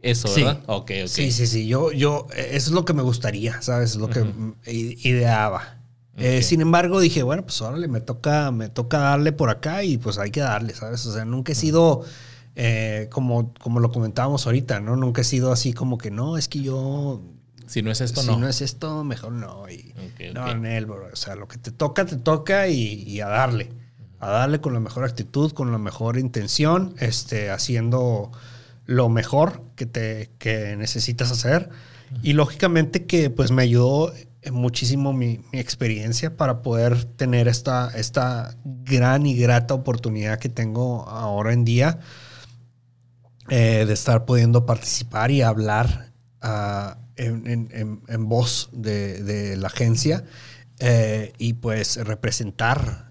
Eso, 0.01 0.27
Sí. 0.27 0.43
Sí, 1.07 1.31
sí, 1.31 1.47
sí. 1.47 1.67
Yo, 1.67 1.91
yo, 1.93 2.27
eh, 2.35 2.49
eso 2.51 2.69
es 2.69 2.73
lo 2.73 2.83
que 2.83 2.93
me 2.93 3.01
gustaría, 3.03 3.61
¿sabes? 3.61 3.91
Es 3.91 3.95
lo 3.95 4.09
que 4.09 4.25
ideaba. 4.67 5.77
Eh, 6.17 6.41
sin 6.43 6.59
embargo, 6.59 6.99
dije, 6.99 7.23
bueno, 7.23 7.43
pues 7.43 7.61
órale, 7.61 7.87
me 7.87 8.01
toca, 8.01 8.51
me 8.51 8.67
toca 8.67 8.99
darle 8.99 9.31
por 9.31 9.49
acá 9.49 9.83
y 9.83 9.97
pues 9.97 10.17
hay 10.17 10.29
que 10.29 10.41
darle, 10.41 10.73
¿sabes? 10.73 11.05
O 11.05 11.13
sea, 11.13 11.23
nunca 11.23 11.53
he 11.53 11.55
sido, 11.55 12.03
eh, 12.55 13.07
como, 13.09 13.53
como 13.53 13.79
lo 13.79 13.91
comentábamos 13.91 14.45
ahorita, 14.45 14.81
¿no? 14.81 14.97
Nunca 14.97 15.21
he 15.21 15.23
sido 15.23 15.51
así 15.53 15.71
como 15.71 15.97
que, 15.97 16.11
no, 16.11 16.37
es 16.37 16.47
que 16.49 16.59
yo, 16.59 17.21
Si 17.65 17.81
no 17.81 17.91
es 17.91 18.01
esto, 18.01 18.21
si 18.21 18.27
no. 18.27 18.37
no. 18.39 18.49
es 18.49 18.61
esto, 18.61 19.03
mejor 19.05 19.31
no. 19.31 19.69
Y, 19.69 19.93
Ok, 19.97 20.33
no, 20.33 20.45
ok. 20.51 20.57
Nel, 20.57 20.85
bro. 20.85 21.07
O 21.11 21.15
sea, 21.15 21.35
lo 21.35 21.47
que 21.47 21.57
te 21.57 21.71
toca, 21.71 22.05
te 22.05 22.17
toca 22.17 22.67
y, 22.67 23.03
y 23.03 23.21
a 23.21 23.27
darle. 23.27 23.69
A 24.21 24.29
darle 24.29 24.61
con 24.61 24.73
la 24.73 24.79
mejor 24.79 25.03
actitud, 25.03 25.51
con 25.51 25.71
la 25.71 25.77
mejor 25.77 26.17
intención, 26.17 26.93
este, 26.99 27.49
haciendo 27.49 28.31
lo 28.85 29.09
mejor 29.09 29.63
que, 29.75 29.85
te, 29.85 30.29
que 30.37 30.75
necesitas 30.77 31.31
hacer. 31.31 31.69
Y 32.23 32.33
lógicamente 32.33 33.05
que 33.05 33.29
pues 33.29 33.51
me 33.51 33.63
ayudó 33.63 34.13
muchísimo 34.51 35.13
mi, 35.13 35.39
mi 35.51 35.59
experiencia 35.59 36.35
para 36.37 36.61
poder 36.61 37.05
tener 37.05 37.47
esta, 37.47 37.89
esta 37.95 38.55
gran 38.63 39.25
y 39.25 39.35
grata 39.35 39.73
oportunidad 39.73 40.39
que 40.39 40.49
tengo 40.49 41.07
ahora 41.09 41.53
en 41.53 41.63
día 41.63 41.99
eh, 43.49 43.85
de 43.87 43.93
estar 43.93 44.25
pudiendo 44.25 44.65
participar 44.65 45.31
y 45.31 45.41
hablar 45.41 46.11
ah, 46.41 46.97
en, 47.15 47.47
en- 47.47 47.69
en- 47.71 48.01
en 48.07 48.29
voz 48.29 48.69
de, 48.71 49.21
de 49.23 49.57
la 49.57 49.67
agencia 49.67 50.23
eh, 50.79 51.33
y 51.37 51.53
pues 51.53 51.97
representar 51.97 53.10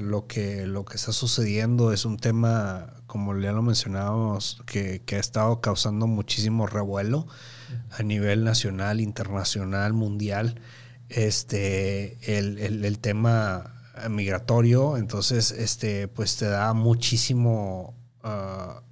lo, 0.00 0.26
que, 0.26 0.66
lo 0.66 0.84
que 0.84 0.96
está 0.96 1.12
sucediendo. 1.12 1.92
Es 1.92 2.04
un 2.04 2.16
tema, 2.18 2.94
como 3.06 3.36
ya 3.38 3.52
lo 3.52 3.62
mencionábamos, 3.62 4.62
que, 4.66 5.02
que 5.04 5.16
ha 5.16 5.20
estado 5.20 5.60
causando 5.60 6.06
muchísimo 6.06 6.66
revuelo 6.66 7.26
a 7.90 8.02
nivel 8.02 8.44
nacional, 8.44 9.00
internacional, 9.00 9.92
mundial. 9.92 10.60
Este, 11.08 12.38
el, 12.38 12.58
el- 12.58 12.98
tema 12.98 13.74
migratorio, 14.08 14.96
entonces, 14.96 15.50
este, 15.50 16.08
pues 16.08 16.36
te 16.36 16.46
da 16.46 16.72
muchísimo, 16.72 17.94
ah, 18.22 18.82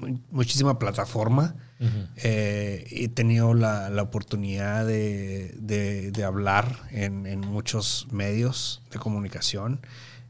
mu- 0.00 0.18
muchísima 0.30 0.78
plataforma. 0.78 1.54
Ujú. 1.82 2.06
Eh, 2.16 2.86
he 2.90 3.08
tenido 3.08 3.54
la, 3.54 3.90
la 3.90 4.02
oportunidad 4.02 4.86
de, 4.86 5.54
de- 5.58 6.10
de 6.12 6.24
hablar 6.24 6.78
en, 6.90 7.26
en 7.26 7.40
muchos 7.40 8.06
medios 8.10 8.82
de 8.90 8.98
comunicación. 8.98 9.80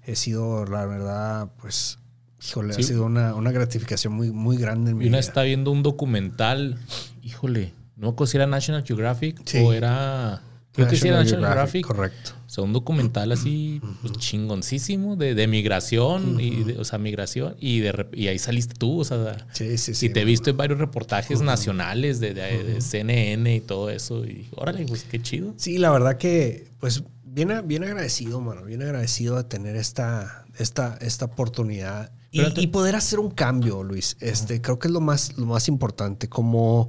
He 0.04 0.16
sido, 0.16 0.64
la 0.66 0.84
verdad, 0.86 1.50
pues, 1.60 1.98
híjole, 2.44 2.74
Sí. 2.74 2.80
ha 2.82 2.84
sido 2.84 3.04
una, 3.06 3.34
una 3.34 3.52
gratificación 3.52 4.12
muy, 4.14 4.30
muy 4.32 4.56
grande 4.56 4.90
en 4.92 4.96
mi 4.98 5.04
Y 5.04 5.08
una 5.08 5.18
vida. 5.18 5.28
está 5.28 5.42
viendo 5.42 5.70
un 5.70 5.82
documental, 5.82 6.78
híjole, 7.22 7.72
no 7.96 8.16
me 8.16 8.26
si 8.26 8.36
era 8.38 8.46
National 8.46 8.84
Geographic 8.84 9.40
Sí. 9.44 9.58
o 9.58 9.72
era... 9.72 10.42
Creo 10.72 10.88
que 10.88 10.96
sí 10.96 11.08
era 11.08 11.18
National 11.18 11.44
Geographic. 11.44 11.86
Correcto. 11.86 12.30
O 12.46 12.50
sea, 12.50 12.64
un 12.64 12.72
documental 12.72 13.30
así 13.32 13.80
pues, 14.00 14.12
chingoncísimo 14.14 15.16
de, 15.16 15.34
de 15.34 15.46
migración, 15.46 16.40
y 16.40 16.64
de- 16.64 16.78
o 16.78 16.84
sea, 16.84 16.98
migración, 16.98 17.56
y, 17.60 17.80
de, 17.80 18.06
y 18.12 18.28
ahí 18.28 18.38
saliste 18.38 18.74
tú, 18.74 19.00
o 19.00 19.04
sea, 19.04 19.46
Sí, 19.52 19.76
sí, 19.78 19.94
sí. 19.94 20.06
y 20.06 20.08
te 20.10 20.22
he 20.22 20.24
visto 20.24 20.50
en 20.50 20.56
varios 20.56 20.78
reportajes 20.78 21.40
nacionales 21.42 22.20
de, 22.20 22.34
de- 22.34 22.80
CNN 22.80 23.54
y 23.54 23.60
todo 23.60 23.90
eso, 23.90 24.24
y 24.24 24.48
órale, 24.56 24.84
pues 24.86 25.04
qué 25.04 25.20
chido. 25.20 25.54
Sí, 25.56 25.78
la 25.78 25.90
verdad 25.90 26.16
que, 26.16 26.68
pues, 26.80 27.02
bien, 27.24 27.50
bien 27.66 27.84
agradecido, 27.84 28.40
mano. 28.40 28.64
Bien 28.64 28.82
agradecido 28.82 29.36
de 29.36 29.44
tener 29.44 29.76
esta, 29.76 30.44
esta, 30.58 30.96
esta 31.00 31.26
oportunidad 31.26 32.12
y, 32.30 32.42
te- 32.52 32.60
y 32.62 32.66
poder 32.68 32.96
hacer 32.96 33.18
un 33.18 33.30
cambio, 33.30 33.82
Luis. 33.82 34.16
Este, 34.20 34.60
creo 34.62 34.78
que 34.78 34.88
es 34.88 34.92
lo 34.92 35.00
más, 35.00 35.36
lo 35.36 35.46
más 35.46 35.68
importante. 35.68 36.28
Como, 36.28 36.88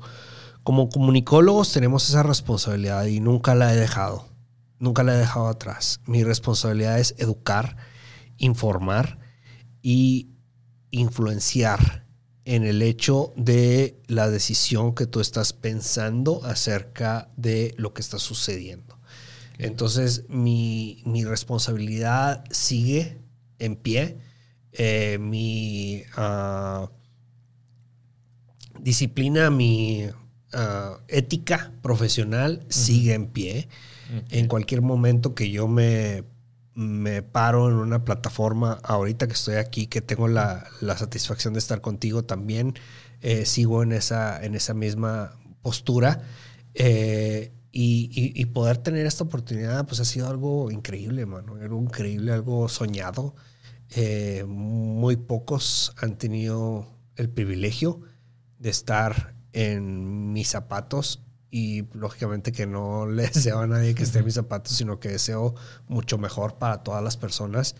como 0.63 0.89
comunicólogos 0.89 1.73
tenemos 1.73 2.09
esa 2.09 2.23
responsabilidad 2.23 3.05
y 3.05 3.19
nunca 3.19 3.53
la 3.55 3.73
he 3.73 3.77
dejado. 3.77 4.27
Nunca 4.79 5.03
la 5.03 5.15
he 5.15 5.17
dejado 5.17 5.47
atrás. 5.47 5.99
Mi 6.05 6.23
responsabilidad 6.23 6.99
es 6.99 7.15
educar, 7.17 7.77
informar 8.37 9.19
y 9.81 10.29
influenciar 10.91 12.05
en 12.45 12.63
el 12.63 12.81
hecho 12.81 13.33
de 13.37 14.01
la 14.07 14.29
decisión 14.29 14.95
que 14.95 15.05
tú 15.05 15.21
estás 15.21 15.53
pensando 15.53 16.43
acerca 16.43 17.29
de 17.37 17.73
lo 17.77 17.93
que 17.93 18.01
está 18.01 18.19
sucediendo. 18.19 18.99
Entonces, 19.57 20.25
mi, 20.29 21.03
mi 21.05 21.23
responsabilidad 21.23 22.43
sigue 22.51 23.21
en 23.59 23.75
pie. 23.75 24.17
Eh, 24.73 25.17
mi 25.19 26.03
ah, 26.17 26.89
disciplina, 28.79 29.49
mi 29.49 30.09
ah, 30.53 30.99
ética 31.07 31.71
profesional 31.81 32.65
sigue 32.69 33.13
en 33.13 33.27
pie. 33.27 33.67
En 34.29 34.47
cualquier 34.47 34.81
momento 34.81 35.33
que 35.33 35.49
yo 35.49 35.67
me, 35.67 36.23
me 36.75 37.23
paro 37.23 37.67
en 37.69 37.75
una 37.75 38.03
plataforma, 38.05 38.79
ahorita 38.83 39.25
que 39.27 39.33
estoy 39.33 39.55
aquí, 39.55 39.87
que 39.87 40.01
tengo 40.01 40.27
la, 40.27 40.67
la 40.81 40.95
satisfacción 40.97 41.53
de 41.53 41.59
estar 41.59 41.81
contigo 41.81 42.23
también, 42.23 42.73
eh, 43.21 43.45
sigo 43.45 43.81
en 43.81 43.91
esa, 43.91 44.43
en 44.43 44.53
esa 44.55 44.73
misma 44.73 45.31
postura. 45.61 46.21
Eh, 46.75 47.53
y, 47.71 48.09
y- 48.13 48.39
y 48.39 48.45
poder 48.45 48.77
tener 48.77 49.05
esta 49.07 49.23
oportunidad, 49.23 49.87
pues 49.87 49.99
ha 49.99 50.05
sido 50.05 50.27
algo 50.29 50.69
increíble, 50.69 51.25
mano. 51.25 51.55
Algo 51.55 51.81
increíble, 51.81 52.31
algo 52.31 52.69
soñado. 52.69 53.35
Eh, 53.95 54.43
muy 54.47 55.15
pocos 55.15 55.93
han 55.97 56.17
tenido 56.17 56.87
el 57.15 57.29
privilegio 57.29 58.01
de 58.59 58.69
estar 58.69 59.32
en 59.53 60.33
mis 60.33 60.49
zapatos 60.49 61.21
y 61.49 61.85
lógicamente 61.93 62.51
que 62.51 62.65
no 62.65 63.05
le 63.09 63.27
deseo 63.27 63.59
a 63.59 63.67
nadie 63.67 63.95
que 63.95 64.03
esté 64.03 64.19
en 64.19 64.25
mis 64.25 64.33
zapatos, 64.33 64.75
sino 64.75 64.99
que 64.99 65.09
deseo 65.09 65.55
mucho 65.87 66.17
mejor 66.17 66.55
para 66.55 66.83
todas 66.83 67.03
las 67.03 67.15
personas. 67.15 67.75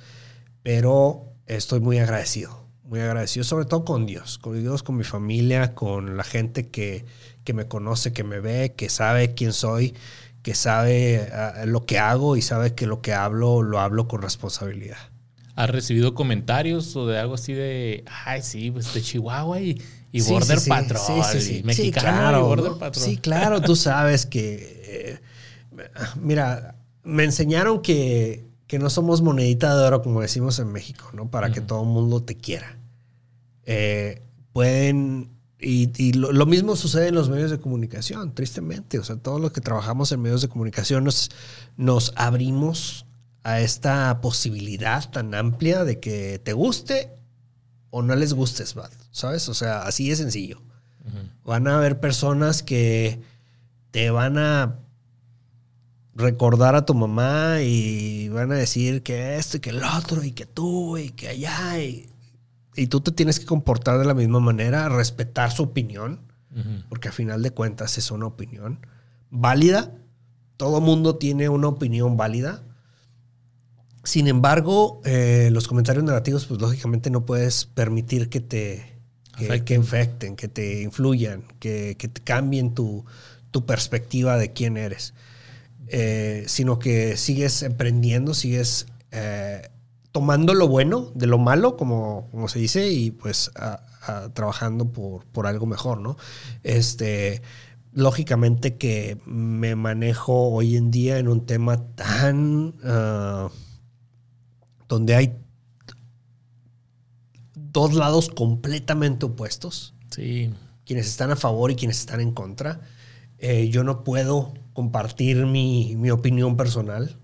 Pero 0.62 1.34
estoy 1.48 1.80
muy 1.82 1.98
agradecido, 1.98 2.68
muy 2.84 3.02
agradecido, 3.02 3.44
sobre 3.44 3.66
todo 3.66 3.84
con 3.84 4.06
Dios, 4.06 4.38
con 4.38 4.62
Dios, 4.62 4.84
con 4.84 4.96
mi 4.96 5.04
familia, 5.04 5.74
con 5.74 6.16
la 6.16 6.24
gente 6.24 6.70
que, 6.70 7.06
que 7.44 7.54
me 7.54 7.68
conoce, 7.68 8.14
que 8.14 8.24
me 8.24 8.40
ve, 8.40 8.74
que 8.78 8.90
sabe 8.90 9.34
quién 9.34 9.52
soy, 9.52 9.96
que 10.44 10.54
sabe 10.54 11.30
ah, 11.34 11.64
lo 11.66 11.86
que 11.86 11.98
hago 11.98 12.38
y 12.38 12.42
sabe 12.42 12.76
que 12.76 12.86
lo 12.86 13.02
que 13.02 13.14
hablo 13.14 13.64
lo 13.64 13.80
hablo 13.80 14.08
con 14.08 14.22
responsabilidad. 14.22 14.98
¿Has 15.56 15.70
recibido 15.70 16.14
comentarios 16.14 16.96
o 16.96 17.08
de 17.08 17.18
algo 17.18 17.36
así 17.36 17.54
de, 17.54 18.04
ay, 18.26 18.42
sí, 18.42 18.72
pues 18.72 18.94
de 18.94 19.02
Chihuahua 19.02 19.62
y, 19.62 19.82
y 20.14 20.22
Sí, 20.22 20.32
Border 20.32 20.60
sí. 20.60 20.70
Patrol, 20.70 21.02
Sí, 21.06 21.14
sí, 21.34 21.42
sí. 21.42 21.58
y 21.58 21.64
mexicano 21.64 22.08
claro, 22.08 22.40
y 22.40 22.42
Border. 22.44 22.72
Patrol? 22.80 23.04
Sí, 23.06 23.18
claro, 23.18 23.60
tú 23.62 23.76
sabes 23.76 24.26
que. 24.26 24.82
eh, 24.86 25.20
mira, 26.22 26.76
me 27.04 27.26
enseñaron 27.26 27.82
que, 27.82 28.46
que 28.68 28.80
no 28.80 28.90
somos 28.90 29.22
monedita 29.22 29.76
de 29.76 29.84
oro, 29.86 30.02
como 30.02 30.22
decimos 30.22 30.60
en 30.60 30.72
México, 30.72 31.10
¿no? 31.14 31.30
Para 31.30 31.52
que 31.52 31.60
todo 31.60 31.82
el 31.82 31.90
mundo 31.90 32.24
te 32.24 32.38
quiera. 32.38 32.78
Eh, 33.66 34.22
pueden. 34.54 35.32
Y, 35.60 35.90
y 35.98 36.14
lo, 36.14 36.32
lo 36.34 36.46
mismo 36.46 36.76
sucede 36.76 37.08
en 37.08 37.16
los 37.16 37.30
medios 37.30 37.50
de 37.50 37.60
comunicación, 37.60 38.36
tristemente. 38.36 39.00
O 39.00 39.04
sea, 39.04 39.16
todos 39.16 39.40
los 39.42 39.52
que 39.52 39.62
trabajamos 39.62 40.12
en 40.12 40.22
medios 40.22 40.42
de 40.42 40.50
comunicación 40.50 41.06
nos, 41.06 41.32
nos 41.78 42.14
abrimos 42.18 43.06
a 43.44 43.62
esta 43.62 44.22
posibilidad 44.22 45.10
tan 45.10 45.34
amplia 45.34 45.84
de 45.86 46.00
que 46.00 46.40
te 46.44 46.54
guste 46.54 47.12
o 47.90 48.02
no 48.02 48.16
les 48.16 48.34
gustes, 48.34 48.74
vato, 48.74 48.96
¿sabes? 49.14 49.48
O 49.48 49.54
sea, 49.54 49.84
así 49.84 50.10
de 50.10 50.18
sencillo. 50.18 50.62
Van 51.46 51.68
a 51.68 51.78
haber 51.78 52.00
personas 52.00 52.64
que 52.64 53.22
te 53.92 54.10
van 54.10 54.38
a 54.38 54.80
recordar 56.16 56.76
a 56.76 56.86
tu 56.86 56.94
mamá 56.94 57.62
y 57.62 58.30
van 58.30 58.52
a 58.52 58.56
decir 58.56 59.04
que 59.04 59.38
esto 59.38 59.58
y 59.58 59.60
que 59.60 59.72
el 59.72 59.84
otro 59.84 60.24
y 60.24 60.32
que 60.32 60.46
tú 60.46 60.98
y 60.98 61.10
que 61.10 61.28
allá 61.28 61.80
y, 61.80 62.10
y 62.76 62.88
tú 62.88 63.02
te 63.02 63.12
tienes 63.12 63.40
que 63.40 63.46
comportar 63.46 64.00
de 64.00 64.06
la 64.06 64.14
misma 64.14 64.40
manera, 64.40 64.90
respetar 64.90 65.52
su 65.52 65.64
opinión, 65.64 66.20
porque 66.88 67.10
a 67.10 67.12
final 67.12 67.42
de 67.42 67.52
cuentas 67.52 67.98
es 67.98 68.12
una 68.12 68.28
opinión 68.28 68.86
válida. 69.30 69.92
Todo 70.56 70.82
mundo 70.82 71.18
tiene 71.18 71.50
una 71.50 71.68
opinión 71.68 72.16
válida. 72.16 72.64
Sin 74.04 74.28
embargo, 74.28 75.02
eh, 75.04 75.50
los 75.52 75.68
comentarios 75.68 76.04
negativos, 76.04 76.46
pues 76.46 76.62
lógicamente 76.62 77.10
no 77.10 77.26
puedes 77.26 77.66
permitir 77.66 78.30
que 78.30 78.40
te 78.40 78.93
que, 79.38 79.74
infecten, 79.74 80.36
que 80.36 80.48
te 80.48 80.82
influyan, 80.82 81.44
que, 81.60 81.96
que 81.98 82.08
te 82.08 82.22
cambien 82.22 82.74
tu, 82.74 83.06
tu 83.52 83.66
perspectiva 83.66 84.38
de 84.38 84.54
quién 84.54 84.78
eres. 84.78 85.14
Eh, 85.88 86.46
sino 86.48 86.80
que 86.80 87.18
sigues 87.18 87.62
emprendiendo, 87.62 88.34
sigues 88.34 88.88
eh, 89.12 89.70
tomando 90.12 90.54
lo 90.54 90.68
bueno 90.68 91.12
de 91.16 91.28
lo 91.28 91.38
malo, 91.38 91.76
como, 91.78 92.28
como 92.32 92.48
se 92.48 92.60
dice, 92.60 92.90
y 92.90 93.12
pues 93.12 93.52
a- 93.56 93.82
a- 94.02 94.30
trabajando 94.34 94.92
por, 94.92 95.26
por 95.26 95.46
algo 95.48 95.66
mejor, 95.66 96.00
¿no? 96.00 96.18
Este, 96.64 97.42
lógicamente 97.92 98.76
que 98.78 99.18
me 99.26 99.76
manejo 99.76 100.50
hoy 100.50 100.78
en 100.78 100.90
día 100.92 101.18
en 101.20 101.28
un 101.28 101.46
tema 101.46 101.78
tan... 101.96 102.76
ah, 102.84 103.50
donde 104.88 105.16
hay 105.16 105.36
dos 107.74 107.96
lados 107.96 108.30
completamente 108.30 109.26
opuestos. 109.26 109.96
Sí. 110.12 110.54
quienes 110.86 111.08
están 111.08 111.32
a 111.32 111.36
favor 111.36 111.72
y 111.72 111.76
quienes 111.76 112.00
están 112.00 112.22
en 112.22 112.34
contra. 112.34 112.82
Eh, 113.40 113.70
yo 113.70 113.84
no 113.84 114.04
puedo 114.04 114.54
compartir 114.74 115.46
mi, 115.46 115.96
mi 115.98 116.12
opinión 116.12 116.56
personal. 116.56 117.18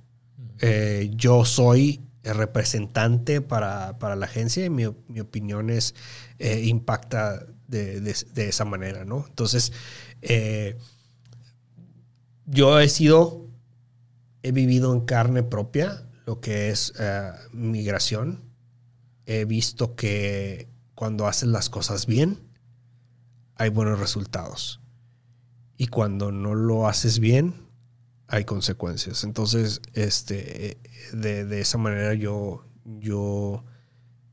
Eh, 0.59 1.11
yo 1.15 1.45
soy 1.45 2.01
el 2.23 2.35
representante 2.35 3.41
para, 3.41 3.97
para, 3.99 4.15
la 4.15 4.25
agencia 4.25 4.65
y 4.65 4.69
mi, 4.69 4.83
mi 5.07 5.19
opinión 5.19 5.69
es, 5.69 5.95
eh, 6.39 6.63
impacta 6.65 7.45
de, 7.67 8.01
de, 8.01 8.15
de, 8.33 8.49
esa 8.49 8.65
manera, 8.65 9.05
¿no? 9.05 9.25
Entonces, 9.27 9.71
yo 12.45 12.79
he 12.79 12.89
sido, 12.89 13.45
he 14.43 14.51
vivido 14.51 14.93
en 14.93 15.01
carne 15.01 15.43
propia 15.43 16.03
lo 16.25 16.41
que 16.41 16.69
es 16.69 16.93
migración. 17.53 18.48
He 19.31 19.45
visto 19.45 19.95
que 19.95 20.67
cuando 20.95 21.27
haces 21.27 21.49
las 21.49 21.69
cosas 21.69 22.07
bien, 22.07 22.39
hay 23.53 23.69
buenos 23.69 23.99
resultados. 23.99 24.81
Y 25.77 25.85
cuando 25.85 26.31
no 26.31 26.55
lo 26.55 26.87
haces 26.87 27.19
bien, 27.19 27.53
hay 28.27 28.43
consecuencias. 28.43 29.23
Entonces, 29.23 29.81
este, 29.93 30.79
de, 31.13 31.61
esa 31.61 31.77
manera 31.77 32.15
yo, 32.15 32.65
yo, 32.83 33.63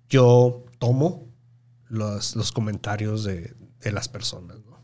yo 0.08 0.64
tomo 0.78 1.28
los, 1.88 2.34
los 2.34 2.50
comentarios 2.50 3.22
de, 3.22 3.54
de, 3.80 3.92
las 3.92 4.08
personas. 4.08 4.56
¿no? 4.64 4.80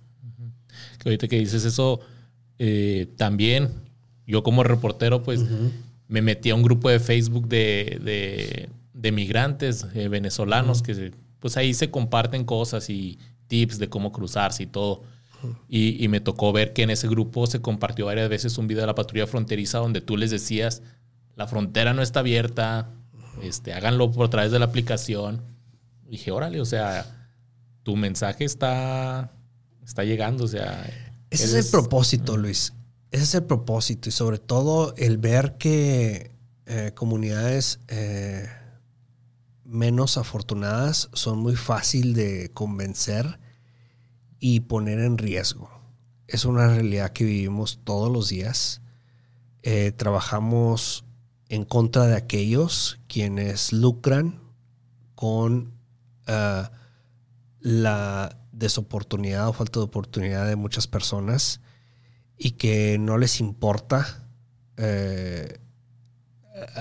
Que 0.99 1.09
ahorita 1.09 1.27
que 1.27 1.39
dices 1.39 1.65
eso, 1.65 2.01
eh, 2.59 3.13
también 3.17 3.71
yo 4.27 4.43
como 4.43 4.63
reportero, 4.63 5.23
pues 5.23 5.41
me 6.07 6.21
metí 6.21 6.51
a 6.51 6.55
un 6.55 6.63
grupo 6.63 6.91
de 6.91 7.01
Facebook 7.01 7.49
de, 7.49 7.99
de, 8.05 8.69
de 9.03 9.11
migrantes 9.11 9.85
eh, 9.95 10.07
venezolanos 10.07 10.81
que 10.81 11.13
pues 11.41 11.57
ahí 11.57 11.75
se 11.75 11.91
comparten 11.91 12.45
cosas 12.45 12.89
y 12.89 13.19
tips 13.49 13.81
de 13.81 13.89
cómo 13.89 14.13
cruzarse 14.13 14.63
y 14.63 14.67
todo. 14.67 15.03
Y, 15.69 16.07
me 16.07 16.21
tocó 16.21 16.53
ver 16.53 16.73
que 16.73 16.85
en 16.85 16.91
ese 16.91 17.09
grupo 17.09 17.49
se 17.49 17.61
compartió 17.61 18.07
varias 18.07 18.29
veces 18.29 18.59
un 18.59 18.69
video 18.69 18.83
de 18.83 18.87
la 18.87 18.95
patrulla 18.95 19.27
fronteriza 19.27 19.79
donde 19.79 20.01
tú 20.01 20.17
les 20.17 20.31
decías, 20.31 20.83
la 21.35 21.49
frontera 21.49 21.93
no 21.95 22.01
está 22.01 22.21
abierta, 22.21 22.91
este, 23.43 23.73
háganlo 23.75 24.13
por 24.13 24.29
través 24.31 24.53
de 24.53 24.61
la 24.61 24.67
aplicación. 24.67 25.43
dije, 26.09 26.31
órale, 26.31 26.61
o 26.61 26.65
sea, 26.65 27.29
tu 27.83 27.97
mensaje 27.97 28.45
está, 28.45 29.33
está 29.85 30.05
llegando, 30.05 30.45
o 30.45 30.49
sea... 30.49 30.89
Ese 31.29 31.59
es 31.59 31.67
el 31.67 31.71
propósito, 31.73 32.37
Luis. 32.37 32.73
Ese 33.11 33.25
es 33.25 33.35
el 33.35 33.43
propósito 33.43 34.11
y 34.11 34.13
sobre 34.13 34.39
todo 34.39 34.95
el 34.97 35.19
ver 35.19 35.57
que 35.59 36.31
eh, 36.67 36.93
comunidades... 36.95 37.81
Eh, 37.89 38.47
menos 39.73 40.19
afortunadas 40.19 41.09
son 41.15 41.39
muy 41.39 41.57
fácil 41.57 42.15
de 42.15 42.51
convencer 42.53 43.41
y 44.39 44.61
poner 44.61 44.99
en 44.99 45.19
riesgo. 45.19 45.71
Es 46.29 46.45
una 46.45 46.69
realidad 46.69 47.13
que 47.13 47.25
vivimos 47.25 47.81
todos 47.85 48.13
los 48.13 48.29
días. 48.29 48.83
Eh, 49.63 49.93
trabajamos 49.93 51.05
en 51.49 51.65
contra 51.65 52.07
de 52.07 52.17
aquellos 52.17 53.01
quienes 53.09 53.73
lucran 53.73 54.41
con 55.15 55.75
uh, 56.29 56.69
la 57.61 58.39
desoportunidad 58.53 59.49
o 59.49 59.53
falta 59.53 59.81
de 59.81 59.85
oportunidad 59.85 60.47
de 60.47 60.57
muchas 60.57 60.87
personas 60.87 61.61
y 62.37 62.53
que 62.53 62.99
no 62.99 63.19
les 63.19 63.41
importa 63.41 64.29
eh, 64.77 65.62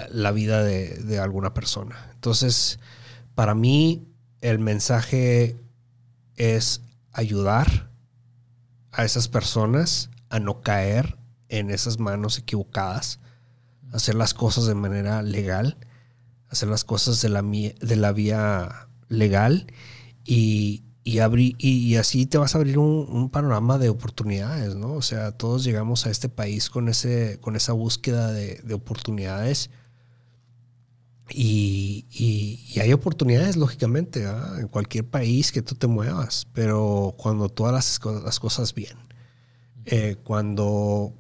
la 0.10 0.32
vida 0.32 0.64
de, 0.64 0.96
de, 0.96 1.20
alguna 1.20 1.54
persona. 1.54 2.10
Entonces, 2.14 2.80
para 3.36 3.56
mí, 3.56 4.08
el 4.42 4.60
mensaje 4.60 5.56
es 6.36 6.82
ayudar 7.12 7.90
a 8.92 9.06
esas 9.06 9.28
personas 9.28 10.10
a 10.30 10.40
no 10.40 10.62
caer 10.62 11.18
en 11.50 11.70
esas 11.70 12.00
manos 12.00 12.38
equivocadas, 12.38 13.20
hacer 13.92 14.16
las 14.16 14.34
cosas 14.34 14.66
de 14.66 14.76
manera 14.76 15.22
legal, 15.22 15.78
hacer 16.50 16.70
las 16.70 16.84
cosas 16.84 17.22
de 17.22 17.30
la, 17.30 17.42
de 17.42 17.96
la 17.96 18.12
vía 18.12 18.88
legal 19.10 19.68
y, 20.24 20.84
y, 21.04 21.20
abrir, 21.20 21.56
y, 21.58 21.96
así 21.96 22.26
te 22.26 22.38
vas 22.38 22.56
a 22.56 22.60
abrir 22.60 22.78
un, 22.78 23.30
panorama 23.30 23.78
de 23.78 23.90
oportunidades, 23.90 24.76
¿no? 24.76 24.94
O 24.94 25.02
sea, 25.02 25.32
todos 25.32 25.64
llegamos 25.64 26.06
a 26.06 26.12
este 26.12 26.30
país 26.30 26.70
con, 26.70 26.90
ese, 26.90 27.40
con 27.42 27.56
esa 27.56 27.74
búsqueda 27.74 28.32
de, 28.32 28.62
de 28.64 28.74
oportunidades. 28.74 29.70
Y, 31.34 32.80
hay 32.80 32.94
oportunidades, 32.94 33.58
lógicamente, 33.58 34.24
en 34.60 34.68
cualquier 34.68 35.06
país 35.08 35.52
que 35.52 35.62
tú 35.62 35.76
te 35.76 35.88
muevas, 35.88 36.48
pero 36.54 37.16
cuando 37.18 37.50
tú 37.50 37.66
hagas 37.66 38.00
las 38.24 38.40
cosas 38.40 38.74
bien, 38.74 38.98
eh, 39.86 40.18
cuando 40.24 41.14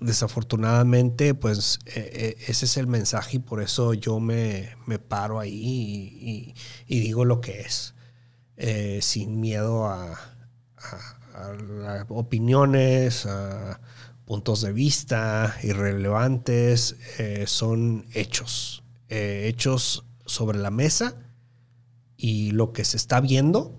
desafortunadamente, 0.00 1.34
pues 1.34 1.78
eh, 1.86 2.10
eh, 2.12 2.44
ese 2.48 2.66
es 2.66 2.76
el 2.76 2.86
mensaje 2.86 3.38
y 3.38 3.40
por 3.40 3.62
eso 3.62 3.94
yo 3.94 4.20
me, 4.20 4.76
me 4.86 4.98
paro 4.98 5.40
ahí 5.40 6.54
y, 6.86 7.00
digo 7.00 7.24
lo 7.24 7.40
que 7.40 7.60
es, 7.60 7.94
sin 9.00 9.40
miedo 9.40 9.86
a, 9.86 10.18
opiniones, 12.08 13.26
a 13.26 13.80
puntos 14.24 14.62
de 14.62 14.72
vista 14.72 15.54
irrelevantes, 15.62 16.96
son 17.46 18.06
hechos 18.12 18.82
eh, 19.08 19.46
hechos 19.46 20.04
sobre 20.24 20.58
la 20.58 20.72
mesa 20.72 21.14
y 22.16 22.50
lo 22.50 22.72
que 22.72 22.84
se 22.84 22.96
está 22.96 23.20
viendo 23.20 23.78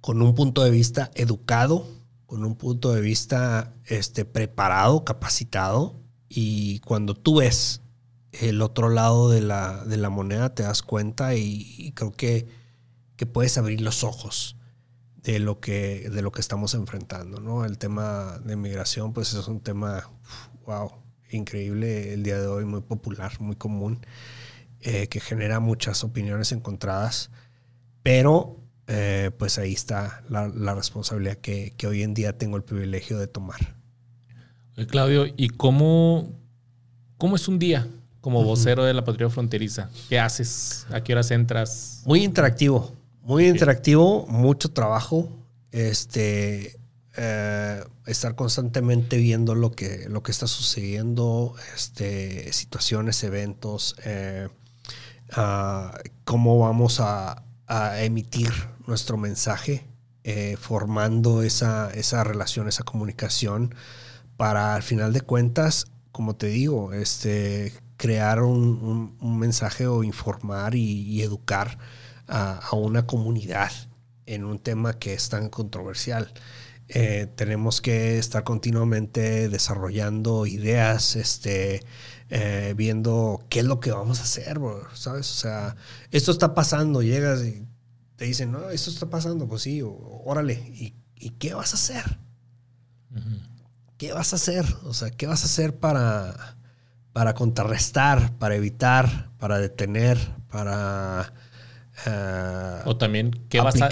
con 0.00 0.22
un 0.22 0.36
punto 0.36 0.62
de 0.62 0.70
vista 0.70 1.10
educado, 1.14 1.88
con 2.26 2.44
un 2.44 2.54
punto 2.54 2.92
de 2.94 3.00
vista 3.00 3.74
este, 3.86 4.24
preparado, 4.24 5.04
capacitado. 5.04 6.00
Y 6.28 6.78
cuando 6.80 7.14
tú 7.14 7.40
ves 7.40 7.82
el 8.30 8.62
otro 8.62 8.90
lado 8.90 9.28
de 9.28 9.40
la, 9.40 9.84
de 9.84 9.96
la 9.96 10.08
moneda, 10.08 10.54
te 10.54 10.62
das 10.62 10.82
cuenta 10.82 11.34
y, 11.34 11.90
creo 11.96 12.12
que, 12.12 12.46
que, 13.20 13.26
puedes 13.26 13.58
abrir 13.58 13.82
los 13.82 14.02
ojos 14.02 14.56
de 15.16 15.38
lo 15.40 15.60
que, 15.60 16.08
de 16.08 16.22
lo 16.22 16.32
que 16.32 16.40
estamos 16.40 16.72
enfrentando. 16.72 17.40
¿no? 17.40 17.66
El 17.66 17.76
tema 17.76 18.38
de 18.44 18.56
migración, 18.56 19.12
pues 19.12 19.34
es 19.34 19.46
un 19.46 19.60
tema, 19.60 20.10
wow, 20.64 20.92
increíble 21.30 22.14
el 22.14 22.22
día 22.22 22.40
de 22.40 22.46
hoy, 22.46 22.64
muy 22.64 22.80
popular, 22.80 23.32
muy 23.40 23.56
común, 23.56 24.00
eh, 24.80 25.08
que 25.08 25.20
genera 25.20 25.60
muchas 25.60 26.02
opiniones 26.02 26.52
encontradas, 26.52 27.30
pero 28.02 28.56
eh, 28.86 29.30
pues 29.38 29.58
ahí 29.58 29.74
está 29.74 30.22
la, 30.30 30.48
la 30.48 30.74
responsabilidad 30.74 31.36
que, 31.36 31.74
que, 31.76 31.86
hoy 31.86 32.02
en 32.02 32.14
día 32.14 32.38
tengo 32.38 32.56
el 32.56 32.64
privilegio 32.64 33.18
de 33.18 33.26
tomar. 33.26 33.76
Claudio, 34.88 35.26
¿y 35.36 35.50
cómo, 35.50 36.32
cómo 37.18 37.36
es 37.36 37.46
un 37.48 37.58
día 37.58 37.86
como 38.22 38.42
vocero 38.44 38.84
de 38.84 38.94
la 38.94 39.04
patrulla 39.04 39.30
fronteriza? 39.30 39.90
¿Qué 40.08 40.18
haces? 40.18 40.86
¿A 40.90 41.02
qué 41.02 41.12
horas 41.12 41.30
entras? 41.30 42.02
Muy 42.06 42.24
interactivo, 42.24 42.94
muy 43.22 43.46
interactivo, 43.46 44.26
mucho 44.26 44.72
trabajo. 44.72 45.28
Este, 45.72 46.80
eh, 47.16 47.84
estar 48.06 48.34
constantemente 48.34 49.16
viendo 49.18 49.54
lo 49.54 49.72
que, 49.72 50.08
lo 50.08 50.22
que 50.22 50.32
está 50.32 50.46
sucediendo, 50.46 51.54
este, 51.74 52.52
situaciones, 52.52 53.22
eventos, 53.24 53.96
eh, 54.04 54.48
uh, 55.36 55.90
cómo 56.24 56.58
vamos 56.58 57.00
a, 57.00 57.44
a, 57.66 58.02
emitir 58.02 58.52
nuestro 58.86 59.16
mensaje, 59.16 59.86
eh, 60.24 60.56
formando 60.58 61.42
esa, 61.42 61.90
esa 61.90 62.24
relación, 62.24 62.68
esa 62.68 62.84
comunicación, 62.84 63.74
para 64.36 64.74
al 64.74 64.82
final 64.82 65.12
de 65.12 65.20
cuentas, 65.20 65.86
como 66.12 66.36
te 66.36 66.46
digo, 66.46 66.92
este, 66.92 67.72
crear 67.96 68.42
un, 68.42 68.78
un, 68.82 69.16
un 69.20 69.38
mensaje 69.38 69.86
o 69.86 70.04
informar 70.04 70.74
y, 70.74 71.02
y 71.02 71.22
educar 71.22 71.78
a, 72.30 72.58
a 72.58 72.76
una 72.76 73.06
comunidad 73.06 73.70
en 74.26 74.44
un 74.44 74.58
tema 74.58 74.94
que 74.94 75.12
es 75.12 75.28
tan 75.28 75.50
controversial. 75.50 76.32
Eh, 76.92 77.28
tenemos 77.36 77.80
que 77.80 78.18
estar 78.18 78.42
continuamente 78.42 79.48
desarrollando 79.48 80.44
ideas, 80.46 81.14
este, 81.14 81.84
eh, 82.30 82.74
viendo 82.76 83.44
qué 83.48 83.60
es 83.60 83.64
lo 83.64 83.78
que 83.78 83.92
vamos 83.92 84.18
a 84.18 84.24
hacer, 84.24 84.58
¿sabes? 84.94 85.30
O 85.30 85.34
sea, 85.34 85.76
esto 86.10 86.32
está 86.32 86.52
pasando, 86.52 87.02
llegas 87.02 87.44
y 87.44 87.64
te 88.16 88.24
dicen, 88.24 88.50
no, 88.50 88.70
esto 88.70 88.90
está 88.90 89.08
pasando, 89.08 89.46
pues 89.46 89.62
sí, 89.62 89.82
órale, 89.84 90.54
¿y, 90.54 90.94
¿y 91.14 91.30
qué 91.30 91.54
vas 91.54 91.72
a 91.72 91.76
hacer? 91.76 92.18
¿Qué 93.96 94.12
vas 94.12 94.32
a 94.32 94.36
hacer? 94.36 94.64
O 94.84 94.92
sea, 94.92 95.10
¿qué 95.10 95.28
vas 95.28 95.42
a 95.42 95.46
hacer 95.46 95.78
para, 95.78 96.56
para 97.12 97.34
contrarrestar, 97.34 98.36
para 98.38 98.56
evitar, 98.56 99.30
para 99.38 99.58
detener, 99.58 100.18
para 100.48 101.32
Uh, 102.06 102.88
o 102.88 102.96
también, 102.96 103.30
¿qué 103.50 103.60
vas, 103.60 103.80
a, 103.82 103.88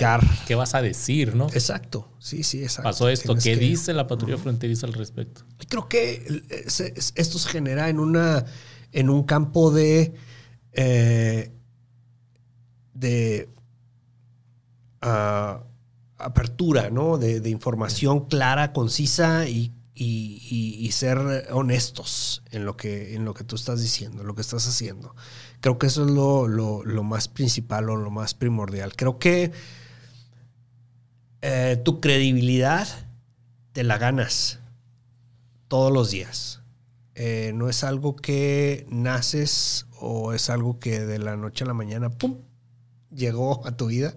¿qué 0.47 0.55
vas 0.55 0.75
a 0.75 0.81
decir, 0.81 1.35
no? 1.35 1.49
Exacto, 1.49 2.11
sí, 2.19 2.43
sí, 2.43 2.63
exacto. 2.63 2.89
Pasó 2.89 3.09
esto, 3.11 3.35
¿qué 3.35 3.57
dice 3.57 3.93
la 3.93 4.07
patrulla 4.07 4.39
fronteriza 4.39 4.87
al 4.87 4.95
respecto? 4.95 5.43
Creo 5.69 5.89
que 5.89 6.43
esto 7.15 7.39
se 7.39 7.49
genera 7.51 7.91
en, 7.91 8.01
una, 8.01 8.47
en 8.93 9.11
un 9.11 9.25
campo 9.25 9.71
de, 9.71 10.15
eh, 10.73 11.53
de 12.95 13.51
uh, 15.03 15.63
apertura, 16.17 16.89
¿no? 16.89 17.19
De, 17.19 17.47
información 17.51 18.27
clara, 18.27 18.73
concisa 18.73 19.47
y, 19.49 19.75
ser 20.93 21.19
honestos 21.51 22.43
en 22.51 22.65
lo, 22.65 22.77
que, 22.77 23.15
en 23.15 23.25
lo 23.27 23.35
que 23.35 23.45
tú 23.45 23.55
estás 23.55 23.83
diciendo, 23.83 24.23
en 24.23 24.27
lo 24.27 24.35
que 24.35 24.41
estás 24.41 24.67
haciendo. 24.67 25.15
Creo 25.61 25.79
que 25.79 25.87
eso 25.87 26.05
es 26.05 26.11
lo, 26.11 27.03
más 27.03 27.29
principal 27.29 27.91
o 27.91 27.97
lo 27.97 28.11
más 28.11 28.35
primordial. 28.35 28.95
Creo 28.95 29.19
que 29.19 29.53
eh, 31.43 31.81
tu 31.85 32.01
credibilidad 32.01 32.89
te 33.73 33.83
la 33.83 33.99
ganas 33.99 34.61
todos 35.69 35.93
los 35.93 36.11
días. 36.11 36.63
Eh, 37.15 37.53
no 37.55 37.69
es 37.69 37.83
algo 37.83 38.15
que 38.15 38.87
naces 38.89 39.87
o 40.01 40.33
es 40.33 40.51
algo 40.51 40.79
que 40.79 41.01
de 41.01 41.19
la 41.19 41.37
noche 41.37 41.65
a 41.65 41.67
la 41.67 41.75
mañana, 41.75 42.11
¡pum!, 42.11 42.39
llegó 43.11 43.67
a 43.67 43.77
tu 43.77 43.87
vida 43.87 44.15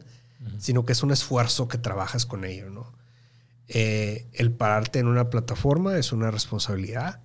sino 0.57 0.85
que 0.85 0.93
es 0.93 1.03
un 1.03 1.11
esfuerzo 1.11 1.67
que 1.67 1.77
trabajas 1.77 2.25
con 2.25 2.45
ello, 2.45 2.69
¿no? 2.69 2.91
Eh, 3.67 4.27
el 4.33 4.51
pararte 4.51 4.99
en 4.99 5.07
una 5.07 5.29
plataforma 5.29 5.97
es 5.97 6.11
una 6.11 6.31
responsabilidad. 6.31 7.21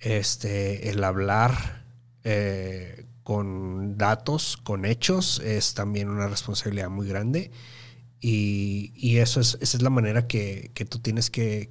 Este, 0.00 0.90
el 0.90 1.02
hablar 1.04 1.84
eh, 2.24 3.06
con 3.28 3.98
datos, 3.98 4.56
con 4.56 4.86
hechos, 4.86 5.42
es 5.44 5.74
también 5.74 6.08
una 6.08 6.28
responsabilidad 6.28 6.88
muy 6.88 7.06
grande. 7.06 7.50
Y, 8.22 9.18
eso 9.18 9.38
es, 9.38 9.58
esa 9.60 9.76
es 9.76 9.82
la 9.82 9.90
manera 9.90 10.26
que, 10.26 10.72
tú 10.88 10.98
tienes 11.00 11.28
que, 11.28 11.68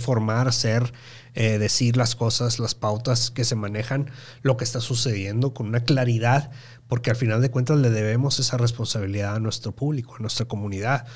formar, 0.00 0.48
hacer, 0.48 0.92
eh, 1.34 1.58
decir 1.58 1.96
las 1.96 2.16
cosas, 2.16 2.58
las 2.58 2.74
pautas 2.74 3.30
que 3.30 3.44
se 3.44 3.54
manejan, 3.54 4.10
lo 4.42 4.56
que 4.56 4.64
está 4.64 4.80
sucediendo 4.80 5.54
con 5.54 5.68
una 5.68 5.84
claridad, 5.84 6.50
porque 6.88 7.10
al 7.10 7.16
final 7.16 7.40
de 7.40 7.52
cuentas 7.52 7.78
le 7.78 7.90
debemos 7.90 8.40
esa 8.40 8.56
responsabilidad 8.56 9.36
a 9.36 9.38
nuestro 9.38 9.70
público, 9.70 10.16
a 10.16 10.18
nuestra 10.18 10.46
comunidad, 10.46 11.06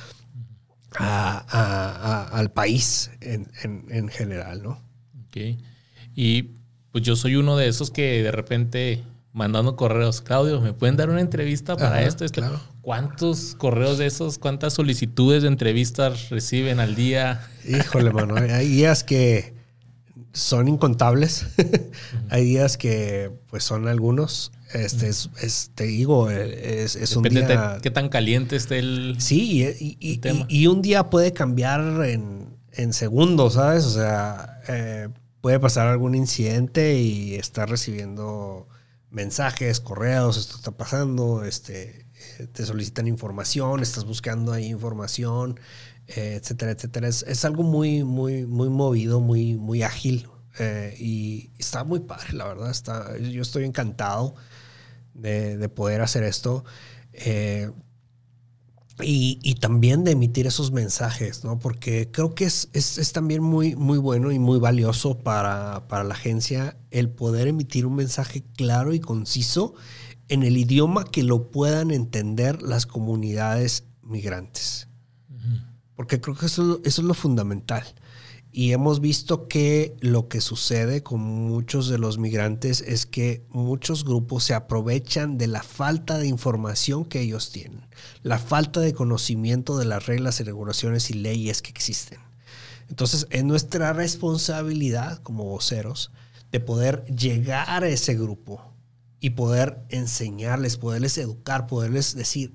al 0.93 2.53
país 2.53 3.11
en, 3.21 4.09
general, 4.09 4.63
¿no? 4.63 4.81
Ok. 5.27 5.59
Y 6.15 6.51
pues 6.93 7.03
yo 7.03 7.17
soy 7.17 7.35
uno 7.35 7.57
de 7.57 7.67
esos 7.67 7.91
que 7.91 8.23
de 8.23 8.31
repente 8.31 9.03
mandando 9.35 9.75
correos, 9.75 10.23
Claudio, 10.23 10.61
¿me 10.61 10.73
pueden 10.73 10.97
dar 10.97 11.11
una 11.11 11.21
entrevista 11.21 11.77
para 11.77 12.03
esto? 12.03 12.25
Claro. 12.27 12.61
¿Cuántos 12.81 13.57
correos 13.57 13.99
de 13.99 14.07
esos, 14.07 14.39
cuántas 14.39 14.75
solicitudes 14.75 15.43
de 15.43 15.49
entrevistas 15.49 16.31
reciben 16.31 16.79
al 16.79 16.95
día? 16.95 17.47
Híjole, 17.69 18.13
mano, 18.13 18.37
hay 18.37 18.69
días 18.69 19.03
que 19.03 19.53
son 20.33 20.69
incontables, 20.69 21.47
hay 22.31 22.45
días 22.45 22.79
que 22.79 23.33
pues 23.49 23.65
son 23.65 23.89
algunos, 23.89 24.53
este 24.73 25.09
es, 25.09 25.71
te 25.75 25.85
digo, 25.85 26.31
es, 26.31 26.95
es 26.95 27.17
un 27.17 27.25
día. 27.25 27.75
De 27.75 27.81
qué 27.81 27.91
tan 27.91 28.09
caliente 28.09 28.55
esté 28.55 28.79
el. 28.79 29.17
Sí, 29.19 29.67
y, 29.81 30.21
y, 30.49 30.67
un 30.69 30.81
día 30.81 31.11
puede 31.11 31.33
cambiar 31.33 32.05
en, 32.05 32.57
en 32.73 32.93
segundos, 32.93 33.55
¿sabes? 33.55 33.85
O 33.85 33.91
sea, 33.91 34.61
eh, 34.69 35.09
puede 35.41 35.59
pasar 35.59 35.89
algún 35.89 36.15
incidente 36.15 36.99
y 36.99 37.35
estar 37.35 37.69
recibiendo 37.69 38.69
mensajes, 39.15 39.81
correos, 39.81 40.37
esto 40.37 40.57
está 40.57 40.73
pasando, 40.73 41.45
este, 41.45 42.07
eh, 42.39 42.47
te 42.53 42.67
solicitan 42.67 43.07
información, 43.07 43.81
estás 43.81 44.05
buscando 44.05 44.53
ahí 44.53 44.67
información, 44.67 45.59
eh, 46.09 46.39
etcétera, 46.41 46.73
etcétera. 46.73 47.09
Es, 47.09 47.25
es, 47.27 47.45
algo 47.45 47.63
muy, 47.63 48.05
muy, 48.05 48.45
muy 48.47 48.69
movido, 48.69 49.21
muy, 49.21 49.55
muy 49.57 49.83
ágil. 49.83 50.29
y 50.99 51.51
está 51.59 51.83
muy 51.85 52.01
padre, 52.01 52.35
la 52.35 52.45
verdad. 52.47 52.71
Está, 52.71 53.17
yo 53.19 53.43
estoy 53.43 53.65
encantado 53.65 54.37
de, 55.15 55.69
poder 55.69 56.01
hacer 56.01 56.25
esto. 56.25 56.65
Eh, 57.13 57.71
y, 59.03 59.55
también 59.57 60.05
de 60.05 60.13
emitir 60.13 60.47
esos 60.47 60.71
mensajes, 60.71 61.43
¿no? 61.43 61.59
Porque 61.59 62.11
creo 62.13 62.35
que 62.35 62.45
es, 62.45 62.69
es, 62.73 63.13
también 63.13 63.43
muy, 63.43 63.75
muy 63.75 63.99
bueno 63.99 64.31
y 64.31 64.39
muy 64.39 64.59
valioso 64.59 65.19
para, 65.19 65.89
para, 65.89 66.05
la 66.05 66.15
agencia 66.15 66.77
el 66.91 67.11
poder 67.11 67.49
emitir 67.49 67.87
un 67.87 67.97
mensaje 67.97 68.45
claro 68.57 68.93
y 68.95 69.01
conciso 69.01 69.75
en 70.29 70.45
el 70.45 70.57
idioma 70.57 71.05
que 71.05 71.25
lo 71.25 71.51
puedan 71.51 71.91
entender 71.91 72.63
las 72.63 72.87
comunidades 72.87 73.85
migrantes. 74.03 74.89
Porque 75.97 76.21
creo 76.21 76.37
que 76.37 76.47
eso, 76.47 76.81
eso 76.85 77.03
es 77.03 77.07
lo 77.07 77.15
fundamental. 77.15 77.85
Y 78.57 78.71
hemos 78.71 79.01
visto 79.01 79.49
que 79.49 79.97
lo 79.99 80.29
que 80.29 80.41
sucede 80.41 81.03
con 81.03 81.21
muchos 81.21 81.89
de 81.89 81.99
los 81.99 82.19
migrantes 82.19 82.83
es 82.83 83.05
que 83.05 83.45
muchos 83.49 84.05
grupos 84.05 84.45
se 84.45 84.55
aprovechan 84.55 85.39
de 85.39 85.49
la 85.49 85.65
falta 85.65 86.19
de 86.19 86.29
información 86.29 87.05
que 87.05 87.21
ellos 87.21 87.51
tienen, 87.51 87.85
la 88.23 88.39
falta 88.39 88.79
de 88.79 88.95
conocimiento 88.95 89.77
de 89.77 89.87
las 89.87 90.07
reglas 90.07 90.39
y 90.39 90.45
regulaciones 90.45 91.11
y 91.11 91.15
leyes 91.15 91.63
que 91.63 91.71
existen. 91.71 92.21
Entonces 92.89 93.27
es 93.31 93.43
nuestra 93.43 93.93
responsabilidad 93.93 95.19
como 95.25 95.43
voceros 95.43 96.13
de 96.53 96.61
poder 96.61 97.05
llegar 97.07 97.83
a 97.83 97.89
ese 97.89 98.15
grupo 98.15 98.63
y 99.19 99.31
poder 99.31 99.83
enseñarles, 99.89 100.77
poderles 100.77 101.19
educar, 101.19 101.67
poderles 101.67 102.15
decir, 102.15 102.55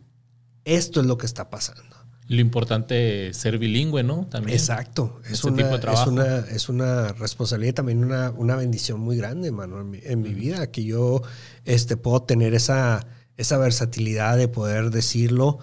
esto 0.64 1.02
es 1.02 1.08
lo 1.08 1.18
que 1.18 1.26
está 1.26 1.50
pasando. 1.50 1.89
Lo 2.30 2.42
importante 2.42 3.30
es 3.30 3.38
ser 3.38 3.58
bilingüe, 3.58 4.04
¿no? 4.04 4.28
También. 4.28 4.56
Exacto. 4.56 5.20
Es, 5.28 5.44
una, 5.44 5.68
es, 5.68 6.06
una, 6.06 6.38
es 6.38 6.70
una 6.70 7.08
responsabilidad 7.14 7.72
y 7.72 7.74
también 7.74 8.04
una, 8.06 8.30
una 8.30 8.56
bendición 8.56 9.00
muy 9.00 9.18
grande, 9.18 9.52
mano, 9.52 9.80
en 9.80 10.22
mi, 10.22 10.34
vida, 10.36 10.70
que 10.70 10.84
yo 10.84 11.24
este, 11.66 11.98
puedo 11.98 12.22
tener 12.22 12.54
esa, 12.54 13.08
esa 13.36 13.58
versatilidad 13.58 14.38
de 14.38 14.48
poder 14.48 14.92
decirlo. 14.92 15.58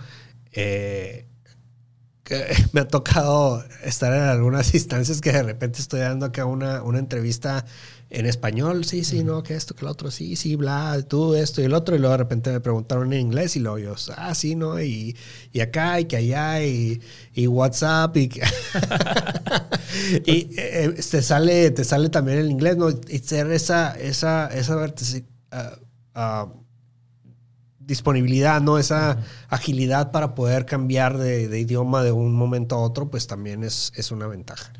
Eh, 0.50 1.28
que 2.24 2.44
me 2.72 2.80
ha 2.80 2.88
tocado 2.88 3.64
estar 3.84 4.12
en 4.12 4.22
algunas 4.22 4.74
instancias 4.74 5.20
que 5.20 5.30
de 5.30 5.44
repente 5.44 5.80
estoy 5.80 6.00
dando 6.00 6.26
acá 6.26 6.46
una, 6.46 6.82
una 6.82 6.98
entrevista 6.98 7.64
en 8.08 8.26
español, 8.26 8.84
sí, 8.84 9.02
sí, 9.02 9.24
no, 9.24 9.42
que 9.42 9.54
esto, 9.54 9.74
que 9.74 9.84
lo 9.84 9.90
otro, 9.90 10.10
sí, 10.10 10.36
sí, 10.36 10.54
bla, 10.54 11.02
tú, 11.08 11.34
esto 11.34 11.60
y 11.60 11.64
el 11.64 11.74
otro, 11.74 11.96
y 11.96 11.98
luego 11.98 12.12
de 12.12 12.18
repente 12.18 12.52
me 12.52 12.60
preguntaron 12.60 13.12
en 13.12 13.20
inglés 13.20 13.56
y 13.56 13.60
luego 13.60 13.78
yo, 13.78 13.94
ah, 14.16 14.34
sí, 14.34 14.54
no, 14.54 14.80
y, 14.80 15.16
y 15.52 15.60
acá 15.60 15.98
y 15.98 16.04
que 16.04 16.16
allá 16.16 16.62
y, 16.62 17.00
y 17.34 17.46
WhatsApp 17.48 18.16
y, 18.16 18.30
y 20.24 20.50
eh, 20.56 20.94
te, 21.10 21.22
sale, 21.22 21.70
te 21.70 21.84
sale 21.84 22.08
también 22.08 22.38
el 22.38 22.50
inglés, 22.50 22.76
¿no? 22.76 22.90
Y 22.90 23.18
ser 23.18 23.50
esa, 23.50 23.92
esa, 23.98 24.46
esa 24.48 24.76
uh, 24.76 26.50
disponibilidad, 27.78 28.60
¿no? 28.60 28.78
Esa 28.78 29.18
agilidad 29.48 30.10
para 30.10 30.34
poder 30.34 30.66
cambiar 30.66 31.18
de, 31.18 31.48
de, 31.48 31.60
idioma 31.60 32.02
de 32.02 32.12
un 32.12 32.34
momento 32.34 32.76
a 32.76 32.80
otro, 32.80 33.10
pues 33.10 33.26
también 33.26 33.64
es, 33.64 33.92
es 33.96 34.10
una 34.10 34.26
ventaja. 34.26 34.72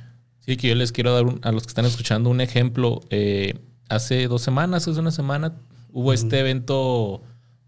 Sí, 0.46 0.56
que 0.56 0.68
yo 0.68 0.74
les 0.76 0.92
quiero 0.92 1.12
dar 1.12 1.34
a 1.42 1.52
los 1.52 1.64
que 1.64 1.68
están 1.68 1.86
escuchando 1.86 2.30
un 2.30 2.40
ejemplo. 2.40 3.00
Eh, 3.10 3.58
hace 3.88 4.28
dos 4.28 4.42
semanas, 4.42 4.86
hace 4.86 5.00
una 5.00 5.10
semana, 5.10 5.56
hubo 5.90 6.12
este 6.12 6.38
evento 6.38 7.22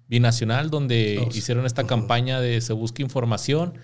binacional 0.08 0.70
donde 0.70 1.28
hicieron 1.34 1.66
esta 1.66 1.86
campaña 1.86 2.40
de 2.40 2.60
Se 2.60 2.72
Busca 2.72 3.02
Información, 3.02 3.74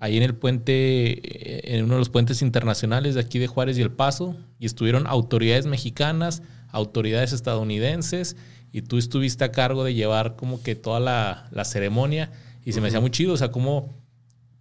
ahí 0.00 0.16
en 0.16 0.22
el 0.22 0.34
puente, 0.34 0.72
eh, 0.72 1.76
en 1.76 1.84
uno 1.84 1.94
de 1.94 1.98
los 2.00 2.08
puentes 2.08 2.42
internacionales 2.42 3.14
de 3.14 3.20
aquí 3.20 3.38
de 3.38 3.46
Juárez 3.46 3.78
y 3.78 3.82
El 3.82 3.92
Paso, 3.92 4.36
y 4.58 4.66
estuvieron 4.66 5.06
autoridades 5.06 5.66
mexicanas, 5.66 6.42
autoridades 6.70 7.32
estadounidenses, 7.32 8.36
y 8.72 8.82
tú 8.82 8.98
estuviste 8.98 9.44
a 9.44 9.52
cargo 9.52 9.84
de 9.84 9.94
llevar 9.94 10.34
como 10.34 10.62
que 10.62 10.74
toda 10.74 10.98
la, 10.98 11.64
ceremonia, 11.64 12.32
y 12.64 12.72
se 12.72 12.80
me 12.80 12.88
hacía 12.88 13.00
muy 13.00 13.10
chido, 13.10 13.34
o 13.34 13.36
sea, 13.36 13.52
cómo 13.52 13.94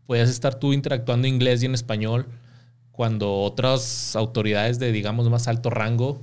podías 0.06 0.30
estar 0.30 0.56
tú 0.56 0.74
interactuando 0.74 1.28
en 1.28 1.36
inglés 1.36 1.64
y 1.64 1.66
en 1.66 1.74
español 1.74 2.28
cuando 3.00 3.34
otras 3.44 4.18
autoridades 4.18 4.78
de, 4.78 4.92
digamos, 4.92 5.30
más 5.30 5.48
alto 5.48 5.70
rango, 5.70 6.22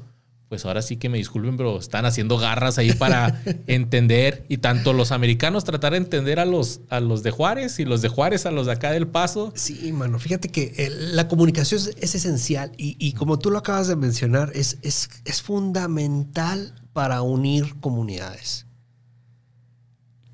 pues 0.51 0.66
ahora 0.66 0.82
sí 0.82 0.98
que 0.98 1.09
me 1.09 1.16
disculpen, 1.16 1.57
pero 1.57 1.78
están 1.78 2.05
haciendo 2.05 2.36
garras 2.36 2.77
ahí 2.77 2.93
para 2.93 3.43
entender 3.66 4.44
y 4.51 4.59
tanto 4.59 4.93
los 4.93 5.11
americanos 5.11 5.65
tratar 5.65 5.93
de 5.93 5.97
entender 6.01 6.39
a 6.39 6.44
los, 6.44 6.82
a 6.90 7.01
los 7.01 7.23
de 7.23 7.31
Juárez 7.31 7.78
y 7.78 7.86
los 7.86 8.03
de 8.03 8.11
Juárez 8.11 8.44
a 8.44 8.51
los 8.51 8.66
de 8.66 8.73
acá 8.73 8.90
del 8.90 9.09
Paso. 9.09 9.55
Sí, 9.55 9.90
mano, 9.90 10.19
fíjate 10.19 10.51
que 10.51 10.90
la 10.90 11.28
comunicación 11.28 11.81
es, 11.97 12.15
esencial 12.15 12.73
y, 12.77 13.11
como 13.15 13.39
tú 13.39 13.51
lo 13.51 13.57
acabas 13.57 13.89
de 13.89 13.97
mencionar, 13.97 14.53
es, 14.55 14.77
es, 14.82 15.09
es 15.24 15.40
fundamental 15.40 16.74
para 16.93 17.23
unir 17.23 17.81
comunidades. 17.81 18.66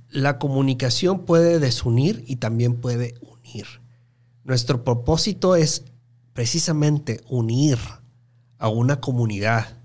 La 0.08 0.40
comunicación 0.40 1.24
puede 1.24 1.60
desunir 1.60 2.24
y 2.26 2.34
también 2.34 2.80
puede 2.80 3.14
unir. 3.20 3.66
Nuestro 4.42 4.82
propósito 4.82 5.54
es 5.54 5.84
precisamente 6.32 7.20
unir 7.28 7.78
a 8.58 8.68
una 8.68 9.00
comunidad 9.00 9.78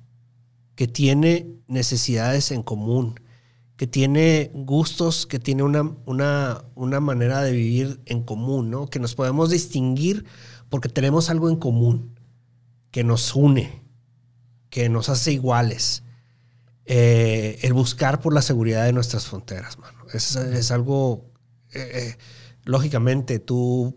que 0.76 0.88
tiene 0.88 1.48
necesidades 1.68 2.52
en 2.52 2.64
común, 2.64 3.20
que 3.76 3.88
tiene 3.88 4.52
gustos, 4.54 5.26
que 5.26 5.40
tiene 5.40 5.64
una, 5.64 5.96
una, 6.06 6.64
una, 6.76 7.00
manera 7.00 7.42
de 7.42 7.52
vivir 7.52 8.02
en 8.06 8.24
común, 8.24 8.70
¿no? 8.70 8.88
Que 8.88 9.00
nos 9.00 9.16
podemos 9.16 9.50
distinguir 9.50 10.26
porque 10.70 10.90
tenemos 10.90 11.30
algo 11.30 11.50
en 11.50 11.58
común, 11.58 12.20
que 12.92 13.04
nos 13.04 13.36
une, 13.36 13.84
que 14.70 14.90
nos 14.90 15.10
hace 15.10 15.34
iguales. 15.34 16.04
Eh, 16.86 17.60
el 17.64 17.74
buscar 17.74 18.22
por 18.22 18.34
la 18.34 18.42
seguridad 18.42 18.86
de 18.86 18.94
nuestras 18.94 19.28
fronteras, 19.28 19.78
mano. 19.78 20.06
Es, 20.14 20.36
es 20.36 20.72
algo, 20.72 21.26
eh, 21.74 21.90
eh, 21.94 22.18
lógicamente, 22.64 23.40
tú 23.40 23.96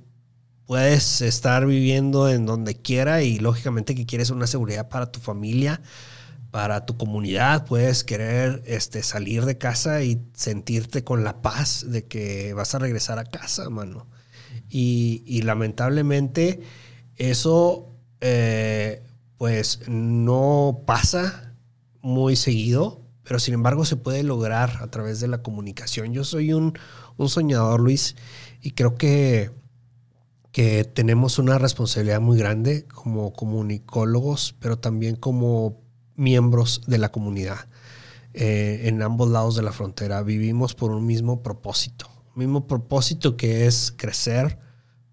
puedes 0.71 1.21
estar 1.21 1.67
viviendo 1.67 2.31
en 2.31 2.47
donde 2.47 2.77
quiera 2.77 3.25
y 3.25 3.41
lógicamente 3.41 3.97
que 3.97 4.07
quieres 4.07 4.31
una 4.31 4.47
seguridad 4.47 4.89
para 4.89 5.11
tu 5.11 5.19
familia, 5.19 5.83
para 6.53 6.87
tu 6.87 6.97
comunidad, 6.97 7.67
puedes 7.67 8.05
querer 8.05 8.63
este, 8.67 9.03
salir 9.03 9.47
de 9.47 9.59
casa 9.59 10.05
y 10.05 10.23
sentirte 10.33 11.03
con 11.03 11.25
la 11.25 11.43
paz 11.43 11.87
de 11.89 12.07
que 12.07 12.55
vas 12.55 12.73
a 12.77 12.79
regresar 12.79 13.19
a 13.19 13.25
casa, 13.25 13.69
mano. 13.69 14.07
Y, 14.69 15.43
lamentablemente 15.43 16.61
eso 17.17 17.89
eh, 18.21 19.03
pues 19.39 19.81
no 19.89 20.85
pasa 20.87 21.53
muy 22.01 22.37
seguido, 22.37 23.03
pero 23.25 23.41
sin 23.41 23.55
embargo 23.55 23.85
se 23.85 23.97
puede 23.97 24.23
lograr 24.23 24.79
a 24.83 24.87
través 24.89 25.19
de 25.19 25.27
la 25.27 25.43
comunicación. 25.43 26.13
Yo 26.13 26.23
soy 26.23 26.53
un, 26.53 26.79
un 27.17 27.29
soñador, 27.29 27.81
Luis, 27.81 28.15
y 28.63 28.71
creo 28.71 28.95
que 28.95 29.51
que 30.53 30.85
tenemos 30.85 31.39
una 31.39 31.59
responsabilidad 31.59 32.21
muy 32.21 32.39
grande 32.39 32.87
como 32.87 33.33
comunicólogos, 33.33 34.57
pero 34.59 34.79
también 34.79 35.17
como 35.17 35.81
miembros 36.17 36.83
de 36.87 36.99
la 36.99 37.11
comunidad. 37.11 37.69
Eh, 38.35 38.83
en 38.85 39.03
ambos 39.03 39.29
lados 39.29 39.57
de 39.57 39.63
la 39.63 39.73
frontera 39.73 40.23
vivimos 40.23 40.75
por 40.75 40.93
un 40.93 41.05
mismo 41.05 41.43
propósito, 41.43 42.09
mismo 42.35 42.67
propósito 42.67 43.37
que 43.37 43.67
es 43.67 43.93
crecer, 43.97 44.59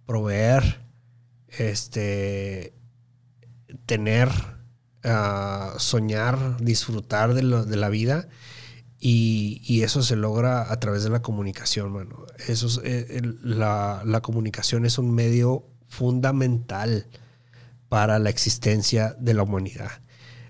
proveer, 0.05 0.81
este, 1.47 2.73
tener, 3.85 4.29
ah, 5.03 5.73
soñar, 5.77 6.57
disfrutar 6.61 7.33
de 7.33 7.43
la 7.43 7.89
vida 7.89 8.27
y, 8.99 9.81
eso 9.83 10.01
se 10.01 10.15
logra 10.15 10.71
a 10.71 10.79
través 10.79 11.03
de 11.03 11.09
la 11.09 11.21
comunicación, 11.21 11.91
mano. 11.93 12.25
Eso 12.47 12.81
eh, 12.83 13.21
la, 13.43 14.19
comunicación 14.21 14.85
es 14.85 14.97
un 14.97 15.13
medio 15.13 15.65
fundamental 15.87 17.07
para 17.89 18.19
la 18.19 18.29
existencia 18.29 19.15
de 19.19 19.33
la 19.33 19.43
humanidad. 19.43 19.91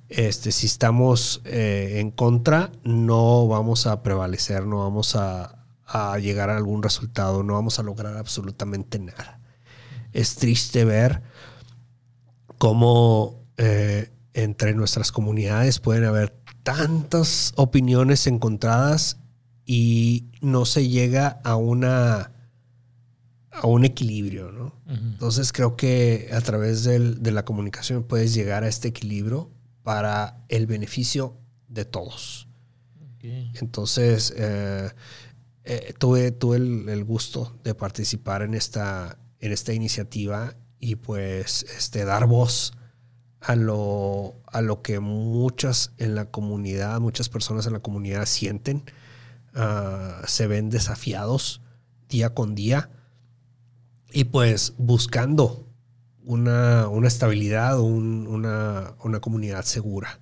Este, 0.10 0.54
si 0.54 0.66
estamos 0.66 1.42
eh, 1.44 1.98
en 2.00 2.12
contra, 2.12 2.72
no 2.84 3.48
vamos 3.48 3.86
a 3.86 4.02
prevalecer, 4.02 4.66
no 4.66 4.80
vamos 4.80 5.16
a, 5.16 5.54
llegar 6.22 6.50
a 6.50 6.58
algún 6.58 6.84
resultado, 6.84 7.44
no 7.44 7.54
vamos 7.54 7.80
a 7.80 7.84
lograr 7.84 8.18
absolutamente 8.18 9.00
nada. 9.00 9.40
Es 10.12 10.36
triste 10.36 10.84
ver 10.84 11.22
cómo 12.58 13.46
eh, 13.58 14.12
entre 14.34 14.74
nuestras 14.74 15.12
comunidades 15.12 15.80
pueden 15.80 16.04
haber 16.04 16.37
tantas 16.68 17.54
opiniones 17.56 18.28
encontradas 18.28 19.18
y 19.66 20.26
no 20.42 20.66
se 20.66 20.90
llega 20.90 21.40
a 21.46 21.56
una 21.56 22.34
a 23.52 23.68
un 23.68 23.86
equilibrio, 23.86 24.52
¿no? 24.52 24.76
Entonces 24.86 25.54
creo 25.54 25.78
que 25.78 26.30
a 26.34 26.42
través 26.42 26.84
de 26.84 27.32
la 27.32 27.46
comunicación 27.46 28.04
puedes 28.04 28.34
llegar 28.34 28.66
a 28.66 28.68
este 28.68 28.90
equilibrio 28.90 29.50
para 29.82 30.44
el 30.50 30.68
beneficio 30.68 31.38
de 31.70 31.86
todos. 31.86 32.50
Entonces 33.22 34.34
eh, 34.36 34.90
eh, 35.64 35.94
tuve, 35.98 36.32
tuve 36.32 36.58
el, 36.58 37.04
gusto 37.06 37.58
de 37.64 37.76
participar 37.76 38.42
en 38.42 38.54
esta, 38.54 39.18
en 39.40 39.54
esta 39.54 39.72
iniciativa 39.72 40.58
y 40.80 40.96
pues 40.96 41.66
este, 41.78 42.04
dar 42.04 42.28
voz 42.28 42.74
a 43.42 43.56
lo, 43.56 44.36
a 44.48 44.62
lo 44.62 44.82
que 44.82 45.00
muchas 45.00 45.94
en 45.98 46.16
la 46.16 46.26
comunidad, 46.26 47.00
muchas 47.00 47.30
personas 47.30 47.68
en 47.68 47.74
la 47.74 47.80
comunidad 47.80 48.26
sienten, 48.26 48.84
ah, 49.54 50.22
se 50.26 50.48
ven 50.48 50.70
desafiados 50.70 51.62
día 52.10 52.34
con 52.34 52.56
día 52.56 52.90
y 54.12 54.26
pues 54.26 54.74
buscando 54.78 55.66
una, 56.24 56.90
estabilidad, 57.06 57.80
una, 57.80 58.96
comunidad 59.22 59.64
segura 59.64 60.20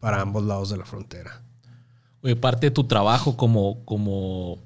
para 0.00 0.20
ambos 0.20 0.44
lados 0.44 0.70
de 0.70 0.76
la 0.76 0.84
frontera. 0.84 1.42
Oye, 2.22 2.36
parte 2.36 2.66
de 2.66 2.70
tu 2.70 2.84
trabajo 2.84 3.36
como, 3.36 3.84
como 3.84 4.58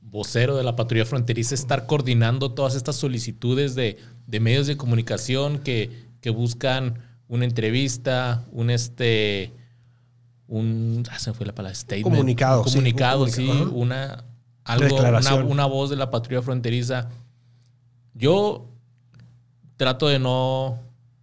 vocero 0.00 0.56
de 0.56 0.62
la 0.62 0.76
patrulla 0.76 1.06
fronteriza 1.06 1.54
es 1.54 1.62
estar 1.62 1.86
coordinando 1.86 2.52
todas 2.52 2.74
estas 2.74 2.96
solicitudes 2.96 3.74
de, 3.74 3.98
de 4.26 4.40
medios 4.40 4.66
de 4.66 4.76
comunicación 4.76 5.58
que 5.58 6.09
que 6.20 6.30
buscan 6.30 6.98
una 7.28 7.44
entrevista, 7.44 8.44
un 8.52 8.70
este, 8.70 9.52
un, 10.48 11.04
ah, 11.10 11.18
se 11.18 11.32
fue 11.32 11.46
la 11.46 11.54
palabra, 11.54 11.74
statement. 11.74 12.04
Comunicado. 12.04 12.64
comunicado, 12.64 13.28
sí, 13.28 13.48
una, 13.72 14.24
algo, 14.64 14.96
una, 15.46 15.66
voz 15.66 15.90
de 15.90 15.96
la 15.96 16.10
patrulla 16.10 16.42
fronteriza. 16.42 17.08
Yo 18.14 18.66
trato 19.76 20.08
de 20.08 20.18
no 20.18 20.80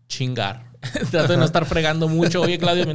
chingar, 0.07 0.71
trato 1.11 1.33
de 1.33 1.37
no 1.37 1.45
estar 1.45 1.65
fregando 1.65 2.07
mucho. 2.07 2.41
Oye, 2.41 2.57
Claudio, 2.57 2.85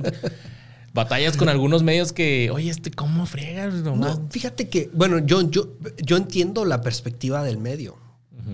batallas 0.95 1.37
con 1.37 1.51
algunos 1.51 1.83
medios 1.83 2.15
que, 2.15 2.51
oye, 2.51 2.71
este, 2.71 2.91
¿cómo 2.91 3.27
fregas? 3.27 3.75
No, 3.75 4.27
fíjate 4.31 4.71
que, 4.71 4.91
bueno, 4.95 5.19
yo, 5.19 5.43
yo, 5.51 5.69
yo 5.99 6.17
entiendo 6.17 6.65
la 6.65 6.81
perspectiva 6.81 7.43
del 7.43 7.59
medio, 7.59 7.99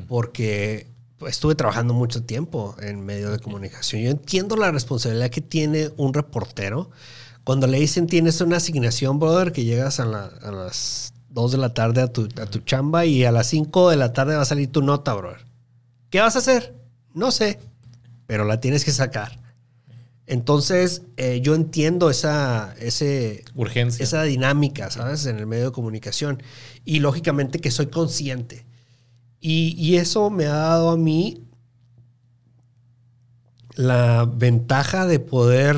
porque 0.08 0.97
estuve 1.26 1.54
trabajando 1.54 1.94
mucho 1.94 2.22
tiempo 2.22 2.76
en 2.80 3.04
medio 3.04 3.30
de 3.30 3.38
comunicación. 3.38 4.02
Yo 4.02 4.10
entiendo 4.10 4.56
la 4.56 4.70
responsabilidad 4.70 5.30
que 5.30 5.40
tiene 5.40 5.90
un 5.96 6.14
reportero 6.14 6.90
cuando 7.48 7.66
le 7.66 7.80
dicen 7.80 8.06
tienes 8.06 8.42
una 8.42 8.58
asignación, 8.58 9.18
brother, 9.18 9.52
que 9.52 9.64
llegas 9.64 10.00
a, 10.00 10.04
las 10.04 11.14
2 11.30 11.52
de 11.52 11.56
la 11.56 11.72
tarde 11.72 12.02
a 12.02 12.12
tu, 12.12 12.28
chamba 12.66 13.06
y 13.06 13.24
a 13.24 13.32
las 13.32 13.46
5 13.46 13.88
de 13.88 13.96
la 13.96 14.12
tarde 14.12 14.36
va 14.36 14.42
a 14.42 14.44
salir 14.44 14.70
tu 14.70 14.82
nota, 14.82 15.14
brother. 15.14 15.46
¿Qué 16.10 16.20
vas 16.20 16.36
a 16.36 16.40
hacer? 16.40 16.74
No 17.14 17.30
sé, 17.30 17.58
pero 18.26 18.44
la 18.44 18.60
tienes 18.60 18.84
que 18.84 18.92
sacar. 18.92 19.40
Entonces, 20.26 21.00
eh, 21.16 21.40
yo 21.42 21.54
entiendo 21.54 22.10
esa, 22.10 22.74
ese, 22.80 23.44
Urgencia. 23.54 24.02
esa 24.02 24.24
dinámica, 24.24 24.90
¿sabes? 24.90 25.24
En 25.24 25.38
el 25.38 25.46
medio 25.46 25.64
de 25.64 25.72
comunicación. 25.72 26.42
Y 26.84 27.00
lógicamente 27.00 27.60
que 27.60 27.70
soy 27.70 27.86
consciente 27.86 28.66
y, 29.40 29.96
eso 29.96 30.30
me 30.30 30.46
ha 30.46 30.52
dado 30.54 30.90
a 30.90 30.96
mí 30.96 31.44
la 33.74 34.28
ventaja 34.30 35.06
de 35.06 35.20
poder, 35.20 35.76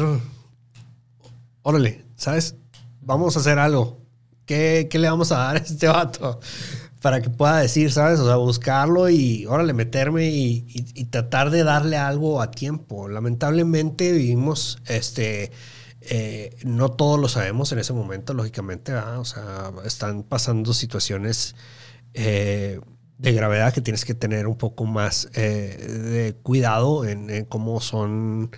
órale, 1.62 2.07
¿sabes? 2.16 2.57
Vamos 3.03 3.37
a 3.37 3.41
hacer 3.41 3.59
algo. 3.59 4.01
¿Qué, 4.47 4.89
le 4.91 5.09
vamos 5.09 5.31
a 5.32 5.39
dar 5.39 5.57
a 5.57 5.59
este 5.59 5.87
vato? 5.87 6.41
Para 7.03 7.20
que 7.20 7.31
pueda 7.31 7.59
decir, 7.59 7.93
¿sabes? 7.93 8.19
O 8.20 8.27
sea, 8.27 8.37
buscarlo 8.37 9.11
y, 9.11 9.47
órale, 9.47 9.74
meterme 9.74 10.28
y, 10.31 10.62
tratar 11.11 11.51
de 11.51 11.62
darle 11.62 11.97
algo 11.99 12.41
a 12.41 12.51
tiempo. 12.51 13.09
Lamentablemente 13.09 14.12
vivimos, 14.12 14.78
este, 14.87 15.53
eh, 16.01 16.57
no 16.65 16.91
todos 16.93 17.20
lo 17.20 17.28
sabemos 17.28 17.73
en 17.73 17.78
ese 17.78 17.93
momento, 17.93 18.32
lógicamente, 18.32 18.95
O 18.95 19.24
sea, 19.24 19.73
están 19.85 20.23
pasando 20.23 20.73
situaciones 20.73 21.55
eh, 22.15 22.81
de 23.20 23.32
gravedad 23.32 23.74
que 23.74 23.82
tienes 23.82 24.05
que 24.06 24.14
tener 24.14 24.47
un 24.47 24.56
poco 24.56 24.86
más 24.86 25.28
eh, 25.34 25.76
de 25.76 26.34
cuidado 26.42 27.05
en, 27.05 27.44
cómo 27.44 27.80
son 27.82 28.51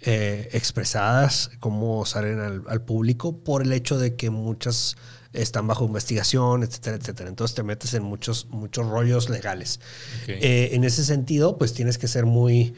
eh, 0.00 0.48
expresadas, 0.52 1.50
cómo 1.60 2.06
salen 2.06 2.40
al, 2.40 2.82
público, 2.82 3.44
por 3.44 3.62
el 3.62 3.72
hecho 3.74 3.98
de 3.98 4.16
que 4.16 4.30
muchas 4.30 4.96
están 5.34 5.66
bajo 5.66 5.84
investigación, 5.84 6.62
etcétera, 6.62 6.96
etcétera. 6.96 7.28
Entonces 7.28 7.54
te 7.54 7.62
metes 7.62 7.92
en 7.92 8.04
muchos, 8.04 8.46
muchos 8.46 8.86
rollos 8.86 9.28
legales. 9.28 9.80
Eh, 10.26 10.70
en 10.72 10.84
ese 10.84 11.04
sentido, 11.04 11.58
pues 11.58 11.74
tienes 11.74 11.98
que 11.98 12.08
ser 12.08 12.24
muy 12.24 12.74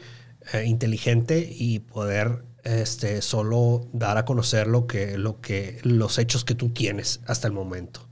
inteligente 0.65 1.47
y 1.49 1.79
poder 1.79 2.43
este, 2.63 3.21
solo 3.21 3.87
dar 3.93 4.17
a 4.17 4.25
conocer 4.25 4.67
lo 4.67 4.87
que, 4.87 5.17
lo 5.17 5.39
que, 5.39 5.79
los 5.83 6.17
hechos 6.17 6.43
que 6.43 6.55
tú 6.55 6.69
tienes 6.69 7.21
hasta 7.27 7.47
el 7.47 7.53
momento. 7.53 8.09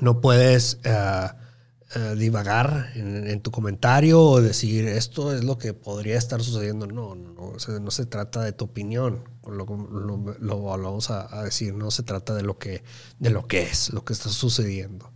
No 0.00 0.20
puedes 0.20 0.78
eh, 1.94 2.14
divagar 2.16 2.90
en, 2.94 3.40
tu 3.42 3.50
comentario 3.50 4.18
o 4.22 4.40
decir 4.40 4.86
esto 4.88 5.34
es 5.34 5.44
lo 5.44 5.58
que 5.58 5.74
podría 5.74 6.16
estar 6.16 6.42
sucediendo. 6.42 6.86
No, 6.86 7.14
no, 7.14 7.54
no 7.80 7.90
se 7.90 8.06
trata 8.06 8.40
de 8.42 8.52
tu 8.52 8.64
opinión, 8.64 9.24
lo, 9.46 9.66
lo, 10.38 10.62
vamos 10.62 11.10
a, 11.10 11.42
decir, 11.42 11.74
no 11.74 11.90
se 11.90 12.02
trata 12.02 12.34
de 12.34 12.42
lo, 12.42 12.58
que, 12.58 12.82
de 13.18 13.28
lo 13.28 13.46
que 13.46 13.64
es, 13.64 13.92
lo 13.92 14.04
que 14.04 14.14
está 14.14 14.30
sucediendo. 14.30 15.12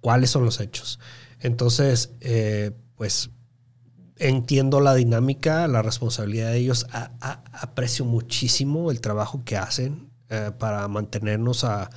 ¿Cuáles 0.00 0.30
son 0.30 0.44
los 0.44 0.58
hechos? 0.58 0.98
Entonces, 1.38 2.10
eh, 2.20 2.72
pues 2.96 3.30
entiendo 4.16 4.80
la 4.80 4.94
dinámica, 4.94 5.68
la 5.68 5.82
responsabilidad 5.82 6.50
de 6.50 6.58
ellos, 6.58 6.86
aprecio 7.52 8.04
muchísimo 8.04 8.90
el 8.90 9.00
trabajo 9.00 9.44
que 9.44 9.56
hacen 9.56 10.10
eh, 10.28 10.50
para 10.58 10.88
mantenernos 10.88 11.62
a, 11.62 11.90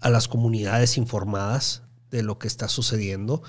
a 0.00 0.08
las 0.10 0.26
comunidades 0.26 0.96
informadas 0.96 1.82
de 2.10 2.22
lo 2.22 2.38
que 2.38 2.48
está 2.48 2.68
sucediendo 2.68 3.42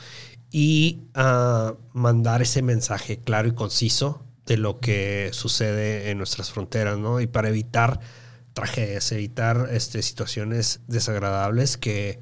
y 0.51 1.01
uh, 1.15 1.75
mandar 1.93 2.41
ese 2.41 2.61
mensaje 2.61 3.19
claro 3.19 3.47
y 3.47 3.53
conciso 3.53 4.25
de 4.45 4.57
lo 4.57 4.79
que 4.79 5.29
sucede 5.31 6.09
en 6.09 6.17
nuestras 6.17 6.51
fronteras, 6.51 6.97
¿no? 6.97 7.21
Y 7.21 7.27
para 7.27 7.49
evitar 7.49 7.99
tragedias, 8.53 9.11
evitar 9.11 9.69
este, 9.71 10.01
situaciones 10.01 10.81
desagradables 10.87 11.77
que 11.77 12.19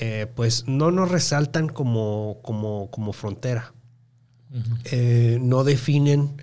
eh, 0.00 0.26
pues 0.34 0.66
no 0.66 0.90
nos 0.90 1.10
resaltan 1.10 1.68
como, 1.68 2.40
como, 2.42 2.90
como 2.90 3.12
frontera. 3.12 3.72
eh, 4.84 5.38
no 5.40 5.64
definen 5.64 6.42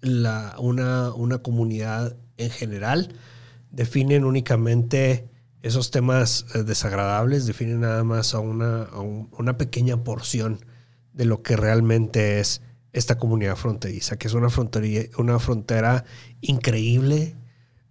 la, 0.00 0.54
una, 0.58 1.12
una, 1.14 1.38
comunidad 1.38 2.16
en 2.36 2.50
general, 2.50 3.14
definen 3.70 4.24
únicamente 4.24 5.28
esos 5.66 5.90
temas 5.90 6.46
eh, 6.54 6.62
desagradables, 6.62 7.46
definen 7.46 7.80
nada 7.80 8.04
más 8.04 8.34
a 8.34 8.38
una, 8.38 8.88
una 8.92 9.56
pequeña 9.56 10.04
porción 10.04 10.64
de 11.12 11.24
lo 11.24 11.42
que 11.42 11.56
realmente 11.56 12.40
es 12.40 12.62
esta 12.92 13.18
comunidad 13.18 13.56
fronteriza, 13.56 14.16
que 14.16 14.28
es 14.28 14.34
una, 14.34 14.48
una 15.18 15.38
frontera 15.38 16.04
increíble, 16.40 17.34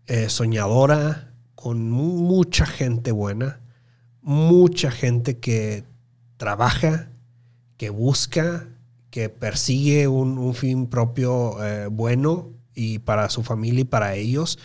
eh, 0.07 0.29
soñadora, 0.29 1.33
con 1.53 1.89
mucha 1.89 2.65
gente 2.65 3.11
buena, 3.11 3.59
mucha 4.21 4.89
gente 4.89 5.39
que 5.39 5.83
trabaja, 6.37 7.09
que 7.77 7.89
busca, 7.89 8.67
que 9.09 9.29
persigue 9.29 10.07
un, 10.07 10.53
fin 10.53 10.87
propio 10.87 11.63
eh, 11.63 11.87
bueno 11.87 12.51
y 12.73 12.99
para 12.99 13.29
su 13.29 13.43
familia 13.43 13.81
y 13.81 13.85
para 13.85 14.15
ellos. 14.15 14.59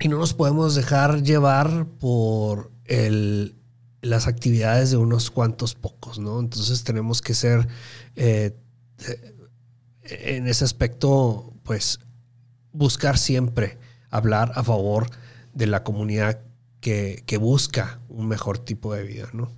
Y 0.00 0.08
no 0.08 0.18
nos 0.18 0.34
podemos 0.34 0.74
dejar 0.74 1.22
llevar 1.22 1.86
por 1.98 2.70
el, 2.86 3.54
las 4.02 4.26
actividades 4.26 4.90
de 4.90 4.96
unos 4.96 5.30
cuantos 5.30 5.74
pocos, 5.74 6.18
¿no? 6.18 6.40
Entonces 6.40 6.84
tenemos 6.84 7.20
que 7.20 7.34
ser, 7.34 7.68
eh, 8.16 8.56
en 10.02 10.46
ese 10.46 10.64
aspecto, 10.64 11.52
pues, 11.64 12.00
buscar 12.72 13.18
siempre 13.18 13.78
hablar 14.10 14.52
a 14.54 14.64
favor 14.64 15.10
de 15.54 15.66
la 15.66 15.84
comunidad 15.84 16.40
que, 16.80 17.22
busca 17.38 18.00
un 18.08 18.26
mejor 18.26 18.58
tipo 18.58 18.94
de 18.94 19.04
vida, 19.04 19.28
¿no? 19.32 19.50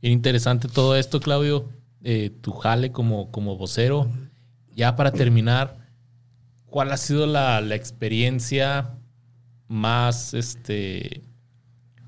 Interesante 0.00 0.68
todo 0.68 0.96
esto, 0.96 1.20
Claudio. 1.20 1.68
Eh, 2.02 2.30
tu 2.40 2.52
jale 2.52 2.90
como, 2.90 3.30
como 3.30 3.56
vocero. 3.56 4.10
Ya 4.74 4.96
para 4.96 5.12
terminar, 5.12 5.86
¿cuál 6.66 6.90
ha 6.90 6.96
sido 6.96 7.26
la, 7.26 7.60
experiencia 7.74 8.98
más 9.72 10.34
este, 10.34 11.22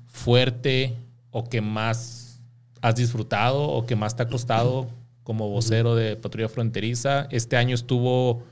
fuerte 0.05 0.93
o 1.31 1.49
que 1.49 1.61
más 1.61 2.39
has 2.79 2.95
disfrutado 2.95 3.63
o 3.63 3.87
que 3.87 3.95
más 3.95 4.15
te 4.15 4.21
ha 4.21 4.27
costado 4.27 4.87
como 5.23 5.49
vocero 5.49 5.95
de 5.95 6.15
Patrulla 6.15 6.47
Fronteriza? 6.47 7.27
Este 7.31 7.57
año 7.57 7.73
estuvo 7.73 8.43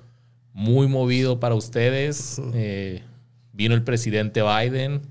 muy 0.52 0.88
movido 0.88 1.40
para 1.40 1.54
ustedes. 1.54 2.42
Eh, 2.56 3.04
vino 3.52 3.76
el 3.76 3.84
presidente 3.84 4.42
Biden. 4.42 5.02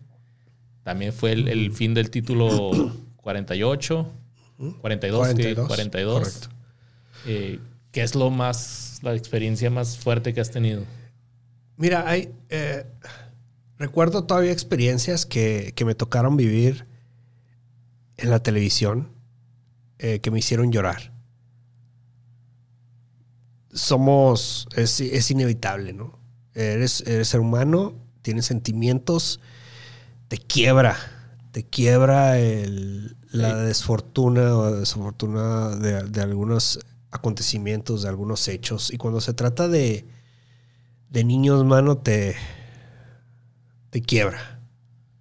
También 0.82 1.12
fue 1.12 1.32
el, 1.32 1.70
fin 1.72 1.94
del 1.94 2.10
título 2.10 2.92
48. 3.18 4.06
42, 4.80 5.18
42. 5.18 5.66
42. 5.68 6.50
Eh, 7.26 7.60
¿Qué 7.92 8.02
es 8.02 8.16
lo 8.16 8.30
más, 8.30 8.98
la 9.02 9.14
experiencia 9.14 9.70
más 9.70 9.96
fuerte 9.96 10.34
que 10.34 10.40
has 10.40 10.50
tenido? 10.50 10.82
Mira, 11.76 12.08
hay, 12.08 12.32
eh, 12.48 12.84
recuerdo 13.78 14.24
todavía 14.24 14.52
experiencias 14.52 15.26
que, 15.26 15.74
me 15.84 15.94
tocaron 15.94 16.36
vivir 16.36 16.86
en 18.16 18.30
la 18.30 18.42
televisión 18.42 19.10
que 19.98 20.30
me 20.32 20.40
hicieron 20.40 20.72
llorar 20.72 21.12
somos, 23.72 24.68
es, 24.76 25.30
inevitable, 25.30 25.92
¿no? 25.92 26.18
Eres, 26.54 27.04
ser 27.22 27.40
humano, 27.40 27.94
tienes 28.22 28.46
sentimientos, 28.46 29.40
te 30.28 30.38
quiebra, 30.38 30.96
te 31.52 31.64
quiebra 31.64 32.36
la 33.30 33.56
desfortuna 33.56 34.56
o 34.56 34.78
desafortuna 34.78 35.70
de, 35.76 36.20
algunos 36.20 36.80
acontecimientos, 37.10 38.02
de 38.02 38.08
algunos 38.08 38.46
hechos. 38.48 38.92
Y 38.92 38.98
cuando 38.98 39.20
se 39.20 39.32
trata 39.32 39.68
de, 39.68 40.06
de 41.10 41.24
niños, 41.24 41.64
mano, 41.64 41.98
te, 41.98 42.36
te 43.92 44.02
quiebra. 44.02 44.60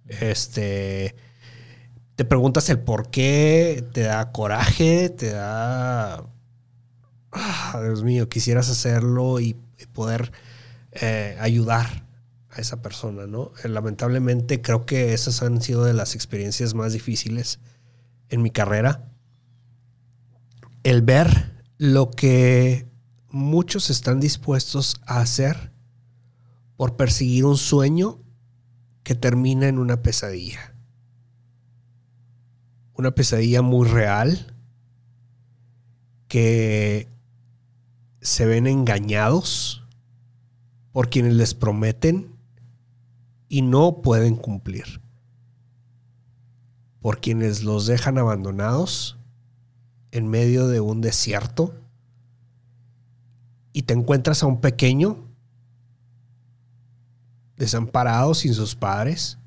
Este, 0.08 1.14
te 2.16 2.24
preguntas 2.24 2.68
el 2.70 2.80
por 2.80 3.10
qué, 3.10 3.84
te 3.92 4.00
da 4.00 4.32
coraje, 4.32 5.10
te 5.10 5.30
da 5.30 6.26
Ah, 7.32 7.80
Dios 7.82 8.02
mío, 8.02 8.28
quisieras 8.28 8.68
hacerlo 8.68 9.40
y, 9.40 9.56
poder 9.92 10.32
eh, 10.92 11.36
ayudar 11.40 12.06
a 12.48 12.60
esa 12.60 12.80
persona, 12.80 13.26
¿no? 13.26 13.52
Eh, 13.62 13.68
lamentablemente 13.68 14.62
creo 14.62 14.86
que 14.86 15.12
esas 15.12 15.42
han 15.42 15.60
sido 15.60 15.84
de 15.84 15.92
las 15.92 16.14
experiencias 16.14 16.72
más 16.74 16.92
difíciles 16.92 17.58
en 18.28 18.42
mi 18.42 18.50
carrera. 18.50 19.10
El 20.82 21.02
ver 21.02 21.62
lo 21.78 22.10
que 22.10 22.86
muchos 23.28 23.90
están 23.90 24.20
dispuestos 24.20 25.00
a 25.04 25.20
hacer 25.20 25.72
por 26.76 26.96
perseguir 26.96 27.44
un 27.44 27.58
sueño 27.58 28.20
que 29.02 29.14
termina 29.14 29.68
en 29.68 29.78
una 29.78 30.02
pesadilla. 30.02 30.74
Una 32.94 33.12
pesadilla 33.12 33.62
muy 33.62 33.88
real 33.88 34.54
que 36.28 37.08
se 38.20 38.46
ven 38.46 38.66
engañados 38.66 39.86
por 40.92 41.10
quienes 41.10 41.34
les 41.34 41.54
prometen 41.54 42.36
y 43.48 43.62
no 43.62 44.02
pueden 44.02 44.36
cumplir. 44.36 45.00
Por 47.00 47.20
quienes 47.20 47.64
los 47.64 47.86
dejan 47.86 48.18
abandonados 48.18 49.18
en 50.12 50.28
medio 50.28 50.68
de 50.68 50.80
un 50.80 51.00
desierto 51.00 51.74
y 53.72 53.82
te 53.82 53.94
encuentras 53.94 54.42
a 54.42 54.46
un 54.46 54.60
pequeño 54.60 55.31
desamparado 57.62 58.34
sin 58.34 58.54
sus 58.54 58.74
padres, 58.74 59.38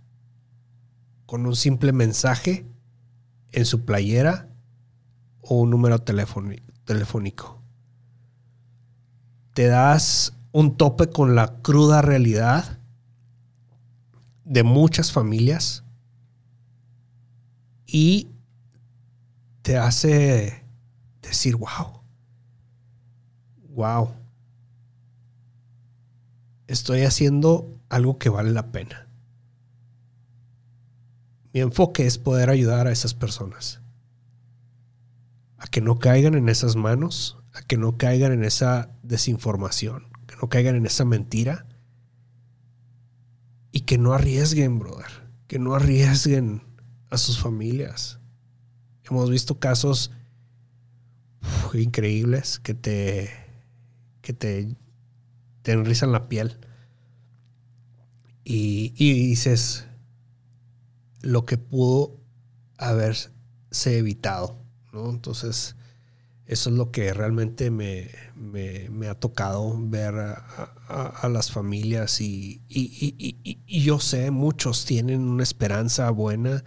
con 1.26 1.46
un 1.46 1.54
simple 1.54 1.92
mensaje 1.92 2.66
en 3.52 3.66
su 3.66 3.84
playera 3.84 4.48
o 5.42 5.60
un 5.60 5.70
número 5.70 6.00
telefónico. 6.00 7.62
Te 9.54 9.68
das 9.68 10.34
un 10.54 10.78
tope 10.78 11.10
con 11.10 11.36
la 11.36 11.58
cruda 11.62 12.02
realidad 12.02 12.80
de 14.46 14.64
muchas 14.64 15.12
familias 15.12 15.84
y 17.86 18.30
te 19.62 19.76
hace 19.76 20.64
decir, 21.22 21.58
wow, 21.58 22.00
wow, 23.72 24.12
estoy 26.68 27.02
haciendo 27.02 27.75
algo 27.96 28.20
que 28.20 28.30
vale 28.30 28.52
la 28.52 28.74
pena. 28.74 29.08
Mi 31.54 31.62
enfoque 31.62 32.06
es 32.06 32.18
poder 32.18 32.50
ayudar 32.50 32.88
a 32.88 32.92
esas 32.92 33.14
personas 33.14 33.82
a 35.58 35.68
que 35.68 35.80
no 35.80 35.98
caigan 35.98 36.36
en 36.36 36.50
esas 36.50 36.76
manos, 36.76 37.38
a 37.54 37.62
que 37.62 37.78
no 37.78 37.98
caigan 37.98 38.34
en 38.34 38.44
esa 38.44 38.90
desinformación, 39.02 40.10
que 40.28 40.36
no 40.36 40.50
caigan 40.50 40.76
en 40.76 40.86
esa 40.86 41.06
mentira 41.06 41.66
y 43.72 43.82
que 43.82 43.98
no 43.98 44.14
arriesguen, 44.14 44.78
brother, 44.78 45.30
que 45.48 45.58
no 45.58 45.74
arriesguen 45.74 46.64
a 47.10 47.18
sus 47.18 47.40
familias. 47.40 48.20
Hemos 49.10 49.30
visto 49.30 49.58
casos 49.60 50.12
increíbles 51.74 52.60
que 52.60 52.74
te 52.74 53.32
que 54.22 54.34
te, 54.34 54.76
te 55.62 55.72
enrizan 55.72 56.12
la 56.12 56.28
piel 56.28 56.58
y, 58.46 58.94
y 58.96 59.14
dices 59.28 59.86
lo 61.22 61.46
que 61.46 61.58
pudo 61.58 62.22
haberse 62.78 63.32
evitado, 63.98 64.58
¿no? 64.94 65.10
Entonces, 65.10 65.76
eso 66.46 66.70
es 66.70 66.76
lo 66.76 66.92
que 66.92 67.12
realmente 67.14 67.72
me, 67.72 68.12
ha 69.10 69.16
tocado 69.16 69.76
ver 69.80 70.14
a, 70.16 71.28
las 71.28 71.52
familias 71.52 72.22
y, 72.22 72.62
yo 73.68 74.00
sé, 74.00 74.30
muchos 74.30 74.86
tienen 74.86 75.22
una 75.22 75.42
esperanza 75.42 76.10
buena, 76.12 76.64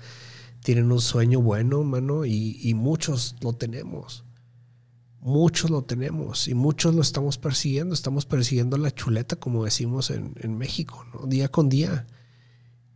tienen 0.64 0.90
un 0.90 1.00
sueño 1.00 1.40
bueno, 1.40 1.84
mano, 1.84 2.24
y, 2.24 2.74
muchos 2.74 3.36
lo 3.40 3.52
tenemos. 3.52 4.24
Muchos 5.20 5.70
lo 5.70 5.82
tenemos 5.82 6.48
y 6.48 6.54
muchos 6.54 6.94
lo 6.94 7.02
estamos 7.02 7.38
persiguiendo. 7.38 7.94
Estamos 7.94 8.26
persiguiendo 8.26 8.76
la 8.78 8.90
chuleta, 8.90 9.36
como 9.36 9.64
decimos 9.64 10.10
en, 10.10 10.58
México, 10.58 11.04
día 11.26 11.48
con 11.48 11.68
día. 11.68 12.06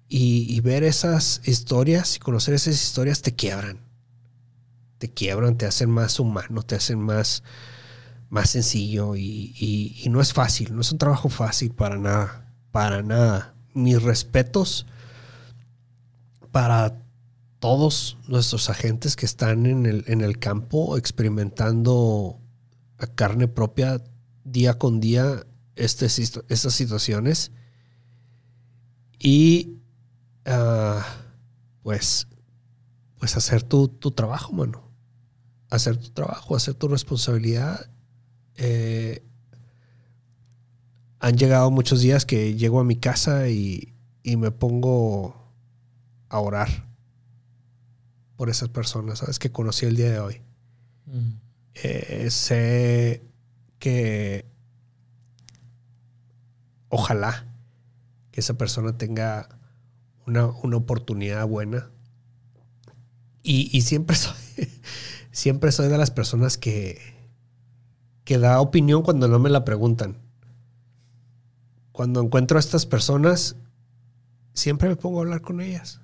y 0.09 0.61
ver 0.61 0.85
esas 0.85 1.41
historias 1.45 2.17
y 2.17 2.19
conocer 2.19 2.55
esas 2.55 2.75
historias 2.75 3.23
te 3.23 3.35
quiebran 3.35 3.93
te 5.03 5.11
quiebran, 5.11 5.57
te 5.57 5.67
hacen 5.67 5.91
más 5.91 6.21
humano, 6.21 6.63
te 6.63 6.77
hacen 6.77 7.01
más, 7.01 7.43
más 8.31 8.51
sencillo 8.51 9.17
y, 9.17 10.05
no 10.09 10.21
es 10.21 10.33
fácil, 10.33 10.73
no 10.77 10.81
es 10.81 10.93
un 10.93 10.99
trabajo 10.99 11.29
fácil 11.29 11.73
para 11.73 11.99
nada, 11.99 12.55
para 12.71 13.03
nada. 13.03 13.53
Mis 13.75 14.01
respetos 14.01 14.87
para 16.53 17.02
todos 17.63 18.19
nuestros 18.27 18.69
agentes 18.71 19.15
que 19.15 19.25
están 19.25 19.67
en 19.67 19.87
el, 19.87 20.03
en 20.09 20.21
el 20.21 20.41
campo 20.41 20.97
experimentando 20.97 22.41
a 22.99 23.07
carne 23.07 23.47
propia 23.47 24.03
día 24.43 24.79
con 24.79 24.99
día 24.99 25.47
este, 25.77 26.07
estas 26.07 26.75
situaciones. 26.75 27.53
Y 29.21 29.79
ah, 30.45 31.07
pues, 31.85 32.27
pues 33.21 33.37
hacer 33.37 33.63
tu, 33.63 33.87
tu, 33.87 34.11
trabajo, 34.11 34.53
mano. 34.53 34.91
Hacer 35.71 35.97
tu 35.99 36.11
trabajo, 36.11 36.57
hacer 36.57 36.75
tu 36.75 36.89
responsabilidad. 36.89 37.89
Eh, 38.57 39.25
han 41.21 41.37
llegado 41.37 41.71
muchos 41.71 42.01
días 42.01 42.27
que 42.27 42.57
llego 42.57 42.81
a 42.81 42.85
mi 42.85 42.97
casa 42.97 43.49
y, 43.49 43.95
y 44.25 44.37
me 44.37 44.51
pongo 44.51 45.37
a 46.29 46.41
orar 46.41 46.92
por 48.43 48.51
esas 48.51 48.71
personas, 48.71 49.21
¿sabes? 49.21 49.39
Que 49.39 49.53
conocí 49.53 49.87
el 49.87 49.95
día 49.95 50.11
de 50.11 50.19
hoy. 50.19 50.43
Mm. 51.07 51.35
Eh, 51.75 52.27
sé 52.29 53.23
que 53.79 54.47
ojalá 56.89 57.47
que 58.33 58.41
esa 58.41 58.55
persona 58.55 58.99
tenga 58.99 59.49
una, 60.27 60.47
oportunidad 60.47 61.47
buena. 61.47 61.93
Y, 63.45 63.81
siempre 63.83 64.17
soy, 64.17 64.35
siempre 65.31 65.71
soy 65.71 65.87
de 65.87 65.99
las 65.99 66.11
personas 66.11 66.59
que, 66.59 67.01
que 68.25 68.39
da 68.39 68.61
opinión 68.61 69.03
cuando 69.03 69.29
no 69.29 69.39
me 69.39 69.51
la 69.51 69.65
preguntan. 69.65 70.19
Cuando 71.93 72.21
encuentro 72.21 72.57
a 72.57 72.61
estas 72.61 72.87
personas, 72.87 73.55
siempre 74.53 74.89
me 74.89 74.97
pongo 74.97 75.21
a 75.21 75.23
hablar 75.23 75.43
con 75.43 75.61
ellas. 75.61 76.02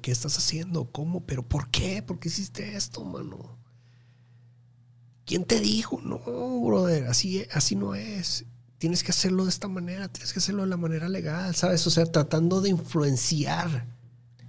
¿Qué 0.00 0.10
estás 0.10 0.36
haciendo? 0.38 0.90
¿Cómo? 0.90 1.24
¿Pero 1.26 1.46
por 1.46 1.70
qué? 1.70 2.02
¿Por 2.02 2.18
qué 2.18 2.28
hiciste 2.28 2.76
esto, 2.76 3.04
mano? 3.04 3.58
¿Quién 5.24 5.44
te 5.44 5.60
dijo? 5.60 6.00
No, 6.02 6.18
brother, 6.60 7.06
así, 7.08 7.44
así 7.52 7.74
no 7.74 7.94
es. 7.94 8.46
Tienes 8.78 9.02
que 9.02 9.10
hacerlo 9.10 9.44
de 9.44 9.50
esta 9.50 9.68
manera, 9.68 10.08
tienes 10.08 10.32
que 10.32 10.38
hacerlo 10.38 10.62
de 10.62 10.68
la 10.68 10.76
manera 10.76 11.08
legal, 11.08 11.54
¿sabes? 11.54 11.86
O 11.86 11.90
sea, 11.90 12.06
tratando 12.06 12.60
de 12.60 12.70
influenciar. 12.70 13.95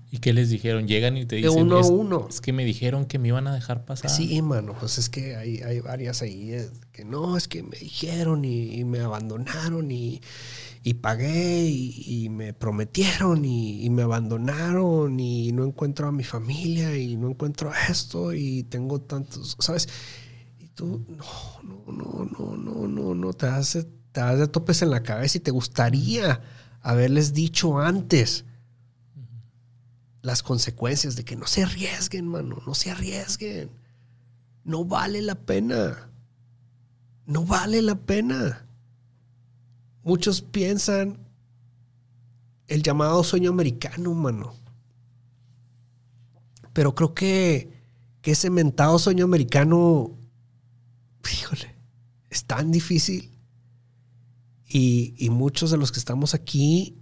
¿Y 0.10 0.20
qué 0.20 0.32
les 0.34 0.50
dijeron? 0.50 0.88
Llegan 0.88 1.18
y 1.18 1.26
te 1.26 1.36
dicen. 1.36 1.54
De 1.54 1.62
uno 1.62 1.78
a 1.80 1.86
uno. 1.86 2.28
Es 2.30 2.40
que 2.40 2.54
me 2.54 2.64
dijeron 2.64 3.06
que 3.06 3.20
me 3.20 3.28
iban 3.28 3.48
a 3.48 3.54
dejar 3.54 3.84
pasar. 3.84 4.10
Sí, 4.10 4.42
mano, 4.42 4.74
pues 4.80 4.98
es 4.98 5.10
que 5.10 5.36
hay, 5.36 5.58
hay 5.58 5.82
varias 5.82 6.22
ahí 6.22 6.54
eh, 6.54 6.70
que 6.94 7.04
no, 7.04 7.36
es 7.36 7.48
que 7.48 7.62
me 7.62 7.78
dijeron 7.78 8.46
y 8.46 8.84
me 8.86 9.00
abandonaron 9.00 9.92
y, 9.92 10.22
y 10.88 10.94
pagué 10.94 11.68
y, 11.68 12.30
me 12.30 12.54
prometieron 12.54 13.44
y, 13.44 13.90
me 13.90 14.04
abandonaron 14.04 15.20
y 15.20 15.52
no 15.52 15.66
encuentro 15.66 16.08
a 16.08 16.14
mi 16.14 16.24
familia 16.24 16.96
y 16.96 17.18
no 17.18 17.30
encuentro 17.30 17.74
esto 17.90 18.34
y 18.34 18.64
tengo 18.64 19.02
tantos, 19.02 19.58
¿sabes? 19.60 19.90
Y 20.58 20.70
tú, 20.70 21.06
no, 21.10 21.26
no, 21.64 21.92
no, 21.92 22.26
no, 22.26 22.56
no, 22.56 22.88
no, 22.88 23.16
no, 23.16 23.34
te 23.34 23.48
das, 23.48 23.74
te 24.14 24.22
das 24.22 24.40
de 24.40 24.48
topes 24.48 24.82
en 24.82 24.92
la 24.92 25.04
cabeza 25.04 25.40
y 25.40 25.42
te 25.42 25.52
gustaría 25.52 26.40
haberles 26.82 27.34
dicho 27.34 27.80
antes 27.80 28.46
las 30.28 30.44
consecuencias 30.44 31.16
de 31.16 31.24
que 31.24 31.38
no 31.38 31.48
se 31.48 31.64
arriesguen, 31.64 32.28
mano, 32.28 32.62
no 32.68 32.76
se 32.76 32.92
arriesguen. 32.92 33.72
No 34.66 34.84
vale 34.84 35.22
la 35.22 35.36
pena. 35.36 36.10
No 37.26 37.46
vale 37.46 37.82
la 37.82 37.96
pena. 37.96 38.68
Muchos 40.04 40.42
piensan 40.42 41.18
el 42.68 42.84
llamado 42.84 43.24
sueño 43.24 43.50
americano, 43.50 44.14
mano. 44.14 44.54
Pero 46.74 46.94
creo 46.94 47.14
que, 47.14 47.72
que 48.22 48.32
ese 48.32 48.50
mentado 48.50 49.00
sueño 49.00 49.24
americano, 49.24 50.12
híjole, 51.32 51.74
es 52.30 52.44
tan 52.44 52.70
difícil. 52.70 53.32
Y, 54.68 55.30
muchos 55.32 55.72
de 55.72 55.78
los 55.78 55.94
que 55.94 56.00
estamos 56.00 56.34
aquí, 56.34 56.98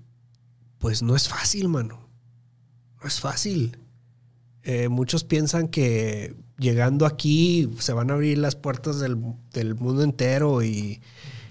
pues 0.78 1.02
no 1.02 1.16
es 1.16 1.28
fácil, 1.28 1.70
mano. 1.70 2.05
Es 3.06 3.20
fácil. 3.20 3.78
Eh, 4.64 4.90
muchos 4.90 5.24
piensan 5.24 5.68
que 5.68 6.36
llegando 6.58 7.06
aquí 7.06 7.70
se 7.80 7.94
van 7.94 8.10
a 8.10 8.16
abrir 8.16 8.38
las 8.38 8.56
puertas 8.56 9.00
del, 9.00 9.18
del 9.52 9.76
mundo 9.76 10.04
entero 10.04 10.64
y, 10.64 11.02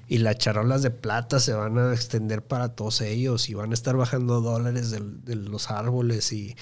y 0.06 0.18
las 0.18 0.38
charolas 0.38 0.82
de 0.82 0.90
plata 0.90 1.40
se 1.40 1.54
van 1.54 1.78
a 1.78 1.92
extender 1.92 2.42
para 2.42 2.68
todos 2.70 3.00
ellos 3.00 3.48
y 3.48 3.54
van 3.54 3.70
a 3.70 3.74
estar 3.74 3.96
bajando 3.96 4.40
dólares 4.40 4.90
de, 4.90 5.34
los 5.34 5.70
árboles 5.70 6.32
y, 6.32 6.54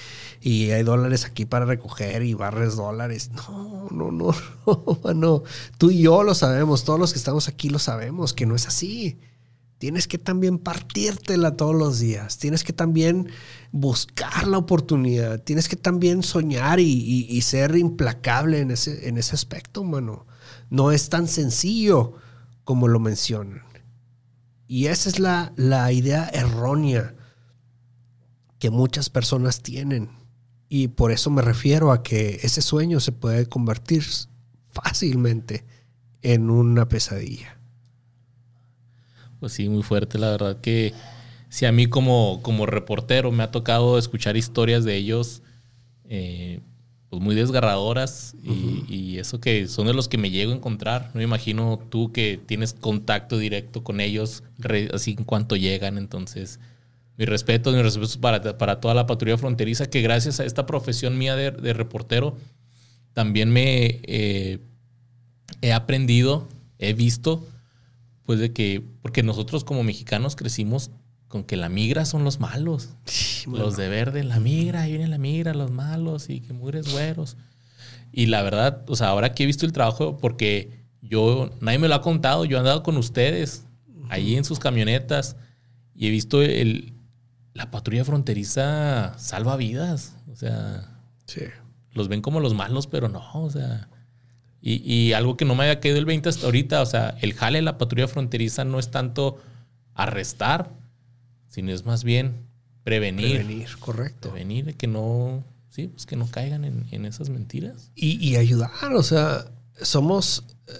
hay 0.42 0.82
dólares 0.82 1.24
aquí 1.24 1.44
para 1.44 1.64
recoger 1.64 2.22
y 2.22 2.34
barres 2.34 2.76
dólares. 2.76 3.30
No, 3.32 3.88
no, 3.90 4.12
no, 4.12 4.34
no, 5.04 5.14
no. 5.14 5.42
Tú 5.78 5.90
y 5.90 6.02
yo 6.02 6.22
lo 6.22 6.34
sabemos, 6.34 6.84
todos 6.84 7.00
los 7.00 7.12
que 7.12 7.18
estamos 7.18 7.48
aquí 7.48 7.68
lo 7.68 7.78
sabemos, 7.78 8.32
que 8.32 8.46
no 8.46 8.54
es 8.54 8.66
así. 8.66 9.18
Tienes 9.78 10.06
que 10.06 10.18
también 10.18 10.58
partírtela 10.58 11.56
todos 11.56 11.74
los 11.74 11.98
días. 11.98 12.38
Tienes 12.38 12.62
que 12.62 12.72
también 12.72 13.28
buscar 13.72 14.46
la 14.46 14.58
oportunidad. 14.58 15.42
Tienes 15.42 15.68
que 15.68 15.76
también 15.76 16.22
soñar 16.22 16.78
y, 16.78 17.40
ser 17.40 17.76
implacable 17.76 18.60
en 18.60 18.70
ese, 18.70 19.08
en 19.08 19.18
ese 19.18 19.34
aspecto, 19.34 19.82
mano. 19.82 20.26
No 20.70 20.92
es 20.92 21.08
tan 21.08 21.26
sencillo 21.26 22.14
como 22.64 22.86
lo 22.86 23.00
mencionan. 23.00 23.62
Y 24.68 24.86
esa 24.86 25.08
es 25.08 25.18
la, 25.18 25.52
la 25.56 25.90
idea 25.90 26.28
errónea 26.32 27.14
que 28.58 28.70
muchas 28.70 29.10
personas 29.10 29.62
tienen. 29.62 30.10
Y 30.68 30.88
por 30.88 31.10
eso 31.10 31.30
me 31.30 31.42
refiero 31.42 31.92
a 31.92 32.02
que 32.02 32.40
ese 32.42 32.62
sueño 32.62 33.00
se 33.00 33.12
puede 33.12 33.46
convertir 33.46 34.04
fácilmente 34.70 35.64
en 36.22 36.48
una 36.48 36.88
pesadilla. 36.88 37.58
Pues 39.40 39.54
sí, 39.54 39.68
muy 39.68 39.82
fuerte. 39.82 40.18
La 40.18 40.30
verdad 40.30 40.60
que 40.60 40.94
si 41.52 41.66
a 41.66 41.72
mí 41.72 41.86
como, 41.86 42.40
como 42.40 42.64
reportero 42.64 43.30
me 43.30 43.42
ha 43.42 43.50
tocado 43.50 43.98
escuchar 43.98 44.38
historias 44.38 44.84
de 44.84 44.96
ellos, 44.96 45.42
eh, 46.08 46.60
pues 47.10 47.20
muy 47.20 47.34
desgarradoras 47.34 48.34
y, 48.42 49.18
eso 49.18 49.38
que 49.38 49.68
son 49.68 49.86
de 49.86 49.92
los 49.92 50.08
que 50.08 50.16
me 50.16 50.30
llego 50.30 50.52
a 50.52 50.56
encontrar. 50.56 51.10
No 51.12 51.18
me 51.18 51.24
imagino 51.24 51.78
tú 51.90 52.10
que 52.10 52.40
tienes 52.46 52.72
contacto 52.72 53.36
directo 53.36 53.84
con 53.84 54.00
ellos 54.00 54.42
así 54.94 55.14
en 55.18 55.24
cuanto 55.24 55.54
llegan. 55.54 55.98
Entonces, 55.98 56.58
mi 57.18 57.26
respeto, 57.26 57.70
mi 57.70 57.82
respeto 57.82 58.18
para, 58.18 58.56
para 58.56 58.80
toda 58.80 58.94
la 58.94 59.06
patrulla 59.06 59.36
fronteriza 59.36 59.90
que 59.90 60.00
gracias 60.00 60.40
a 60.40 60.46
esta 60.46 60.64
profesión 60.64 61.18
mía 61.18 61.36
de, 61.36 61.74
reportero 61.74 62.34
también 63.12 63.50
me 63.50 64.00
eh, 64.04 64.58
he 65.60 65.72
aprendido, 65.74 66.48
he 66.78 66.94
visto, 66.94 67.46
pues 68.24 68.38
de 68.38 68.54
que, 68.54 68.82
porque 69.02 69.22
nosotros 69.22 69.64
como 69.64 69.82
mexicanos 69.82 70.34
crecimos 70.34 70.90
con 71.32 71.44
que 71.44 71.56
la 71.56 71.70
migra 71.70 72.04
son 72.04 72.24
los 72.24 72.40
malos. 72.40 72.90
Los 73.50 73.78
de 73.78 73.88
verde, 73.88 74.22
la 74.22 74.38
migra, 74.38 74.82
ahí 74.82 74.92
viene 74.92 75.08
la 75.08 75.16
migra, 75.18 75.54
los 75.54 75.70
malos 75.70 76.28
y 76.28 76.40
que 76.42 76.52
mugres 76.52 76.92
güeros. 76.92 77.38
Y 78.12 78.26
la 78.26 78.42
verdad, 78.42 78.84
o 78.86 78.94
sea, 78.94 79.08
ahora 79.08 79.32
que 79.32 79.42
he 79.42 79.46
visto 79.46 79.64
el 79.64 79.72
trabajo, 79.72 80.18
porque 80.18 80.84
yo, 81.00 81.50
nadie 81.60 81.78
me 81.78 81.88
lo 81.88 81.94
ha 81.94 82.02
contado, 82.02 82.44
yo 82.44 82.56
he 82.56 82.60
andado 82.60 82.82
con 82.84 82.98
ustedes 82.98 83.64
ahí 84.10 84.36
en 84.36 84.44
sus 84.44 84.60
camionetas 84.60 85.36
y 85.94 86.06
he 86.06 86.10
visto 86.10 86.42
el, 86.42 86.92
la 87.54 87.70
patrulla 87.70 88.04
fronteriza 88.04 89.18
salva 89.18 89.56
vidas. 89.56 90.14
O 90.30 90.36
sea, 90.36 91.00
los 91.94 92.08
ven 92.08 92.20
como 92.20 92.40
los 92.40 92.54
malos, 92.54 92.86
pero 92.86 93.08
no, 93.08 93.24
o 93.32 93.50
sea. 93.50 93.88
Y, 94.60 94.74
y 94.84 95.14
algo 95.14 95.36
que 95.36 95.46
no 95.46 95.54
me 95.54 95.64
haya 95.64 95.80
caído 95.80 95.98
el 95.98 96.04
20 96.04 96.28
hasta 96.28 96.44
ahorita, 96.44 96.82
o 96.82 96.86
sea, 96.86 97.16
el 97.22 97.32
jale 97.32 97.58
de 97.58 97.62
la 97.62 97.78
patrulla 97.78 98.06
fronteriza 98.06 98.64
no 98.64 98.78
es 98.78 98.90
tanto 98.90 99.38
arrestar, 99.94 100.81
sino 101.52 101.70
es 101.70 101.84
más 101.84 102.02
bien 102.02 102.48
prevenir. 102.82 103.36
Prevenir, 103.36 103.68
correcto. 103.78 104.30
Prevenir 104.30 104.74
que 104.74 104.86
no, 104.86 105.44
sí, 105.68 105.88
pues 105.88 106.06
que 106.06 106.16
no 106.16 106.26
caigan 106.30 106.64
en, 106.64 107.04
esas 107.04 107.28
mentiras. 107.28 107.92
Y, 107.94 108.36
ayudar, 108.36 108.70
o 108.94 109.02
sea, 109.02 109.44
somos 109.80 110.44
eh, 110.66 110.72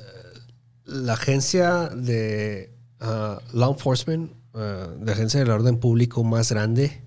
la 0.87 1.13
agencia 1.13 1.91
de 1.91 2.75
uh, 3.03 3.57
law 3.57 3.73
enforcement, 3.73 4.33
uh, 4.55 5.05
la 5.05 5.13
agencia 5.13 5.41
del 5.41 5.51
orden 5.51 5.79
público 5.79 6.25
más 6.25 6.51
grande 6.51 7.03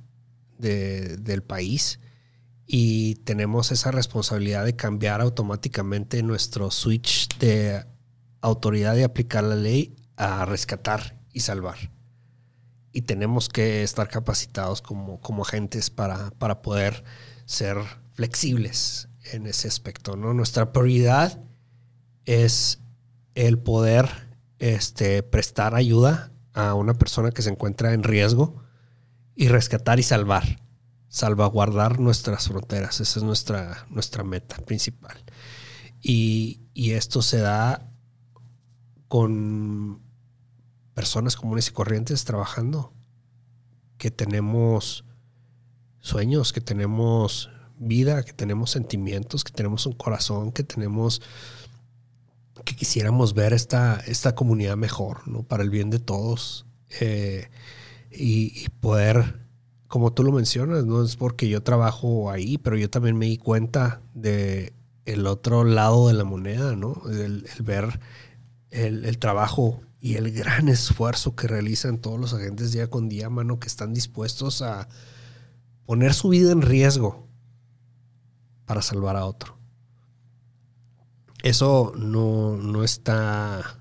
del 0.57 1.43
país 1.43 1.99
y 2.65 3.15
tenemos 3.15 3.71
esa 3.71 3.91
responsabilidad 3.91 4.63
de 4.63 4.75
cambiar 4.75 5.21
automáticamente 5.21 6.23
nuestro 6.23 6.71
switch 6.71 7.27
de 7.39 7.83
autoridad 8.41 8.95
de 8.95 9.03
aplicar 9.03 9.43
la 9.43 9.55
ley 9.55 9.95
a 10.15 10.45
rescatar 10.45 11.19
y 11.33 11.41
salvar 11.41 11.94
y 12.95 13.01
tenemos 13.01 13.49
que 13.49 13.83
estar 13.83 14.07
capacitados 14.07 14.81
como, 14.81 15.19
como 15.19 15.43
agentes 15.43 15.89
para, 15.89 16.31
para 16.39 16.61
poder 16.61 17.03
ser 17.43 17.75
flexibles 18.13 19.09
en 19.33 19.47
ese 19.47 19.67
aspecto. 19.67 20.15
¿no? 20.15 20.33
Nuestra 20.33 20.71
prioridad 20.71 21.43
es 22.23 22.79
el 23.33 23.59
poder 23.59 24.09
este, 24.59 25.23
prestar 25.23 25.75
ayuda 25.75 26.31
a 26.53 26.73
una 26.73 26.93
persona 26.93 27.31
que 27.31 27.41
se 27.41 27.49
encuentra 27.49 27.91
en 27.91 28.01
riesgo 28.01 28.63
y 29.35 29.49
rescatar 29.49 29.99
y 29.99 30.03
salvar. 30.03 30.61
salvaguardar 31.09 31.99
nuestras 31.99 32.47
fronteras. 32.47 33.01
Esa 33.01 33.19
es 33.19 33.23
nuestra, 33.25 33.85
nuestra 33.89 34.23
meta 34.23 34.55
principal. 34.59 35.17
Y, 36.01 36.61
y 36.73 36.91
esto 36.91 37.21
se 37.21 37.39
da 37.39 37.91
con 39.09 40.04
personas 40.95 41.35
comunes 41.35 41.67
y 41.67 41.71
corrientes 41.71 42.25
trabajando, 42.25 42.91
que 43.99 44.09
tenemos 44.09 45.05
sueños, 45.99 46.53
que 46.53 46.61
tenemos 46.61 47.51
vida, 47.77 48.23
que 48.23 48.33
tenemos 48.33 48.71
sentimientos, 48.71 49.43
que 49.43 49.51
tenemos 49.51 49.85
un 49.85 49.93
corazón, 49.93 50.51
que 50.51 50.63
tenemos 50.63 51.21
que 52.63 52.75
quisiéramos 52.75 53.33
ver 53.33 53.53
esta, 53.53 54.01
esta 54.07 54.33
comunidad 54.33 54.77
mejor, 54.77 55.27
¿no? 55.27 55.43
Para 55.43 55.63
el 55.63 55.69
bien 55.69 55.89
de 55.89 55.99
todos. 55.99 56.65
Eh, 56.99 57.49
y, 58.11 58.69
poder, 58.79 59.41
como 59.87 60.13
tú 60.13 60.23
lo 60.23 60.31
mencionas, 60.31 60.85
no 60.85 61.03
es 61.03 61.17
porque 61.17 61.49
yo 61.49 61.63
trabajo 61.63 62.31
ahí, 62.31 62.57
pero 62.57 62.77
yo 62.77 62.89
también 62.89 63.17
me 63.17 63.25
di 63.25 63.37
cuenta 63.37 64.01
de 64.13 64.73
el 65.05 65.27
otro 65.27 65.63
lado 65.63 66.07
de 66.07 66.13
la 66.13 66.23
moneda, 66.23 66.75
¿no? 66.75 67.01
El, 67.11 67.45
ver 67.59 67.99
el, 68.71 69.05
el, 69.05 69.19
trabajo 69.19 69.81
y 70.05 70.17
el 70.17 70.31
gran 70.31 70.69
esfuerzo 70.69 71.35
que 71.35 71.47
realizan 71.47 71.97
todos 71.97 72.19
los 72.19 72.31
agentes 72.31 72.71
día 72.71 72.91
con 72.91 73.09
día, 73.09 73.27
mano, 73.31 73.59
que 73.59 73.65
están 73.65 73.91
dispuestos 73.91 74.61
a 74.61 74.87
poner 75.87 76.13
su 76.13 76.29
vida 76.29 76.51
en 76.51 76.61
riesgo 76.61 77.27
para 78.67 78.83
salvar 78.83 79.15
a 79.15 79.25
otro. 79.25 79.57
Eso 81.41 81.91
no, 81.97 82.55
no 82.55 82.83
está. 82.83 83.79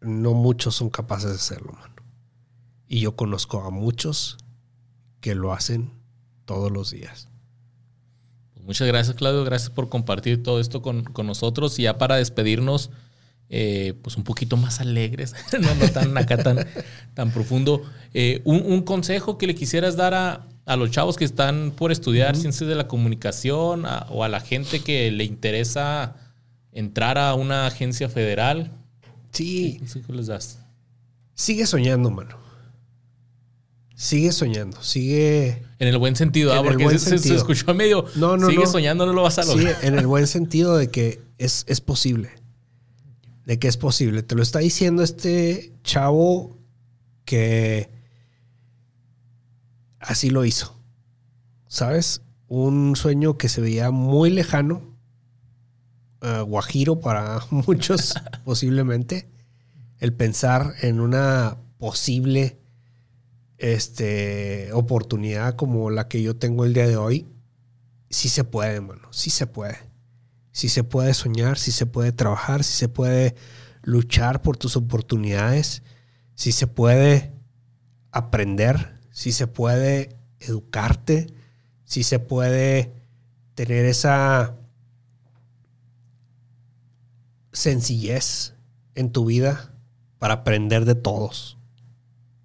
No 0.00 0.34
muchos 0.34 0.76
son 0.76 0.88
capaces 0.88 1.30
de 1.30 1.34
hacerlo, 1.34 1.72
mano. 1.72 1.96
Y 2.86 3.00
yo 3.00 3.16
conozco 3.16 3.64
a 3.64 3.70
muchos 3.70 4.38
que 5.20 5.34
lo 5.34 5.52
hacen 5.52 5.90
todos 6.44 6.70
los 6.70 6.92
días. 6.92 7.28
Muchas 8.62 8.86
gracias, 8.86 9.16
Claudio. 9.16 9.42
Gracias 9.42 9.70
por 9.70 9.88
compartir 9.88 10.44
todo 10.44 10.60
esto 10.60 10.80
con, 10.80 11.12
nosotros. 11.26 11.76
Y 11.80 11.82
ya 11.82 11.98
para 11.98 12.14
despedirnos, 12.14 12.92
eh, 13.48 13.94
pues 14.02 14.16
un 14.16 14.24
poquito 14.24 14.56
más 14.56 14.80
alegres, 14.80 15.34
no, 15.60 15.88
tan 15.90 16.16
acá 16.16 16.38
tan, 16.38 16.66
tan 17.14 17.30
profundo. 17.32 17.82
Eh, 18.14 18.40
un, 18.44 18.82
consejo 18.82 19.38
que 19.38 19.46
le 19.46 19.54
quisieras 19.54 19.96
dar 19.96 20.14
a, 20.14 20.46
a 20.64 20.76
los 20.76 20.90
chavos 20.90 21.16
que 21.16 21.24
están 21.24 21.72
por 21.72 21.92
estudiar 21.92 22.36
ciencias 22.36 22.68
de 22.68 22.74
la 22.74 22.88
comunicación 22.88 23.84
o 24.08 24.24
a 24.24 24.28
la 24.28 24.40
gente 24.40 24.80
que 24.80 25.10
le 25.10 25.24
interesa 25.24 26.16
entrar 26.72 27.18
a 27.18 27.34
una 27.34 27.66
agencia 27.66 28.08
federal? 28.08 28.72
Sí. 29.32 29.80
¿Qué 30.06 30.12
les 30.12 30.26
das? 30.26 30.58
Sigue 31.34 31.66
soñando, 31.66 32.10
mano. 32.10 32.40
Sigue 33.94 34.32
soñando, 34.32 34.82
sigue... 34.82 35.62
En 35.78 35.86
el 35.86 35.96
buen 35.98 36.16
sentido, 36.16 36.52
¿ah? 36.52 36.62
porque 36.62 36.98
se, 36.98 37.18
se, 37.18 37.34
escuchó 37.34 37.72
medio... 37.72 38.04
No, 38.16 38.36
no, 38.36 38.48
sigue 38.48 38.66
soñando, 38.66 39.06
no 39.06 39.12
lo 39.12 39.22
vas 39.22 39.38
a 39.38 39.44
lograr. 39.44 39.76
Sí, 39.80 39.86
en 39.86 39.96
el 39.96 40.06
buen 40.06 40.26
sentido 40.26 40.76
de 40.76 40.90
que 40.90 41.20
es, 41.38 41.64
es 41.68 41.80
posible. 41.80 42.30
De 43.44 43.58
que 43.58 43.68
es 43.68 43.76
posible. 43.76 44.22
Te 44.22 44.34
lo 44.34 44.42
está 44.42 44.60
diciendo 44.60 45.02
este 45.02 45.74
chavo 45.82 46.58
que 47.24 47.90
así 49.98 50.30
lo 50.30 50.44
hizo. 50.44 50.78
¿Sabes? 51.66 52.22
Un 52.48 52.96
sueño 52.96 53.38
que 53.38 53.48
se 53.48 53.60
veía 53.60 53.90
muy 53.90 54.30
lejano, 54.30 54.82
uh, 56.22 56.44
guajiro 56.44 57.00
para 57.00 57.40
muchos 57.50 58.14
posiblemente, 58.44 59.30
el 59.98 60.12
pensar 60.12 60.74
en 60.82 61.00
una 61.00 61.56
posible 61.78 62.58
este, 63.58 64.72
oportunidad 64.72 65.56
como 65.56 65.90
la 65.90 66.08
que 66.08 66.22
yo 66.22 66.36
tengo 66.36 66.64
el 66.64 66.74
día 66.74 66.86
de 66.86 66.96
hoy, 66.96 67.26
sí 68.10 68.28
se 68.28 68.44
puede, 68.44 68.74
hermano, 68.74 69.08
sí 69.12 69.30
se 69.30 69.46
puede. 69.46 69.78
Sí 70.52 70.68
se 70.68 70.84
puede 70.84 71.14
soñar, 71.14 71.58
sí 71.58 71.72
se 71.72 71.86
puede 71.86 72.12
trabajar, 72.12 72.62
sí 72.62 72.72
se 72.74 72.88
puede 72.88 73.34
luchar 73.82 74.42
por 74.42 74.56
tus 74.56 74.76
oportunidades, 74.76 75.82
sí 76.34 76.52
se 76.52 76.66
puede 76.66 77.32
aprender, 78.10 79.00
sí 79.10 79.32
se 79.32 79.46
puede 79.46 80.16
educarte, 80.38 81.34
sí 81.84 82.02
se 82.04 82.18
puede 82.18 82.92
tener 83.54 83.86
esa 83.86 84.56
sencillez 87.52 88.54
en 88.94 89.12
tu 89.12 89.24
vida 89.24 89.74
para 90.18 90.34
aprender 90.34 90.84
de 90.84 90.94
todos. 90.94 91.58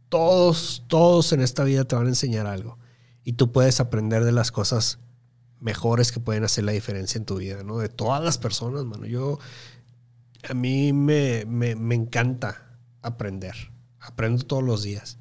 Todos, 0.09 0.83
todos 0.87 1.33
en 1.33 1.41
esta 1.41 1.63
vida 1.63 1.85
te 1.85 1.95
van 1.95 2.05
a 2.05 2.09
enseñar 2.09 2.47
algo. 2.47 2.77
Y 3.23 3.33
tú 3.33 3.51
puedes 3.51 3.79
aprender 3.79 4.23
de 4.23 4.31
las 4.31 4.51
cosas 4.51 4.99
mejores 5.59 6.11
que 6.11 6.19
pueden 6.19 6.43
hacer 6.43 6.63
la 6.63 6.71
diferencia 6.71 7.17
en 7.17 7.25
tu 7.25 7.37
vida, 7.37 7.63
¿no? 7.63 7.77
De 7.77 7.89
todas 7.89 8.23
las 8.23 8.37
personas, 8.37 8.85
mano. 8.85 9.05
Yo, 9.05 9.39
a 10.49 10.53
mí 10.53 10.93
me, 10.93 11.45
me, 11.45 11.75
me 11.75 11.95
encanta 11.95 12.79
aprender. 13.01 13.55
Aprendo 13.99 14.45
todos 14.45 14.63
los 14.63 14.83
días 14.83 15.17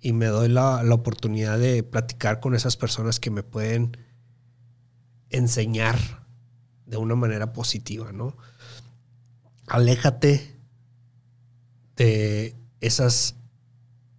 y 0.00 0.12
me 0.12 0.26
doy 0.26 0.48
la, 0.48 0.82
oportunidad 0.92 1.58
de 1.58 1.82
platicar 1.82 2.40
con 2.40 2.54
esas 2.54 2.76
personas 2.76 3.20
que 3.20 3.30
me 3.30 3.42
pueden 3.42 3.96
enseñar 5.28 6.26
de 6.86 6.96
una 6.96 7.14
manera 7.14 7.52
positiva, 7.52 8.12
¿no? 8.12 8.36
Aléjate 9.66 10.56
de 11.96 12.56
esas 12.80 13.36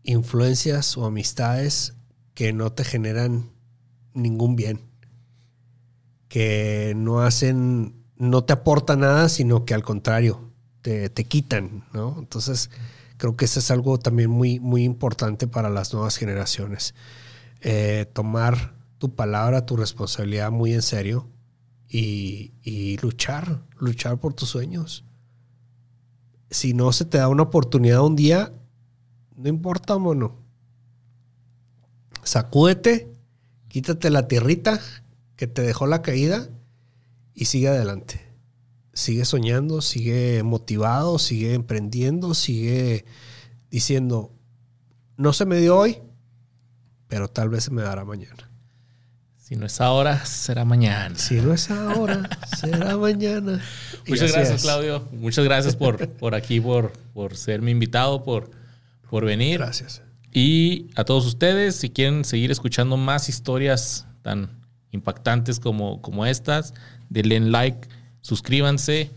influencias 0.03 0.95
o 0.97 1.05
amistades 1.05 1.95
que 2.35 2.53
no 2.53 2.71
te 2.71 2.83
generan 2.83 3.49
ningún 4.13 4.55
bien, 4.55 4.81
que 6.31 6.93
no 6.95 7.19
hacen, 7.19 7.93
no 8.15 8.43
te 8.45 8.53
aportan 8.53 9.01
nada, 9.01 9.27
sino 9.27 9.65
que 9.65 9.73
al 9.73 9.83
contrario, 9.83 10.51
te, 10.81 11.09
te 11.09 11.25
quitan, 11.25 11.83
¿no? 11.93 12.15
Entonces, 12.17 12.69
Creo 13.21 13.37
que 13.37 13.45
eso 13.45 13.59
es 13.59 13.69
algo 13.69 13.99
también 13.99 14.31
muy, 14.31 14.59
muy 14.59 14.83
importante 14.83 15.45
para 15.45 15.69
las 15.69 15.93
nuevas 15.93 16.17
generaciones. 16.17 16.95
Eh, 17.61 18.07
tomar 18.13 18.73
tu 18.97 19.13
palabra, 19.13 19.67
tu 19.67 19.77
responsabilidad 19.77 20.49
muy 20.49 20.73
en 20.73 20.81
serio 20.81 21.29
y, 21.87 22.97
luchar, 23.03 23.61
luchar 23.77 24.19
por 24.19 24.33
tus 24.33 24.49
sueños. 24.49 25.05
Si 26.49 26.73
no 26.73 26.91
se 26.93 27.05
te 27.05 27.19
da 27.19 27.27
una 27.27 27.43
oportunidad 27.43 28.03
un 28.03 28.15
día, 28.15 28.51
no 29.35 29.49
importa, 29.49 29.99
mono. 29.99 30.39
Sacúdete, 32.23 33.13
quítate 33.67 34.09
la 34.09 34.27
tierrita 34.27 34.81
que 35.41 35.47
te 35.47 35.63
dejó 35.63 35.87
la 35.87 36.03
caída 36.03 36.49
y 37.33 37.45
sigue 37.45 37.67
adelante 37.67 38.31
sigue 38.93 39.25
soñando, 39.25 39.81
sigue 39.81 40.43
motivado, 40.43 41.17
sigue 41.17 41.55
emprendiendo, 41.55 42.35
sigue 42.35 43.05
diciendo, 43.71 44.31
no 45.17 45.33
se 45.33 45.45
me 45.45 45.57
dio 45.57 45.77
hoy, 45.77 45.97
pero 47.07 47.27
tal 47.27 47.49
vez 47.49 47.63
se 47.63 47.71
me 47.71 47.81
dará 47.81 48.05
mañana. 48.05 48.51
Si 49.37 49.55
no 49.55 49.65
es 49.65 49.81
ahora, 49.81 50.23
será 50.25 50.63
mañana. 50.63 51.15
Si 51.15 51.41
no 51.41 51.53
es 51.53 51.71
ahora, 51.71 52.29
será 52.59 52.95
mañana. 52.95 53.61
Muchas 54.07 54.31
gracias, 54.33 54.61
Claudio. 54.61 55.07
Muchas 55.11 55.43
gracias 55.43 55.75
por, 55.75 56.07
por 56.07 56.35
aquí, 56.35 56.61
por, 56.61 56.93
por 57.13 57.35
ser 57.35 57.63
mi 57.63 57.71
invitado, 57.71 58.23
por, 58.23 58.51
por 59.09 59.25
venir. 59.25 59.57
Gracias. 59.57 60.03
Y 60.31 60.91
a 60.95 61.03
todos 61.03 61.25
ustedes, 61.25 61.75
si 61.75 61.89
quieren 61.89 62.23
seguir 62.23 62.51
escuchando 62.51 62.95
más 62.95 63.27
historias 63.29 64.05
tan 64.21 64.60
impactantes 64.91 65.59
como, 65.59 66.01
como 66.01 66.25
estas, 66.25 66.73
denle 67.09 67.39
like 67.39 67.87
suscríbanse, 68.21 69.11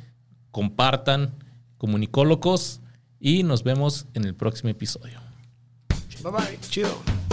compartan, 0.50 1.34
comunicólogos 1.78 2.80
y 3.20 3.42
nos 3.42 3.62
vemos 3.62 4.06
en 4.14 4.24
el 4.24 4.34
próximo 4.34 4.70
episodio. 4.70 5.20
Bye 6.22 6.32
bye, 6.32 6.58
chido. 6.70 7.23